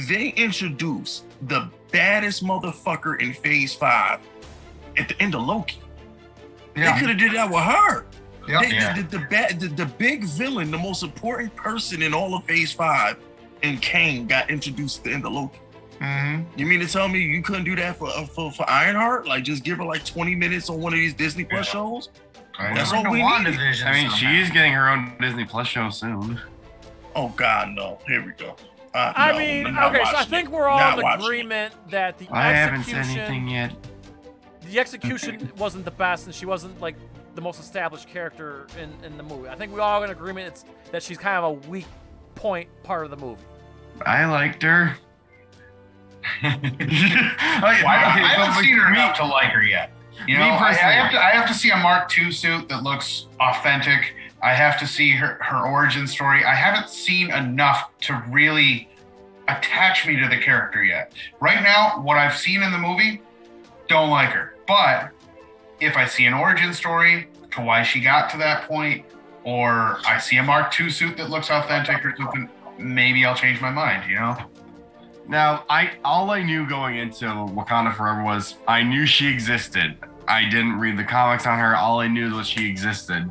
they 0.08 0.28
introduced 0.36 1.24
the 1.48 1.68
baddest 1.90 2.44
motherfucker 2.44 3.20
in 3.20 3.32
Phase 3.34 3.74
Five 3.74 4.20
at 4.96 5.08
the 5.08 5.20
end 5.20 5.34
of 5.34 5.42
Loki. 5.42 5.80
They 6.74 6.82
could 6.98 7.08
have 7.08 7.18
did 7.18 7.32
that 7.32 7.50
with 7.50 7.62
her. 7.64 8.06
yeah, 8.48 8.60
They- 8.60 8.68
yeah. 8.74 8.94
The, 8.94 9.02
the, 9.02 9.18
the, 9.18 9.26
ba- 9.30 9.54
the, 9.58 9.68
the 9.68 9.86
big 9.86 10.22
villain, 10.24 10.70
the 10.70 10.78
most 10.78 11.02
important 11.02 11.54
person 11.56 12.00
in 12.00 12.14
all 12.14 12.36
of 12.36 12.44
Phase 12.44 12.72
Five, 12.72 13.16
and 13.64 13.82
Kang 13.82 14.26
got 14.28 14.48
introduced 14.48 14.98
at 14.98 15.04
the 15.04 15.12
end 15.12 15.26
of 15.26 15.32
Loki. 15.32 15.58
hmm 16.00 16.42
You 16.56 16.66
mean 16.66 16.78
to 16.80 16.86
tell 16.86 17.08
me 17.08 17.18
you 17.20 17.42
couldn't 17.42 17.64
do 17.64 17.74
that 17.76 17.96
for 17.96 18.08
uh, 18.08 18.26
for, 18.26 18.52
for 18.52 18.68
Ironheart? 18.70 19.26
Like 19.26 19.42
just 19.42 19.64
give 19.64 19.78
her 19.78 19.84
like 19.84 20.04
20 20.04 20.36
minutes 20.36 20.70
on 20.70 20.80
one 20.80 20.92
of 20.92 20.98
these 21.00 21.14
Disney 21.14 21.44
Plus 21.44 21.66
shows? 21.68 22.10
That's 22.58 22.92
We're 22.92 22.98
all 22.98 23.04
we 23.10 23.18
the 23.20 23.38
need. 23.38 23.54
I 23.54 23.62
mean, 23.64 23.74
somehow. 23.74 24.08
she 24.16 24.40
is 24.40 24.50
getting 24.50 24.72
her 24.72 24.88
own 24.88 25.12
Disney 25.20 25.44
Plus 25.44 25.66
show 25.66 25.90
soon. 25.90 26.40
Oh 27.16 27.28
God, 27.30 27.70
no! 27.70 27.98
Here 28.06 28.24
we 28.24 28.32
go. 28.32 28.56
Uh, 28.94 29.12
I 29.16 29.32
no, 29.32 29.38
mean, 29.38 29.66
I'm 29.76 29.90
okay, 29.94 30.04
so 30.04 30.16
I 30.16 30.24
think 30.24 30.50
we're 30.50 30.68
all 30.68 30.78
Not 30.78 30.98
in 30.98 31.02
watching 31.04 31.20
it. 31.20 31.24
agreement 31.24 31.74
that 31.90 32.18
the 32.18 32.28
I 32.30 32.52
haven't 32.52 32.84
said 32.84 32.96
execution, 32.98 33.20
anything 33.22 33.48
yet. 33.48 33.72
the 34.62 34.78
execution 34.78 35.52
wasn't 35.58 35.84
the 35.84 35.90
best, 35.90 36.26
and 36.26 36.34
she 36.34 36.46
wasn't 36.46 36.80
like 36.80 36.94
the 37.34 37.40
most 37.40 37.58
established 37.58 38.08
character 38.08 38.68
in, 38.80 38.92
in 39.04 39.16
the 39.16 39.24
movie. 39.24 39.48
I 39.48 39.56
think 39.56 39.72
we 39.74 39.80
all 39.80 40.02
in 40.04 40.10
agreement 40.10 40.46
it's 40.46 40.64
that 40.92 41.02
she's 41.02 41.18
kind 41.18 41.36
of 41.38 41.44
a 41.44 41.68
weak 41.68 41.86
point 42.36 42.68
part 42.84 43.04
of 43.04 43.10
the 43.10 43.16
movie. 43.16 43.42
I 44.06 44.24
liked 44.26 44.62
her. 44.62 44.96
Like, 46.42 46.62
Well, 46.62 46.82
I, 47.62 47.74
okay, 47.76 47.84
I 47.86 48.34
but 48.36 48.46
haven't 48.46 48.64
seen 48.64 48.74
her 48.76 48.90
me- 48.90 48.96
enough 48.98 49.16
to 49.18 49.24
like 49.26 49.50
her 49.50 49.62
yet. 49.62 49.90
You 50.26 50.34
Me 50.38 50.40
know, 50.40 50.50
I, 50.50 50.54
I 50.54 50.68
personally- 50.72 50.94
have 50.94 51.10
to. 51.12 51.18
I 51.24 51.30
have 51.30 51.48
to 51.48 51.54
see 51.54 51.70
a 51.70 51.76
Mark 51.76 52.16
II 52.18 52.30
suit 52.32 52.68
that 52.68 52.82
looks 52.82 53.26
authentic. 53.40 54.14
I 54.42 54.52
have 54.52 54.78
to 54.80 54.86
see 54.86 55.12
her 55.12 55.38
her 55.42 55.66
origin 55.66 56.06
story. 56.06 56.44
I 56.44 56.54
haven't 56.54 56.88
seen 56.90 57.30
enough 57.32 57.90
to 58.02 58.22
really 58.28 58.88
attach 59.48 60.06
me 60.06 60.16
to 60.16 60.28
the 60.28 60.38
character 60.38 60.82
yet. 60.82 61.12
Right 61.40 61.62
now, 61.62 62.00
what 62.02 62.16
I've 62.16 62.36
seen 62.36 62.62
in 62.62 62.72
the 62.72 62.78
movie, 62.78 63.20
don't 63.88 64.10
like 64.10 64.30
her. 64.30 64.54
But 64.66 65.10
if 65.80 65.96
I 65.96 66.06
see 66.06 66.24
an 66.26 66.32
origin 66.34 66.72
story 66.72 67.28
to 67.52 67.60
why 67.60 67.82
she 67.82 68.00
got 68.00 68.30
to 68.30 68.38
that 68.38 68.66
point, 68.66 69.04
or 69.44 69.98
I 70.06 70.18
see 70.18 70.36
a 70.38 70.42
Mark 70.42 70.78
II 70.80 70.88
suit 70.90 71.16
that 71.18 71.28
looks 71.30 71.50
authentic 71.50 72.04
or 72.04 72.14
something, 72.16 72.48
maybe 72.78 73.24
I'll 73.26 73.34
change 73.34 73.60
my 73.60 73.70
mind. 73.70 74.08
You 74.10 74.16
know. 74.16 74.36
Now, 75.26 75.64
I 75.70 75.92
all 76.04 76.30
I 76.30 76.42
knew 76.42 76.68
going 76.68 76.98
into 76.98 77.24
Wakanda 77.24 77.94
Forever 77.94 78.22
was 78.22 78.56
I 78.68 78.82
knew 78.82 79.06
she 79.06 79.26
existed. 79.28 79.96
I 80.28 80.48
didn't 80.48 80.78
read 80.78 80.98
the 80.98 81.04
comics 81.04 81.46
on 81.46 81.58
her. 81.58 81.76
All 81.76 82.00
I 82.00 82.08
knew 82.08 82.34
was 82.34 82.46
she 82.46 82.68
existed. 82.68 83.30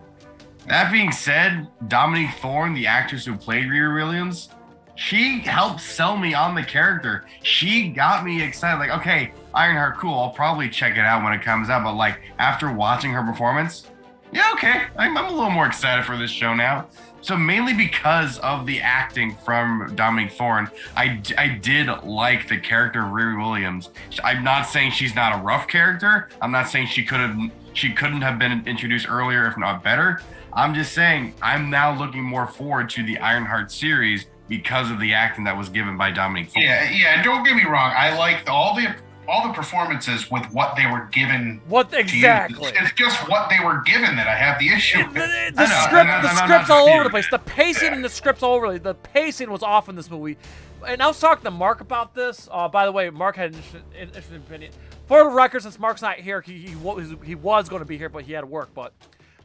That 0.67 0.91
being 0.91 1.11
said, 1.11 1.67
Dominique 1.87 2.35
Thorne, 2.39 2.73
the 2.73 2.87
actress 2.87 3.25
who 3.25 3.35
played 3.35 3.65
Riri 3.65 3.95
Williams, 3.95 4.49
she 4.95 5.39
helped 5.39 5.81
sell 5.81 6.17
me 6.17 6.33
on 6.33 6.55
the 6.55 6.63
character. 6.63 7.25
She 7.41 7.89
got 7.89 8.23
me 8.23 8.41
excited. 8.41 8.79
Like, 8.79 8.91
okay, 8.91 9.33
Ironheart, 9.53 9.97
cool. 9.97 10.17
I'll 10.17 10.29
probably 10.29 10.69
check 10.69 10.93
it 10.93 11.05
out 11.05 11.23
when 11.23 11.33
it 11.33 11.41
comes 11.41 11.69
out. 11.69 11.83
But 11.83 11.95
like 11.95 12.21
after 12.37 12.71
watching 12.71 13.11
her 13.11 13.23
performance, 13.23 13.89
yeah, 14.31 14.51
okay, 14.53 14.83
I'm, 14.97 15.17
I'm 15.17 15.25
a 15.25 15.35
little 15.35 15.51
more 15.51 15.67
excited 15.67 16.05
for 16.05 16.17
this 16.17 16.31
show 16.31 16.53
now. 16.53 16.87
So 17.23 17.37
mainly 17.37 17.73
because 17.73 18.37
of 18.39 18.65
the 18.65 18.81
acting 18.81 19.33
from 19.45 19.93
Dominique 19.95 20.33
Thorne, 20.33 20.69
I, 20.97 21.21
I 21.37 21.47
did 21.47 21.87
like 22.03 22.49
the 22.49 22.59
character 22.59 22.99
of 22.99 23.13
Riri 23.13 23.41
Williams. 23.41 23.89
I'm 24.25 24.43
not 24.43 24.63
saying 24.63 24.91
she's 24.91 25.15
not 25.15 25.39
a 25.39 25.41
rough 25.41 25.69
character. 25.69 26.27
I'm 26.41 26.51
not 26.51 26.67
saying 26.67 26.87
she 26.87 27.05
could 27.05 27.21
have 27.21 27.37
she 27.71 27.91
couldn't 27.93 28.21
have 28.21 28.37
been 28.37 28.67
introduced 28.67 29.09
earlier 29.09 29.47
if 29.47 29.57
not 29.57 29.81
better. 29.81 30.21
I'm 30.51 30.73
just 30.75 30.91
saying 30.91 31.33
I'm 31.41 31.69
now 31.69 31.97
looking 31.97 32.23
more 32.23 32.45
forward 32.45 32.89
to 32.91 33.03
the 33.03 33.17
Ironheart 33.19 33.71
series 33.71 34.27
because 34.49 34.91
of 34.91 34.99
the 34.99 35.13
acting 35.13 35.45
that 35.45 35.57
was 35.57 35.69
given 35.69 35.97
by 35.97 36.11
Dominique 36.11 36.51
Thorne. 36.51 36.65
Yeah, 36.65 36.91
yeah. 36.91 37.23
Don't 37.23 37.45
get 37.45 37.55
me 37.55 37.63
wrong. 37.63 37.93
I 37.95 38.17
liked 38.17 38.49
all 38.49 38.75
the 38.75 38.93
all 39.27 39.47
the 39.47 39.53
performances 39.53 40.29
with 40.29 40.45
what 40.51 40.75
they 40.75 40.85
were 40.85 41.07
given. 41.11 41.61
What 41.67 41.93
exactly? 41.93 42.71
It's 42.75 42.93
just 42.93 43.27
what 43.29 43.49
they 43.49 43.63
were 43.63 43.81
given 43.81 44.15
that 44.15 44.27
I 44.27 44.35
have 44.35 44.59
the 44.59 44.69
issue 44.69 44.99
The, 44.99 45.05
with. 45.05 45.55
the 45.55 45.65
know, 45.65 45.85
script, 45.85 46.07
know, 46.07 46.21
the 46.21 46.35
script's 46.35 46.69
all 46.69 46.89
over 46.89 47.03
the 47.03 47.09
place. 47.09 47.29
The 47.29 47.39
pacing 47.39 47.93
and 47.93 48.03
the 48.03 48.09
script's 48.09 48.43
all 48.43 48.55
over. 48.55 48.77
The 48.77 48.95
pacing 48.95 49.49
was 49.49 49.63
off 49.63 49.89
in 49.89 49.95
this 49.95 50.09
movie. 50.09 50.37
And 50.85 51.01
I 51.01 51.07
was 51.07 51.19
talking 51.19 51.43
to 51.45 51.51
Mark 51.51 51.81
about 51.81 52.13
this. 52.13 52.49
Uh, 52.51 52.67
by 52.67 52.85
the 52.85 52.91
way, 52.91 53.09
Mark 53.09 53.35
had 53.37 53.53
an 53.53 53.61
interesting, 53.97 54.37
opinion. 54.37 54.73
For 55.05 55.23
the 55.23 55.29
record, 55.29 55.63
since 55.63 55.79
Mark's 55.79 56.01
not 56.01 56.17
here, 56.17 56.41
he 56.41 56.59
he 56.59 56.75
was, 56.75 57.13
he 57.23 57.35
was 57.35 57.69
going 57.69 57.81
to 57.81 57.85
be 57.85 57.97
here, 57.97 58.09
but 58.09 58.23
he 58.23 58.33
had 58.33 58.41
to 58.41 58.47
work. 58.47 58.69
But 58.73 58.93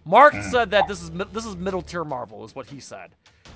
Mark 0.04 0.34
said 0.50 0.70
that 0.72 0.88
this 0.88 1.02
is 1.02 1.10
this 1.32 1.46
is 1.46 1.56
middle 1.56 1.82
tier 1.82 2.04
Marvel, 2.04 2.44
is 2.44 2.54
what 2.54 2.66
he 2.66 2.80
said. 2.80 3.10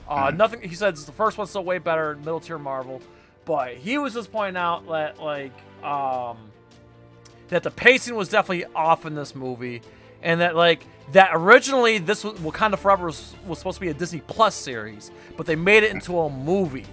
Uh, 0.09 0.31
Nothing. 0.35 0.61
He 0.69 0.74
said 0.74 0.97
the 0.97 1.12
first 1.12 1.39
one's 1.39 1.51
still 1.51 1.65
way 1.65 1.78
better, 1.78 2.16
middle 2.16 2.40
tier 2.40 2.59
Marvel. 2.59 3.01
But 3.44 3.74
he 3.74 3.99
was 3.99 4.15
just 4.15 4.31
pointing 4.31 4.57
out 4.57 4.86
that 4.89 5.20
like 5.20 5.53
um, 5.83 6.39
that 7.49 7.63
the 7.63 7.71
pacing 7.71 8.15
was 8.15 8.29
definitely 8.29 8.65
off 8.75 9.05
in 9.07 9.15
this 9.15 9.35
movie, 9.35 9.83
and 10.23 10.41
that 10.41 10.57
like 10.57 10.87
that 11.13 11.31
originally 11.33 11.99
this 11.99 12.25
was 12.25 12.39
Wakanda 12.41 12.79
Forever 12.79 13.07
was, 13.07 13.35
was 13.47 13.59
supposed 13.59 13.77
to 13.77 13.81
be 13.81 13.89
a 13.89 13.95
Disney 13.95 14.23
Plus 14.27 14.55
series, 14.55 15.11
but 15.37 15.47
they 15.47 15.57
made 15.57 15.83
it 15.83 15.91
into 15.91 16.19
a 16.21 16.31
movie. 16.31 16.87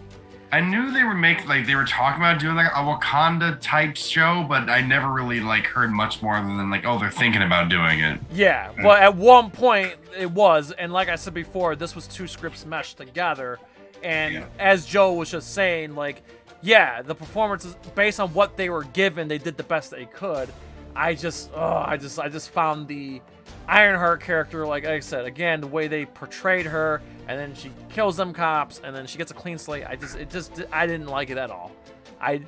I 0.51 0.61
knew 0.61 0.91
they 0.91 1.03
were 1.03 1.13
making 1.13 1.47
like 1.47 1.67
they 1.67 1.75
were 1.75 1.85
talking 1.85 2.21
about 2.21 2.39
doing 2.39 2.55
like 2.55 2.71
a 2.71 2.79
Wakanda 2.79 3.59
type 3.61 3.95
show, 3.95 4.43
but 4.49 4.67
I 4.67 4.81
never 4.81 5.09
really 5.09 5.39
like 5.41 5.67
heard 5.67 5.91
much 5.91 6.23
more 6.23 6.33
than 6.35 6.71
like, 6.71 6.85
oh, 6.85 6.97
they're 6.97 7.11
thinking 7.11 7.43
about 7.43 7.69
doing 7.69 7.99
it. 7.99 8.19
Yeah, 8.33 8.71
but 8.81 8.99
at 9.01 9.15
one 9.15 9.51
point 9.51 9.93
it 10.17 10.31
was, 10.31 10.71
and 10.71 10.91
like 10.91 11.07
I 11.07 11.15
said 11.17 11.35
before, 11.35 11.75
this 11.75 11.93
was 11.95 12.07
two 12.07 12.25
scripts 12.27 12.65
meshed 12.65 12.97
together. 12.97 13.59
And 14.01 14.33
Yeah. 14.35 14.45
as 14.57 14.85
Joe 14.85 15.13
was 15.13 15.29
just 15.29 15.53
saying, 15.53 15.93
like, 15.93 16.23
yeah, 16.61 17.01
the 17.01 17.15
performances 17.15 17.75
based 17.95 18.19
on 18.19 18.33
what 18.33 18.57
they 18.57 18.69
were 18.69 18.83
given, 18.83 19.27
they 19.27 19.37
did 19.37 19.57
the 19.57 19.63
best 19.63 19.91
they 19.91 20.05
could. 20.05 20.49
I 20.95 21.13
just, 21.13 21.51
oh, 21.55 21.83
I 21.85 21.97
just, 21.97 22.19
I 22.19 22.29
just 22.29 22.49
found 22.49 22.87
the 22.87 23.21
Ironheart 23.67 24.21
character, 24.21 24.65
like 24.65 24.85
I 24.85 24.99
said, 24.99 25.25
again, 25.25 25.61
the 25.61 25.67
way 25.67 25.87
they 25.87 26.05
portrayed 26.05 26.65
her, 26.65 27.01
and 27.27 27.39
then 27.39 27.53
she 27.53 27.71
kills 27.89 28.17
them 28.17 28.33
cops, 28.33 28.81
and 28.83 28.95
then 28.95 29.05
she 29.05 29.17
gets 29.17 29.31
a 29.31 29.35
clean 29.35 29.57
slate. 29.57 29.85
I 29.87 29.95
just, 29.95 30.17
it 30.17 30.29
just, 30.29 30.63
I 30.71 30.87
didn't 30.87 31.07
like 31.07 31.29
it 31.29 31.37
at 31.37 31.51
all. 31.51 31.71
I, 32.19 32.41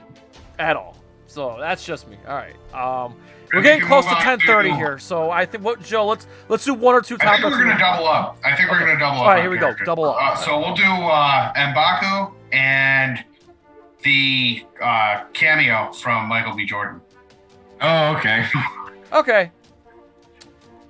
at 0.60 0.76
all. 0.76 0.98
So 1.28 1.56
that's 1.60 1.86
just 1.86 2.10
me. 2.10 2.18
All 2.28 2.36
right. 2.36 2.56
Um, 2.74 3.16
we're 3.54 3.62
getting 3.62 3.86
close 3.86 4.06
to 4.06 4.12
on 4.12 4.22
10:30 4.40 4.76
here, 4.76 4.98
so 4.98 5.30
I 5.30 5.46
think 5.46 5.64
what 5.64 5.82
Joe, 5.82 6.06
let's 6.06 6.26
let's 6.48 6.64
do 6.66 6.74
one 6.74 6.96
or 6.96 7.02
two 7.02 7.16
I 7.16 7.26
topics. 7.26 7.42
think 7.44 7.54
we're 7.54 7.64
gonna 7.64 7.80
double 7.80 8.08
up. 8.08 8.38
I 8.46 8.56
think 8.56 8.72
we're 8.72 8.80
gonna 8.80 9.00
double 9.00 9.18
up. 9.20 9.24
All 9.24 9.28
right, 9.28 9.42
here 9.42 9.52
we 9.52 9.58
go. 9.58 9.74
Double 9.86 10.06
up. 10.06 10.18
Uh, 10.22 10.36
so 10.36 10.60
we'll 10.60 10.76
do 10.76 10.84
uh, 10.84 11.54
Mbaku 11.54 12.34
and 12.54 13.24
the 14.04 14.66
uh, 14.82 15.24
cameo 15.34 15.92
from 15.94 16.28
Michael 16.28 16.56
B. 16.56 16.66
Jordan. 16.66 17.02
Oh, 17.82 18.16
okay. 18.18 18.46
Okay. 19.14 19.52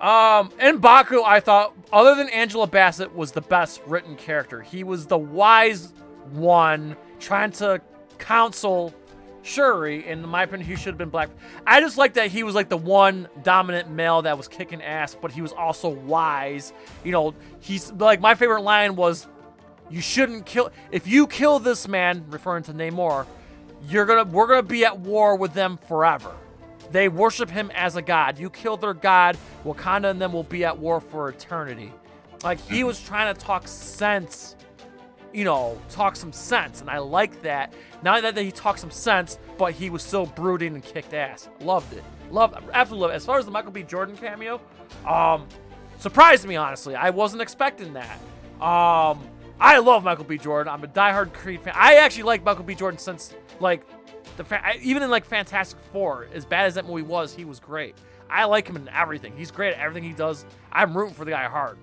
Um, 0.00 0.50
Mbaku, 0.60 1.24
I 1.24 1.40
thought, 1.40 1.74
other 1.92 2.14
than 2.14 2.28
Angela 2.28 2.68
Bassett, 2.68 3.14
was 3.14 3.32
the 3.32 3.40
best 3.40 3.82
written 3.86 4.14
character. 4.14 4.60
He 4.60 4.84
was 4.84 5.06
the 5.06 5.18
wise 5.18 5.92
one 6.30 6.96
trying 7.18 7.50
to 7.52 7.80
counsel 8.18 8.94
Shuri. 9.42 10.06
In 10.06 10.26
my 10.28 10.44
opinion, 10.44 10.68
he 10.68 10.76
should 10.76 10.86
have 10.86 10.98
been 10.98 11.08
black. 11.08 11.30
I 11.66 11.80
just 11.80 11.98
like 11.98 12.14
that 12.14 12.30
he 12.30 12.42
was 12.42 12.54
like 12.54 12.68
the 12.68 12.76
one 12.76 13.28
dominant 13.42 13.90
male 13.90 14.22
that 14.22 14.36
was 14.36 14.48
kicking 14.48 14.82
ass, 14.82 15.16
but 15.20 15.32
he 15.32 15.42
was 15.42 15.52
also 15.52 15.88
wise. 15.88 16.72
You 17.04 17.12
know, 17.12 17.34
he's 17.60 17.92
like 17.92 18.20
my 18.20 18.34
favorite 18.34 18.62
line 18.62 18.96
was, 18.96 19.26
"You 19.92 20.00
shouldn't 20.00 20.46
kill. 20.46 20.70
If 20.90 21.06
you 21.06 21.26
kill 21.26 21.58
this 21.58 21.86
man," 21.86 22.24
referring 22.30 22.64
to 22.64 22.72
Namor, 22.72 23.26
you're 23.88 24.06
gonna 24.06 24.24
we're 24.24 24.46
gonna 24.46 24.62
be 24.62 24.84
at 24.84 24.98
war 24.98 25.36
with 25.36 25.52
them 25.52 25.78
forever. 25.86 26.34
They 26.90 27.08
worship 27.08 27.50
him 27.50 27.70
as 27.74 27.96
a 27.96 28.02
god. 28.02 28.38
You 28.38 28.50
kill 28.50 28.76
their 28.76 28.94
god, 28.94 29.36
Wakanda 29.64 30.10
and 30.10 30.20
them 30.20 30.32
will 30.32 30.42
be 30.42 30.64
at 30.64 30.78
war 30.78 31.00
for 31.00 31.28
eternity. 31.28 31.92
Like 32.42 32.60
he 32.60 32.84
was 32.84 33.00
trying 33.00 33.32
to 33.34 33.40
talk 33.40 33.68
sense, 33.68 34.56
you 35.32 35.44
know, 35.44 35.80
talk 35.88 36.16
some 36.16 36.32
sense, 36.32 36.80
and 36.80 36.90
I 36.90 36.98
like 36.98 37.42
that. 37.42 37.72
Not 38.02 38.22
that 38.22 38.36
he 38.36 38.50
talked 38.50 38.80
some 38.80 38.90
sense, 38.90 39.38
but 39.56 39.72
he 39.72 39.90
was 39.90 40.02
still 40.02 40.26
brooding 40.26 40.74
and 40.74 40.82
kicked 40.82 41.14
ass. 41.14 41.48
Loved 41.60 41.92
it. 41.92 42.02
Love, 42.30 42.54
absolutely 42.72 43.14
it. 43.14 43.16
As 43.16 43.24
far 43.24 43.38
as 43.38 43.44
the 43.44 43.50
Michael 43.50 43.72
B. 43.72 43.82
Jordan 43.82 44.16
cameo, 44.16 44.60
um, 45.06 45.46
surprised 45.98 46.46
me 46.46 46.56
honestly. 46.56 46.94
I 46.94 47.10
wasn't 47.10 47.42
expecting 47.42 47.94
that. 47.94 48.18
Um, 48.62 49.20
I 49.62 49.78
love 49.78 50.02
Michael 50.02 50.24
B. 50.24 50.38
Jordan. 50.38 50.72
I'm 50.72 50.82
a 50.82 50.88
diehard 50.88 51.32
Creed 51.32 51.62
fan. 51.62 51.72
I 51.76 51.94
actually 51.94 52.24
like 52.24 52.42
Michael 52.42 52.64
B. 52.64 52.74
Jordan 52.74 52.98
since 52.98 53.32
like 53.60 53.82
the 54.36 54.42
fa- 54.42 54.66
I- 54.66 54.80
even 54.82 55.04
in 55.04 55.10
like 55.10 55.24
Fantastic 55.24 55.78
Four, 55.92 56.26
as 56.34 56.44
bad 56.44 56.66
as 56.66 56.74
that 56.74 56.84
movie 56.84 57.02
was, 57.02 57.32
he 57.32 57.44
was 57.44 57.60
great. 57.60 57.94
I 58.28 58.44
like 58.44 58.66
him 58.68 58.74
in 58.76 58.88
everything. 58.88 59.34
He's 59.36 59.52
great 59.52 59.74
at 59.74 59.78
everything 59.80 60.02
he 60.02 60.14
does. 60.16 60.44
I'm 60.72 60.96
rooting 60.96 61.14
for 61.14 61.24
the 61.24 61.30
guy 61.30 61.44
hard. 61.44 61.78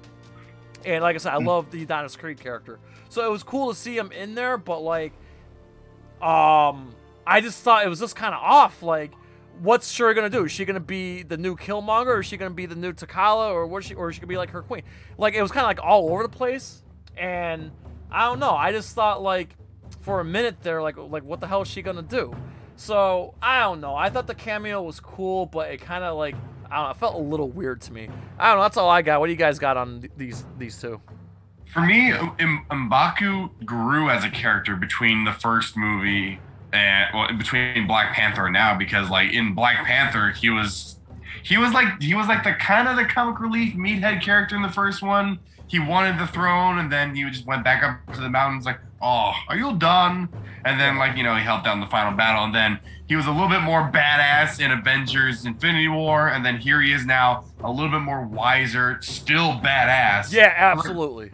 And 0.84 1.02
like 1.02 1.16
I 1.16 1.20
said, 1.20 1.32
I 1.34 1.38
love 1.38 1.72
the 1.72 1.84
Adonis 1.84 2.16
Creed 2.18 2.40
character. 2.40 2.80
So 3.08 3.26
it 3.26 3.32
was 3.32 3.44
cool 3.44 3.70
to 3.70 3.76
see 3.76 3.98
him 3.98 4.12
in 4.12 4.36
there, 4.36 4.58
but 4.58 4.80
like, 4.82 5.14
um, 6.22 6.94
I 7.26 7.40
just 7.42 7.62
thought 7.64 7.86
it 7.86 7.90
was 7.90 8.00
just 8.00 8.16
kind 8.16 8.34
of 8.34 8.42
off. 8.42 8.82
Like, 8.84 9.14
what's 9.62 9.90
Shuri 9.90 10.14
gonna 10.14 10.30
do? 10.30 10.46
Is 10.46 10.52
she 10.52 10.66
gonna 10.66 10.80
be 10.80 11.24
the 11.24 11.38
new 11.38 11.56
Killmonger, 11.56 12.08
or 12.08 12.20
is 12.20 12.26
she 12.26 12.36
gonna 12.38 12.50
be 12.54 12.66
the 12.66 12.76
new 12.76 12.92
T'Challa, 12.92 13.52
or 13.52 13.68
what? 13.68 13.84
She 13.86 13.94
or 13.94 14.10
is 14.10 14.16
she 14.16 14.22
gonna 14.22 14.28
be 14.30 14.38
like 14.38 14.50
her 14.50 14.62
queen? 14.64 14.84
Like, 15.18 15.34
it 15.34 15.42
was 15.42 15.52
kind 15.52 15.64
of 15.64 15.68
like 15.68 15.82
all 15.84 16.10
over 16.12 16.24
the 16.24 16.30
place, 16.30 16.82
and 17.20 17.72
I 18.12 18.26
don't 18.26 18.40
know. 18.40 18.52
I 18.52 18.72
just 18.72 18.96
thought 18.96 19.22
like 19.22 19.56
for 20.02 20.20
a 20.20 20.26
minute 20.26 20.58
there, 20.64 20.82
like 20.82 20.98
like 20.98 21.24
what 21.24 21.40
the 21.40 21.48
hell 21.48 21.62
is 21.62 21.68
she 21.68 21.82
gonna 21.82 22.02
do? 22.02 22.36
So 22.76 23.34
I 23.42 23.60
don't 23.60 23.82
know. 23.82 23.96
I 23.96 24.10
thought 24.10 24.28
the 24.28 24.36
cameo 24.36 24.82
was 24.82 25.00
cool, 25.00 25.46
but 25.46 25.72
it 25.72 25.82
kind 25.82 26.04
of 26.04 26.18
like 26.18 26.36
I 26.72 26.78
don't 26.78 26.86
know. 26.86 26.92
It 26.92 26.98
felt 26.98 27.16
a 27.16 27.20
little 27.20 27.50
weird 27.50 27.82
to 27.82 27.94
me. 27.94 28.10
I 28.38 28.50
don't 28.50 28.58
know. 28.58 28.64
That's 28.64 28.78
all 28.78 28.90
I 28.90 29.02
got. 29.02 29.20
What 29.20 29.28
do 29.28 29.32
you 29.32 29.38
guys 29.38 29.60
got 29.60 29.78
on 29.78 30.02
th- 30.02 30.14
these 30.18 30.46
these 30.58 30.80
two? 30.80 31.02
For 31.74 31.82
me, 31.82 32.12
M- 32.12 32.66
M'Baku 32.72 33.50
grew 33.64 34.10
as 34.10 34.24
a 34.24 34.30
character 34.30 34.76
between 34.76 35.24
the 35.24 35.34
first 35.34 35.78
movie 35.78 36.40
and 36.74 37.10
well, 37.14 37.28
between 37.38 37.86
Black 37.86 38.16
Panther 38.16 38.46
and 38.46 38.54
now 38.54 38.78
because 38.78 39.10
like 39.10 39.34
in 39.34 39.54
Black 39.54 39.86
Panther 39.86 40.32
he 40.32 40.50
was 40.50 41.00
he 41.44 41.58
was 41.58 41.74
like 41.74 42.02
he 42.02 42.16
was 42.16 42.28
like 42.28 42.44
the 42.44 42.54
kind 42.54 42.88
of 42.88 42.96
the 42.96 43.06
comic 43.06 43.40
relief 43.40 43.74
meathead 43.76 44.22
character 44.22 44.56
in 44.56 44.62
the 44.62 44.70
first 44.70 45.02
one. 45.02 45.40
He 45.70 45.80
wanted 45.80 46.20
the 46.20 46.28
throne 46.28 46.80
and 46.80 46.92
then 46.92 47.16
he 47.16 47.24
just 47.30 47.46
went 47.46 47.64
back 47.64 47.84
up 47.84 48.14
to 48.16 48.20
the 48.20 48.30
mountains 48.30 48.66
like, 48.66 48.80
"Oh, 49.02 49.32
are 49.48 49.56
you 49.56 49.78
done?" 49.78 50.28
And 50.66 50.80
then 50.80 50.98
like, 50.98 51.16
you 51.16 51.24
know, 51.24 51.36
he 51.36 51.44
helped 51.44 51.66
out 51.68 51.76
in 51.76 51.80
the 51.80 51.88
final 51.88 52.12
battle 52.12 52.44
and 52.44 52.54
then 52.54 52.80
he 53.08 53.16
was 53.16 53.28
a 53.28 53.32
little 53.32 53.48
bit 53.48 53.62
more 53.62 53.90
badass 53.92 54.60
in 54.60 54.72
Avengers 54.72 55.46
Infinity 55.46 55.88
War 55.88 56.28
and 56.28 56.46
then 56.46 56.58
here 56.58 56.82
he 56.82 56.92
is 56.92 57.06
now 57.06 57.46
a 57.64 57.72
little 57.72 57.90
bit 57.92 58.02
more 58.02 58.24
wiser, 58.26 58.98
still 59.02 59.54
badass. 59.54 60.34
Yeah, 60.34 60.54
absolutely. 60.58 61.32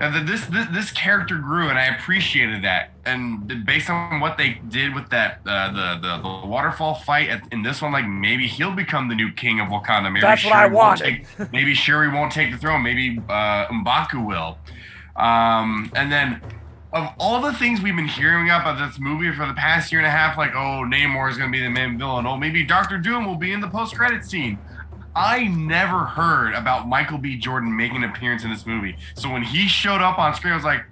And 0.00 0.28
this, 0.28 0.46
this 0.46 0.66
this 0.72 0.92
character 0.92 1.38
grew, 1.38 1.68
and 1.68 1.78
I 1.78 1.86
appreciated 1.86 2.62
that. 2.62 2.90
And 3.04 3.64
based 3.66 3.90
on 3.90 4.20
what 4.20 4.38
they 4.38 4.60
did 4.68 4.94
with 4.94 5.10
that 5.10 5.40
uh, 5.44 5.72
the, 5.72 6.00
the 6.00 6.22
the 6.22 6.46
waterfall 6.46 6.94
fight 6.94 7.28
at, 7.30 7.52
in 7.52 7.62
this 7.62 7.82
one, 7.82 7.90
like 7.92 8.06
maybe 8.06 8.46
he'll 8.46 8.74
become 8.74 9.08
the 9.08 9.16
new 9.16 9.32
king 9.32 9.58
of 9.58 9.68
Wakanda. 9.68 10.12
Maybe 10.12 10.20
That's 10.20 10.44
what 10.44 10.52
I 10.54 10.66
Shuri 10.66 10.74
wanted. 10.74 11.26
take- 11.36 11.52
maybe 11.52 11.74
Shuri 11.74 12.08
won't 12.08 12.30
take 12.30 12.52
the 12.52 12.58
throne. 12.58 12.82
Maybe 12.84 13.18
uh, 13.28 13.66
M'Baku 13.66 14.24
will. 14.24 14.58
Um, 15.16 15.90
and 15.96 16.12
then 16.12 16.40
of 16.92 17.08
all 17.18 17.42
the 17.42 17.52
things 17.52 17.82
we've 17.82 17.96
been 17.96 18.06
hearing 18.06 18.46
about 18.46 18.78
this 18.78 19.00
movie 19.00 19.32
for 19.32 19.46
the 19.46 19.52
past 19.54 19.90
year 19.90 20.00
and 20.00 20.06
a 20.06 20.10
half, 20.10 20.38
like 20.38 20.52
oh 20.54 20.84
Namor 20.86 21.28
is 21.28 21.36
going 21.36 21.50
to 21.50 21.58
be 21.58 21.62
the 21.62 21.70
main 21.70 21.98
villain, 21.98 22.24
oh 22.24 22.36
maybe 22.36 22.62
Doctor 22.64 22.98
Doom 22.98 23.26
will 23.26 23.36
be 23.36 23.52
in 23.52 23.60
the 23.60 23.68
post 23.68 23.96
credit 23.96 24.24
scene. 24.24 24.58
I 25.18 25.48
never 25.48 26.04
heard 26.04 26.54
about 26.54 26.88
Michael 26.88 27.18
B. 27.18 27.36
Jordan 27.36 27.76
making 27.76 27.98
an 28.04 28.10
appearance 28.10 28.44
in 28.44 28.50
this 28.50 28.64
movie. 28.66 28.96
So 29.14 29.30
when 29.30 29.42
he 29.42 29.66
showed 29.68 30.00
up 30.00 30.18
on 30.18 30.34
screen, 30.34 30.52
I 30.52 30.56
was 30.56 30.64
like, 30.64 30.84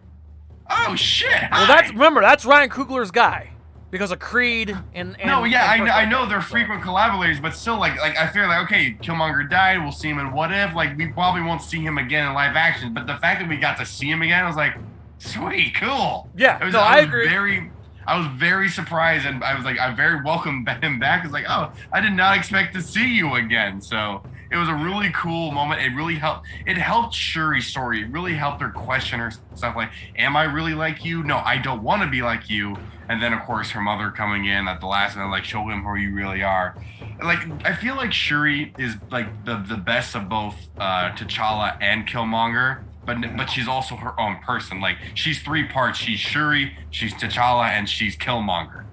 "Oh 0.70 0.94
shit!" 0.96 1.42
Well, 1.52 1.66
that's 1.66 1.90
remember 1.90 2.20
that's 2.20 2.44
Ryan 2.44 2.68
Coogler's 2.70 3.10
guy 3.10 3.50
because 3.90 4.10
of 4.10 4.18
Creed 4.18 4.70
and, 4.94 5.16
and 5.20 5.26
no, 5.26 5.44
yeah, 5.44 5.64
I 5.70 5.76
and 5.76 5.86
know, 5.86 5.92
I 5.92 6.04
know 6.04 6.26
they're 6.28 6.40
So- 6.42 6.48
frequent 6.48 6.82
collaborators, 6.82 7.38
but 7.40 7.54
still, 7.54 7.78
like, 7.78 7.96
like 8.00 8.16
I 8.18 8.26
feel 8.26 8.46
like 8.48 8.64
okay, 8.64 8.94
Killmonger 9.00 9.48
died. 9.48 9.80
We'll 9.82 9.92
see 9.92 10.08
him 10.10 10.18
in 10.18 10.32
What 10.32 10.52
If. 10.52 10.74
Like, 10.74 10.96
we 10.98 11.06
probably 11.08 11.42
won't 11.42 11.62
see 11.62 11.80
him 11.80 11.96
again 11.98 12.26
in 12.26 12.34
live 12.34 12.56
action. 12.56 12.92
But 12.92 13.06
the 13.06 13.16
fact 13.18 13.40
that 13.40 13.48
we 13.48 13.56
got 13.56 13.78
to 13.78 13.86
see 13.86 14.10
him 14.10 14.22
again, 14.22 14.42
I 14.42 14.46
was 14.46 14.56
like, 14.56 14.74
sweet, 15.18 15.74
cool. 15.76 16.28
Yeah, 16.36 16.58
It 16.60 16.64
was, 16.64 16.74
no, 16.74 16.80
I 16.80 16.96
was 16.96 17.04
agree. 17.06 17.28
Very, 17.28 17.70
I 18.06 18.16
was 18.18 18.26
very 18.28 18.68
surprised, 18.68 19.26
and 19.26 19.42
I 19.42 19.54
was 19.54 19.64
like, 19.64 19.78
I 19.78 19.92
very 19.94 20.22
welcome 20.22 20.64
him 20.82 20.98
back. 20.98 21.24
It's 21.24 21.32
like, 21.32 21.46
oh, 21.48 21.72
I 21.92 22.00
did 22.00 22.12
not 22.12 22.36
expect 22.36 22.74
to 22.74 22.82
see 22.82 23.14
you 23.14 23.34
again. 23.34 23.80
So 23.80 24.22
it 24.50 24.56
was 24.56 24.68
a 24.68 24.74
really 24.74 25.10
cool 25.10 25.50
moment. 25.50 25.82
It 25.82 25.94
really 25.94 26.14
helped. 26.14 26.46
It 26.66 26.76
helped 26.76 27.14
Shuri's 27.14 27.66
story. 27.66 28.02
It 28.02 28.08
really 28.08 28.34
helped 28.34 28.60
her 28.62 28.70
question 28.70 29.18
her 29.18 29.32
stuff 29.54 29.74
like, 29.74 29.90
"Am 30.16 30.36
I 30.36 30.44
really 30.44 30.74
like 30.74 31.04
you? 31.04 31.24
No, 31.24 31.38
I 31.38 31.58
don't 31.58 31.82
want 31.82 32.02
to 32.02 32.08
be 32.08 32.22
like 32.22 32.48
you." 32.48 32.76
And 33.08 33.22
then, 33.22 33.32
of 33.32 33.42
course, 33.42 33.70
her 33.70 33.80
mother 33.80 34.10
coming 34.10 34.46
in 34.46 34.66
at 34.66 34.80
the 34.80 34.86
last 34.86 35.16
minute, 35.16 35.30
like, 35.30 35.44
show 35.44 35.68
him 35.68 35.84
who 35.84 35.94
you 35.94 36.12
really 36.12 36.42
are. 36.42 36.76
Like, 37.22 37.38
I 37.64 37.72
feel 37.74 37.94
like 37.94 38.12
Shuri 38.12 38.74
is 38.78 38.96
like 39.10 39.44
the 39.44 39.56
the 39.56 39.76
best 39.76 40.14
of 40.14 40.28
both 40.28 40.54
uh, 40.78 41.10
T'Challa 41.12 41.76
and 41.80 42.06
Killmonger, 42.06 42.84
but 43.06 43.18
but 43.36 43.48
she's 43.48 43.68
also 43.68 43.96
her 43.96 44.18
own 44.20 44.38
person. 44.38 44.80
Like, 44.80 44.98
she's 45.14 45.40
three 45.42 45.64
parts. 45.64 45.98
She's 45.98 46.20
Shuri, 46.20 46.76
she's 46.90 47.14
T'Challa, 47.14 47.68
and 47.68 47.88
she's 47.88 48.16
Killmonger. 48.16 48.84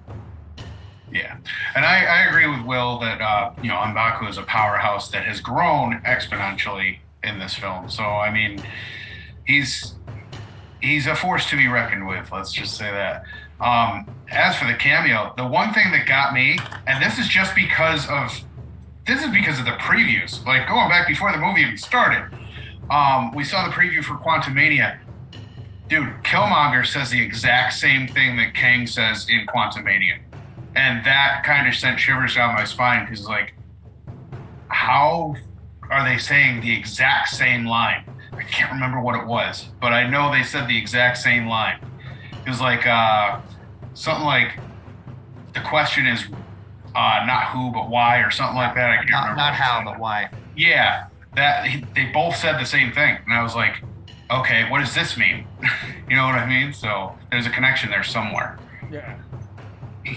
Yeah, 1.12 1.36
and 1.76 1.84
I, 1.84 2.04
I 2.04 2.26
agree 2.26 2.48
with 2.48 2.66
Will 2.66 2.98
that 3.00 3.20
uh, 3.20 3.52
you 3.62 3.68
know 3.68 3.76
M'Baku 3.76 4.28
is 4.28 4.38
a 4.38 4.42
powerhouse 4.42 5.10
that 5.10 5.24
has 5.24 5.40
grown 5.40 6.00
exponentially 6.00 6.98
in 7.22 7.38
this 7.38 7.54
film. 7.54 7.88
So 7.88 8.02
I 8.02 8.32
mean, 8.32 8.62
he's 9.46 9.94
he's 10.80 11.06
a 11.06 11.14
force 11.14 11.48
to 11.50 11.56
be 11.56 11.68
reckoned 11.68 12.06
with. 12.06 12.32
Let's 12.32 12.52
just 12.52 12.76
say 12.76 12.90
that. 12.90 13.24
Um, 13.60 14.12
as 14.30 14.56
for 14.56 14.66
the 14.66 14.74
cameo, 14.74 15.32
the 15.36 15.46
one 15.46 15.72
thing 15.72 15.92
that 15.92 16.06
got 16.06 16.34
me, 16.34 16.58
and 16.86 17.02
this 17.02 17.18
is 17.18 17.28
just 17.28 17.54
because 17.54 18.08
of 18.08 18.32
this 19.06 19.22
is 19.22 19.30
because 19.30 19.58
of 19.58 19.66
the 19.66 19.72
previews. 19.72 20.44
Like 20.44 20.68
going 20.68 20.88
back 20.88 21.06
before 21.06 21.30
the 21.30 21.38
movie 21.38 21.60
even 21.60 21.76
started, 21.76 22.36
um, 22.90 23.32
we 23.34 23.44
saw 23.44 23.66
the 23.66 23.72
preview 23.72 24.02
for 24.02 24.14
Quantumania. 24.14 24.98
Dude, 25.88 26.08
Killmonger 26.22 26.86
says 26.86 27.10
the 27.10 27.20
exact 27.22 27.74
same 27.74 28.08
thing 28.08 28.36
that 28.36 28.54
Kang 28.54 28.86
says 28.86 29.26
in 29.28 29.46
Quantumania. 29.46 30.18
And 30.76 31.04
that 31.06 31.42
kind 31.44 31.68
of 31.68 31.74
sent 31.74 32.00
shivers 32.00 32.34
down 32.34 32.54
my 32.54 32.64
spine 32.64 33.04
because 33.04 33.26
like 33.28 33.54
how 34.68 35.36
are 35.90 36.04
they 36.08 36.18
saying 36.18 36.60
the 36.62 36.74
exact 36.76 37.28
same 37.28 37.64
line? 37.66 38.04
I 38.32 38.42
can't 38.42 38.72
remember 38.72 39.00
what 39.00 39.14
it 39.14 39.24
was 39.26 39.68
but 39.80 39.92
i 39.92 40.08
know 40.08 40.32
they 40.32 40.42
said 40.42 40.66
the 40.68 40.76
exact 40.76 41.18
same 41.18 41.46
line. 41.46 41.78
It 42.44 42.48
was 42.50 42.60
like 42.60 42.86
uh 42.86 43.40
something 43.94 44.24
like 44.24 44.58
the 45.52 45.60
question 45.60 46.06
is 46.06 46.24
uh 46.96 47.22
not 47.26 47.44
who 47.50 47.70
but 47.70 47.88
why 47.88 48.18
or 48.18 48.30
something 48.32 48.56
like 48.56 48.74
that. 48.74 48.90
I 48.90 48.96
can't 48.96 49.10
Not, 49.10 49.20
remember 49.22 49.36
not 49.40 49.54
how, 49.54 49.82
but 49.84 49.98
why. 50.00 50.30
yeah 50.56 51.06
that 51.36 51.66
they 51.94 52.06
both 52.06 52.36
said 52.36 52.58
the 52.60 52.64
same 52.66 52.92
thing 52.92 53.16
and 53.24 53.34
i 53.34 53.42
was 53.42 53.54
like 53.54 53.82
okay 54.30 54.68
what 54.70 54.78
does 54.80 54.94
this 54.94 55.16
mean 55.16 55.46
you 56.08 56.16
know 56.16 56.24
what 56.26 56.34
i 56.34 56.46
mean 56.46 56.72
so 56.72 57.12
there's 57.30 57.46
a 57.46 57.50
connection 57.50 57.90
there 57.90 58.02
somewhere 58.04 58.58
Yeah. 58.92 59.16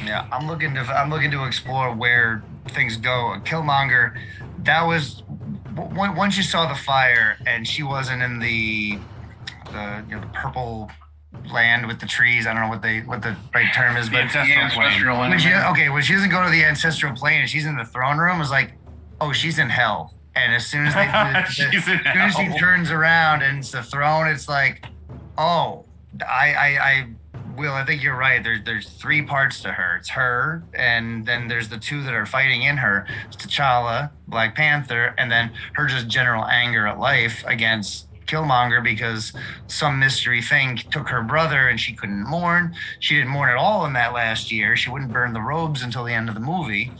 Yeah, 0.05 0.27
I'm 0.33 0.47
looking 0.47 0.73
to 0.73 0.81
I'm 0.81 1.09
looking 1.09 1.31
to 1.31 1.45
explore 1.45 1.93
where 1.95 2.43
things 2.71 2.97
go. 2.97 3.37
Killmonger, 3.45 4.17
that 4.65 4.81
was 4.85 5.23
w- 5.75 5.89
w- 5.95 6.13
once 6.13 6.35
you 6.35 6.43
saw 6.43 6.67
the 6.67 6.75
fire 6.75 7.37
and 7.47 7.65
she 7.65 7.83
wasn't 7.83 8.21
in 8.21 8.37
the 8.39 8.99
the 9.71 10.03
you 10.09 10.15
know 10.15 10.19
the 10.21 10.27
purple 10.33 10.91
land 11.53 11.87
with 11.87 12.01
the 12.01 12.05
trees. 12.05 12.47
I 12.47 12.53
don't 12.53 12.63
know 12.63 12.67
what 12.67 12.81
they 12.81 12.99
what 12.99 13.21
the 13.21 13.33
right 13.55 13.73
term 13.73 13.95
is, 13.95 14.07
The 14.07 14.11
but 14.11 14.21
ancestral 14.23 14.49
Yeah, 14.49 14.69
plane. 14.73 14.87
ancestral 14.87 15.19
when 15.21 15.39
she 15.39 15.53
okay 15.53 15.87
when 15.87 16.03
she 16.03 16.13
doesn't 16.15 16.31
go 16.31 16.43
to 16.43 16.49
the 16.51 16.65
ancestral 16.65 17.13
plane 17.15 17.39
and 17.39 17.49
she's 17.49 17.65
in 17.65 17.77
the 17.77 17.85
throne 17.85 18.17
room, 18.17 18.41
is 18.41 18.51
like 18.51 18.73
oh 19.21 19.31
she's 19.31 19.57
in 19.57 19.69
hell. 19.69 20.13
And 20.37 20.53
as 20.53 20.65
soon 20.65 20.85
as 20.87 20.93
they 20.93 21.07
She's 21.71 21.87
in 21.87 21.99
as 22.05 22.35
soon 22.35 22.47
as 22.47 22.53
she 22.53 22.59
turns 22.59 22.91
around 22.91 23.41
and 23.41 23.59
it's 23.59 23.71
the 23.71 23.83
throne, 23.83 24.27
it's 24.27 24.47
like, 24.47 24.85
oh, 25.37 25.85
I, 26.21 26.53
I, 26.53 26.67
I, 26.67 27.07
Will, 27.57 27.73
I 27.73 27.83
think 27.83 28.03
you're 28.03 28.15
right. 28.17 28.43
There's, 28.43 28.63
there's 28.63 28.87
three 28.87 29.23
parts 29.23 29.61
to 29.61 29.71
her. 29.71 29.97
It's 29.97 30.09
her, 30.09 30.63
and 30.75 31.25
then 31.25 31.47
there's 31.47 31.69
the 31.69 31.79
two 31.79 32.03
that 32.03 32.13
are 32.13 32.27
fighting 32.27 32.61
in 32.61 32.77
her. 32.77 33.07
It's 33.25 33.35
T'Challa, 33.35 34.11
Black 34.27 34.53
Panther, 34.53 35.15
and 35.17 35.31
then 35.31 35.51
her 35.73 35.87
just 35.87 36.07
general 36.07 36.45
anger 36.45 36.85
at 36.85 36.99
life 36.99 37.43
against 37.47 38.07
Killmonger 38.27 38.83
because 38.83 39.33
some 39.65 39.97
mystery 39.97 40.41
thing 40.41 40.77
took 40.77 41.07
her 41.09 41.23
brother 41.23 41.69
and 41.69 41.79
she 41.79 41.93
couldn't 41.93 42.27
mourn. 42.27 42.75
She 42.99 43.15
didn't 43.15 43.29
mourn 43.29 43.49
at 43.49 43.57
all 43.57 43.87
in 43.87 43.93
that 43.93 44.13
last 44.13 44.51
year. 44.51 44.75
She 44.75 44.91
wouldn't 44.91 45.11
burn 45.11 45.33
the 45.33 45.41
robes 45.41 45.81
until 45.81 46.03
the 46.03 46.13
end 46.13 46.29
of 46.29 46.35
the 46.35 46.41
movie. 46.41 46.91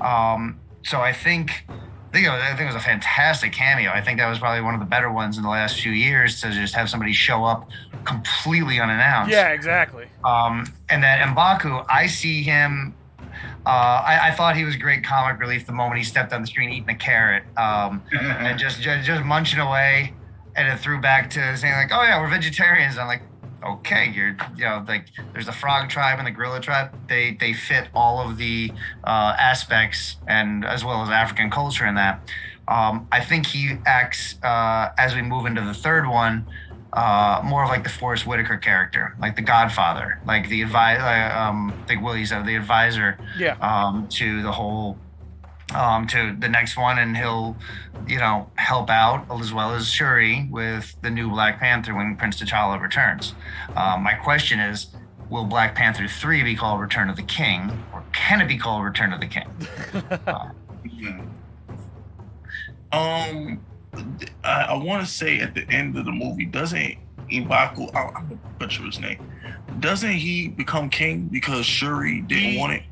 Um, 0.00 0.58
so 0.82 1.00
I 1.00 1.12
think 1.12 1.66
think, 2.22 2.32
was, 2.32 2.42
I 2.42 2.48
think 2.48 2.60
it 2.62 2.74
was 2.74 2.76
a 2.76 2.80
fantastic 2.80 3.52
cameo. 3.52 3.90
I 3.90 4.00
think 4.00 4.18
that 4.18 4.28
was 4.28 4.38
probably 4.38 4.62
one 4.62 4.74
of 4.74 4.80
the 4.80 4.86
better 4.86 5.12
ones 5.12 5.36
in 5.36 5.42
the 5.42 5.48
last 5.48 5.80
few 5.80 5.92
years 5.92 6.40
to 6.40 6.50
just 6.50 6.74
have 6.74 6.88
somebody 6.88 7.12
show 7.12 7.44
up 7.44 7.68
completely 8.04 8.80
unannounced. 8.80 9.30
Yeah, 9.30 9.48
exactly. 9.48 10.06
Um, 10.24 10.72
and 10.88 11.02
then 11.02 11.18
Mbaku, 11.28 11.84
I 11.88 12.06
see 12.06 12.42
him. 12.42 12.94
Uh, 13.66 13.68
I, 13.68 14.28
I 14.28 14.30
thought 14.30 14.56
he 14.56 14.64
was 14.64 14.76
great 14.76 15.04
comic 15.04 15.38
relief 15.40 15.66
the 15.66 15.72
moment 15.72 15.98
he 15.98 16.04
stepped 16.04 16.32
on 16.32 16.40
the 16.40 16.46
screen 16.46 16.70
eating 16.70 16.88
a 16.88 16.94
carrot 16.94 17.42
um, 17.58 18.02
and 18.12 18.58
just, 18.58 18.80
just 18.80 19.06
just 19.06 19.24
munching 19.24 19.58
away, 19.58 20.14
and 20.54 20.68
it 20.68 20.78
threw 20.78 21.00
back 21.00 21.28
to 21.30 21.56
saying 21.56 21.74
like, 21.74 21.90
"Oh 21.92 22.02
yeah, 22.02 22.20
we're 22.20 22.30
vegetarians." 22.30 22.96
I'm 22.96 23.08
like, 23.08 23.22
"Okay, 23.66 24.10
you're 24.14 24.36
you 24.56 24.64
know 24.64 24.84
like 24.86 25.06
there's 25.32 25.46
the 25.46 25.52
frog 25.52 25.88
tribe 25.88 26.18
and 26.18 26.26
the 26.26 26.30
gorilla 26.30 26.60
tribe. 26.60 26.90
They 27.08 27.36
they 27.38 27.52
fit 27.52 27.88
all 27.94 28.20
of 28.28 28.36
the 28.38 28.72
uh, 29.04 29.34
aspects 29.38 30.16
and 30.26 30.64
as 30.64 30.84
well 30.84 31.02
as 31.02 31.10
African 31.10 31.50
culture 31.50 31.86
in 31.86 31.94
that." 31.96 32.20
Um, 32.68 33.06
I 33.12 33.20
think 33.20 33.46
he 33.46 33.76
acts 33.86 34.42
uh, 34.42 34.90
as 34.98 35.14
we 35.14 35.22
move 35.22 35.46
into 35.46 35.60
the 35.60 35.74
third 35.74 36.08
one 36.08 36.46
uh, 36.92 37.42
more 37.44 37.62
of 37.62 37.68
like 37.68 37.84
the 37.84 37.90
Forest 37.90 38.26
Whitaker 38.26 38.56
character, 38.56 39.14
like 39.20 39.36
the 39.36 39.42
Godfather, 39.42 40.18
like 40.26 40.48
the 40.48 40.62
advisor, 40.62 41.02
uh, 41.02 41.38
um, 41.48 41.84
like 41.88 42.00
Willie 42.00 42.24
said, 42.24 42.46
the 42.46 42.56
advisor 42.56 43.18
Yeah. 43.38 43.56
um, 43.60 44.08
to 44.12 44.42
the 44.42 44.50
whole, 44.50 44.96
um, 45.76 46.06
to 46.08 46.34
the 46.38 46.48
next 46.48 46.76
one, 46.76 46.98
and 46.98 47.16
he'll, 47.16 47.56
you 48.08 48.18
know, 48.18 48.50
help 48.56 48.88
out 48.90 49.26
as 49.40 49.52
well 49.52 49.72
as 49.74 49.88
Shuri 49.88 50.48
with 50.50 50.96
the 51.02 51.10
new 51.10 51.28
Black 51.30 51.58
Panther 51.60 51.94
when 51.94 52.16
Prince 52.16 52.40
T'Challa 52.40 52.80
returns. 52.80 53.34
Um, 53.76 54.02
my 54.02 54.14
question 54.14 54.58
is, 54.58 54.88
will 55.28 55.44
Black 55.44 55.74
Panther 55.74 56.08
three 56.08 56.42
be 56.42 56.54
called 56.56 56.80
Return 56.80 57.10
of 57.10 57.16
the 57.16 57.22
King, 57.22 57.84
or 57.92 58.02
can 58.12 58.40
it 58.40 58.48
be 58.48 58.56
called 58.58 58.84
Return 58.84 59.12
of 59.12 59.20
the 59.20 59.26
King? 59.26 59.46
Um, 62.92 63.60
I, 64.44 64.66
I 64.70 64.74
want 64.76 65.04
to 65.04 65.10
say 65.12 65.40
at 65.40 65.54
the 65.54 65.68
end 65.68 65.96
of 65.98 66.04
the 66.04 66.12
movie, 66.12 66.44
doesn't 66.44 66.94
Ibaku, 67.30 67.94
I, 67.94 68.02
I'm 68.16 68.28
gonna 68.28 68.38
butcher 68.58 68.84
his 68.84 69.00
name, 69.00 69.18
doesn't 69.80 70.12
he 70.12 70.48
become 70.48 70.88
king 70.88 71.28
because 71.30 71.66
Shuri 71.66 72.20
didn't 72.22 72.52
He- 72.52 72.58
want 72.58 72.74
it? 72.74 72.82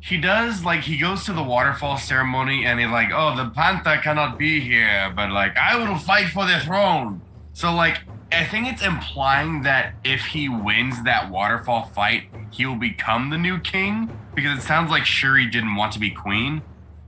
He 0.00 0.18
does 0.18 0.64
like 0.64 0.80
he 0.80 0.98
goes 0.98 1.24
to 1.24 1.32
the 1.32 1.42
waterfall 1.42 1.98
ceremony 1.98 2.64
and 2.64 2.80
he's 2.80 2.88
like, 2.88 3.10
"Oh, 3.12 3.36
the 3.36 3.50
panther 3.50 3.98
cannot 4.02 4.38
be 4.38 4.60
here, 4.60 5.12
but 5.14 5.30
like 5.30 5.56
I 5.56 5.76
will 5.76 5.98
fight 5.98 6.28
for 6.28 6.46
the 6.46 6.58
throne." 6.60 7.20
So 7.52 7.72
like 7.74 7.98
I 8.32 8.44
think 8.44 8.68
it's 8.68 8.82
implying 8.82 9.62
that 9.62 9.94
if 10.04 10.24
he 10.24 10.48
wins 10.48 11.02
that 11.04 11.30
waterfall 11.30 11.90
fight, 11.94 12.24
he 12.50 12.64
will 12.64 12.76
become 12.76 13.30
the 13.30 13.38
new 13.38 13.58
king 13.58 14.10
because 14.34 14.58
it 14.58 14.62
sounds 14.62 14.90
like 14.90 15.04
Shuri 15.04 15.46
didn't 15.46 15.74
want 15.74 15.92
to 15.92 15.98
be 15.98 16.10
queen. 16.10 16.62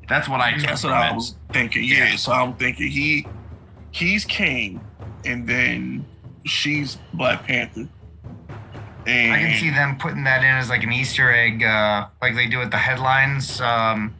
That's 0.08 0.28
what 0.28 0.40
I 0.40 0.58
That's 0.58 0.84
what 0.84 0.92
I 0.92 1.12
was 1.12 1.36
thinking. 1.52 1.84
Yeah, 1.84 2.16
so 2.16 2.32
I'm 2.32 2.54
thinking 2.54 2.88
he 2.88 3.26
he's 3.92 4.24
king, 4.24 4.80
and 5.24 5.48
then 5.48 6.04
she's 6.44 6.98
Black 7.14 7.46
Panther. 7.46 7.88
And 9.06 9.32
I 9.32 9.38
can 9.38 9.58
see 9.58 9.70
them 9.70 9.96
putting 9.98 10.24
that 10.24 10.40
in 10.44 10.50
as 10.50 10.68
like 10.68 10.82
an 10.82 10.92
Easter 10.92 11.30
egg, 11.32 11.62
uh, 11.64 12.06
like 12.20 12.34
they 12.34 12.46
do 12.46 12.60
at 12.62 12.70
the 12.70 12.76
headlines 12.78 13.60
um, 13.60 14.14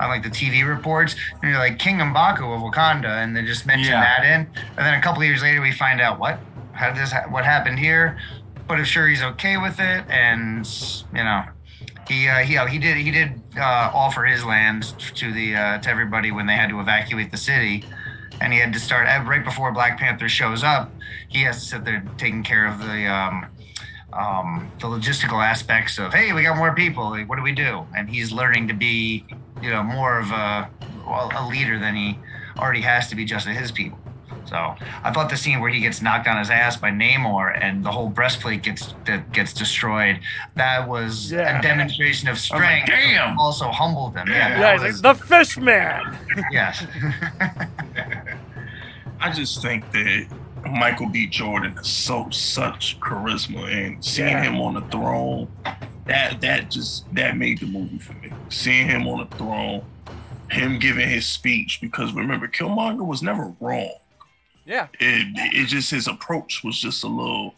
on 0.00 0.08
like 0.08 0.22
the 0.22 0.28
TV 0.30 0.66
reports. 0.66 1.14
And 1.42 1.50
you're 1.50 1.58
like 1.58 1.78
King 1.78 1.98
M'Baku 1.98 2.54
of 2.54 2.62
Wakanda, 2.62 3.22
and 3.22 3.36
they 3.36 3.42
just 3.44 3.66
mention 3.66 3.92
Yeah. 3.92 4.00
that 4.00 4.24
in. 4.24 4.46
And 4.76 4.78
then 4.78 4.94
a 4.94 5.00
couple 5.02 5.22
of 5.22 5.28
years 5.28 5.42
later, 5.42 5.60
we 5.60 5.72
find 5.72 6.00
out 6.00 6.18
what 6.18 6.38
how 6.72 6.88
did 6.90 7.00
this 7.02 7.12
ha- 7.12 7.26
what 7.28 7.44
happened 7.44 7.78
here? 7.78 8.18
But 8.66 8.80
if 8.80 8.86
Shuri's 8.86 9.22
okay 9.22 9.56
with 9.58 9.78
it, 9.78 10.04
and 10.08 10.66
you 11.14 11.22
know, 11.22 11.44
he 12.08 12.26
uh, 12.28 12.38
he 12.38 12.56
he 12.70 12.78
did 12.78 12.96
he 12.96 13.10
did 13.10 13.40
uh, 13.56 13.90
offer 13.94 14.24
his 14.24 14.44
land 14.44 14.82
to 15.14 15.32
the 15.32 15.54
uh, 15.54 15.78
to 15.78 15.88
everybody 15.90 16.32
when 16.32 16.46
they 16.46 16.54
had 16.56 16.70
to 16.70 16.80
evacuate 16.80 17.30
the 17.30 17.36
city, 17.36 17.84
and 18.40 18.52
he 18.52 18.58
had 18.58 18.72
to 18.72 18.80
start 18.80 19.06
right 19.26 19.44
before 19.44 19.70
Black 19.70 19.98
Panther 19.98 20.28
shows 20.28 20.64
up. 20.64 20.90
He 21.28 21.42
has 21.42 21.60
to 21.62 21.66
sit 21.68 21.84
there 21.84 22.02
taking 22.16 22.42
care 22.42 22.66
of 22.66 22.78
the 22.80 23.06
um, 23.06 23.46
um, 24.14 24.70
the 24.80 24.86
logistical 24.86 25.44
aspects 25.44 25.98
of 25.98 26.12
hey, 26.12 26.32
we 26.32 26.42
got 26.42 26.56
more 26.56 26.74
people. 26.74 27.10
Like, 27.10 27.28
what 27.28 27.36
do 27.36 27.42
we 27.42 27.52
do? 27.52 27.86
And 27.96 28.08
he's 28.08 28.32
learning 28.32 28.68
to 28.68 28.74
be 28.74 29.24
you 29.62 29.70
know 29.70 29.82
more 29.82 30.18
of 30.18 30.30
a 30.30 30.68
well, 31.06 31.30
a 31.36 31.46
leader 31.48 31.78
than 31.78 31.94
he 31.94 32.18
already 32.58 32.80
has 32.82 33.08
to 33.10 33.16
be 33.16 33.24
just 33.24 33.46
to 33.46 33.52
his 33.52 33.70
people. 33.72 33.98
So 34.46 34.56
I 35.02 35.10
thought 35.10 35.30
the 35.30 35.36
scene 35.38 35.60
where 35.60 35.70
he 35.70 35.80
gets 35.80 36.02
knocked 36.02 36.28
on 36.28 36.38
his 36.38 36.50
ass 36.50 36.76
by 36.76 36.90
Namor 36.90 37.58
and 37.62 37.82
the 37.84 37.90
whole 37.90 38.08
breastplate 38.10 38.62
gets 38.62 38.94
that 39.06 39.32
gets 39.32 39.52
destroyed, 39.54 40.20
that 40.56 40.86
was 40.86 41.32
Yeah. 41.32 41.58
a 41.58 41.62
demonstration 41.62 42.28
of 42.28 42.34
like, 42.34 42.40
strength. 42.42 42.86
"Damn." 42.88 43.38
Also 43.38 43.70
humbled 43.70 44.16
him. 44.16 44.28
Yeah. 44.28 44.58
Yeah, 44.60 44.74
was- 44.74 45.02
like, 45.02 45.18
the 45.18 45.24
fish 45.24 45.56
man. 45.56 46.18
yes. 46.52 46.86
I 49.20 49.30
just 49.32 49.62
think 49.62 49.90
that 49.92 50.26
Michael 50.70 51.08
B. 51.08 51.26
Jordan 51.26 51.76
is 51.78 51.88
so 51.88 52.28
such 52.30 52.98
charisma, 53.00 53.64
and 53.70 54.04
seeing 54.04 54.28
Yeah. 54.28 54.44
him 54.44 54.60
on 54.60 54.74
the 54.74 54.80
throne, 54.82 55.48
that 56.06 56.40
that 56.40 56.70
just 56.70 57.12
that 57.14 57.36
made 57.36 57.58
the 57.58 57.66
movie 57.66 57.98
for 57.98 58.14
me. 58.14 58.30
Seeing 58.48 58.86
him 58.88 59.06
on 59.06 59.20
the 59.28 59.36
throne, 59.36 59.82
him 60.50 60.78
giving 60.78 61.08
his 61.08 61.26
speech, 61.26 61.80
because 61.80 62.12
remember, 62.12 62.48
Killmonger 62.48 63.04
was 63.06 63.22
never 63.22 63.52
wrong. 63.60 63.94
Yeah. 64.64 64.88
It 65.00 65.26
it 65.54 65.66
just 65.66 65.90
his 65.90 66.08
approach 66.08 66.62
was 66.64 66.78
just 66.80 67.04
a 67.04 67.08
little 67.08 67.54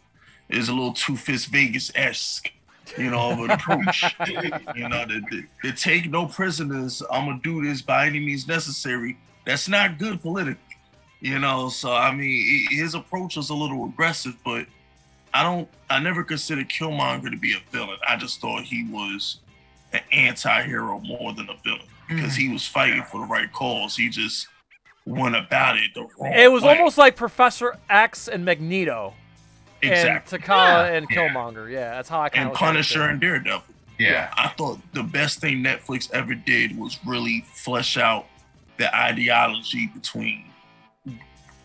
is 0.48 0.68
a 0.68 0.72
little 0.72 0.92
too 0.92 1.16
Fisk 1.16 1.50
Vegas 1.50 1.90
esque. 1.94 2.50
You 2.96 3.10
know, 3.10 3.32
of 3.32 3.40
an 3.40 3.50
approach. 3.50 4.04
you 4.76 4.88
know, 4.88 5.04
to, 5.06 5.20
to, 5.20 5.42
to 5.64 5.72
take 5.72 6.08
no 6.08 6.26
prisoners. 6.26 7.02
I'm 7.10 7.26
gonna 7.26 7.40
do 7.42 7.64
this 7.64 7.82
by 7.82 8.06
any 8.06 8.20
means 8.20 8.46
necessary. 8.46 9.16
That's 9.44 9.68
not 9.68 9.98
good 9.98 10.22
politically. 10.22 10.60
You 11.20 11.38
know, 11.38 11.68
so 11.68 11.92
I 11.92 12.14
mean, 12.14 12.66
his 12.70 12.94
approach 12.94 13.36
was 13.36 13.50
a 13.50 13.54
little 13.54 13.86
aggressive, 13.86 14.36
but 14.44 14.66
I 15.32 15.42
don't. 15.42 15.68
I 15.88 15.98
never 15.98 16.22
considered 16.22 16.68
Killmonger 16.68 17.30
to 17.30 17.36
be 17.36 17.54
a 17.54 17.70
villain. 17.70 17.98
I 18.06 18.16
just 18.16 18.40
thought 18.40 18.64
he 18.64 18.86
was 18.90 19.38
an 19.92 20.00
anti-hero 20.12 21.00
more 21.00 21.32
than 21.32 21.48
a 21.48 21.56
villain 21.64 21.86
because 22.08 22.34
mm. 22.34 22.38
he 22.38 22.48
was 22.52 22.66
fighting 22.66 23.02
for 23.02 23.20
the 23.20 23.26
right 23.26 23.50
cause. 23.52 23.96
He 23.96 24.08
just 24.08 24.46
went 25.06 25.36
about 25.36 25.76
it 25.76 25.94
the 25.94 26.02
wrong. 26.02 26.32
Way. 26.32 26.44
It 26.44 26.52
was 26.52 26.62
way. 26.62 26.76
almost 26.76 26.98
like 26.98 27.16
Professor 27.16 27.76
X 27.88 28.28
and 28.28 28.44
Magneto 28.44 29.14
exactly 29.82 30.36
and 30.36 30.44
T'Challa 30.44 30.96
and 30.96 31.08
Killmonger. 31.08 31.70
Yeah, 31.70 31.94
that's 31.94 32.08
how 32.08 32.20
I 32.20 32.28
kind 32.28 32.44
and 32.44 32.52
of 32.52 32.58
Punisher 32.58 33.02
and 33.02 33.20
Daredevil. 33.20 33.62
Yeah. 33.98 34.32
I 34.36 34.48
thought 34.48 34.78
the 34.92 35.02
best 35.02 35.40
thing 35.40 35.62
Netflix 35.62 36.10
ever 36.12 36.34
did 36.34 36.78
was 36.78 36.98
really 37.06 37.44
flesh 37.52 37.96
out 37.96 38.26
the 38.76 38.94
ideology 38.94 39.86
between 39.94 40.44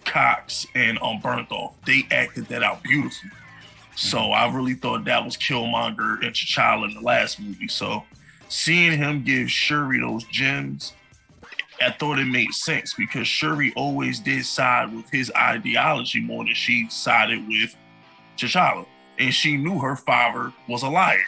Cox 0.06 0.66
and 0.76 0.98
um 1.02 1.22
Bernthal. 1.22 1.74
They 1.86 2.04
acted 2.12 2.48
that 2.48 2.64
out 2.64 2.84
beautifully. 2.84 3.32
So 3.96 4.32
I 4.32 4.52
really 4.52 4.74
thought 4.74 5.06
that 5.06 5.24
was 5.24 5.38
Killmonger 5.38 6.24
and 6.24 6.34
T'Challa 6.34 6.88
in 6.88 6.96
the 6.96 7.02
last 7.02 7.40
movie. 7.40 7.68
So 7.68 8.04
seeing 8.48 8.98
him 8.98 9.24
give 9.24 9.52
Shuri 9.52 10.00
those 10.00 10.24
gems, 10.26 10.94
I 11.82 11.92
thought 11.92 12.20
it 12.20 12.26
made 12.26 12.52
sense 12.54 12.94
because 12.94 13.28
Shuri 13.28 13.74
always 13.76 14.20
did 14.20 14.46
side 14.46 14.96
with 14.96 15.10
his 15.10 15.32
ideology 15.36 16.22
more 16.22 16.44
than 16.44 16.54
she 16.54 16.88
sided 16.90 17.48
with 17.48 17.76
T'Challa. 18.38 18.86
And 19.20 19.34
she 19.34 19.58
knew 19.58 19.80
her 19.80 19.96
father 19.96 20.52
was 20.68 20.84
a 20.84 20.90
liar. 20.90 21.20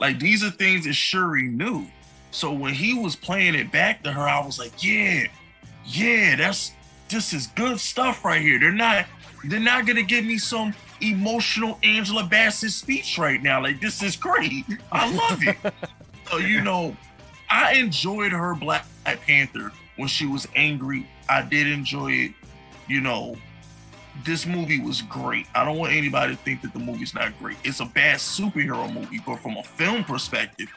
Like 0.00 0.18
these 0.18 0.42
are 0.42 0.50
things 0.50 0.84
that 0.84 0.94
Shuri 0.94 1.42
knew. 1.42 1.86
So 2.30 2.52
when 2.52 2.72
he 2.72 2.94
was 2.94 3.14
playing 3.14 3.54
it 3.54 3.70
back 3.70 4.02
to 4.04 4.12
her, 4.12 4.22
I 4.22 4.44
was 4.44 4.58
like, 4.58 4.82
yeah, 4.82 5.26
yeah, 5.84 6.36
that's 6.36 6.72
this 7.12 7.32
is 7.32 7.46
good 7.48 7.78
stuff 7.78 8.24
right 8.24 8.40
here. 8.40 8.58
They're 8.58 8.72
not 8.72 9.06
they're 9.44 9.60
not 9.60 9.86
gonna 9.86 10.02
give 10.02 10.24
me 10.24 10.38
some 10.38 10.74
emotional 11.00 11.78
Angela 11.82 12.24
Bassett 12.24 12.72
speech 12.72 13.18
right 13.18 13.42
now. 13.42 13.62
Like 13.62 13.80
this 13.80 14.02
is 14.02 14.16
great. 14.16 14.64
I 14.90 15.12
love 15.12 15.42
it. 15.42 15.56
so 16.30 16.38
you 16.38 16.60
know, 16.62 16.96
I 17.50 17.74
enjoyed 17.74 18.32
her 18.32 18.54
Black 18.54 18.86
Panther 19.04 19.72
when 19.96 20.08
she 20.08 20.26
was 20.26 20.48
angry. 20.56 21.06
I 21.28 21.42
did 21.42 21.66
enjoy 21.66 22.12
it. 22.12 22.32
You 22.88 23.00
know, 23.00 23.36
this 24.24 24.46
movie 24.46 24.80
was 24.80 25.02
great. 25.02 25.46
I 25.54 25.64
don't 25.64 25.78
want 25.78 25.92
anybody 25.92 26.34
to 26.34 26.42
think 26.42 26.62
that 26.62 26.72
the 26.72 26.78
movie's 26.78 27.14
not 27.14 27.38
great. 27.38 27.56
It's 27.64 27.80
a 27.80 27.84
bad 27.84 28.18
superhero 28.18 28.92
movie, 28.92 29.20
but 29.24 29.40
from 29.40 29.56
a 29.56 29.62
film 29.62 30.04
perspective, 30.04 30.68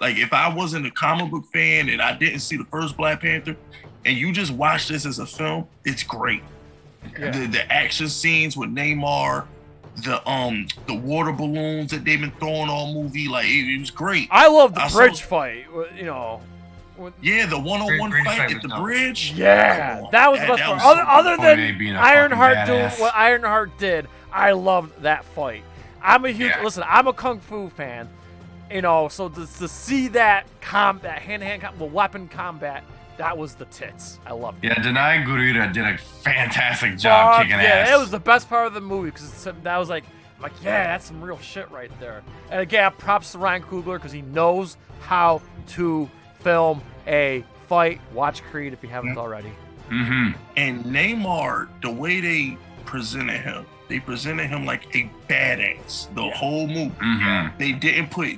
like 0.00 0.16
if 0.16 0.32
I 0.32 0.52
wasn't 0.54 0.86
a 0.86 0.90
comic 0.90 1.30
book 1.30 1.46
fan 1.52 1.88
and 1.88 2.02
I 2.02 2.16
didn't 2.16 2.40
see 2.40 2.56
the 2.56 2.64
first 2.64 2.96
Black 2.96 3.20
Panther, 3.20 3.56
and 4.04 4.16
you 4.16 4.32
just 4.32 4.52
watch 4.52 4.88
this 4.88 5.06
as 5.06 5.18
a 5.18 5.26
film, 5.26 5.66
it's 5.84 6.02
great. 6.02 6.42
Yeah. 7.18 7.30
The 7.30 7.46
the 7.46 7.72
action 7.72 8.08
scenes 8.08 8.56
with 8.56 8.70
Namor, 8.74 9.46
the 10.04 10.26
um 10.28 10.66
the 10.86 10.94
water 10.94 11.32
balloons 11.32 11.90
that 11.90 12.04
they've 12.04 12.20
been 12.20 12.32
throwing 12.40 12.68
all 12.68 12.92
movie, 12.94 13.28
like 13.28 13.46
it, 13.46 13.74
it 13.76 13.78
was 13.80 13.90
great. 13.90 14.28
I 14.30 14.48
love 14.48 14.74
the 14.74 14.82
I 14.82 14.88
saw- 14.88 14.98
bridge 14.98 15.22
fight. 15.22 15.66
You 15.96 16.04
know. 16.06 16.40
with- 16.96 17.12
Yeah, 17.20 17.46
the 17.46 17.58
one-on-one 17.58 18.10
fight 18.12 18.24
fight 18.24 18.54
at 18.56 18.62
the 18.62 18.68
dope. 18.68 18.80
bridge. 18.80 19.32
Yeah, 19.36 19.96
Come 19.96 20.04
on. 20.06 20.10
that 20.12 20.30
was 20.30 20.40
the 20.40 20.46
best 20.46 20.62
part. 20.62 20.76
was 20.76 20.84
Other, 20.84 21.02
so 21.02 21.08
other 21.08 21.36
than 21.56 21.78
being 21.78 21.94
a 21.94 21.98
Ironheart 21.98 22.54
fucking 22.54 22.74
doing 22.74 22.86
badass. 22.88 23.00
what 23.00 23.14
Ironheart 23.14 23.78
did, 23.78 24.06
I 24.32 24.52
loved 24.52 25.02
that 25.02 25.24
fight. 25.24 25.62
I'm 26.02 26.24
a 26.24 26.30
huge 26.30 26.50
Yeah. 26.50 26.62
listen. 26.62 26.84
I'm 26.86 27.06
a 27.08 27.12
kung 27.12 27.40
fu 27.40 27.68
fan, 27.70 28.08
you 28.70 28.80
know. 28.82 29.08
So 29.08 29.28
to, 29.28 29.46
to 29.58 29.68
see 29.68 30.08
that 30.08 30.46
combat, 30.60 31.20
hand-to-hand 31.22 31.62
com- 31.62 31.78
the 31.78 31.84
weapon 31.84 32.28
combat, 32.28 32.84
that 33.16 33.36
was 33.36 33.54
the 33.54 33.64
tits. 33.66 34.18
I 34.26 34.32
loved 34.32 34.64
it. 34.64 34.68
Yeah, 34.68 34.74
Danai 34.74 35.24
Gurira 35.24 35.72
did 35.72 35.84
a 35.84 35.96
fantastic 35.98 36.98
job 36.98 37.36
Fuck 37.36 37.46
kicking 37.46 37.60
yeah, 37.60 37.66
ass. 37.66 37.88
Yeah, 37.88 37.96
it 37.96 38.00
was 38.00 38.10
the 38.10 38.20
best 38.20 38.48
part 38.48 38.66
of 38.66 38.74
the 38.74 38.80
movie 38.80 39.10
because 39.10 39.44
that 39.44 39.78
was 39.78 39.88
like, 39.88 40.04
I'm 40.36 40.42
like, 40.42 40.52
yeah, 40.62 40.88
that's 40.88 41.06
some 41.06 41.22
real 41.22 41.38
shit 41.38 41.70
right 41.70 41.90
there. 42.00 42.22
And 42.50 42.60
again, 42.60 42.92
props 42.98 43.32
to 43.32 43.38
Ryan 43.38 43.62
Coogler 43.62 43.96
because 43.96 44.12
he 44.12 44.22
knows 44.22 44.76
how 45.00 45.42
to 45.68 46.10
film 46.40 46.82
a 47.06 47.44
fight. 47.68 48.00
Watch 48.12 48.42
Creed 48.44 48.72
if 48.72 48.82
you 48.82 48.88
haven't 48.88 49.16
already. 49.16 49.52
mm-hmm. 49.90 50.38
And 50.56 50.84
Namor, 50.84 51.68
the 51.82 51.90
way 51.90 52.20
they 52.20 52.58
presented 52.84 53.40
him, 53.40 53.66
they 53.88 54.00
presented 54.00 54.48
him 54.48 54.64
like 54.64 54.94
a 54.96 55.10
badass 55.28 56.12
the 56.14 56.30
whole 56.30 56.66
movie. 56.66 56.90
Mm-hmm. 56.90 57.58
They 57.58 57.72
didn't 57.72 58.10
put 58.10 58.28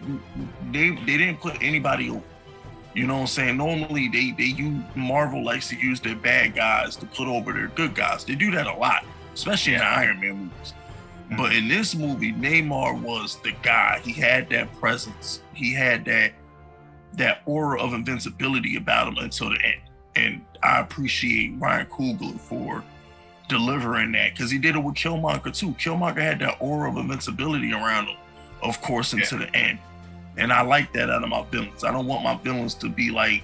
they 0.72 0.90
they 0.90 1.16
didn't 1.16 1.40
put 1.40 1.62
anybody 1.62 2.10
over. 2.10 2.22
You 2.96 3.06
know 3.06 3.16
what 3.16 3.20
I'm 3.20 3.26
saying? 3.26 3.56
Normally 3.58 4.08
they 4.08 4.32
they 4.32 4.44
use 4.44 4.82
Marvel 4.94 5.44
likes 5.44 5.68
to 5.68 5.76
use 5.76 6.00
their 6.00 6.16
bad 6.16 6.54
guys 6.54 6.96
to 6.96 7.04
put 7.06 7.28
over 7.28 7.52
their 7.52 7.68
good 7.68 7.94
guys. 7.94 8.24
They 8.24 8.34
do 8.34 8.50
that 8.52 8.66
a 8.66 8.72
lot, 8.72 9.04
especially 9.34 9.74
in 9.74 9.82
Iron 9.82 10.18
Man 10.18 10.36
movies. 10.36 10.74
But 11.36 11.52
in 11.52 11.68
this 11.68 11.94
movie, 11.94 12.32
Namor 12.32 12.98
was 12.98 13.36
the 13.42 13.52
guy. 13.62 14.00
He 14.02 14.12
had 14.12 14.48
that 14.48 14.72
presence. 14.76 15.42
He 15.52 15.74
had 15.74 16.06
that 16.06 16.32
that 17.14 17.42
aura 17.44 17.78
of 17.82 17.92
invincibility 17.92 18.76
about 18.76 19.08
him 19.08 19.18
until 19.18 19.50
the 19.50 19.58
end. 19.62 19.82
And 20.14 20.44
I 20.62 20.80
appreciate 20.80 21.54
Ryan 21.58 21.86
Coogler 21.86 22.40
for 22.40 22.82
delivering 23.48 24.12
that 24.12 24.32
because 24.32 24.50
he 24.50 24.56
did 24.56 24.74
it 24.74 24.78
with 24.78 24.94
Killmonger 24.94 25.54
too. 25.54 25.72
Killmonger 25.72 26.22
had 26.22 26.38
that 26.38 26.56
aura 26.60 26.90
of 26.90 26.96
invincibility 26.96 27.72
around 27.74 28.06
him, 28.06 28.16
of 28.62 28.80
course, 28.80 29.12
until 29.12 29.40
the 29.40 29.54
end. 29.54 29.78
And 30.36 30.52
I 30.52 30.62
like 30.62 30.92
that 30.92 31.10
out 31.10 31.22
of 31.22 31.28
my 31.28 31.44
villains. 31.50 31.84
I 31.84 31.92
don't 31.92 32.06
want 32.06 32.22
my 32.22 32.36
villains 32.36 32.74
to 32.76 32.88
be 32.88 33.10
like, 33.10 33.42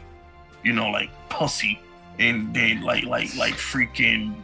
you 0.62 0.73
know, 0.73 0.90
like 0.90 1.10
pussy 1.28 1.81
and 2.19 2.55
then 2.55 2.82
like 2.82 3.05
like 3.05 3.35
like 3.36 3.55
freaking 3.55 4.35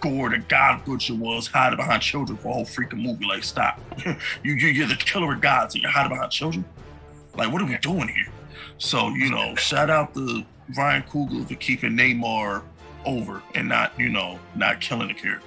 Gorr 0.00 0.30
the 0.30 0.38
God 0.38 0.84
Butcher 0.84 1.14
was 1.14 1.46
hiding 1.46 1.76
behind 1.76 2.02
children 2.02 2.38
for 2.38 2.48
a 2.48 2.52
whole 2.52 2.64
freaking 2.64 3.02
movie. 3.02 3.26
Like, 3.26 3.44
stop. 3.44 3.80
you, 4.06 4.14
you 4.42 4.68
you're 4.68 4.86
the 4.86 4.96
killer 4.96 5.34
of 5.34 5.40
gods 5.40 5.74
and 5.74 5.82
you're 5.82 5.90
hiding 5.90 6.10
behind 6.10 6.30
children. 6.30 6.64
Like, 7.36 7.52
what 7.52 7.60
are 7.60 7.66
we 7.66 7.76
doing 7.78 8.08
here? 8.08 8.32
So, 8.78 9.08
you 9.10 9.30
know, 9.30 9.54
shout 9.56 9.90
out 9.90 10.14
to 10.14 10.44
Ryan 10.76 11.02
Coogler 11.02 11.46
for 11.46 11.54
keeping 11.56 11.92
Namor 11.92 12.62
over 13.04 13.42
and 13.54 13.68
not, 13.68 13.98
you 13.98 14.08
know, 14.08 14.38
not 14.54 14.80
killing 14.80 15.08
the 15.08 15.14
character. 15.14 15.46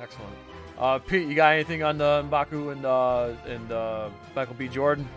Excellent. 0.00 0.43
Uh, 0.78 0.98
Pete, 0.98 1.28
you 1.28 1.34
got 1.34 1.52
anything 1.52 1.82
on 1.82 1.98
the 1.98 2.24
Mbaku 2.28 2.72
and 2.72 2.84
uh, 2.84 3.32
and 3.46 3.70
uh, 3.72 4.08
Michael 4.34 4.54
B. 4.54 4.68
Jordan? 4.68 5.08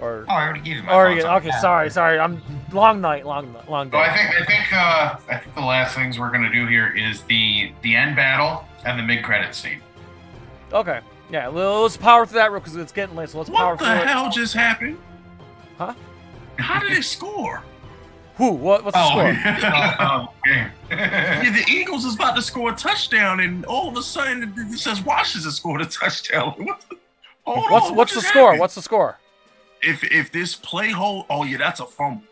Or 0.00 0.24
Oh, 0.28 0.32
I 0.32 0.44
already 0.44 0.60
gave 0.60 0.76
you 0.78 0.82
my 0.82 0.88
thoughts 0.92 1.24
on 1.24 1.36
okay, 1.38 1.48
that. 1.50 1.60
sorry, 1.60 1.90
sorry. 1.90 2.18
I'm 2.18 2.42
long 2.72 3.00
night, 3.00 3.26
long 3.26 3.54
long 3.68 3.90
So 3.90 3.98
I 3.98 4.16
think 4.16 4.30
I 4.34 4.44
think 4.44 4.72
uh, 4.72 5.16
I 5.28 5.36
think 5.36 5.54
the 5.54 5.60
last 5.60 5.94
things 5.94 6.18
we're 6.18 6.30
gonna 6.32 6.50
do 6.52 6.66
here 6.66 6.94
is 6.96 7.22
the 7.24 7.72
the 7.82 7.94
end 7.94 8.16
battle 8.16 8.64
and 8.84 8.98
the 8.98 9.02
mid 9.02 9.22
credit 9.22 9.54
scene. 9.54 9.80
Okay, 10.72 11.00
yeah. 11.30 11.48
Let's 11.48 11.96
power 11.96 12.24
through 12.26 12.38
that 12.38 12.50
real 12.50 12.60
because 12.60 12.76
it's 12.76 12.92
getting 12.92 13.14
late. 13.14 13.28
So 13.28 13.38
let's 13.38 13.50
power 13.50 13.76
through. 13.76 13.86
What 13.86 13.92
the 13.94 14.00
through 14.00 14.08
it. 14.10 14.12
hell 14.12 14.30
just 14.30 14.54
happened? 14.54 14.98
Huh? 15.76 15.94
How 16.58 16.80
did 16.80 16.92
it 16.92 17.04
score? 17.04 17.62
Who? 18.40 18.52
What? 18.52 18.84
What's 18.84 18.96
the 18.96 19.02
Oh, 19.04 19.08
score? 19.10 19.32
Oh, 20.00 20.28
okay. 20.46 20.70
Yeah, 20.90 21.50
the 21.52 21.64
Eagles 21.70 22.06
is 22.06 22.14
about 22.14 22.34
to 22.36 22.42
score 22.42 22.70
a 22.72 22.74
touchdown, 22.74 23.40
and 23.40 23.66
all 23.66 23.88
of 23.90 23.96
a 23.98 24.02
sudden 24.02 24.42
it 24.42 24.48
it 24.74 24.78
says 24.78 25.02
Washington 25.02 25.50
scored 25.50 25.82
a 25.82 25.86
touchdown. 25.86 26.54
What 26.66 26.80
the, 26.88 26.96
hold 27.44 27.70
What's 27.70 27.86
on, 27.90 27.96
what's 27.96 28.14
what 28.14 28.22
the 28.22 28.28
score? 28.28 28.42
happened? 28.44 28.60
What's 28.60 28.74
the 28.76 28.82
score? 28.82 29.18
if 29.82 30.02
if 30.04 30.32
this 30.32 30.54
play 30.54 30.90
hold? 30.90 31.26
Oh 31.28 31.44
yeah, 31.44 31.58
that's 31.58 31.80
a 31.80 31.86
fumble. 31.86 32.22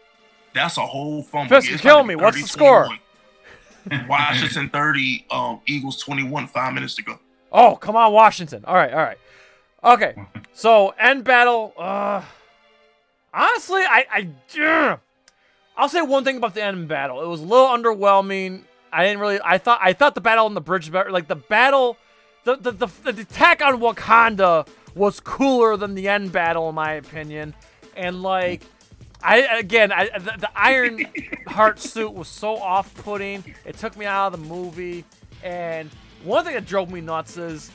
That's 0.54 0.78
a 0.78 0.86
whole 0.86 1.22
fumble. 1.22 1.48
Fisk, 1.54 1.70
Yeah, 1.70 1.76
kill 1.76 1.96
about 1.96 2.02
to 2.02 2.08
me. 2.08 2.14
be 2.16 2.22
What's 2.22 2.40
the 2.40 2.46
30, 2.46 2.48
score? 2.48 2.88
Washington 4.08 4.68
30, 4.70 5.26
um, 5.30 5.60
Eagles 5.66 6.00
21, 6.02 6.46
five 6.48 6.72
minutes 6.74 6.94
to 6.96 7.02
go. 7.02 7.18
Oh, 7.52 7.76
come 7.76 7.96
on, 7.96 8.12
Washington. 8.12 8.64
All 8.66 8.74
right, 8.74 8.92
all 8.92 8.98
right. 8.98 9.18
Okay, 9.84 10.14
so 10.52 10.94
end 10.98 11.24
battle. 11.24 11.72
Uh, 11.78 12.22
honestly, 13.32 13.82
I, 13.82 14.04
I, 14.10 14.28
ugh. 14.62 15.00
I'll 15.78 15.88
say 15.88 16.02
one 16.02 16.24
thing 16.24 16.36
about 16.36 16.54
the 16.54 16.62
end 16.62 16.88
battle. 16.88 17.22
It 17.22 17.28
was 17.28 17.40
a 17.40 17.44
little 17.44 17.68
underwhelming. 17.68 18.62
I 18.92 19.04
didn't 19.04 19.20
really. 19.20 19.38
I 19.42 19.58
thought. 19.58 19.78
I 19.80 19.92
thought 19.92 20.16
the 20.16 20.20
battle 20.20 20.44
on 20.44 20.54
the 20.54 20.60
bridge, 20.60 20.90
better. 20.90 21.12
Like 21.12 21.28
the 21.28 21.36
battle, 21.36 21.96
the 22.42 22.56
the 22.56 22.72
the, 22.72 23.12
the 23.12 23.22
attack 23.22 23.62
on 23.62 23.80
Wakanda 23.80 24.66
was 24.96 25.20
cooler 25.20 25.76
than 25.76 25.94
the 25.94 26.08
end 26.08 26.32
battle, 26.32 26.68
in 26.68 26.74
my 26.74 26.94
opinion. 26.94 27.54
And 27.96 28.22
like, 28.22 28.62
I 29.22 29.58
again, 29.58 29.92
I 29.92 30.18
the, 30.18 30.34
the 30.38 30.50
Iron 30.56 31.04
Heart 31.46 31.78
suit 31.78 32.12
was 32.12 32.26
so 32.26 32.56
off-putting. 32.56 33.44
It 33.64 33.76
took 33.78 33.96
me 33.96 34.04
out 34.04 34.34
of 34.34 34.40
the 34.40 34.46
movie. 34.48 35.04
And 35.44 35.90
one 36.24 36.44
thing 36.44 36.54
that 36.54 36.66
drove 36.66 36.90
me 36.90 37.00
nuts 37.00 37.36
is, 37.36 37.70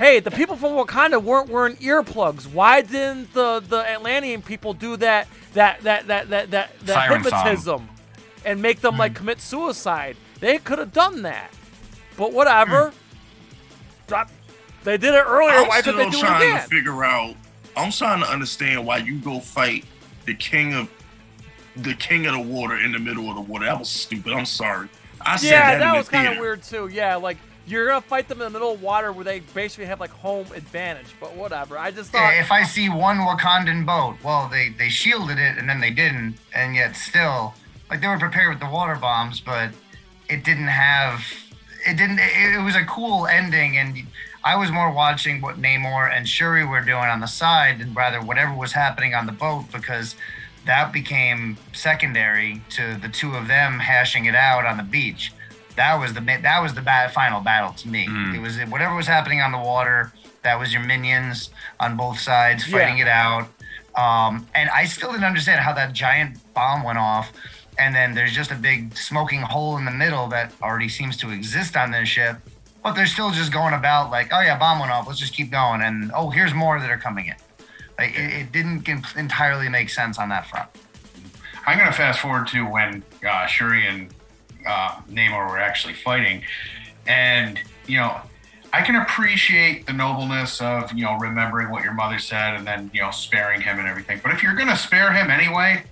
hey, 0.00 0.18
the 0.18 0.30
people 0.30 0.56
from 0.56 0.72
Wakanda 0.72 1.22
weren't 1.22 1.50
wearing 1.50 1.76
earplugs. 1.76 2.50
Why 2.50 2.80
didn't 2.80 3.34
the 3.34 3.60
the 3.60 3.88
Atlantean 3.88 4.42
people 4.42 4.72
do 4.72 4.96
that 4.96 5.28
that 5.52 5.82
that 5.82 6.06
that 6.08 6.30
that 6.30 6.50
that, 6.50 6.70
that 6.80 6.94
Siren 6.94 7.22
song. 7.22 7.32
hypnotism 7.32 7.88
and 8.44 8.62
make 8.62 8.80
them 8.80 8.96
like 8.96 9.12
hmm. 9.12 9.18
commit 9.18 9.40
suicide? 9.40 10.16
They 10.40 10.58
could 10.58 10.78
have 10.78 10.92
done 10.92 11.22
that. 11.22 11.52
But 12.16 12.32
whatever. 12.32 12.88
Hmm. 12.88 12.96
Drop. 14.08 14.30
They 14.82 14.96
did 14.96 15.14
it 15.14 15.24
earlier. 15.26 15.58
I'm 15.58 15.68
Why 15.68 15.82
couldn't 15.82 15.98
they 15.98 16.10
do 16.10 16.16
it 16.16 16.20
trying 16.20 16.50
again? 16.50 16.62
to 16.62 16.68
figure 16.68 17.04
out. 17.04 17.36
I'm 17.76 17.92
trying 17.92 18.20
to 18.20 18.26
understand 18.26 18.84
why 18.86 18.96
you 18.96 19.18
go 19.20 19.38
fight 19.38 19.84
the 20.24 20.34
king 20.34 20.74
of 20.74 20.90
the 21.76 21.94
king 21.94 22.26
of 22.26 22.32
the 22.32 22.40
water 22.40 22.78
in 22.78 22.92
the 22.92 22.98
middle 22.98 23.28
of 23.28 23.36
the 23.36 23.42
water. 23.42 23.66
That 23.66 23.78
was 23.78 23.90
stupid. 23.90 24.32
I'm 24.32 24.46
sorry. 24.46 24.88
I 25.20 25.36
said 25.36 25.50
Yeah, 25.50 25.70
that, 25.72 25.78
that 25.78 25.90
in 25.90 25.98
was 25.98 26.08
kind 26.08 26.28
of 26.28 26.38
weird 26.38 26.62
too. 26.62 26.88
Yeah, 26.88 27.16
like 27.16 27.36
you're 27.70 27.86
gonna 27.86 28.00
fight 28.00 28.28
them 28.28 28.40
in 28.40 28.44
the 28.44 28.50
middle 28.50 28.72
of 28.72 28.82
water 28.82 29.12
where 29.12 29.24
they 29.24 29.40
basically 29.40 29.86
have 29.86 30.00
like 30.00 30.10
home 30.10 30.46
advantage. 30.54 31.14
But 31.20 31.36
whatever. 31.36 31.78
I 31.78 31.90
just 31.90 32.10
thought. 32.10 32.32
Eh, 32.32 32.40
if 32.40 32.50
I 32.50 32.64
see 32.64 32.88
one 32.88 33.18
Wakandan 33.18 33.86
boat, 33.86 34.16
well, 34.22 34.48
they 34.48 34.70
they 34.70 34.88
shielded 34.88 35.38
it 35.38 35.58
and 35.58 35.68
then 35.68 35.80
they 35.80 35.90
didn't, 35.90 36.36
and 36.54 36.74
yet 36.74 36.96
still, 36.96 37.54
like 37.88 38.00
they 38.00 38.08
were 38.08 38.18
prepared 38.18 38.50
with 38.50 38.60
the 38.60 38.70
water 38.70 38.96
bombs, 38.96 39.40
but 39.40 39.70
it 40.28 40.44
didn't 40.44 40.68
have, 40.68 41.22
it 41.86 41.96
didn't. 41.96 42.18
It, 42.18 42.58
it 42.58 42.64
was 42.64 42.76
a 42.76 42.84
cool 42.84 43.26
ending, 43.26 43.78
and 43.78 43.96
I 44.44 44.56
was 44.56 44.70
more 44.70 44.92
watching 44.92 45.40
what 45.40 45.60
Namor 45.60 46.10
and 46.12 46.28
Shuri 46.28 46.64
were 46.64 46.80
doing 46.80 47.04
on 47.04 47.20
the 47.20 47.26
side, 47.26 47.78
than 47.80 47.94
rather 47.94 48.20
whatever 48.20 48.54
was 48.54 48.72
happening 48.72 49.14
on 49.14 49.26
the 49.26 49.32
boat 49.32 49.66
because 49.72 50.16
that 50.66 50.92
became 50.92 51.56
secondary 51.72 52.60
to 52.70 52.96
the 52.96 53.08
two 53.08 53.34
of 53.34 53.48
them 53.48 53.78
hashing 53.78 54.26
it 54.26 54.34
out 54.34 54.66
on 54.66 54.76
the 54.76 54.82
beach. 54.82 55.32
That 55.80 55.94
was 55.98 56.12
the 56.12 56.20
that 56.20 56.60
was 56.62 56.74
the 56.74 56.82
ba- 56.82 57.10
final 57.14 57.40
battle 57.40 57.72
to 57.72 57.88
me. 57.88 58.06
Mm. 58.06 58.34
It 58.36 58.40
was 58.40 58.58
whatever 58.70 58.94
was 58.94 59.06
happening 59.06 59.40
on 59.40 59.50
the 59.50 59.58
water. 59.58 60.12
That 60.42 60.58
was 60.58 60.74
your 60.74 60.82
minions 60.82 61.48
on 61.80 61.96
both 61.96 62.18
sides 62.20 62.64
fighting 62.64 62.98
Yeah. 62.98 63.04
it 63.04 63.08
out. 63.08 63.48
Um, 63.96 64.46
and 64.54 64.68
I 64.68 64.84
still 64.84 65.10
didn't 65.12 65.24
understand 65.24 65.60
how 65.60 65.72
that 65.72 65.94
giant 65.94 66.36
bomb 66.52 66.82
went 66.82 66.98
off. 66.98 67.32
And 67.78 67.94
then 67.94 68.14
there's 68.14 68.34
just 68.34 68.50
a 68.50 68.54
big 68.56 68.94
smoking 68.94 69.40
hole 69.40 69.78
in 69.78 69.86
the 69.86 69.90
middle 69.90 70.26
that 70.28 70.52
already 70.62 70.90
seems 70.90 71.16
to 71.18 71.30
exist 71.30 71.78
on 71.78 71.90
this 71.92 72.10
ship. 72.10 72.36
But 72.82 72.92
they're 72.92 73.06
still 73.06 73.30
just 73.30 73.50
going 73.50 73.72
about 73.72 74.10
like, 74.10 74.28
oh 74.34 74.40
yeah, 74.40 74.58
bomb 74.58 74.80
went 74.80 74.92
off. 74.92 75.06
Let's 75.06 75.18
just 75.18 75.32
keep 75.32 75.50
going. 75.50 75.80
And 75.80 76.12
oh, 76.14 76.28
here's 76.28 76.52
more 76.52 76.78
that 76.78 76.90
are 76.90 76.98
coming 76.98 77.26
in. 77.28 77.36
Like 77.98 78.10
it, 78.14 78.32
it 78.40 78.52
didn't 78.52 78.86
en- 78.86 79.04
entirely 79.16 79.70
make 79.70 79.88
sense 79.88 80.18
on 80.18 80.28
that 80.28 80.46
front. 80.46 80.68
I'm 81.66 81.78
going 81.78 81.90
to 81.90 81.96
fast 81.96 82.20
forward 82.20 82.48
to 82.48 82.66
when 82.66 83.02
uh, 83.26 83.46
Shuri 83.46 83.86
and 83.86 84.08
uh, 84.66 84.96
Namor 85.10 85.48
were 85.48 85.58
actually 85.58 85.94
fighting, 85.94 86.42
and 87.06 87.58
you 87.86 87.96
know, 87.96 88.20
I 88.72 88.82
can 88.82 88.96
appreciate 88.96 89.86
the 89.86 89.92
nobleness 89.92 90.60
of 90.60 90.92
you 90.92 91.04
know 91.04 91.18
remembering 91.18 91.70
what 91.70 91.82
your 91.82 91.94
mother 91.94 92.18
said 92.18 92.54
and 92.54 92.66
then 92.66 92.90
you 92.94 93.00
know 93.00 93.10
sparing 93.10 93.60
him 93.60 93.78
and 93.78 93.88
everything. 93.88 94.20
But 94.22 94.32
if 94.32 94.42
you're 94.42 94.54
going 94.54 94.68
to 94.68 94.76
spare 94.76 95.12
him 95.12 95.30
anyway, 95.30 95.84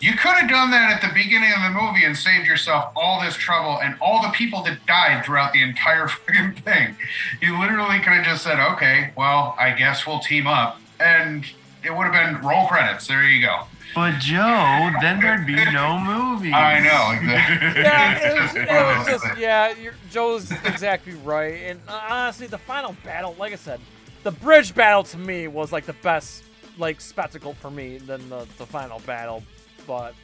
you 0.00 0.12
could 0.12 0.36
have 0.36 0.48
done 0.48 0.70
that 0.70 0.92
at 0.92 1.02
the 1.02 1.12
beginning 1.12 1.52
of 1.52 1.62
the 1.62 1.70
movie 1.70 2.04
and 2.04 2.16
saved 2.16 2.46
yourself 2.46 2.92
all 2.94 3.20
this 3.20 3.34
trouble 3.34 3.80
and 3.82 3.96
all 4.00 4.22
the 4.22 4.28
people 4.28 4.62
that 4.62 4.78
died 4.86 5.24
throughout 5.24 5.52
the 5.52 5.62
entire 5.62 6.06
fucking 6.08 6.52
thing. 6.62 6.96
You 7.40 7.58
literally 7.58 7.98
could 7.98 8.12
have 8.12 8.24
just 8.24 8.44
said, 8.44 8.60
"Okay, 8.74 9.12
well, 9.16 9.56
I 9.58 9.72
guess 9.72 10.06
we'll 10.06 10.20
team 10.20 10.46
up," 10.46 10.80
and 11.00 11.44
it 11.84 11.94
would 11.94 12.06
have 12.06 12.12
been 12.12 12.46
roll 12.46 12.66
credits. 12.66 13.06
There 13.06 13.28
you 13.28 13.44
go. 13.44 13.64
But 13.94 14.18
Joe, 14.20 14.90
then 15.00 15.20
there'd 15.20 15.46
be 15.46 15.56
no 15.72 15.98
movie. 16.04 16.52
I 16.52 16.80
know. 16.80 17.18
Exactly. 17.18 17.82
yeah, 17.82 18.18
it 18.18 18.42
was, 18.42 18.54
it 18.54 18.68
was 18.68 19.06
just 19.06 19.38
yeah. 19.38 19.74
You're, 19.76 19.94
Joe's 20.10 20.50
exactly 20.50 21.14
right. 21.14 21.54
And 21.54 21.80
uh, 21.88 22.00
honestly, 22.08 22.46
the 22.46 22.58
final 22.58 22.94
battle, 23.04 23.34
like 23.38 23.52
I 23.52 23.56
said, 23.56 23.80
the 24.22 24.30
bridge 24.30 24.74
battle 24.74 25.02
to 25.04 25.18
me 25.18 25.48
was 25.48 25.72
like 25.72 25.86
the 25.86 25.94
best 25.94 26.44
like 26.76 27.00
spectacle 27.00 27.54
for 27.54 27.70
me 27.70 27.98
than 27.98 28.28
the 28.28 28.46
the 28.58 28.66
final 28.66 29.00
battle. 29.00 29.42
But 29.86 30.14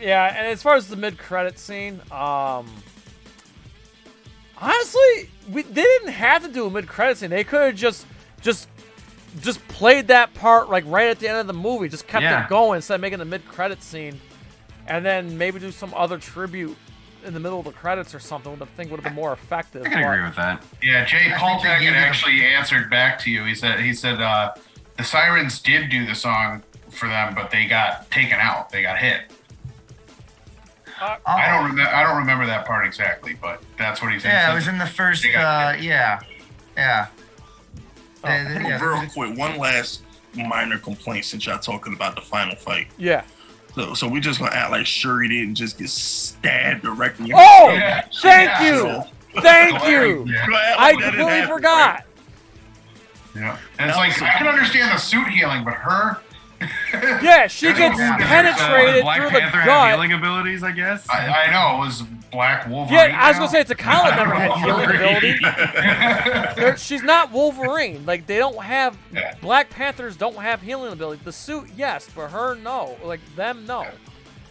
yeah, 0.00 0.34
and 0.36 0.46
as 0.48 0.62
far 0.62 0.76
as 0.76 0.88
the 0.88 0.96
mid 0.96 1.18
credit 1.18 1.58
scene, 1.58 2.00
um. 2.10 2.66
Honestly, 4.56 5.28
we 5.50 5.62
they 5.62 5.82
didn't 5.82 6.12
have 6.12 6.42
to 6.42 6.48
do 6.48 6.66
a 6.66 6.70
mid 6.70 6.86
credit 6.86 7.18
scene. 7.18 7.30
They 7.30 7.44
could 7.44 7.60
have 7.60 7.74
just 7.74 8.06
just 8.40 8.68
just 9.40 9.66
played 9.68 10.08
that 10.08 10.32
part 10.34 10.70
like 10.70 10.84
right 10.86 11.08
at 11.08 11.18
the 11.18 11.28
end 11.28 11.38
of 11.38 11.46
the 11.46 11.52
movie. 11.52 11.88
Just 11.88 12.06
kept 12.06 12.22
Yeah. 12.22 12.44
it 12.44 12.48
going 12.48 12.76
instead 12.76 12.94
of 12.96 13.00
making 13.00 13.18
the 13.18 13.24
mid 13.24 13.46
credit 13.48 13.82
scene, 13.82 14.20
and 14.86 15.04
then 15.04 15.36
maybe 15.38 15.58
do 15.58 15.70
some 15.72 15.92
other 15.94 16.18
tribute 16.18 16.76
in 17.24 17.32
the 17.34 17.40
middle 17.40 17.58
of 17.58 17.64
the 17.64 17.72
credits 17.72 18.14
or 18.14 18.18
something. 18.20 18.52
Would 18.52 18.62
I 18.62 18.66
think 18.76 18.90
would 18.90 18.98
have 18.98 19.04
been 19.04 19.14
more 19.14 19.32
effective. 19.32 19.82
I 19.86 19.88
can 19.88 20.02
but- 20.02 20.08
agree 20.12 20.24
with 20.24 20.36
that. 20.36 20.62
Yeah, 20.82 21.04
Jay 21.04 21.32
I 21.32 21.38
Paul 21.38 21.60
think 21.60 21.62
they 21.62 21.68
Tackett 21.68 21.80
gave 21.80 21.92
it 21.92 21.96
a- 21.96 21.98
actually 21.98 22.44
answered 22.44 22.90
back 22.90 23.18
to 23.20 23.30
you. 23.30 23.44
He 23.44 23.54
said 23.54 23.80
he 23.80 23.92
said 23.94 24.20
uh, 24.20 24.52
the 24.96 25.04
Sirens 25.04 25.60
did 25.60 25.88
do 25.90 26.06
the 26.06 26.14
song 26.14 26.62
for 26.90 27.08
them, 27.08 27.34
but 27.34 27.50
they 27.50 27.66
got 27.66 28.10
taken 28.10 28.38
out. 28.40 28.70
They 28.70 28.82
got 28.82 28.98
hit. 28.98 29.22
Uh, 31.00 31.16
I 31.26 31.48
don't 31.48 31.70
remember. 31.70 31.90
I 31.92 32.02
don't 32.04 32.16
remember 32.18 32.46
that 32.46 32.66
part 32.66 32.86
exactly, 32.86 33.34
but 33.40 33.60
that's 33.76 34.00
what 34.00 34.12
he 34.12 34.18
said. 34.20 34.28
Yeah, 34.28 34.46
He 34.46 34.52
it 34.52 34.54
was 34.54 34.68
in 34.68 34.78
the 34.78 34.86
first. 34.86 35.24
Uh, 35.26 35.74
yeah, 35.80 36.20
yeah. 36.76 37.06
Oh, 38.24 38.28
They- 38.28 38.54
they- 38.58 38.68
yeah, 38.68 38.82
Real 38.82 39.08
quick, 39.10 39.36
one 39.36 39.58
last 39.58 40.02
minor 40.34 40.78
complaint 40.78 41.24
since 41.24 41.46
y'all 41.46 41.58
talking 41.58 41.92
about 41.92 42.14
the 42.16 42.22
final 42.22 42.56
fight. 42.56 42.88
yeah. 42.96 43.22
So, 43.74 43.92
so 43.92 44.06
we 44.06 44.20
just 44.20 44.38
gonna 44.38 44.52
act 44.54 44.70
like 44.70 44.86
Shuri 44.86 45.26
didn't 45.28 45.56
just 45.56 45.78
get 45.78 45.88
stabbed 45.90 46.82
directly. 46.82 47.32
Oh. 47.34 47.70
Yeah, 47.72 48.02
thank 48.22 48.48
yeah. 48.48 48.62
you, 48.62 48.78
So, 49.34 49.40
thank 49.40 49.72
you. 49.88 50.24
Yeah. 50.28 50.46
we're 50.46 50.52
gonna 50.52 50.58
act 50.64 50.78
I 50.78 50.90
like 50.92 50.98
that 51.00 51.10
didn't 51.10 51.10
completely 51.10 51.32
happen, 51.40 51.54
forgot. 51.56 51.94
right? 51.94 52.04
Yeah. 53.34 53.58
And 53.80 53.88
it's 53.90 53.98
like 53.98 54.22
I 54.22 54.38
can 54.38 54.46
understand 54.46 54.92
the 54.92 54.96
suit 54.98 55.26
healing, 55.26 55.64
but 55.64 55.74
her. 55.74 56.18
Yeah, 57.22 57.46
she 57.46 57.66
There's 57.66 57.78
gets 57.78 57.98
a- 57.98 58.16
penetrated 58.24 59.02
Black 59.02 59.20
through 59.20 59.30
Panther 59.30 59.50
the 59.58 59.62
had 59.62 59.66
gut. 59.66 59.90
healing 59.92 60.12
abilities, 60.12 60.62
I 60.62 60.72
guess. 60.72 61.08
I, 61.08 61.26
I 61.46 61.50
know 61.52 61.76
it 61.82 61.86
was 61.86 62.02
Black 62.32 62.66
Wolverine. 62.68 63.10
Yeah, 63.10 63.18
I 63.20 63.28
was 63.28 63.36
now. 63.36 63.40
gonna 63.40 63.50
say 63.50 63.60
it's 63.60 63.70
a 63.70 63.74
Colin 63.74 64.14
member 64.16 64.34
had 64.34 64.52
healing 64.64 64.88
Wolverine. 64.88 65.44
ability. 65.44 66.76
She's 66.82 67.02
not 67.02 67.30
Wolverine. 67.32 68.04
Like 68.06 68.26
they 68.26 68.38
don't 68.38 68.60
have 68.62 68.96
Yeah. 69.12 69.34
Black 69.40 69.70
Panthers 69.70 70.16
don't 70.16 70.36
have 70.36 70.60
healing 70.62 70.92
ability. 70.92 71.20
The 71.24 71.32
suit, 71.32 71.68
yes, 71.76 72.08
but 72.14 72.30
her, 72.30 72.54
no. 72.56 72.96
Like 73.04 73.20
them, 73.36 73.66
no. 73.66 73.86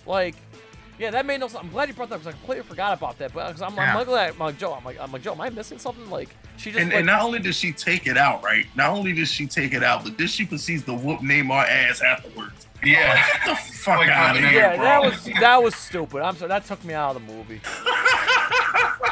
Like, 0.06 0.36
yeah, 1.00 1.12
that 1.12 1.26
made 1.26 1.40
no 1.40 1.48
sense. 1.48 1.64
I'm 1.64 1.70
glad 1.70 1.88
you 1.90 1.94
brought 1.96 2.10
that 2.10 2.16
up 2.16 2.22
because 2.22 2.34
I 2.36 2.38
completely 2.38 2.64
forgot 2.64 2.98
about 2.98 3.18
that. 3.20 3.34
But 3.34 3.52
'cause 3.52 3.62
I'm, 3.62 3.78
I'm 3.80 4.06
Yeah. 4.06 4.12
like, 4.12 4.34
I'm 4.34 4.40
like 4.40 4.58
Joe. 4.58 4.74
I'm 4.74 4.84
like, 4.86 5.00
I'm 5.00 5.12
like 5.12 5.22
Joe. 5.22 5.34
Am 5.34 5.42
I 5.42 5.50
missing 5.50 5.80
something? 5.80 6.10
Like 6.10 6.30
she 6.58 6.72
just 6.72 6.82
And, 6.82 6.90
like, 6.90 6.98
and 7.00 7.06
not 7.08 7.22
only 7.22 7.40
did 7.40 7.56
she 7.56 7.72
take 7.72 8.08
it 8.08 8.18
out, 8.18 8.44
right? 8.44 8.66
Not 8.76 8.90
only 8.92 9.14
did 9.14 9.28
she 9.28 9.48
take 9.48 9.74
it 9.74 9.84
out, 9.84 10.04
but 10.04 10.18
then 10.18 10.28
she 10.28 10.46
proceeds 10.46 10.84
to 10.86 10.94
whoop 10.94 11.20
Namor 11.22 11.66
ass 11.68 12.02
afterwards. 12.02 12.68
Yeah. 12.84 13.16
Get 13.16 13.46
the 13.46 13.56
fuck 13.56 14.00
Like 14.00 14.10
out 14.10 14.36
of 14.36 14.42
fucking 14.42 14.50
here, 14.52 14.60
yeah, 14.60 14.76
bro. 14.76 14.84
that 14.86 15.02
was 15.04 15.24
that 15.40 15.64
was 15.64 15.76
stupid. 15.76 16.22
I'm 16.22 16.36
sorry, 16.36 16.50
that 16.50 16.66
took 16.66 16.84
me 16.84 16.94
out 16.94 17.16
of 17.16 17.26
the 17.26 17.34
movie. 17.34 17.62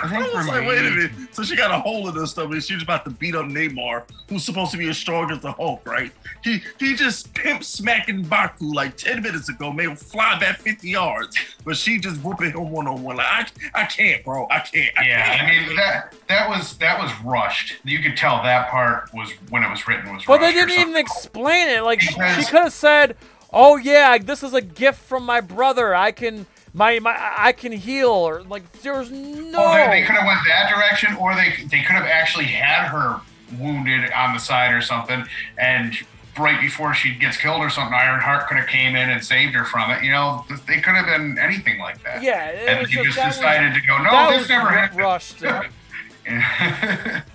I 0.04 0.16
I 0.16 0.20
was 0.36 0.48
like, 0.48 0.68
wait 0.68 0.80
a 0.80 0.90
minute. 0.92 1.12
So 1.32 1.44
she 1.44 1.56
got 1.56 1.72
a 1.72 1.80
hold 1.80 2.08
of 2.08 2.16
this 2.16 2.32
stuff 2.32 2.52
and 2.52 2.64
she's 2.64 2.82
about 2.82 3.06
to 3.06 3.12
beat 3.12 3.36
up 3.36 3.46
Namor, 3.46 4.04
who's 4.30 4.44
supposed 4.44 4.72
to 4.72 4.78
be 4.78 4.90
as 4.90 4.98
strong 4.98 5.32
as 5.32 5.40
the 5.40 5.52
Hulk, 5.52 5.86
right? 5.88 6.12
He 6.44 6.62
he 6.80 6.96
just 6.96 7.34
pimp 7.34 7.64
smacking 7.64 8.24
Baku 8.24 8.74
like 8.74 8.98
10 8.98 9.22
minutes 9.22 9.50
ago, 9.50 9.72
made 9.72 9.90
him 9.90 9.96
fly 9.96 10.40
back 10.40 10.60
50 10.62 10.90
yards. 10.90 11.38
But 11.64 11.78
she 11.78 12.00
just 12.00 12.22
whooping 12.24 12.52
him 12.52 12.72
one 12.72 12.88
on 12.88 13.04
one. 13.04 13.18
Like, 13.18 13.28
I, 13.74 13.82
I 13.82 13.86
can't, 13.86 14.24
bro. 14.24 14.48
I 14.50 14.60
can't. 14.60 14.92
I 14.98 15.08
Yeah, 15.08 15.38
can't. 15.38 15.42
I 15.42 15.68
mean 15.68 15.76
that 15.76 16.16
that 16.28 16.50
was 16.50 16.78
that 16.78 17.00
was 17.00 17.12
rushed. 17.24 17.78
You 17.84 18.00
could 18.00 18.18
tell 18.18 18.42
that 18.44 18.70
part 18.70 19.14
was 19.14 19.32
when 19.50 19.64
it 19.64 19.70
was 19.70 19.88
written 19.88 20.14
was. 20.14 20.26
But 20.26 20.40
they 20.40 20.52
didn't 20.54 20.72
even 20.72 20.96
explain 20.96 21.70
it. 21.70 21.84
Like 21.84 22.02
she, 22.02 22.12
she 22.14 22.46
could 22.46 22.64
have 22.64 22.74
said, 22.74 23.16
oh 23.54 23.78
yeah, 23.78 24.18
this 24.18 24.44
is 24.44 24.54
a 24.54 24.62
gift 24.62 25.00
from 25.00 25.26
my 25.26 25.42
brother. 25.42 25.94
I 25.94 26.12
can 26.12 26.46
my 26.74 27.00
my 27.00 27.16
I 27.38 27.52
can 27.52 27.72
heal 27.72 28.10
or 28.10 28.44
like 28.44 28.72
there's 28.82 29.12
no. 29.12 29.60
Well, 29.60 29.90
they, 29.92 30.02
they 30.02 30.06
could 30.06 30.16
have 30.16 30.26
went 30.26 30.40
that 30.48 30.70
direction, 30.74 31.16
or 31.18 31.36
they 31.36 31.54
they 31.70 31.82
could 31.84 31.96
have 31.96 32.06
actually 32.06 32.46
had 32.46 32.88
her 32.88 33.20
wounded 33.60 34.12
on 34.12 34.34
the 34.34 34.40
side 34.40 34.74
or 34.74 34.82
something, 34.82 35.26
and 35.58 35.94
right 36.40 36.62
before 36.62 36.94
she 36.94 37.14
gets 37.14 37.36
killed 37.38 37.60
or 37.60 37.70
something, 37.70 37.94
Ironheart 37.94 38.48
could 38.48 38.58
have 38.58 38.68
came 38.68 38.96
in 38.96 39.10
and 39.10 39.24
saved 39.24 39.54
her 39.54 39.66
from 39.66 39.92
it. 39.92 40.04
You 40.04 40.12
know, 40.12 40.46
they 40.68 40.80
could 40.80 40.96
have 40.96 41.06
been 41.06 41.38
anything 41.38 41.80
like 41.80 42.02
that. 42.04 42.24
Yeah, 42.24 42.46
and 42.46 42.88
he 42.88 43.04
just 43.04 43.18
that 43.18 43.28
was- 43.28 43.82
to 43.82 43.88
go, 43.88 44.02
no, 44.02 44.32
this 44.32 44.48
never 44.48 44.70
happened. 44.70 45.00
rushed. 45.00 45.44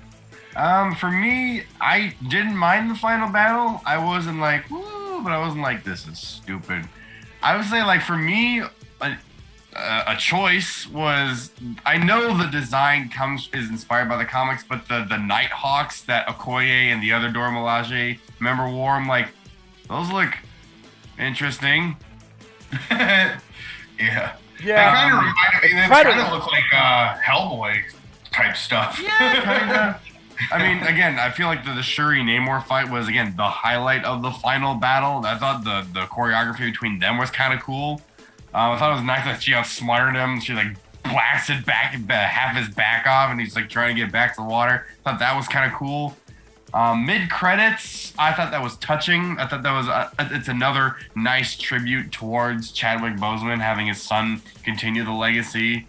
Um, 0.57 0.95
for 0.95 1.11
me, 1.11 1.65
I 1.83 2.15
didn't 2.29 2.57
mind 2.57 2.91
the 2.91 2.95
final 2.95 3.29
battle. 3.29 3.83
I 3.85 3.99
wasn't 4.03 4.39
like, 4.41 4.71
woo, 4.71 5.21
but 5.23 5.31
I 5.31 5.39
wasn't 5.39 5.61
like, 5.61 5.85
this 5.85 6.09
is 6.09 6.19
stupid. 6.19 6.89
I 7.43 7.57
would 7.57 7.67
say, 7.67 7.83
like, 7.85 8.01
for 8.01 8.17
me, 8.17 8.63
a, 9.01 9.16
a 9.74 10.16
choice 10.16 10.86
was 10.89 11.51
I 11.85 11.98
know 11.98 12.36
the 12.36 12.47
design 12.47 13.09
comes 13.10 13.48
is 13.52 13.68
inspired 13.70 14.09
by 14.09 14.16
the 14.16 14.24
comics, 14.24 14.64
but 14.64 14.89
the 14.89 15.05
the 15.09 15.18
Nighthawks 15.18 16.02
that 16.02 16.27
Okoye 16.28 16.93
and 16.93 17.02
the 17.02 17.12
other 17.12 17.31
Dora 17.31 17.51
Milaje 17.51 18.18
member 18.40 18.68
wore, 18.68 18.93
I'm 18.93 19.06
like, 19.09 19.28
those 19.89 20.10
look 20.10 20.31
interesting. 21.18 21.97
yeah. 22.90 23.39
Yeah. 23.98 24.32
They 24.59 24.73
kind 24.97 25.12
of 25.12 25.18
Um, 25.18 25.24
reminded 25.27 25.62
me, 25.62 25.81
they 25.82 25.89
kind 26.05 26.20
of 26.20 26.32
look 26.32 26.51
like 26.51 26.64
uh, 26.73 27.14
Hellboy 27.18 27.82
type 28.32 28.56
stuff. 28.56 28.98
Yeah, 29.02 29.43
kinda. 29.43 30.01
I 30.51 30.59
mean, 30.59 30.82
again, 30.82 31.18
I 31.18 31.31
feel 31.31 31.47
like 31.47 31.62
the, 31.62 31.73
the 31.74 31.82
Shuri 31.82 32.20
Namor 32.20 32.64
fight 32.64 32.90
was 32.90 33.06
again 33.06 33.35
the 33.36 33.44
highlight 33.48 34.05
of 34.05 34.23
the 34.23 34.31
final 34.31 34.74
battle. 34.74 35.27
I 35.27 35.36
thought 35.36 35.62
the 35.64 35.86
the 35.93 36.06
choreography 36.06 36.60
between 36.73 36.98
them 37.01 37.18
was 37.18 37.31
kind 37.31 37.52
of 37.52 37.60
cool. 37.60 38.01
Um, 38.57 38.73
I 38.73 38.78
thought 38.78 38.93
it 38.93 38.95
was 38.95 39.05
nice 39.05 39.27
that 39.27 39.43
she 39.43 39.53
outsmarted 39.53 40.15
him. 40.15 40.41
She 40.41 40.55
like 40.55 40.69
blasted 41.03 41.66
back 41.66 41.93
half 42.09 42.57
his 42.57 42.74
back 42.74 43.07
off, 43.07 43.31
and 43.31 43.39
he's 43.39 43.55
like 43.55 43.69
trying 43.69 43.95
to 43.95 44.01
get 44.03 44.11
back 44.11 44.35
to 44.35 44.41
the 44.41 44.49
water. 44.49 44.87
Thought 45.05 45.19
that 45.19 45.37
was 45.37 45.47
kind 45.47 45.70
of 45.70 45.77
cool. 45.77 46.16
Um, 46.73 47.05
Mid 47.05 47.28
credits, 47.28 48.15
I 48.19 48.33
thought 48.33 48.51
that 48.53 48.62
was 48.62 48.78
touching. 48.78 49.37
I 49.39 49.47
thought 49.47 49.62
that 49.62 49.73
was 49.73 49.89
uh, 49.89 50.09
it's 50.19 50.49
another 50.49 50.97
nice 51.15 51.55
tribute 51.55 52.12
towards 52.12 52.73
Chadwick 52.73 53.16
Boseman 53.16 53.61
having 53.61 53.89
his 53.89 54.01
son 54.01 54.41
continue 54.65 55.05
the 55.05 55.12
legacy. 55.12 55.87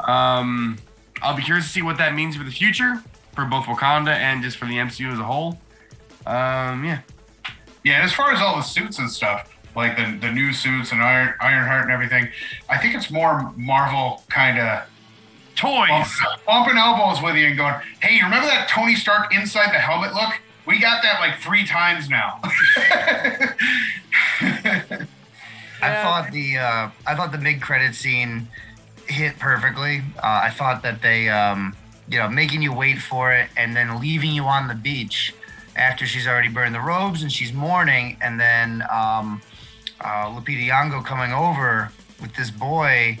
Um, 0.00 0.78
I'll 1.22 1.36
be 1.36 1.42
curious 1.42 1.66
to 1.66 1.72
see 1.72 1.82
what 1.82 1.98
that 1.98 2.16
means 2.16 2.34
for 2.34 2.42
the 2.42 2.50
future 2.50 3.00
for 3.32 3.44
both 3.44 3.66
Wakanda 3.66 4.14
and 4.16 4.42
just 4.42 4.56
for 4.56 4.66
the 4.66 4.74
MCU 4.74 5.12
as 5.12 5.20
a 5.20 5.24
whole. 5.24 5.60
Um, 6.26 6.84
yeah. 6.84 7.02
Yeah, 7.84 8.02
as 8.02 8.12
far 8.12 8.32
as 8.32 8.40
all 8.40 8.56
the 8.56 8.62
suits 8.62 8.98
and 8.98 9.08
stuff, 9.08 9.56
like 9.74 9.96
the, 9.96 10.18
the 10.20 10.30
new 10.32 10.52
suits 10.52 10.92
and 10.92 11.02
Iron 11.02 11.34
Ironheart 11.40 11.82
and 11.82 11.90
everything, 11.90 12.28
I 12.68 12.78
think 12.78 12.94
it's 12.94 13.10
more 13.10 13.52
Marvel 13.56 14.22
kind 14.28 14.58
of 14.58 14.86
Toys. 15.54 16.20
bumping 16.46 16.76
elbows 16.78 17.22
with 17.22 17.36
you 17.36 17.46
and 17.46 17.56
going, 17.56 17.74
"Hey, 18.00 18.16
you 18.16 18.24
remember 18.24 18.46
that 18.46 18.68
Tony 18.68 18.94
Stark 18.94 19.34
inside 19.34 19.72
the 19.72 19.78
helmet 19.78 20.14
look? 20.14 20.32
We 20.66 20.80
got 20.80 21.02
that 21.02 21.20
like 21.20 21.38
three 21.40 21.66
times 21.66 22.08
now." 22.08 22.40
I 25.82 26.00
thought 26.02 26.30
the 26.32 26.58
uh, 26.58 26.90
I 27.06 27.14
thought 27.14 27.32
the 27.32 27.38
mid 27.38 27.60
credit 27.60 27.94
scene 27.94 28.48
hit 29.08 29.38
perfectly. 29.38 30.02
Uh, 30.18 30.42
I 30.44 30.50
thought 30.50 30.82
that 30.84 31.02
they, 31.02 31.28
um, 31.28 31.76
you 32.08 32.18
know, 32.18 32.28
making 32.28 32.62
you 32.62 32.72
wait 32.72 32.98
for 32.98 33.32
it 33.32 33.48
and 33.56 33.74
then 33.76 34.00
leaving 34.00 34.30
you 34.32 34.44
on 34.44 34.68
the 34.68 34.74
beach 34.74 35.34
after 35.74 36.06
she's 36.06 36.26
already 36.26 36.48
burned 36.48 36.74
the 36.74 36.80
robes 36.80 37.22
and 37.22 37.32
she's 37.32 37.52
mourning, 37.52 38.16
and 38.20 38.38
then 38.38 38.84
um, 38.90 39.40
uh, 40.04 40.26
Lupita 40.26 41.04
coming 41.04 41.32
over 41.32 41.90
with 42.20 42.34
this 42.34 42.50
boy, 42.50 43.18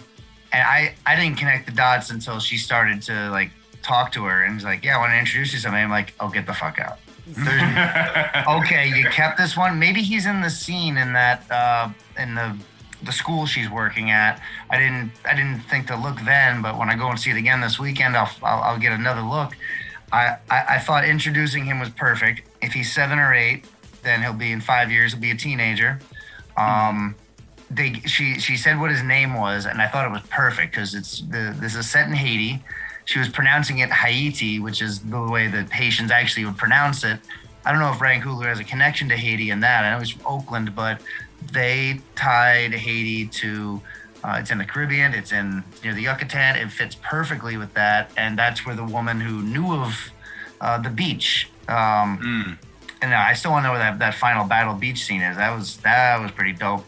and 0.52 0.62
I 0.62 0.94
I 1.06 1.16
didn't 1.16 1.38
connect 1.38 1.66
the 1.66 1.72
dots 1.72 2.10
until 2.10 2.38
she 2.38 2.56
started 2.56 3.02
to 3.02 3.30
like 3.30 3.50
talk 3.82 4.12
to 4.12 4.24
her 4.24 4.44
and 4.44 4.54
was 4.54 4.64
like, 4.64 4.84
"Yeah, 4.84 4.96
I 4.96 4.98
want 4.98 5.12
to 5.12 5.18
introduce 5.18 5.52
you 5.52 5.58
to 5.58 5.62
somebody." 5.62 5.82
I'm 5.82 5.90
like, 5.90 6.14
"Oh, 6.20 6.28
get 6.28 6.46
the 6.46 6.54
fuck 6.54 6.78
out." 6.78 6.98
Okay, 8.48 8.88
you 8.88 9.08
kept 9.10 9.38
this 9.38 9.56
one. 9.56 9.78
Maybe 9.78 10.02
he's 10.02 10.26
in 10.26 10.40
the 10.40 10.50
scene 10.50 10.96
in 10.96 11.12
that 11.12 11.50
uh, 11.50 11.88
in 12.18 12.34
the 12.34 12.56
the 13.02 13.12
school 13.12 13.46
she's 13.46 13.70
working 13.70 14.10
at. 14.10 14.40
I 14.70 14.78
didn't 14.78 15.12
I 15.24 15.34
didn't 15.34 15.60
think 15.60 15.86
to 15.88 15.96
look 15.96 16.20
then, 16.24 16.62
but 16.62 16.78
when 16.78 16.88
I 16.90 16.96
go 16.96 17.08
and 17.08 17.18
see 17.18 17.30
it 17.30 17.36
again 17.36 17.60
this 17.60 17.78
weekend, 17.78 18.16
I'll 18.16 18.30
I'll, 18.42 18.62
I'll 18.62 18.78
get 18.78 18.92
another 18.92 19.22
look. 19.22 19.56
I, 20.12 20.36
I 20.50 20.64
I 20.70 20.78
thought 20.78 21.04
introducing 21.04 21.64
him 21.64 21.78
was 21.78 21.90
perfect. 21.90 22.42
If 22.60 22.72
he's 22.72 22.92
seven 22.92 23.18
or 23.18 23.32
eight, 23.32 23.64
then 24.02 24.22
he'll 24.22 24.32
be 24.32 24.52
in 24.52 24.60
five 24.60 24.90
years. 24.90 25.12
He'll 25.12 25.20
be 25.20 25.30
a 25.30 25.36
teenager. 25.36 26.00
Um, 26.62 27.14
they 27.70 27.94
she 28.06 28.38
she 28.38 28.56
said 28.56 28.78
what 28.78 28.90
his 28.90 29.02
name 29.02 29.34
was, 29.34 29.66
and 29.66 29.80
I 29.80 29.88
thought 29.88 30.06
it 30.06 30.12
was 30.12 30.22
perfect 30.30 30.72
because 30.72 30.94
it's 30.94 31.20
the 31.20 31.54
this 31.58 31.74
is 31.74 31.88
set 31.88 32.06
in 32.06 32.14
Haiti. 32.14 32.62
She 33.04 33.18
was 33.18 33.28
pronouncing 33.28 33.78
it 33.78 33.90
Haiti, 33.90 34.60
which 34.60 34.80
is 34.82 35.00
the 35.00 35.22
way 35.22 35.48
that 35.48 35.70
Haitians 35.72 36.10
actually 36.10 36.44
would 36.44 36.56
pronounce 36.58 37.02
it. 37.04 37.18
I 37.64 37.70
don't 37.70 37.80
know 37.80 37.92
if 37.92 38.00
Ryan 38.00 38.22
Coogler 38.22 38.46
has 38.46 38.60
a 38.60 38.64
connection 38.64 39.08
to 39.08 39.16
Haiti 39.16 39.50
in 39.50 39.60
that. 39.60 39.84
I 39.84 39.90
know 39.92 39.98
he's 40.00 40.10
from 40.10 40.26
Oakland, 40.26 40.74
but 40.74 41.00
they 41.52 42.00
tied 42.14 42.72
Haiti 42.74 43.26
to 43.26 43.80
uh, 44.24 44.36
it's 44.38 44.50
in 44.50 44.58
the 44.58 44.64
Caribbean, 44.64 45.14
it's 45.14 45.32
in 45.32 45.64
near 45.82 45.94
the 45.94 46.02
Yucatan. 46.02 46.56
It 46.56 46.70
fits 46.70 46.94
perfectly 47.02 47.56
with 47.56 47.72
that, 47.74 48.10
and 48.16 48.38
that's 48.38 48.64
where 48.64 48.76
the 48.76 48.84
woman 48.84 49.20
who 49.20 49.42
knew 49.42 49.72
of 49.72 50.10
uh, 50.60 50.78
the 50.78 50.90
beach. 50.90 51.48
Um, 51.68 52.18
Mm. 52.22 52.58
And 53.02 53.12
I 53.12 53.34
still 53.34 53.50
want 53.50 53.64
to 53.64 53.68
know 53.68 53.72
where 53.72 53.80
that, 53.80 53.98
that 53.98 54.14
final 54.14 54.46
battle 54.46 54.74
beach 54.74 55.04
scene 55.04 55.20
is. 55.20 55.36
That 55.36 55.54
was 55.54 55.76
that 55.78 56.20
was 56.20 56.30
pretty 56.30 56.52
dope. 56.52 56.84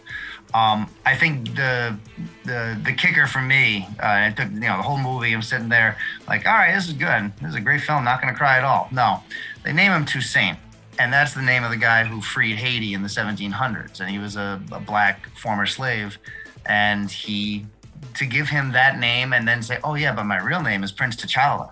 Um, 0.54 0.88
I 1.04 1.16
think 1.16 1.56
the 1.56 1.98
the 2.44 2.78
the 2.82 2.92
kicker 2.92 3.26
for 3.26 3.42
me, 3.42 3.88
uh, 4.00 4.30
it 4.30 4.36
took 4.36 4.50
you 4.52 4.60
know 4.60 4.76
the 4.76 4.82
whole 4.82 4.98
movie. 4.98 5.32
I'm 5.32 5.42
sitting 5.42 5.68
there 5.68 5.98
like, 6.28 6.46
all 6.46 6.54
right, 6.54 6.72
this 6.74 6.86
is 6.86 6.92
good. 6.92 7.32
This 7.40 7.50
is 7.50 7.54
a 7.56 7.60
great 7.60 7.80
film. 7.80 8.04
Not 8.04 8.20
gonna 8.20 8.34
cry 8.34 8.58
at 8.58 8.64
all. 8.64 8.88
No, 8.92 9.20
they 9.64 9.72
name 9.72 9.90
him 9.90 10.04
Toussaint, 10.06 10.56
and 11.00 11.12
that's 11.12 11.34
the 11.34 11.42
name 11.42 11.64
of 11.64 11.70
the 11.70 11.76
guy 11.76 12.04
who 12.04 12.20
freed 12.20 12.56
Haiti 12.56 12.94
in 12.94 13.02
the 13.02 13.08
1700s, 13.08 14.00
and 14.00 14.08
he 14.08 14.20
was 14.20 14.36
a, 14.36 14.62
a 14.70 14.78
black 14.78 15.28
former 15.36 15.66
slave, 15.66 16.18
and 16.66 17.10
he 17.10 17.66
to 18.14 18.24
give 18.24 18.48
him 18.48 18.70
that 18.72 18.98
name 18.98 19.32
and 19.32 19.48
then 19.48 19.60
say, 19.60 19.78
oh 19.82 19.94
yeah, 19.94 20.14
but 20.14 20.24
my 20.24 20.40
real 20.40 20.62
name 20.62 20.84
is 20.84 20.92
Prince 20.92 21.16
T'Challa. 21.16 21.70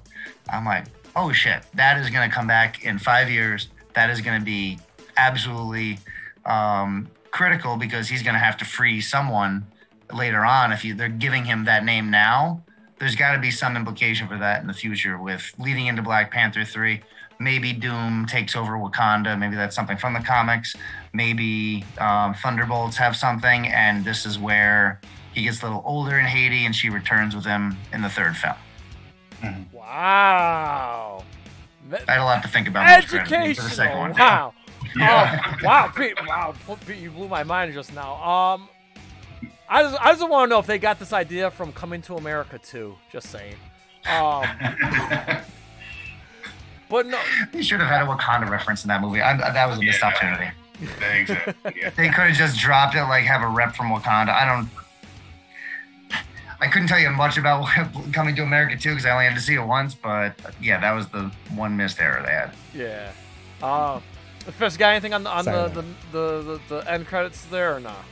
I'm 0.51 0.65
like, 0.65 0.87
oh 1.15 1.33
shit, 1.33 1.63
that 1.75 2.01
is 2.01 2.11
gonna 2.11 2.31
come 2.31 2.49
back 2.49 2.85
in 2.85 2.99
five 2.99 3.31
years. 3.31 3.69
That 3.95 4.11
is 4.11 4.21
gonna 4.21 4.45
be 4.45 4.79
absolutely 5.17 5.99
um, 6.45 7.09
critical 7.31 7.77
because 7.77 8.09
he's 8.09 8.23
going 8.23 8.35
to 8.35 8.41
have 8.41 8.57
to 8.59 8.65
free 8.65 9.01
someone 9.01 9.67
later 10.13 10.45
on. 10.45 10.73
If 10.73 10.85
you, 10.85 10.95
they're 10.95 11.09
giving 11.09 11.45
him 11.45 11.65
that 11.65 11.85
name 11.85 12.11
now, 12.11 12.63
there's 12.99 13.17
got 13.17 13.33
to 13.33 13.41
be 13.41 13.51
some 13.51 13.77
implication 13.77 14.29
for 14.29 14.39
that 14.39 14.61
in 14.61 14.69
the 14.69 14.75
future 14.75 15.19
with 15.19 15.53
leading 15.59 15.87
into 15.87 16.03
Black 16.03 16.31
Panther 16.31 16.65
3. 16.65 17.01
Maybe 17.41 17.73
Doom 17.73 18.27
takes 18.27 18.55
over 18.55 18.75
Wakanda. 18.75 19.37
Maybe 19.37 19.57
that's 19.57 19.75
something 19.75 19.97
from 19.97 20.13
the 20.13 20.21
comics. 20.21 20.77
Maybe 21.13 21.85
um, 21.99 22.35
Thunderbolts 22.35 22.97
have 22.99 23.17
something, 23.17 23.67
and 23.67 24.05
this 24.05 24.25
is 24.25 24.39
where 24.39 25.01
he 25.35 25.43
gets 25.43 25.63
a 25.63 25.67
little 25.67 25.83
older 25.85 26.19
in 26.19 26.27
Haiti 26.27 26.67
and 26.67 26.77
she 26.77 26.91
returns 26.91 27.35
with 27.35 27.45
him 27.45 27.77
in 27.93 28.03
the 28.03 28.09
third 28.09 28.37
film. 28.37 28.55
Wow. 29.73 31.25
I 31.91 32.13
had 32.13 32.21
a 32.21 32.25
lot 32.25 32.43
to 32.43 32.49
think 32.49 32.69
about 32.69 32.87
most 32.87 33.09
credits 33.09 33.29
for 33.31 33.35
the 33.37 33.43
Educational. 33.43 33.69
second 33.71 33.99
one. 33.99 34.13
Wow. 34.15 34.55
Yeah. 34.97 35.41
Oh, 35.47 35.57
wow, 35.65 35.93
Pete. 35.97 36.19
Wow, 36.27 36.55
Pete, 36.87 36.99
you 36.99 37.11
blew 37.13 37.29
my 37.29 37.45
mind 37.45 37.73
just 37.73 37.95
now. 37.95 38.15
Um, 38.23 38.69
I 39.69 39.83
just, 39.85 39.97
I 40.05 40.13
just 40.13 40.29
want 40.29 40.49
to 40.51 40.55
know 40.55 40.59
if 40.59 40.67
they 40.67 40.77
got 40.79 40.99
this 40.99 41.13
idea 41.15 41.51
from 41.53 41.73
Coming 41.73 42.03
to 42.03 42.17
America 42.17 42.59
too. 42.59 42.97
Just 43.11 43.29
saying. 43.31 43.55
Um, 44.11 44.45
but 46.91 47.07
no, 47.07 47.19
They 47.53 47.63
should 47.63 47.81
have 47.81 47.89
had 47.89 48.03
a 48.03 48.07
Wakanda 48.07 48.51
reference 48.51 48.85
in 48.85 48.89
that 48.89 49.01
movie. 49.01 49.23
I, 49.23 49.37
that 49.37 49.67
was 49.67 49.79
a 49.79 49.83
missed 49.83 50.01
Yeah. 50.03 50.09
opportunity. 50.09 50.51
Exactly. 51.21 51.55
Yeah. 51.81 51.91
They 51.91 52.09
could 52.09 52.25
have 52.27 52.37
just 52.37 52.59
dropped 52.59 52.95
it, 52.97 53.03
like 53.05 53.25
have 53.25 53.43
a 53.43 53.49
rep 53.49 53.75
from 53.77 53.87
Wakanda. 53.91 54.31
I 54.31 54.45
don't. 54.45 54.69
I 56.63 56.69
couldn't 56.69 56.87
tell 56.87 57.01
you 57.01 57.11
much 57.11 57.39
about 57.39 57.67
coming 58.13 58.37
to 58.37 58.43
America 58.43 58.77
too, 58.77 58.91
because 58.91 59.05
I 59.05 59.11
only 59.11 59.25
had 59.25 59.35
to 59.35 59.41
see 59.41 59.55
it 59.55 59.67
once. 59.67 59.97
But 59.97 60.37
yeah, 60.61 60.81
that 60.81 60.93
was 60.93 61.09
the 61.09 61.33
one 61.57 61.77
missed 61.77 62.01
error 62.01 62.23
they 62.25 62.33
had. 62.33 62.55
yeah. 62.73 63.13
Um, 63.63 64.03
Fisk, 64.59 64.79
got 64.79 64.91
anything 64.91 65.13
on 65.13 65.23
the 65.23 65.31
on 65.31 65.45
the, 65.45 65.69
the, 65.69 65.83
the, 66.11 66.43
the, 66.43 66.61
the 66.69 66.91
end 66.91 67.07
credits 67.07 67.45
there 67.47 67.77
or 67.77 67.81
not? 67.81 68.05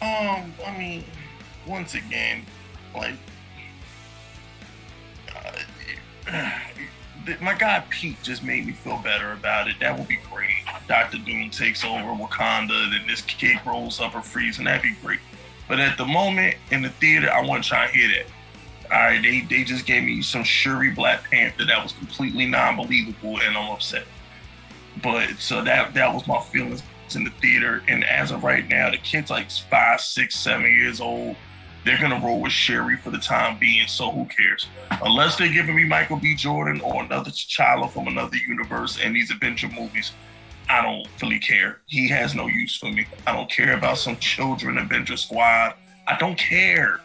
Um, 0.00 0.52
I 0.66 0.76
mean, 0.78 1.04
once 1.66 1.94
again, 1.94 2.44
like, 2.94 3.14
uh, 5.34 6.50
my 7.40 7.54
guy 7.54 7.84
Pete 7.90 8.22
just 8.22 8.42
made 8.42 8.66
me 8.66 8.72
feel 8.72 8.98
better 8.98 9.32
about 9.32 9.68
it. 9.68 9.76
That 9.80 9.98
would 9.98 10.08
be 10.08 10.18
great. 10.30 10.64
Doctor 10.88 11.18
Doom 11.18 11.50
takes 11.50 11.84
over 11.84 12.08
Wakanda, 12.14 12.90
then 12.90 13.06
this 13.06 13.20
kid 13.22 13.58
rolls 13.64 14.00
up 14.00 14.14
or 14.14 14.22
freeze, 14.22 14.58
and 14.58 14.66
that'd 14.66 14.82
be 14.82 14.96
great. 15.02 15.20
But 15.72 15.80
at 15.80 15.96
the 15.96 16.04
moment 16.04 16.56
in 16.70 16.82
the 16.82 16.90
theater, 16.90 17.32
I 17.32 17.40
wasn't 17.40 17.64
trying 17.64 17.90
to 17.90 17.98
hear 17.98 18.08
that. 18.10 18.94
All 18.94 19.04
right, 19.04 19.22
they, 19.22 19.40
they 19.40 19.64
just 19.64 19.86
gave 19.86 20.04
me 20.04 20.20
some 20.20 20.44
Shuri 20.44 20.90
Black 20.90 21.30
Panther 21.30 21.64
that 21.64 21.82
was 21.82 21.92
completely 21.92 22.44
non-believable, 22.44 23.40
and 23.40 23.56
I'm 23.56 23.70
upset. 23.70 24.04
But 25.02 25.30
so 25.38 25.64
that 25.64 25.94
that 25.94 26.12
was 26.12 26.26
my 26.26 26.42
feelings 26.42 26.82
in 27.14 27.24
the 27.24 27.30
theater, 27.30 27.82
and 27.88 28.04
as 28.04 28.32
of 28.32 28.44
right 28.44 28.68
now, 28.68 28.90
the 28.90 28.98
kid's 28.98 29.30
like 29.30 29.50
five, 29.50 30.02
six, 30.02 30.36
seven 30.36 30.70
years 30.70 31.00
old. 31.00 31.36
They're 31.86 31.98
gonna 31.98 32.20
roll 32.22 32.42
with 32.42 32.52
Shuri 32.52 32.98
for 32.98 33.08
the 33.08 33.16
time 33.16 33.58
being, 33.58 33.88
so 33.88 34.10
who 34.10 34.26
cares? 34.26 34.66
Unless 35.02 35.36
they're 35.36 35.50
giving 35.50 35.74
me 35.74 35.84
Michael 35.84 36.18
B. 36.18 36.34
Jordan 36.34 36.82
or 36.82 37.02
another 37.02 37.30
T'Challa 37.30 37.90
from 37.90 38.08
another 38.08 38.36
universe 38.36 39.02
in 39.02 39.14
these 39.14 39.30
adventure 39.30 39.70
movies, 39.70 40.12
I 40.68 40.82
don't 40.82 41.06
really 41.20 41.38
care. 41.38 41.80
He 41.86 42.08
has 42.08 42.34
no 42.34 42.46
use 42.46 42.76
for 42.76 42.90
me. 42.90 43.06
I 43.26 43.32
don't 43.34 43.50
care 43.50 43.74
about 43.76 43.98
some 43.98 44.16
children 44.18 44.78
Avenger 44.78 45.16
squad. 45.16 45.74
I 46.06 46.16
don't 46.18 46.36
care. 46.38 47.00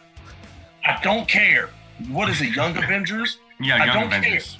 I 0.84 0.98
don't 1.02 1.28
care. 1.28 1.70
What 2.08 2.28
is 2.28 2.40
it, 2.40 2.54
Young 2.54 2.76
Avengers? 2.76 3.38
Yeah, 3.60 3.82
I 3.82 3.86
Young 3.86 3.94
don't 3.96 4.06
Avengers. 4.06 4.56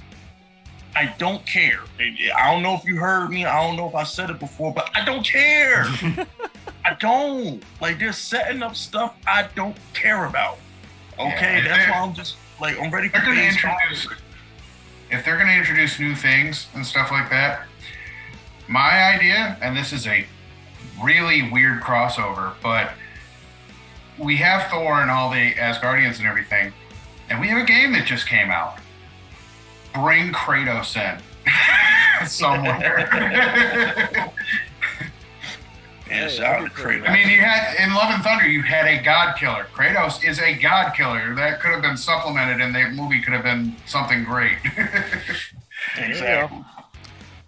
I 0.96 1.14
don't 1.18 1.46
care. 1.46 1.78
I 2.00 2.52
don't 2.52 2.64
know 2.64 2.74
if 2.74 2.84
you 2.84 2.96
heard 2.96 3.30
me. 3.30 3.44
I 3.44 3.62
don't 3.64 3.76
know 3.76 3.88
if 3.88 3.94
I 3.94 4.02
said 4.02 4.28
it 4.28 4.40
before, 4.40 4.74
but 4.74 4.90
I 4.92 5.04
don't 5.04 5.24
care. 5.24 5.84
I 6.84 6.94
don't. 6.98 7.62
Like 7.80 8.00
they're 8.00 8.12
setting 8.12 8.60
up 8.60 8.74
stuff 8.74 9.14
I 9.24 9.48
don't 9.54 9.76
care 9.94 10.24
about. 10.24 10.58
Okay, 11.16 11.58
Yeah, 11.62 11.68
that's 11.68 11.88
why 11.92 11.98
I'm 11.98 12.12
just 12.12 12.34
like 12.60 12.76
I'm 12.80 12.90
ready 12.90 13.06
for 13.08 13.18
They're 13.18 13.26
going 13.26 13.36
to 13.36 13.46
introduce, 13.46 14.06
five. 14.06 14.18
if 15.12 15.24
they're 15.24 15.36
going 15.36 15.46
to 15.46 15.54
introduce 15.56 16.00
new 16.00 16.16
things 16.16 16.66
and 16.74 16.84
stuff 16.84 17.12
like 17.12 17.30
that, 17.30 17.67
my 18.68 19.14
idea, 19.14 19.56
and 19.60 19.76
this 19.76 19.92
is 19.92 20.06
a 20.06 20.26
really 21.02 21.50
weird 21.50 21.80
crossover, 21.80 22.54
but 22.62 22.92
we 24.18 24.36
have 24.36 24.70
Thor 24.70 25.00
and 25.00 25.10
all 25.10 25.30
the 25.30 25.54
Asgardians 25.54 26.18
and 26.18 26.26
everything, 26.26 26.72
and 27.30 27.40
we 27.40 27.48
have 27.48 27.62
a 27.62 27.66
game 27.66 27.92
that 27.92 28.06
just 28.06 28.26
came 28.26 28.50
out. 28.50 28.78
Bring 29.94 30.32
Kratos 30.32 30.96
in 30.96 32.26
somewhere. 32.26 34.32
Yeah, 36.08 36.28
Hey, 36.28 36.36
shout 36.36 36.62
out 36.62 36.74
to 36.74 36.74
that'd 36.74 37.02
Kratos. 37.02 37.08
I 37.08 37.12
mean, 37.12 37.28
you 37.28 37.38
had 37.40 37.76
in 37.82 37.94
Love 37.94 38.10
and 38.14 38.22
Thunder, 38.22 38.48
you 38.48 38.62
had 38.62 38.86
a 38.86 39.02
god 39.02 39.36
killer. 39.36 39.66
Kratos 39.74 40.24
is 40.26 40.40
a 40.40 40.54
god 40.54 40.94
killer. 40.94 41.34
That 41.34 41.60
could 41.60 41.70
have 41.70 41.82
been 41.82 41.98
supplemented, 41.98 42.60
and 42.62 42.74
the 42.74 42.88
movie 43.00 43.20
could 43.20 43.34
have 43.34 43.44
been 43.44 43.76
something 43.86 44.24
great. 44.24 44.56
exactly. 45.98 46.58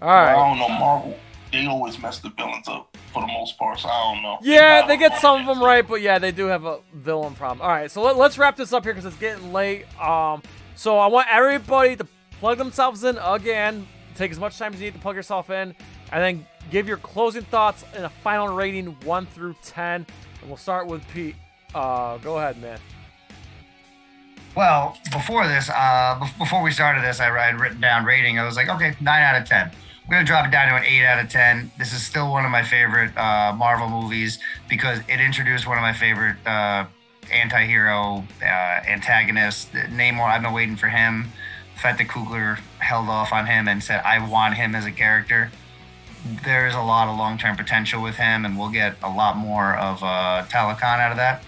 All 0.03 0.11
I 0.11 0.33
don't 0.35 0.59
know 0.59 0.69
Marvel. 0.69 1.19
They 1.53 1.67
always 1.67 1.99
mess 1.99 2.21
the 2.21 2.31
villains 2.31 2.69
up 2.69 2.97
for 3.13 3.23
the 3.23 3.27
most 3.27 3.59
part, 3.59 3.81
so 3.81 3.89
I 3.89 4.15
don't 4.15 4.23
know. 4.23 4.39
Yeah, 4.41 4.87
they 4.87 4.97
get 4.97 5.19
some 5.19 5.41
of 5.41 5.47
them 5.47 5.65
right, 5.65 5.87
but 5.87 6.01
yeah, 6.01 6.19
they 6.19 6.31
do 6.31 6.47
have 6.47 6.65
a 6.65 6.79
villain 6.95 7.35
problem. 7.35 7.61
All 7.61 7.69
right, 7.69 7.91
so 7.91 8.03
let, 8.03 8.17
us 8.17 8.39
wrap 8.39 8.57
this 8.57 8.73
up 8.73 8.85
here 8.85 8.93
because 8.93 9.05
it's 9.05 9.21
getting 9.21 9.53
late. 9.53 9.85
Um, 10.01 10.43
so 10.77 10.99
I 10.99 11.09
want 11.09 11.27
everybody 11.31 11.97
to 11.97 12.07
plug 12.39 12.59
themselves 12.59 13.03
in 13.03 13.19
again. 13.19 13.87
Take 14.15 14.31
as 14.31 14.39
much 14.39 14.59
time 14.59 14.75
as 14.75 14.81
you 14.81 14.87
need 14.87 14.95
to 14.95 15.01
plug 15.01 15.17
yourself 15.17 15.51
in, 15.51 15.75
and 16.13 16.23
then 16.23 16.47
give 16.71 16.87
your 16.87 16.99
closing 16.99 17.43
thoughts 17.43 17.85
and 17.95 18.05
a 18.05 18.09
final 18.09 18.49
rating 18.49 18.97
one 19.05 19.27
through 19.27 19.57
ten. 19.63 20.07
And 20.41 20.49
we'll 20.49 20.57
start 20.57 20.87
with 20.87 21.07
Pete. 21.09 21.35
Uh, 21.75 22.19
go 22.19 22.39
ahead, 22.39 22.61
man. 22.63 22.79
Well, 24.57 24.97
before 25.13 25.47
this, 25.47 25.69
uh, 25.69 26.29
before 26.39 26.63
we 26.63 26.71
started 26.71 27.05
this, 27.05 27.21
I 27.21 27.27
had 27.27 27.61
written 27.61 27.81
down 27.81 28.05
rating. 28.05 28.39
I 28.39 28.45
was 28.45 28.57
like, 28.57 28.69
okay, 28.69 28.95
nine 29.01 29.23
out 29.23 29.41
of 29.41 29.49
ten. 29.49 29.71
I'm 30.11 30.15
gonna 30.15 30.27
drop 30.27 30.45
it 30.45 30.51
down 30.51 30.69
to 30.71 30.75
an 30.75 30.83
eight 30.83 31.05
out 31.05 31.25
of 31.25 31.31
ten. 31.31 31.71
This 31.79 31.93
is 31.93 32.03
still 32.03 32.33
one 32.33 32.45
of 32.45 32.51
my 32.51 32.65
favorite 32.65 33.17
uh, 33.17 33.55
Marvel 33.57 33.89
movies 33.89 34.41
because 34.69 34.99
it 35.07 35.21
introduced 35.21 35.69
one 35.69 35.79
of 35.79 35.83
my 35.83 35.93
favorite 35.93 36.35
uh, 36.45 36.87
anti-hero 37.33 38.25
uh, 38.43 38.45
antagonists. 38.45 39.67
Namor. 39.73 40.25
I've 40.25 40.43
been 40.43 40.53
waiting 40.53 40.75
for 40.75 40.89
him. 40.89 41.29
The 41.77 41.81
fact 41.81 41.99
that 41.99 42.09
Coogler 42.09 42.59
held 42.81 43.09
off 43.09 43.33
on 43.33 43.47
him 43.47 43.69
and 43.69 43.85
said, 43.85 44.03
"I 44.05 44.29
want 44.29 44.55
him 44.55 44.75
as 44.75 44.85
a 44.85 44.91
character." 44.91 45.53
There's 46.43 46.75
a 46.75 46.83
lot 46.83 47.07
of 47.07 47.17
long-term 47.17 47.57
potential 47.57 48.03
with 48.03 48.17
him, 48.17 48.45
and 48.45 48.59
we'll 48.59 48.71
get 48.71 48.97
a 49.05 49.09
lot 49.09 49.37
more 49.37 49.77
of 49.77 50.03
uh, 50.03 50.45
Talokan 50.49 50.99
out 50.99 51.13
of 51.13 51.19
that. 51.19 51.45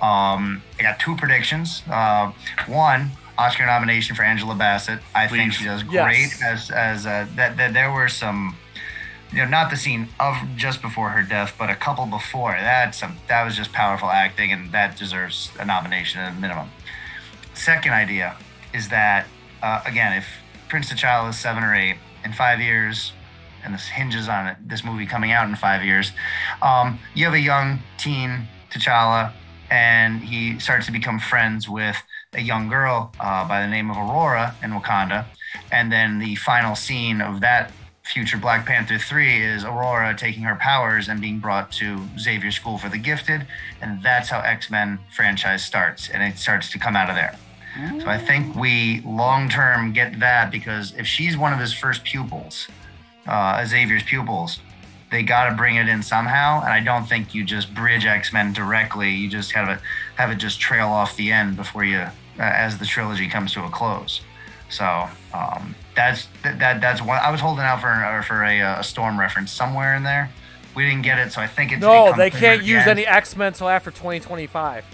Um, 0.00 0.62
I 0.78 0.82
got 0.82 1.00
two 1.00 1.16
predictions. 1.16 1.82
Uh, 1.90 2.30
one, 2.68 3.10
Oscar 3.38 3.66
nomination 3.66 4.16
for 4.16 4.22
Angela 4.22 4.54
Bassett. 4.54 5.00
I 5.14 5.26
think 5.28 5.52
she 5.52 5.64
does 5.64 5.82
Yes. 5.90 6.04
great 6.04 6.42
as 6.42 6.70
as 6.70 7.06
uh, 7.06 7.26
that, 7.36 7.56
that. 7.56 7.72
There 7.74 7.92
were 7.92 8.08
some, 8.08 8.56
you 9.32 9.38
know, 9.38 9.46
not 9.48 9.70
the 9.70 9.76
scene 9.76 10.08
of 10.18 10.36
just 10.56 10.80
before 10.82 11.10
her 11.10 11.22
death, 11.22 11.54
but 11.58 11.68
a 11.70 11.74
couple 11.74 12.06
before. 12.06 12.52
That 12.52 12.94
some 12.94 13.16
that 13.28 13.44
was 13.44 13.56
just 13.56 13.72
powerful 13.72 14.08
acting, 14.10 14.52
and 14.52 14.72
that 14.72 14.96
deserves 14.96 15.50
a 15.58 15.64
nomination 15.64 16.20
at 16.20 16.32
a 16.32 16.40
minimum. 16.40 16.70
Second 17.54 17.92
idea 17.92 18.36
is 18.72 18.88
that 18.88 19.26
uh, 19.62 19.82
again, 19.86 20.12
if 20.16 20.26
Prince 20.68 20.92
T'Challa 20.92 21.30
is 21.30 21.38
seven 21.38 21.62
or 21.62 21.74
eight 21.74 21.96
in 22.24 22.32
five 22.32 22.60
years, 22.60 23.12
and 23.64 23.74
this 23.74 23.86
hinges 23.86 24.28
on 24.28 24.46
it, 24.46 24.56
this 24.66 24.84
movie 24.84 25.06
coming 25.06 25.32
out 25.32 25.48
in 25.48 25.54
five 25.56 25.84
years, 25.84 26.12
um, 26.62 26.98
you 27.14 27.24
have 27.24 27.34
a 27.34 27.40
young 27.40 27.80
teen 27.98 28.48
T'Challa, 28.70 29.32
and 29.70 30.20
he 30.22 30.58
starts 30.58 30.86
to 30.86 30.92
become 30.92 31.18
friends 31.18 31.68
with 31.68 31.96
a 32.36 32.40
young 32.40 32.68
girl 32.68 33.12
uh, 33.18 33.46
by 33.48 33.62
the 33.62 33.68
name 33.68 33.90
of 33.90 33.96
Aurora 33.96 34.54
in 34.62 34.70
Wakanda, 34.70 35.24
and 35.72 35.90
then 35.90 36.18
the 36.18 36.36
final 36.36 36.76
scene 36.76 37.20
of 37.20 37.40
that 37.40 37.72
future 38.04 38.38
Black 38.38 38.64
Panther 38.64 38.98
3 38.98 39.42
is 39.42 39.64
Aurora 39.64 40.14
taking 40.16 40.44
her 40.44 40.54
powers 40.54 41.08
and 41.08 41.20
being 41.20 41.40
brought 41.40 41.72
to 41.72 42.06
Xavier 42.18 42.52
School 42.52 42.78
for 42.78 42.88
the 42.88 42.98
Gifted, 42.98 43.46
and 43.80 44.02
that's 44.02 44.28
how 44.28 44.40
X-Men 44.40 44.98
franchise 45.14 45.64
starts, 45.64 46.08
and 46.08 46.22
it 46.22 46.38
starts 46.38 46.70
to 46.70 46.78
come 46.78 46.94
out 46.94 47.10
of 47.10 47.16
there. 47.16 47.36
So 48.00 48.08
I 48.08 48.16
think 48.16 48.56
we 48.56 49.02
long 49.04 49.50
term 49.50 49.92
get 49.92 50.18
that 50.20 50.50
because 50.50 50.94
if 50.96 51.06
she's 51.06 51.36
one 51.36 51.52
of 51.52 51.58
his 51.58 51.74
first 51.74 52.04
pupils, 52.04 52.68
uh, 53.26 53.62
Xavier's 53.66 54.02
pupils, 54.02 54.60
they 55.10 55.22
got 55.22 55.50
to 55.50 55.54
bring 55.54 55.76
it 55.76 55.88
in 55.88 56.02
somehow. 56.02 56.62
And 56.62 56.72
I 56.72 56.80
don't 56.80 57.06
think 57.06 57.34
you 57.34 57.44
just 57.44 57.74
bridge 57.74 58.06
X 58.06 58.32
Men 58.32 58.54
directly. 58.54 59.10
You 59.10 59.28
just 59.28 59.52
have 59.52 59.68
it 59.68 59.78
have 60.16 60.30
it 60.30 60.36
just 60.36 60.58
trail 60.58 60.88
off 60.88 61.16
the 61.16 61.30
end 61.30 61.56
before 61.56 61.84
you, 61.84 62.06
as 62.38 62.78
the 62.78 62.86
trilogy 62.86 63.28
comes 63.28 63.52
to 63.54 63.64
a 63.64 63.68
close. 63.70 64.20
So 64.68 65.08
um, 65.32 65.74
that's 65.94 66.28
that, 66.42 66.58
that 66.58 66.80
that's 66.80 67.00
one. 67.00 67.18
I 67.22 67.30
was 67.30 67.40
holding 67.40 67.64
out 67.64 67.80
for 67.80 67.88
uh, 67.88 68.22
for 68.22 68.42
a, 68.44 68.60
uh, 68.60 68.80
a 68.80 68.84
storm 68.84 69.18
reference 69.18 69.50
somewhere 69.52 69.94
in 69.94 70.02
there. 70.02 70.30
We 70.74 70.84
didn't 70.84 71.02
get 71.02 71.18
it, 71.18 71.32
so 71.32 71.40
I 71.40 71.46
think 71.46 71.72
it's 71.72 71.80
No, 71.80 72.12
they 72.14 72.30
can't 72.30 72.62
use 72.62 72.82
again. 72.82 72.88
any 72.98 73.06
X 73.06 73.36
Men 73.36 73.48
until 73.48 73.68
after 73.68 73.90
2025. 73.90 74.84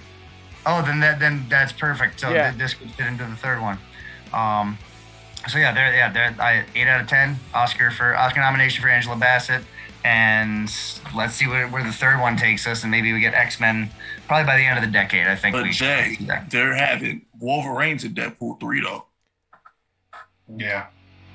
Oh, 0.64 0.82
then 0.82 1.00
that 1.00 1.18
then 1.18 1.46
that's 1.48 1.72
perfect. 1.72 2.20
So 2.20 2.30
Yeah. 2.30 2.50
th- 2.50 2.58
this 2.58 2.74
could 2.74 2.90
fit 2.92 3.06
into 3.06 3.24
the 3.24 3.34
third 3.36 3.60
one. 3.60 3.78
Um, 4.32 4.78
so 5.48 5.58
yeah, 5.58 5.72
there, 5.72 5.92
yeah, 5.94 6.12
there. 6.12 6.34
I 6.38 6.64
eight 6.76 6.86
out 6.86 7.00
of 7.00 7.08
ten. 7.08 7.40
Oscar 7.52 7.90
for 7.90 8.16
Oscar 8.16 8.40
nomination 8.40 8.80
for 8.82 8.88
Angela 8.88 9.16
Bassett, 9.16 9.64
and 10.04 10.72
let's 11.16 11.34
see 11.34 11.48
where, 11.48 11.66
where 11.66 11.82
the 11.82 11.92
third 11.92 12.20
one 12.20 12.36
takes 12.36 12.66
us, 12.66 12.82
and 12.82 12.90
maybe 12.92 13.12
we 13.12 13.20
get 13.20 13.34
X 13.34 13.58
Men 13.58 13.90
probably 14.32 14.46
by 14.50 14.56
the 14.56 14.64
end 14.64 14.78
of 14.78 14.84
the 14.84 14.90
decade. 14.90 15.26
I 15.26 15.36
think 15.36 15.54
But 15.54 15.64
we 15.64 15.70
Jay, 15.72 16.14
see 16.18 16.24
that. 16.24 16.48
they're 16.48 16.74
having 16.74 17.26
Wolverine's 17.38 18.04
in 18.04 18.14
Deadpool 18.14 18.58
3 18.60 18.80
though. 18.80 19.04
yeah. 20.56 20.86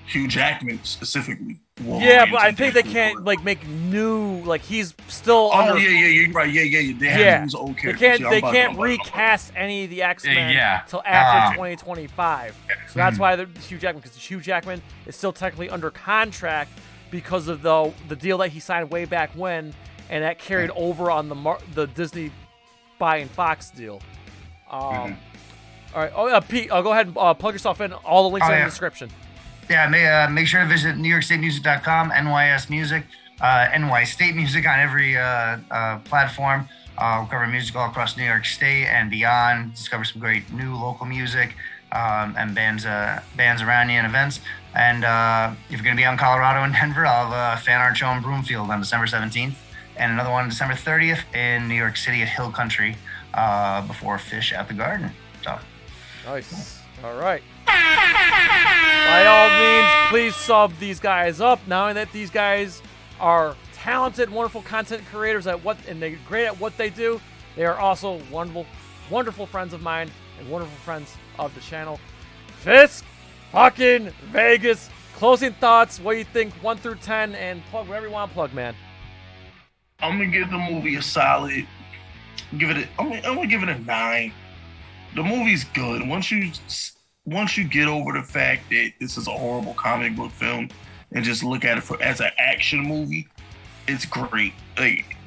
Hugh 0.08 0.28
Jackman 0.28 0.80
specifically. 0.84 1.60
Yeah, 1.84 2.26
but 2.32 2.40
I 2.40 2.48
in 2.50 2.56
think 2.56 2.74
they 2.74 2.82
can't 2.82 3.18
3. 3.18 3.24
like 3.26 3.44
make 3.44 3.68
new 3.68 4.42
like 4.46 4.62
he's 4.62 4.96
still 5.10 5.52
Oh 5.54 5.60
under. 5.60 5.78
yeah, 5.80 5.90
yeah, 5.90 6.08
you're 6.08 6.32
right. 6.32 6.52
Yeah, 6.52 6.62
yeah, 6.64 6.80
yeah. 6.80 6.96
They 6.98 7.08
have 7.10 7.20
Yeah. 7.20 7.38
to 7.38 7.44
use 7.44 7.54
old 7.56 7.76
They 7.76 7.82
characters. 7.82 8.00
can't. 8.08 8.20
Yeah, 8.22 8.30
They 8.32 8.38
about 8.40 8.54
can't 8.54 8.70
I'm 8.70 8.76
about 8.78 8.88
to- 8.88 8.94
about 8.94 9.06
recast 9.06 9.52
any 9.56 9.84
of 9.84 9.90
the 9.92 10.02
X 10.02 10.24
Men 10.26 10.54
yeah. 10.56 10.82
until 10.84 11.04
after 11.06 11.40
Ah. 11.40 11.52
2025. 11.54 12.56
So 12.88 12.94
that's 12.96 13.20
why 13.20 13.36
the 13.36 13.48
Hugh 13.68 13.78
Jackman, 13.78 14.02
because 14.02 14.16
Hugh 14.18 14.40
Jackman 14.42 14.82
is 15.06 15.16
still 15.16 15.34
technically 15.34 15.70
under 15.70 15.92
contract 15.92 16.72
because 17.12 17.48
of 17.48 17.62
the 17.62 17.94
the 18.08 18.16
deal 18.16 18.40
that 18.40 18.50
he 18.50 18.60
signed 18.60 18.90
way 18.90 19.06
back 19.06 19.30
when, 19.36 19.74
and 20.10 20.24
that 20.24 20.40
carried 20.40 20.72
over 20.72 21.12
on 21.12 21.28
the 21.30 21.36
Mar- 21.36 21.60
the 21.76 21.86
Disney 21.86 22.32
buying 22.98 23.28
Fox 23.28 23.70
deal. 23.72 24.02
Um, 24.70 25.18
All 25.96 26.02
right. 26.04 26.12
Oh, 26.16 26.28
yeah, 26.28 26.40
Pete, 26.40 26.72
uh, 26.72 26.82
go 26.82 26.92
ahead 26.92 27.08
and 27.08 27.18
uh, 27.18 27.34
plug 27.34 27.54
yourself 27.54 27.82
in. 27.82 27.94
All 27.94 28.30
the 28.30 28.34
links 28.34 28.48
Oh, 28.48 28.52
are 28.52 28.56
in 28.58 28.64
the 28.64 28.70
description. 28.70 29.10
Yeah, 29.70 29.88
may, 29.88 30.08
uh, 30.08 30.30
make 30.30 30.48
sure 30.48 30.62
to 30.62 30.68
visit 30.68 30.96
NewYorkStateMusic.com, 30.96 32.12
NYS 32.12 32.70
Music, 32.70 33.04
uh, 33.42 33.68
NY 33.78 34.04
State 34.06 34.36
Music 34.36 34.68
on 34.68 34.80
every 34.80 35.18
uh, 35.18 35.58
uh, 35.72 36.00
platform. 36.00 36.68
Uh, 36.98 37.22
we 37.24 37.30
cover 37.30 37.46
music 37.48 37.76
all 37.76 37.90
across 37.90 38.18
New 38.18 38.24
York 38.24 38.46
State 38.46 38.86
and 38.88 39.10
beyond. 39.10 39.74
Discover 39.76 40.04
some 40.06 40.20
great 40.20 40.52
new 40.52 40.76
local 40.76 41.06
music 41.06 41.56
um, 41.92 42.34
and 42.38 42.56
bands 42.56 42.86
uh, 42.88 43.22
bands 43.36 43.62
around 43.62 43.90
you 43.90 43.98
and 43.98 44.08
events. 44.08 44.40
And 44.74 45.06
uh, 45.06 45.52
if 45.70 45.74
you're 45.74 45.84
going 45.84 45.96
to 45.96 46.02
be 46.02 46.06
on 46.06 46.18
Colorado 46.18 46.64
and 46.64 46.74
Denver, 46.74 47.06
I'll 47.06 47.30
have 47.30 47.60
a 47.60 47.62
fan 47.62 47.80
art 47.80 47.98
show 47.98 48.10
in 48.12 48.24
Broomfield 48.24 48.70
on 48.72 48.80
December 48.80 49.06
17th 49.06 49.54
and 49.98 50.12
another 50.14 50.32
one 50.32 50.50
December 50.50 50.76
30th 50.76 51.24
in 51.36 51.68
New 51.68 51.76
York 51.76 51.98
City 51.98 52.22
at 52.22 52.28
Hill 52.28 52.52
Country 52.52 52.96
uh, 53.34 53.82
before 53.88 54.18
Phish 54.18 54.54
at 54.54 54.68
the 54.68 54.74
Garden. 54.74 55.12
So, 55.44 55.58
Nice. 56.26 56.80
All 57.04 57.16
right. 57.16 57.42
By 57.66 59.26
all 59.26 59.50
means, 59.50 60.10
please 60.10 60.36
sub 60.36 60.78
these 60.80 61.00
guys 61.00 61.40
up. 61.40 61.60
Knowing 61.68 61.96
that 61.96 62.12
these 62.12 62.30
guys 62.30 62.82
are 63.20 63.56
talented, 63.74 64.30
wonderful 64.30 64.62
content 64.64 65.04
creators 65.12 65.48
at 65.48 65.64
what 65.64 65.78
and 65.88 66.02
they're 66.02 66.18
great 66.28 66.46
at 66.46 66.60
what 66.60 66.76
they 66.76 66.90
do. 66.90 67.22
They 67.56 67.66
are 67.66 67.78
also 67.78 68.20
wonderful, 68.32 68.66
wonderful 69.10 69.46
friends 69.46 69.74
of 69.74 69.82
mine 69.82 70.12
and 70.40 70.50
wonderful 70.50 70.78
friends 70.80 71.16
of 71.40 71.54
the 71.56 71.62
channel. 71.62 72.00
Fisk, 72.60 73.06
fucking 73.52 74.10
Vegas. 74.32 74.90
Closing 75.16 75.54
thoughts. 75.54 76.00
What 76.00 76.12
do 76.14 76.18
you 76.20 76.26
think? 76.26 76.54
One 76.56 76.78
through 76.78 76.96
ten, 76.96 77.34
and 77.36 77.64
plug 77.72 77.88
whatever 77.88 78.08
you 78.08 78.12
want 78.12 78.32
to 78.32 78.34
plug, 78.36 78.54
man. 78.54 78.76
I'm 80.00 80.20
gonna 80.20 80.30
give 80.30 80.52
the 80.52 80.58
movie 80.58 80.96
a 80.96 81.02
solid. 81.02 81.66
Give 82.58 82.70
it. 82.70 82.78
A, 82.78 83.02
I'm, 83.02 83.10
gonna, 83.10 83.22
I'm 83.26 83.36
gonna 83.36 83.48
give 83.48 83.64
it 83.64 83.70
a 83.70 83.80
nine. 83.80 84.32
The 85.16 85.24
movie's 85.24 85.64
good. 85.64 86.08
Once 86.08 86.30
you 86.30 86.52
once 87.26 87.58
you 87.58 87.68
get 87.68 87.88
over 87.88 88.14
the 88.14 88.22
fact 88.22 88.70
that 88.70 88.92
this 89.00 89.18
is 89.18 89.28
a 89.28 89.32
horrible 89.32 89.74
comic 89.74 90.16
book 90.16 90.32
film 90.32 90.70
and 91.14 91.26
just 91.26 91.44
look 91.44 91.66
at 91.66 91.78
it 91.78 91.84
for 91.84 92.02
as 92.02 92.20
an 92.20 92.30
action 92.38 92.80
movie, 92.80 93.28
it's 93.88 94.06
great. 94.06 94.54
Like 94.78 95.18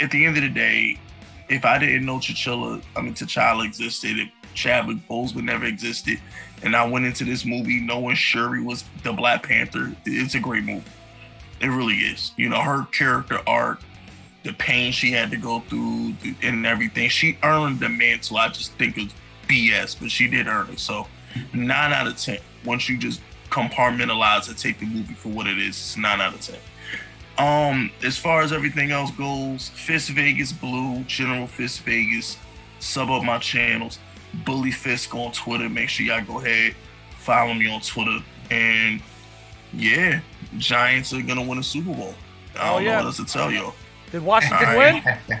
at 0.00 0.10
the 0.10 0.24
end 0.24 0.36
of 0.36 0.44
the 0.44 0.50
day, 0.50 1.00
if 1.48 1.64
I 1.64 1.78
didn't 1.78 2.06
know 2.06 2.18
T'Challa, 2.18 2.82
I 2.94 3.00
mean 3.00 3.14
T'Challa 3.14 3.64
existed, 3.64 4.18
if 4.18 4.30
Chadwick 4.54 4.98
Boseman 5.08 5.44
never 5.44 5.64
existed, 5.64 6.20
and 6.62 6.76
I 6.76 6.86
went 6.86 7.06
into 7.06 7.24
this 7.24 7.44
movie 7.44 7.80
knowing 7.80 8.14
Shuri 8.14 8.62
was 8.62 8.84
the 9.02 9.12
Black 9.12 9.42
Panther, 9.42 9.94
it's 10.04 10.34
a 10.34 10.40
great 10.40 10.64
movie. 10.64 10.84
It 11.60 11.68
really 11.68 11.96
is. 11.96 12.32
You 12.36 12.48
know, 12.48 12.60
her 12.60 12.84
character 12.92 13.40
arc, 13.46 13.80
the 14.46 14.52
pain 14.52 14.92
she 14.92 15.10
had 15.10 15.30
to 15.32 15.36
go 15.36 15.60
through, 15.60 16.14
and 16.42 16.64
everything. 16.64 17.08
She 17.08 17.36
earned 17.42 17.80
the 17.80 17.88
mantle. 17.88 18.36
I 18.36 18.48
just 18.48 18.72
think 18.74 18.96
it's 18.96 19.12
BS, 19.48 19.98
but 20.00 20.10
she 20.10 20.28
did 20.28 20.46
earn 20.46 20.70
it. 20.70 20.78
So, 20.78 21.08
nine 21.52 21.92
out 21.92 22.06
of 22.06 22.16
ten. 22.16 22.38
Once 22.64 22.88
you 22.88 22.96
just 22.96 23.20
compartmentalize 23.50 24.48
and 24.48 24.56
take 24.56 24.78
the 24.78 24.86
movie 24.86 25.14
for 25.14 25.30
what 25.30 25.48
it 25.48 25.58
is, 25.58 25.70
it's 25.70 25.96
nine 25.96 26.20
out 26.20 26.32
of 26.32 26.40
ten. 26.40 26.58
Um, 27.38 27.90
as 28.04 28.16
far 28.16 28.40
as 28.42 28.52
everything 28.52 28.92
else 28.92 29.10
goes, 29.10 29.68
Fisk 29.70 30.12
Vegas 30.12 30.52
Blue, 30.52 31.02
General 31.04 31.48
Fisk 31.48 31.82
Vegas, 31.82 32.38
sub 32.78 33.10
up 33.10 33.24
my 33.24 33.38
channels, 33.38 33.98
Bully 34.44 34.70
Fisk 34.70 35.12
on 35.14 35.32
Twitter. 35.32 35.68
Make 35.68 35.88
sure 35.88 36.06
y'all 36.06 36.24
go 36.24 36.38
ahead, 36.38 36.76
follow 37.18 37.52
me 37.52 37.68
on 37.68 37.80
Twitter. 37.80 38.18
And 38.52 39.02
yeah, 39.72 40.20
Giants 40.56 41.12
are 41.12 41.20
gonna 41.20 41.42
win 41.42 41.58
a 41.58 41.64
Super 41.64 41.92
Bowl. 41.92 42.14
I 42.54 42.66
don't 42.66 42.74
oh, 42.74 42.78
yeah. 42.78 42.90
know 42.92 42.96
what 42.98 43.06
else 43.06 43.16
to 43.16 43.24
tell 43.24 43.50
y'all. 43.50 43.74
Did 44.12 44.22
Washington 44.22 44.68
right. 44.68 44.76
win? 44.76 45.40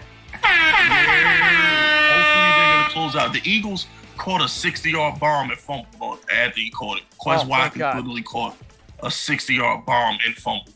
Hopefully 2.16 2.52
they're 2.56 2.72
gonna 2.72 2.90
close 2.90 3.16
out. 3.16 3.32
The 3.32 3.42
Eagles 3.44 3.86
caught 4.16 4.40
a 4.40 4.44
60-yard 4.44 5.20
bomb 5.20 5.50
and 5.50 5.58
fumble 5.58 6.18
after 6.32 6.60
he 6.60 6.70
caught 6.70 6.98
it. 6.98 7.04
Quez 7.20 7.44
oh, 7.44 7.48
Watkins 7.48 7.94
literally 7.94 8.22
caught 8.22 8.56
a 9.00 9.08
60-yard 9.08 9.84
bomb 9.86 10.18
and 10.24 10.34
fumble. 10.34 10.72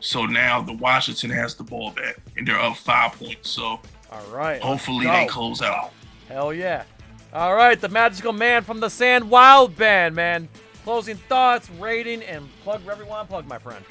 So 0.00 0.24
now 0.26 0.62
the 0.62 0.72
Washington 0.72 1.30
has 1.30 1.54
the 1.54 1.62
ball 1.62 1.90
back, 1.92 2.16
and 2.36 2.46
they're 2.48 2.58
up 2.58 2.76
five 2.76 3.12
points. 3.12 3.50
So, 3.50 3.80
all 4.10 4.26
right, 4.30 4.60
hopefully 4.60 5.06
they 5.06 5.26
close 5.26 5.60
out. 5.60 5.92
Hell 6.28 6.54
yeah! 6.54 6.84
All 7.32 7.54
right, 7.54 7.78
the 7.78 7.88
magical 7.88 8.32
man 8.32 8.64
from 8.64 8.80
the 8.80 8.88
Sand 8.88 9.28
Wild 9.28 9.76
Band, 9.76 10.14
man. 10.14 10.48
Closing 10.84 11.16
thoughts, 11.16 11.68
rating, 11.78 12.22
and 12.22 12.48
plug 12.64 12.82
wherever 12.82 13.02
you 13.02 13.08
want 13.08 13.28
to 13.28 13.32
plug, 13.32 13.46
my 13.46 13.58
friend. 13.58 13.84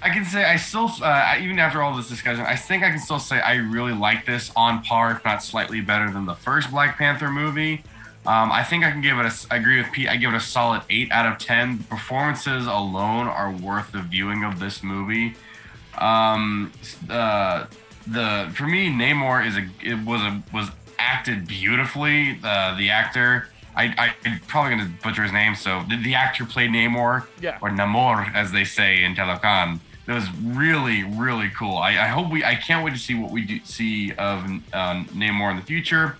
I 0.00 0.10
can 0.10 0.24
say 0.24 0.44
I 0.44 0.56
still, 0.56 0.90
uh, 1.02 1.36
even 1.40 1.58
after 1.58 1.82
all 1.82 1.96
this 1.96 2.08
discussion, 2.08 2.44
I 2.44 2.54
think 2.54 2.84
I 2.84 2.90
can 2.90 3.00
still 3.00 3.18
say 3.18 3.40
I 3.40 3.56
really 3.56 3.92
like 3.92 4.24
this 4.24 4.52
on 4.54 4.82
par, 4.82 5.12
if 5.12 5.24
not 5.24 5.42
slightly 5.42 5.80
better 5.80 6.10
than 6.10 6.24
the 6.24 6.34
first 6.34 6.70
Black 6.70 6.98
Panther 6.98 7.30
movie. 7.30 7.82
Um, 8.26 8.52
I 8.52 8.62
think 8.62 8.84
I 8.84 8.90
can 8.90 9.00
give 9.00 9.18
it 9.18 9.24
a. 9.24 9.46
I 9.50 9.56
agree 9.56 9.80
with 9.80 9.90
Pete. 9.90 10.08
I 10.08 10.16
give 10.16 10.34
it 10.34 10.36
a 10.36 10.40
solid 10.40 10.82
eight 10.90 11.10
out 11.10 11.30
of 11.30 11.38
ten. 11.38 11.78
The 11.78 11.84
performances 11.84 12.66
alone 12.66 13.26
are 13.26 13.50
worth 13.50 13.92
the 13.92 14.02
viewing 14.02 14.44
of 14.44 14.60
this 14.60 14.82
movie. 14.82 15.34
Um, 15.96 16.72
uh, 17.08 17.66
the 18.06 18.52
for 18.54 18.66
me, 18.66 18.90
Namor 18.90 19.46
is 19.46 19.56
a 19.56 19.66
it 19.82 20.04
was 20.04 20.20
a 20.20 20.42
was 20.52 20.68
acted 20.98 21.46
beautifully. 21.46 22.38
Uh, 22.44 22.76
the 22.76 22.90
actor. 22.90 23.48
I, 23.74 23.94
I, 24.24 24.28
am 24.28 24.40
probably 24.48 24.74
going 24.74 24.88
to 24.88 25.02
butcher 25.04 25.22
his 25.22 25.30
name. 25.30 25.54
So 25.54 25.84
the, 25.88 26.02
the, 26.02 26.16
actor 26.16 26.44
played 26.44 26.70
Namor, 26.70 27.28
yeah. 27.40 27.58
or 27.62 27.70
Namor, 27.70 28.34
as 28.34 28.50
they 28.50 28.64
say 28.64 29.04
in 29.04 29.14
Talokan. 29.14 29.78
That 30.08 30.14
was 30.14 30.32
really, 30.42 31.04
really 31.04 31.50
cool. 31.50 31.76
I, 31.76 31.90
I, 31.90 32.06
hope 32.06 32.32
we. 32.32 32.42
I 32.42 32.54
can't 32.54 32.82
wait 32.82 32.94
to 32.94 32.98
see 32.98 33.14
what 33.14 33.30
we 33.30 33.42
do, 33.42 33.60
see 33.64 34.12
of 34.12 34.42
uh, 34.72 35.04
Namor 35.12 35.50
in 35.50 35.56
the 35.58 35.62
future. 35.62 36.16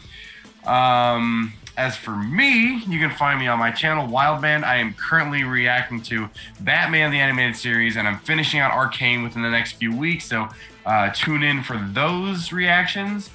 Um, 0.67 1.55
as 1.75 1.97
for 1.97 2.15
me, 2.15 2.83
you 2.87 2.99
can 2.99 3.11
find 3.11 3.41
me 3.41 3.47
on 3.47 3.59
my 3.59 3.71
channel, 3.71 4.07
Wildman. 4.07 4.63
I 4.63 4.77
am 4.77 4.93
currently 4.93 5.43
reacting 5.43 6.03
to 6.03 6.29
Batman 6.61 7.11
the 7.11 7.19
Animated 7.19 7.57
Series, 7.57 7.97
and 7.97 8.07
I'm 8.07 8.19
finishing 8.19 8.61
out 8.61 8.73
Arcane 8.73 9.23
within 9.23 9.41
the 9.41 9.49
next 9.49 9.77
few 9.77 9.97
weeks. 9.97 10.27
So 10.27 10.51
uh, 10.85 11.09
tune 11.15 11.43
in 11.43 11.63
for 11.63 11.79
those 11.79 12.53
reactions. 12.53 13.31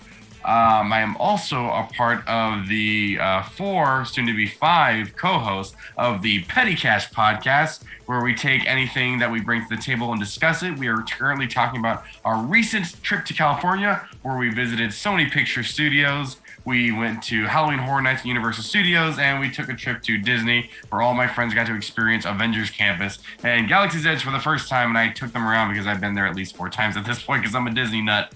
Um, 0.45 0.91
I 0.91 0.99
am 0.99 1.15
also 1.17 1.67
a 1.67 1.87
part 1.95 2.27
of 2.27 2.67
the 2.67 3.17
uh, 3.19 3.43
four, 3.43 4.03
soon 4.05 4.27
to 4.27 4.35
be 4.35 4.47
five 4.47 5.15
co 5.15 5.39
hosts 5.39 5.75
of 5.97 6.21
the 6.21 6.43
Petty 6.43 6.75
Cash 6.75 7.11
podcast, 7.11 7.83
where 8.07 8.21
we 8.21 8.35
take 8.35 8.65
anything 8.67 9.19
that 9.19 9.31
we 9.31 9.39
bring 9.39 9.61
to 9.67 9.75
the 9.75 9.81
table 9.81 10.11
and 10.11 10.19
discuss 10.19 10.61
it. 10.61 10.77
We 10.77 10.87
are 10.87 11.01
currently 11.03 11.47
talking 11.47 11.79
about 11.79 12.03
our 12.25 12.37
recent 12.43 13.01
trip 13.03 13.23
to 13.25 13.33
California, 13.33 14.07
where 14.23 14.37
we 14.37 14.49
visited 14.49 14.89
Sony 14.89 15.31
Picture 15.31 15.63
Studios. 15.63 16.37
We 16.65 16.91
went 16.91 17.21
to 17.23 17.45
Halloween 17.45 17.79
Horror 17.79 18.01
Nights 18.01 18.21
at 18.21 18.27
Universal 18.27 18.63
Studios, 18.63 19.19
and 19.19 19.39
we 19.39 19.51
took 19.51 19.67
a 19.67 19.73
trip 19.73 20.01
to 20.03 20.17
Disney, 20.17 20.69
where 20.89 21.01
all 21.01 21.13
my 21.13 21.27
friends 21.27 21.53
got 21.53 21.67
to 21.67 21.75
experience 21.75 22.25
Avengers 22.25 22.69
Campus 22.69 23.19
and 23.43 23.67
Galaxy's 23.67 24.05
Edge 24.05 24.23
for 24.23 24.31
the 24.31 24.39
first 24.39 24.69
time. 24.69 24.89
And 24.89 24.97
I 24.97 25.09
took 25.09 25.33
them 25.33 25.45
around 25.45 25.69
because 25.69 25.87
I've 25.87 25.99
been 25.99 26.13
there 26.13 26.25
at 26.25 26.35
least 26.35 26.55
four 26.55 26.69
times 26.69 26.95
at 26.95 27.05
this 27.05 27.21
point 27.21 27.43
because 27.43 27.55
I'm 27.55 27.67
a 27.67 27.73
Disney 27.73 28.01
nut. 28.01 28.33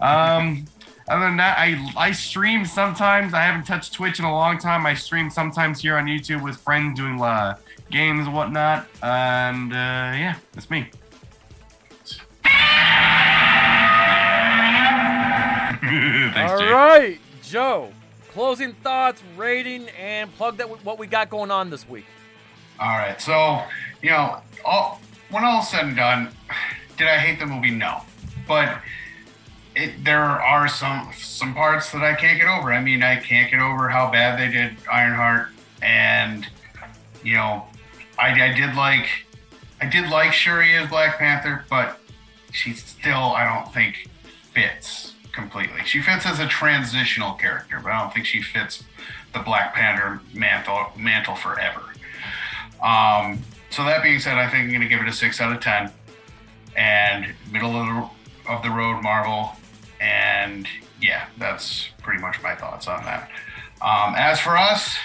Um, 0.00 0.66
other 1.10 1.26
than 1.26 1.36
that, 1.38 1.58
I 1.58 1.92
I 1.96 2.12
stream 2.12 2.64
sometimes. 2.64 3.34
I 3.34 3.42
haven't 3.42 3.66
touched 3.66 3.92
Twitch 3.92 4.20
in 4.20 4.24
a 4.24 4.32
long 4.32 4.58
time. 4.58 4.86
I 4.86 4.94
stream 4.94 5.28
sometimes 5.28 5.82
here 5.82 5.96
on 5.96 6.06
YouTube 6.06 6.42
with 6.42 6.56
friends 6.56 6.98
doing 6.98 7.20
uh, 7.20 7.56
games 7.90 8.26
and 8.26 8.34
whatnot. 8.34 8.86
And 9.02 9.72
uh, 9.72 9.76
yeah, 9.76 10.36
that's 10.52 10.70
me. 10.70 10.88
Thanks, 15.82 16.52
All 16.52 16.58
Jay. 16.60 16.70
right, 16.70 17.18
Joe. 17.42 17.92
Closing 18.28 18.72
thoughts, 18.74 19.20
rating, 19.36 19.88
and 19.98 20.32
plug 20.36 20.58
that 20.58 20.84
what 20.84 20.98
we 21.00 21.08
got 21.08 21.28
going 21.28 21.50
on 21.50 21.70
this 21.70 21.88
week. 21.88 22.04
All 22.78 22.96
right, 22.96 23.20
so 23.20 23.62
you 24.00 24.10
know, 24.10 24.40
all 24.64 25.00
when 25.30 25.44
all 25.44 25.62
said 25.62 25.86
and 25.86 25.96
done, 25.96 26.30
did 26.96 27.08
I 27.08 27.18
hate 27.18 27.40
the 27.40 27.46
movie? 27.46 27.70
No, 27.70 28.02
but 28.46 28.80
it, 29.74 30.04
there 30.04 30.20
are 30.20 30.68
some 30.68 31.10
some 31.16 31.54
parts 31.54 31.92
that 31.92 32.02
I 32.02 32.14
can't 32.14 32.38
get 32.38 32.48
over. 32.48 32.72
I 32.72 32.82
mean, 32.82 33.02
I 33.02 33.16
can't 33.16 33.50
get 33.50 33.60
over 33.60 33.88
how 33.88 34.10
bad 34.10 34.38
they 34.38 34.52
did 34.52 34.76
Ironheart, 34.90 35.48
and 35.82 36.46
you 37.22 37.34
know, 37.34 37.66
I, 38.18 38.50
I 38.50 38.54
did 38.54 38.74
like 38.74 39.08
I 39.80 39.86
did 39.86 40.10
like 40.10 40.32
Shuri 40.32 40.76
as 40.76 40.88
Black 40.88 41.18
Panther, 41.18 41.64
but 41.70 41.98
she 42.52 42.72
still 42.72 43.14
I 43.14 43.44
don't 43.44 43.72
think 43.72 44.08
fits 44.52 45.14
completely. 45.32 45.84
She 45.84 46.02
fits 46.02 46.26
as 46.26 46.40
a 46.40 46.46
transitional 46.48 47.34
character, 47.34 47.80
but 47.82 47.92
I 47.92 48.00
don't 48.00 48.12
think 48.12 48.26
she 48.26 48.42
fits 48.42 48.82
the 49.32 49.38
Black 49.40 49.74
Panther 49.74 50.20
mantle 50.34 50.86
mantle 50.96 51.36
forever. 51.36 51.82
Um, 52.82 53.40
so 53.70 53.84
that 53.84 54.02
being 54.02 54.18
said, 54.18 54.36
I 54.36 54.50
think 54.50 54.64
I'm 54.64 54.68
going 54.70 54.80
to 54.80 54.88
give 54.88 55.00
it 55.00 55.08
a 55.08 55.12
six 55.12 55.40
out 55.40 55.52
of 55.52 55.60
ten, 55.60 55.92
and 56.76 57.34
middle 57.52 57.76
of 57.76 57.86
the, 57.86 58.50
of 58.50 58.62
the 58.62 58.70
road 58.70 59.02
Marvel 59.02 59.52
and 60.00 60.66
yeah, 61.00 61.26
that's 61.38 61.90
pretty 62.02 62.20
much 62.20 62.42
my 62.42 62.54
thoughts 62.54 62.88
on 62.88 63.04
that. 63.04 63.30
Um, 63.82 64.14
as 64.16 64.40
for 64.40 64.56
us, 64.56 64.96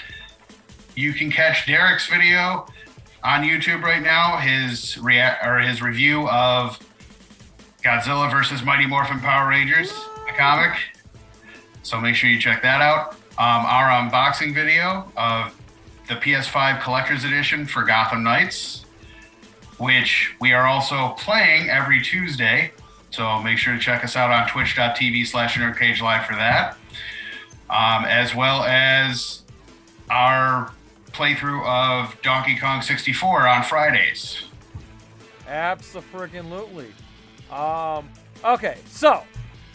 you 0.96 1.14
can 1.14 1.32
catch 1.32 1.66
Derek's 1.66 2.08
video 2.08 2.66
on 3.24 3.44
YouTube 3.44 3.84
right 3.84 4.02
now. 4.02 4.38
His 4.38 4.98
rea- 4.98 5.38
or 5.44 5.60
his 5.60 5.82
review 5.82 6.30
of 6.30 6.80
Godzilla 7.84 8.32
versus 8.32 8.64
Mighty 8.64 8.86
Morphin 8.86 9.20
Power 9.20 9.50
Rangers, 9.50 9.92
the 10.26 10.34
comic. 10.38 10.78
So 11.84 12.00
make 12.00 12.16
sure 12.16 12.30
you 12.30 12.40
check 12.40 12.62
that 12.64 12.82
out. 12.82 13.14
Um, 13.38 13.66
our 13.66 13.90
unboxing 13.90 14.54
video 14.54 15.12
of 15.18 15.54
the 16.08 16.16
PS5 16.16 16.82
Collector's 16.82 17.26
Edition 17.26 17.66
for 17.66 17.84
Gotham 17.84 18.24
Knights, 18.24 18.86
which 19.78 20.34
we 20.40 20.54
are 20.54 20.66
also 20.66 21.10
playing 21.20 21.70
every 21.70 22.02
Tuesday 22.02 22.72
so 23.16 23.42
make 23.42 23.58
sure 23.58 23.74
to 23.74 23.80
check 23.80 24.04
us 24.04 24.18
out 24.18 24.30
on 24.30 24.46
twitch.tv 24.50 25.26
slash 25.26 25.56
nerdcage 25.56 26.02
live 26.02 26.26
for 26.26 26.36
that. 26.36 26.78
Um, 27.70 28.04
as 28.04 28.36
well 28.36 28.64
as 28.64 29.42
our 30.10 30.74
playthrough 31.12 31.66
of 31.66 32.22
Donkey 32.22 32.58
Kong 32.58 32.82
64 32.82 33.48
on 33.48 33.64
Fridays. 33.64 34.44
Absolutely. 35.48 36.92
Um, 37.50 38.10
okay, 38.44 38.78
so 38.88 39.24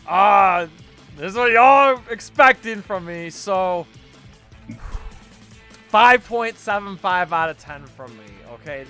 uh, 0.07 0.67
this 1.17 1.33
is 1.33 1.37
what 1.37 1.51
y'all 1.51 1.97
are 1.97 2.03
expecting 2.11 2.83
from 2.83 3.07
me. 3.07 3.31
So 3.31 3.87
5.75 5.91 7.33
out 7.33 7.49
of 7.49 7.59
10 7.59 7.87
from 7.87 8.15
me. 8.19 8.25
Okay, 8.53 8.85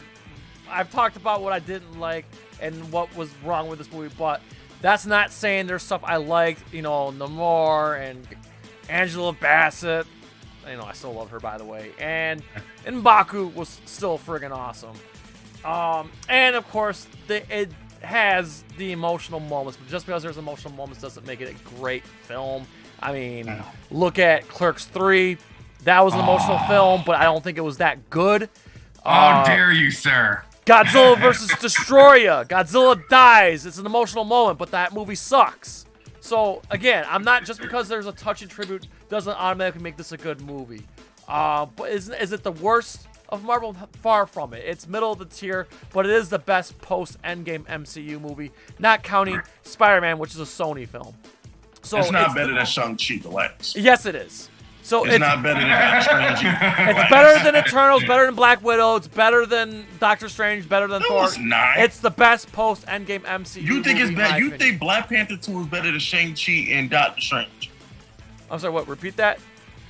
I've 0.69 0.91
talked 0.91 1.17
about 1.17 1.41
what 1.41 1.53
I 1.53 1.61
didn't 1.61 2.01
like 2.01 2.25
and 2.61 2.91
what 2.93 3.15
was 3.17 3.31
wrong 3.45 3.69
with 3.69 3.79
this 3.79 3.91
movie, 3.93 4.15
but 4.19 4.41
that's 4.81 5.07
not 5.07 5.31
saying 5.31 5.67
there's 5.67 5.83
stuff 5.83 6.03
I 6.05 6.17
liked, 6.17 6.63
you 6.73 6.83
know, 6.83 7.13
Namor 7.17 8.01
and 8.01 8.27
Angela 8.89 9.33
Bassett. 9.33 10.07
You 10.69 10.77
know, 10.77 10.85
I 10.85 10.93
still 10.93 11.13
love 11.15 11.31
her 11.31 11.41
by 11.41 11.59
the 11.59 11.65
way. 11.65 11.93
And 11.99 12.43
and 12.87 13.03
Mbaku 13.03 13.55
was 13.55 13.81
still 13.87 14.19
friggin' 14.19 14.51
awesome. 14.53 14.97
Um, 15.65 16.11
and 16.29 16.57
of 16.57 16.67
course, 16.71 17.07
the 17.27 17.43
it, 17.55 17.71
has 18.03 18.65
the 18.79 18.93
emotional 18.93 19.41
moments, 19.41 19.77
but 19.77 19.87
just 19.89 20.07
because 20.07 20.23
there's 20.23 20.39
emotional 20.39 20.73
moments 20.73 21.03
doesn't 21.03 21.27
make 21.27 21.43
it 21.43 21.49
a 21.51 21.69
great 21.77 22.03
film. 22.05 22.67
I 23.03 23.13
mean, 23.13 23.63
look 23.91 24.19
at 24.19 24.49
Clerks 24.49 24.87
3. 24.87 25.37
That 25.85 26.01
was 26.03 26.15
an 26.15 26.21
emotional 26.21 26.59
film, 26.61 27.03
but 27.05 27.17
I 27.17 27.25
don't 27.25 27.45
think 27.45 27.59
it 27.59 27.63
was 27.63 27.77
that 27.79 28.09
good. 28.09 28.49
How 29.05 29.41
Uh, 29.41 29.45
dare 29.45 29.73
you, 29.73 29.91
sir? 29.91 30.43
Godzilla 30.67 31.19
versus 31.21 31.51
Destroyer. 31.61 32.45
Godzilla 32.45 33.01
dies. 33.09 33.67
It's 33.67 33.79
an 33.79 33.87
emotional 33.87 34.25
moment, 34.25 34.59
but 34.59 34.71
that 34.71 34.93
movie 34.93 35.15
sucks. 35.15 35.87
So 36.21 36.63
again, 36.71 37.05
I'm 37.09 37.25
not 37.25 37.45
just 37.45 37.61
because 37.61 37.89
there's 37.89 38.07
a 38.07 38.13
touching 38.13 38.49
tribute 38.49 38.87
doesn't 39.09 39.33
automatically 39.33 39.83
make 39.83 39.97
this 39.97 40.13
a 40.13 40.17
good 40.17 40.41
movie. 40.43 40.87
Uh, 41.27 41.67
but 41.67 41.91
is 41.91 42.11
is 42.11 42.33
it 42.33 42.43
the 42.43 42.53
worst 42.53 43.09
of 43.29 43.43
Marvel? 43.43 43.75
Far 44.03 44.27
from 44.27 44.53
it. 44.53 44.63
It's 44.67 44.87
middle 44.87 45.13
of 45.13 45.19
the 45.19 45.25
tier, 45.25 45.67
but 45.93 46.05
it 46.07 46.13
is 46.13 46.29
the 46.29 46.39
best 46.39 46.79
post 46.81 47.21
Endgame 47.23 47.65
MCU 47.67 48.21
movie, 48.21 48.53
not 48.79 49.03
counting 49.03 49.41
Spider-Man, 49.63 50.19
which 50.19 50.33
is 50.33 50.41
a 50.41 50.45
Sony 50.45 50.87
film. 50.87 51.15
So 51.83 51.99
it's 51.99 52.11
not 52.11 52.35
better 52.35 52.55
than 52.55 52.67
Shang-Chi, 52.67 53.21
relax. 53.25 53.75
Yes, 53.75 54.05
it 54.05 54.15
is. 54.15 54.50
So 54.91 55.05
It's, 55.05 55.21
not 55.21 55.41
better 55.41 55.61
than 55.61 55.69
Doctor 55.69 56.03
Strange. 56.03 56.39
it's 56.43 57.11
better 57.11 57.45
than 57.45 57.55
Eternals, 57.65 58.03
better 58.07 58.27
than 58.27 58.35
Black 58.35 58.61
Widow, 58.61 58.97
it's 58.97 59.07
better 59.07 59.47
than 59.47 59.87
Doctor 60.01 60.29
Strange, 60.29 60.69
better 60.69 60.89
than 60.89 61.01
No, 61.03 61.07
Thor. 61.09 61.25
it's 61.27 61.39
not. 61.39 61.79
It's 61.79 62.01
the 62.01 62.11
best 62.11 62.51
post 62.51 62.85
Endgame 62.87 63.21
MCU. 63.21 63.63
You 63.63 63.85
think 63.85 64.01
it's 64.01 64.11
better? 64.11 64.37
You 64.41 64.49
opinion. 64.49 64.59
think 64.59 64.81
Black 64.81 65.09
Panther 65.09 65.37
2 65.37 65.61
is 65.61 65.67
better 65.69 65.93
than 65.93 66.01
Shang-Chi 66.01 66.73
and 66.73 66.91
Doctor 66.91 67.21
Strange? 67.21 67.71
I'm 68.51 68.59
sorry, 68.59 68.73
what? 68.73 68.89
Repeat 68.89 69.17
that? 69.19 69.39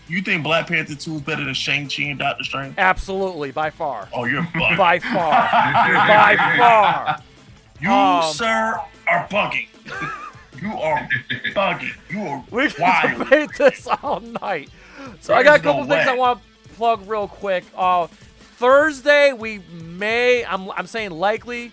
You 0.06 0.20
think 0.20 0.42
Black 0.44 0.66
Panther 0.66 0.94
2 0.94 1.14
is 1.14 1.20
better 1.22 1.44
than 1.44 1.54
Shang-Chi 1.54 2.02
and 2.02 2.18
Doctor 2.18 2.44
Strange? 2.44 2.74
Absolutely, 2.76 3.52
by 3.52 3.70
far. 3.70 4.06
Oh, 4.12 4.24
you're 4.26 4.42
bugging. 4.54 4.76
By 4.76 4.98
far. 4.98 5.30
by 5.40 6.36
far. 6.58 7.22
you, 7.80 7.90
um, 7.90 8.34
sir, 8.34 8.78
are 9.08 9.26
bugging. 9.28 9.66
you 10.60 10.68
are 10.74 11.08
bugging. 11.54 11.94
You 12.10 12.20
are 12.20 12.44
We 12.50 12.68
can 12.68 12.82
wild. 12.82 13.18
debate 13.20 13.50
this 13.56 13.86
all 14.02 14.20
night. 14.20 14.68
So 15.20 15.34
I 15.34 15.42
got 15.42 15.60
a 15.60 15.62
There's 15.62 15.64
no 15.64 15.72
couple 15.72 15.86
things 15.86 16.08
I 16.08 16.14
want 16.14 16.40
to 16.40 16.68
plug 16.74 17.08
real 17.08 17.28
quick. 17.28 17.64
Uh, 17.76 18.06
Thursday 18.06 19.32
we 19.32 19.60
may 19.82 20.44
I'm 20.44 20.70
I'm 20.72 20.86
saying 20.86 21.10
likely 21.12 21.72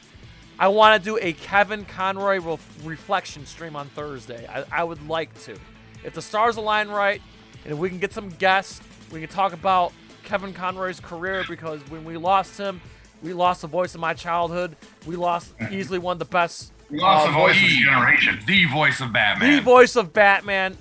I 0.60 0.70
want 0.70 1.02
to 1.02 1.10
do 1.10 1.20
a 1.22 1.34
Kevin 1.34 1.86
Conroy 1.86 2.40
ref- 2.40 2.86
reflection 2.86 3.46
stream 3.46 3.76
on 3.76 3.90
Thursday. 3.90 4.48
I, 4.48 4.64
I 4.72 4.84
would 4.84 5.08
like 5.08 5.34
to. 5.44 5.56
If 6.04 6.14
the 6.14 6.22
stars 6.22 6.58
align 6.58 6.88
right 6.90 7.22
and 7.64 7.74
if 7.74 7.80
we 7.80 7.90
can 7.90 8.00
get 8.00 8.14
some 8.14 8.30
guests, 8.30 8.82
we 9.12 9.20
can 9.20 9.30
talk 9.30 9.54
about 9.54 9.92
Kevin 10.24 10.54
Conroy's 10.54 11.00
career 11.00 11.44
because 11.48 11.82
when 11.90 12.04
we 12.04 12.18
lost 12.18 12.58
him, 12.58 12.82
we 13.22 13.34
lost 13.34 13.62
the 13.62 13.68
voice 13.68 13.94
of 13.96 14.02
my 14.02 14.14
childhood. 14.14 14.76
We 15.06 15.16
lost 15.16 15.54
easily 15.72 16.00
one 16.00 16.14
of 16.14 16.20
the 16.20 16.26
best 16.26 16.72
We 16.90 17.00
lost 17.00 17.28
uh, 17.28 17.32
the 17.32 17.38
voice 17.38 17.56
of 17.56 17.70
the 17.70 17.84
generation. 17.84 18.40
The 18.48 18.66
voice 18.66 19.02
of 19.02 19.14
Batman. 19.14 19.56
the 19.56 19.62
voice 19.62 19.96
of 19.96 20.14
Batman, 20.14 20.78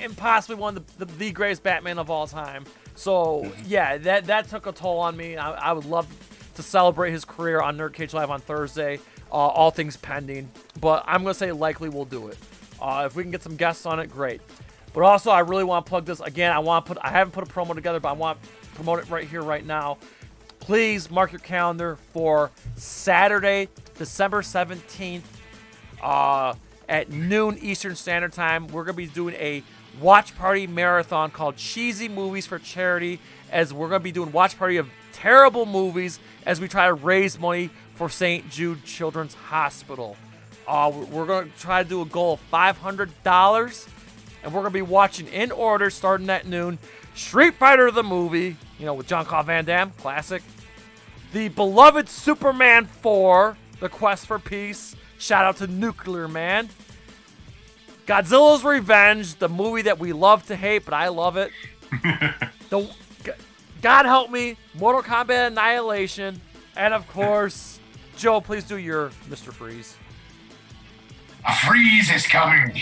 and 0.00 0.16
possibly 0.16 0.56
one 0.56 0.76
of 0.76 0.98
the, 0.98 1.04
the, 1.04 1.12
the 1.16 1.32
greatest 1.32 1.62
Batman 1.62 1.98
of 1.98 2.10
all 2.10 2.26
time. 2.26 2.64
So 2.94 3.50
yeah, 3.66 3.96
that 3.98 4.26
that 4.26 4.48
took 4.48 4.66
a 4.66 4.72
toll 4.72 4.98
on 4.98 5.16
me. 5.16 5.36
I, 5.36 5.70
I 5.70 5.72
would 5.72 5.84
love 5.84 6.06
to 6.54 6.62
celebrate 6.62 7.10
his 7.10 7.24
career 7.24 7.60
on 7.60 7.76
Nerd 7.76 7.92
Cage 7.92 8.14
Live 8.14 8.30
on 8.30 8.40
Thursday. 8.40 9.00
Uh, 9.32 9.36
all 9.36 9.70
things 9.70 9.96
pending, 9.96 10.48
but 10.80 11.02
I'm 11.06 11.22
gonna 11.22 11.34
say 11.34 11.50
likely 11.50 11.88
we'll 11.88 12.04
do 12.04 12.28
it. 12.28 12.38
Uh, 12.80 13.04
if 13.06 13.16
we 13.16 13.24
can 13.24 13.32
get 13.32 13.42
some 13.42 13.56
guests 13.56 13.84
on 13.84 13.98
it, 13.98 14.08
great. 14.10 14.40
But 14.92 15.02
also, 15.02 15.30
I 15.30 15.40
really 15.40 15.64
want 15.64 15.84
to 15.84 15.90
plug 15.90 16.04
this 16.04 16.20
again. 16.20 16.52
I 16.52 16.60
want 16.60 16.86
to 16.86 16.94
put. 16.94 17.04
I 17.04 17.10
haven't 17.10 17.32
put 17.32 17.42
a 17.42 17.52
promo 17.52 17.74
together, 17.74 17.98
but 17.98 18.10
I 18.10 18.12
want 18.12 18.40
to 18.42 18.48
promote 18.70 19.00
it 19.00 19.10
right 19.10 19.26
here, 19.26 19.42
right 19.42 19.66
now. 19.66 19.98
Please 20.60 21.10
mark 21.10 21.32
your 21.32 21.40
calendar 21.40 21.96
for 22.12 22.50
Saturday, 22.76 23.68
December 23.98 24.40
17th 24.40 25.22
uh, 26.02 26.54
at 26.88 27.10
noon 27.10 27.58
Eastern 27.60 27.96
Standard 27.96 28.32
Time. 28.32 28.66
We're 28.68 28.84
going 28.84 28.94
to 28.94 28.96
be 28.96 29.06
doing 29.06 29.34
a 29.36 29.62
watch 30.00 30.36
party 30.36 30.66
marathon 30.66 31.30
called 31.30 31.56
Cheesy 31.56 32.08
Movies 32.08 32.46
for 32.46 32.58
Charity, 32.58 33.20
as 33.50 33.72
we're 33.72 33.88
going 33.88 34.00
to 34.00 34.04
be 34.04 34.12
doing 34.12 34.32
watch 34.32 34.58
party 34.58 34.76
of 34.76 34.88
terrible 35.12 35.66
movies 35.66 36.18
as 36.46 36.60
we 36.60 36.68
try 36.68 36.86
to 36.86 36.94
raise 36.94 37.38
money 37.38 37.70
for 37.94 38.08
St. 38.08 38.48
Jude 38.50 38.84
Children's 38.84 39.34
Hospital. 39.34 40.16
Uh, 40.66 40.90
we're 41.10 41.26
going 41.26 41.50
to 41.50 41.58
try 41.58 41.82
to 41.82 41.88
do 41.88 42.02
a 42.02 42.06
goal 42.06 42.34
of 42.34 42.50
$500, 42.50 43.88
and 44.42 44.52
we're 44.52 44.60
going 44.60 44.72
to 44.72 44.78
be 44.78 44.82
watching 44.82 45.28
in 45.28 45.52
order 45.52 45.90
starting 45.90 46.28
at 46.30 46.46
noon 46.46 46.78
Street 47.14 47.54
Fighter 47.54 47.90
the 47.90 48.02
movie, 48.02 48.56
you 48.78 48.86
know, 48.86 48.94
with 48.94 49.06
Jean-Claude 49.06 49.46
Van 49.46 49.64
Damme, 49.64 49.90
classic 49.92 50.42
the 51.34 51.48
beloved 51.48 52.08
Superman 52.08 52.86
4, 52.86 53.56
The 53.80 53.88
Quest 53.88 54.26
for 54.26 54.38
Peace. 54.38 54.94
Shout 55.24 55.46
out 55.46 55.56
to 55.56 55.66
Nuclear 55.66 56.28
Man. 56.28 56.68
Godzilla's 58.04 58.62
Revenge, 58.62 59.36
the 59.36 59.48
movie 59.48 59.80
that 59.80 59.98
we 59.98 60.12
love 60.12 60.44
to 60.48 60.54
hate, 60.54 60.84
but 60.84 60.92
I 60.92 61.08
love 61.08 61.38
it. 61.38 61.50
the, 62.68 62.94
God 63.80 64.04
help 64.04 64.30
me, 64.30 64.58
Mortal 64.74 65.02
Kombat 65.02 65.46
Annihilation, 65.46 66.42
and 66.76 66.92
of 66.92 67.08
course, 67.08 67.80
Joe, 68.18 68.42
please 68.42 68.64
do 68.64 68.76
your 68.76 69.08
Mr. 69.30 69.50
Freeze. 69.50 69.96
A 71.48 71.56
freeze 71.56 72.12
is 72.12 72.26
coming. 72.26 72.78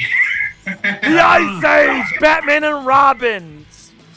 The 0.65 1.21
Ice 1.21 1.65
Age, 1.65 2.21
Batman 2.21 2.65
and 2.65 2.85
Robin. 2.85 3.62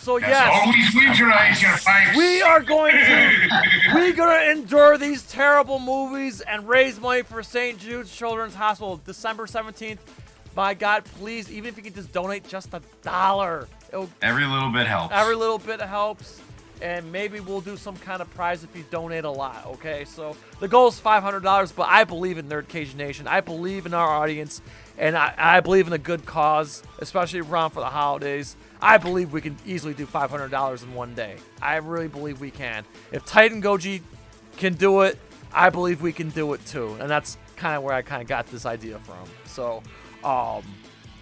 So 0.06 0.18
Yes. 0.18 0.30
yes, 0.30 0.62
Always 0.62 1.18
winterize 1.18 1.62
your 1.64 1.72
pipes. 1.80 2.16
We 2.16 2.40
are 2.44 2.62
going 2.62 2.94
to 2.94 3.50
we're 3.96 4.14
gonna 4.14 4.52
endure 4.52 5.00
these 5.00 5.24
terrible 5.24 5.80
movies 5.80 6.42
and 6.42 6.70
raise 6.70 7.00
money 7.00 7.24
for 7.24 7.42
St. 7.42 7.80
Jude's 7.80 8.16
Children's 8.16 8.54
Hospital 8.54 9.02
December 9.04 9.48
17th. 9.48 9.98
My 10.56 10.76
God, 10.76 11.06
please, 11.06 11.52
even 11.52 11.70
if 11.70 11.76
you 11.78 11.82
could 11.82 11.96
just 11.96 12.12
donate 12.12 12.48
just 12.48 12.72
a 12.76 12.84
dollar, 13.02 13.68
it'll, 13.90 14.08
Every 14.22 14.46
little 14.46 14.70
bit 14.72 14.86
helps. 14.86 15.12
every 15.12 15.36
little 15.36 15.58
bit 15.58 15.82
helps. 15.82 16.40
And 16.84 17.12
maybe 17.12 17.40
we'll 17.40 17.62
do 17.62 17.76
some 17.76 17.98
kind 17.98 18.22
of 18.22 18.30
prize 18.36 18.64
if 18.64 18.76
you 18.76 18.86
donate 18.92 19.24
a 19.24 19.32
lot. 19.32 19.66
Okay, 19.66 20.06
so 20.06 20.36
the 20.60 20.68
goal 20.68 20.88
is 20.90 21.00
five 21.00 21.24
hundred 21.24 21.42
dollars, 21.42 21.72
but 21.72 21.88
I 21.90 22.04
believe 22.04 22.38
in 22.38 22.48
Nerd 22.48 22.68
Cage 22.68 22.94
Nation. 22.94 23.28
I 23.28 23.42
believe 23.42 23.88
in 23.88 23.96
our 23.96 24.08
audience, 24.10 24.62
and 25.00 25.18
I, 25.18 25.34
I 25.36 25.60
believe 25.62 25.88
in 25.88 25.94
a 25.94 25.98
good 25.98 26.28
cause, 26.28 26.84
especially 27.00 27.40
around 27.40 27.72
for 27.72 27.80
the 27.80 27.88
holidays. 27.90 28.56
I 28.86 29.00
believe 29.00 29.34
we 29.34 29.42
can 29.42 29.58
easily 29.66 29.96
do 29.96 30.06
five 30.06 30.30
hundred 30.30 30.52
dollars 30.52 30.84
in 30.84 30.94
one 30.94 31.16
day. 31.16 31.38
I 31.60 31.78
really 31.78 32.08
believe 32.08 32.40
we 32.40 32.52
can. 32.52 32.86
If 33.12 33.26
Titan 33.26 33.60
Goji 33.60 34.04
can 34.58 34.76
do 34.76 35.02
it, 35.02 35.18
I 35.52 35.72
believe 35.72 36.04
we 36.04 36.14
can 36.14 36.30
do 36.30 36.54
it 36.54 36.64
too. 36.68 36.96
And 37.00 37.10
that's 37.10 37.40
kind 37.56 37.76
of 37.76 37.82
where 37.82 37.96
I 37.96 38.04
kind 38.04 38.22
of 38.22 38.28
got 38.28 38.46
this 38.46 38.64
idea 38.64 39.00
from. 39.00 39.28
So, 39.46 39.82
um, 40.24 40.62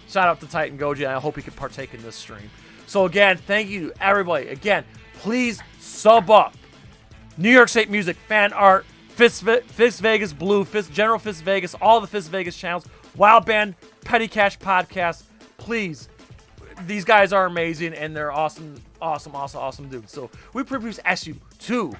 shout 0.08 0.28
out 0.28 0.40
to 0.40 0.46
Titan 0.46 0.76
Goji, 0.76 1.06
and 1.06 1.06
I 1.06 1.18
hope 1.18 1.36
he 1.36 1.42
can 1.42 1.54
partake 1.54 1.94
in 1.94 2.02
this 2.02 2.16
stream. 2.16 2.50
So 2.86 3.06
again, 3.06 3.38
thank 3.38 3.70
you 3.70 3.94
everybody. 3.98 4.48
Again, 4.48 4.84
please 5.14 5.62
sub 5.78 6.30
up. 6.30 6.54
New 7.38 7.50
York 7.50 7.70
State 7.70 7.88
Music, 7.88 8.18
fan 8.28 8.52
art, 8.52 8.84
Fisk, 9.08 9.42
Fisk 9.42 10.02
Vegas 10.02 10.34
Blue, 10.34 10.66
Fisk, 10.66 10.92
General 10.92 11.18
Fisk 11.18 11.42
Vegas, 11.42 11.74
all 11.80 12.02
the 12.02 12.06
Fisk 12.06 12.30
Vegas 12.30 12.58
channels, 12.58 12.84
Wild 13.16 13.46
Band, 13.46 13.74
Petty 14.04 14.28
Cash 14.28 14.58
Podcast. 14.58 15.22
Please, 15.56 16.10
these 16.86 17.04
guys 17.04 17.32
are 17.32 17.46
amazing 17.46 17.94
and 17.94 18.16
they're 18.16 18.32
awesome, 18.32 18.80
awesome, 19.00 19.34
awesome, 19.34 19.60
awesome 19.60 19.88
dudes. 19.88 20.12
So 20.12 20.30
we 20.52 20.62
pretty 20.62 20.86
much 20.86 21.00
ask 21.04 21.26
you 21.26 21.36
to 21.60 21.94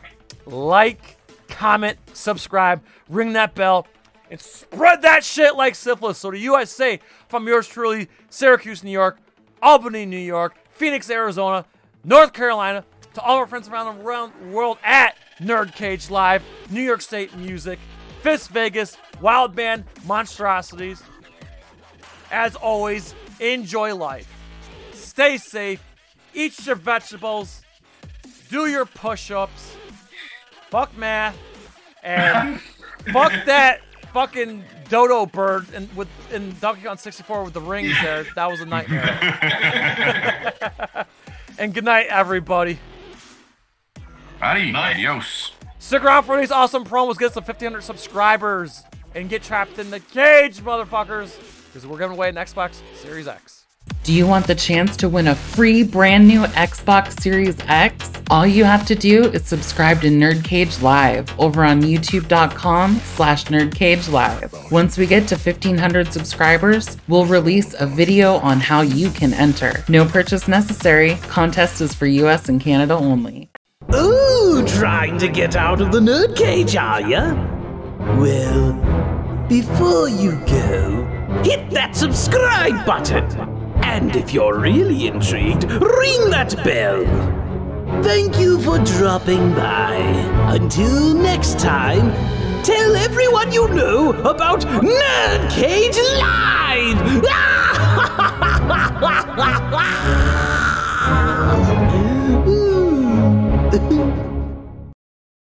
like, 0.47 1.17
comment, 1.49 1.99
subscribe, 2.13 2.83
ring 3.09 3.33
that 3.35 3.55
bell, 3.55 3.87
and 4.31 4.41
spread 4.41 5.03
that 5.03 5.25
shit 5.25 5.57
like 5.57 5.75
syphilis. 5.75 6.19
So 6.19 6.31
to 6.31 6.39
you, 6.39 6.55
I 6.55 6.65
say 6.65 7.01
from 7.29 7.47
yours 7.47 7.69
truly, 7.69 8.09
Syracuse, 8.31 8.83
New 8.83 8.91
York, 8.91 9.19
Albany, 9.63 10.07
New 10.07 10.17
York, 10.17 10.57
Phoenix, 10.73 11.09
Arizona, 11.11 11.65
North 12.05 12.33
Carolina, 12.33 12.85
to 13.15 13.21
all 13.21 13.37
our 13.37 13.47
friends 13.47 13.69
around 13.69 13.97
the 13.97 14.03
world 14.51 14.79
at 14.83 15.17
Nerd 15.39 15.75
Cage 15.75 16.11
Live, 16.11 16.43
New 16.71 16.83
York 16.83 17.01
State 17.01 17.37
Music, 17.37 17.79
Fisk 18.23 18.51
Vegas, 18.51 18.97
Wild 19.21 19.55
Band, 19.55 19.85
Monstrosities. 20.07 21.03
As 22.31 22.57
always, 22.57 23.15
enjoy 23.39 23.95
life. 23.95 24.34
Stay 25.15 25.39
safe. 25.39 25.81
Eat 26.35 26.67
your 26.67 26.75
vegetables. 26.75 27.63
Do 28.51 28.67
your 28.67 28.85
push 28.85 29.31
ups. 29.31 29.77
Fuck 30.71 30.97
math. 30.99 31.39
And 32.03 32.61
fuck 33.13 33.33
that 33.47 33.81
fucking 34.13 34.65
dodo 34.89 35.27
bird 35.27 35.73
in, 35.73 35.89
with, 35.95 36.09
in 36.33 36.57
Donkey 36.61 36.83
Kong 36.83 36.97
64 36.97 37.45
with 37.45 37.53
the 37.53 37.61
rings 37.61 37.95
there. 38.03 38.27
That 38.35 38.51
was 38.51 38.61
a 38.61 38.67
nightmare. 38.67 40.53
and 41.61 41.73
good 41.73 41.85
night, 41.85 42.09
everybody. 42.09 42.81
Buddy, 44.41 44.75
adios. 44.75 45.53
Stick 45.79 46.03
around 46.03 46.25
for 46.25 46.41
these 46.41 46.51
awesome 46.51 46.85
promos. 46.85 47.17
Get 47.17 47.27
us 47.27 47.35
to 47.35 47.41
1,500 47.41 47.83
subscribers 47.83 48.83
and 49.15 49.29
get 49.29 49.45
trapped 49.45 49.79
in 49.79 49.91
the 49.91 50.01
cage, 50.01 50.59
motherfuckers. 50.59 51.39
Because 51.67 51.87
we're 51.87 51.99
giving 51.99 52.17
away 52.17 52.31
an 52.31 52.35
Xbox 52.35 52.81
Series 52.97 53.29
X. 53.29 53.64
Do 54.05 54.13
you 54.13 54.27
want 54.27 54.47
the 54.47 54.55
chance 54.55 54.99
to 54.99 55.09
win 55.09 55.29
a 55.29 55.35
free 55.35 55.83
brand 55.83 56.29
new 56.29 56.43
Xbox 56.43 57.19
Series 57.19 57.57
X? 57.69 58.11
All 58.29 58.47
you 58.47 58.63
have 58.63 58.85
to 58.85 58.95
do 58.95 59.31
is 59.31 59.47
subscribe 59.47 60.03
to 60.03 60.09
Nerdcage 60.09 60.83
Live 60.83 61.33
over 61.41 61.65
on 61.65 61.81
youtube.com 61.81 62.97
slash 62.97 63.47
nerdcagelive. 63.47 64.71
Once 64.71 64.99
we 64.99 65.07
get 65.07 65.27
to 65.29 65.37
1500 65.37 66.13
subscribers, 66.13 66.99
we'll 67.09 67.25
release 67.25 67.75
a 67.81 67.87
video 67.87 68.35
on 68.35 68.61
how 68.61 68.83
you 68.83 69.09
can 69.09 69.33
enter. 69.33 69.83
No 69.89 70.05
purchase 70.05 70.47
necessary. 70.49 71.15
Contest 71.23 71.81
is 71.81 71.95
for 71.95 72.05
US 72.05 72.51
and 72.51 72.61
Canada 72.61 72.93
only. 72.93 73.49
Ooh, 73.95 74.67
trying 74.67 75.17
to 75.17 75.29
get 75.29 75.57
out 75.57 75.81
of 75.81 75.93
the 75.93 76.01
nerd 76.01 76.37
cage, 76.37 76.77
are 76.77 77.01
ya? 77.01 77.33
Well, 78.19 78.75
before 79.49 80.11
you 80.11 80.33
go, 80.47 81.07
hit 81.43 81.71
that 81.71 81.97
subscribe 81.97 82.85
button. 82.85 83.64
And 83.87 84.17
if 84.17 84.33
you're 84.33 84.59
really 84.59 85.07
intrigued, 85.07 85.65
ring 85.65 86.31
that 86.31 86.57
bell! 86.65 87.05
Thank 88.03 88.39
you 88.39 88.61
for 88.61 88.79
dropping 88.79 89.55
by. 89.55 89.95
Until 90.49 91.15
next 91.15 91.59
time, 91.61 92.13
tell 92.65 92.97
everyone 92.97 93.53
you 93.53 93.69
know 93.69 94.13
about 94.23 94.63
Nerdcage 94.63 95.99
Live! 96.19 97.23
Ah! 97.29 97.61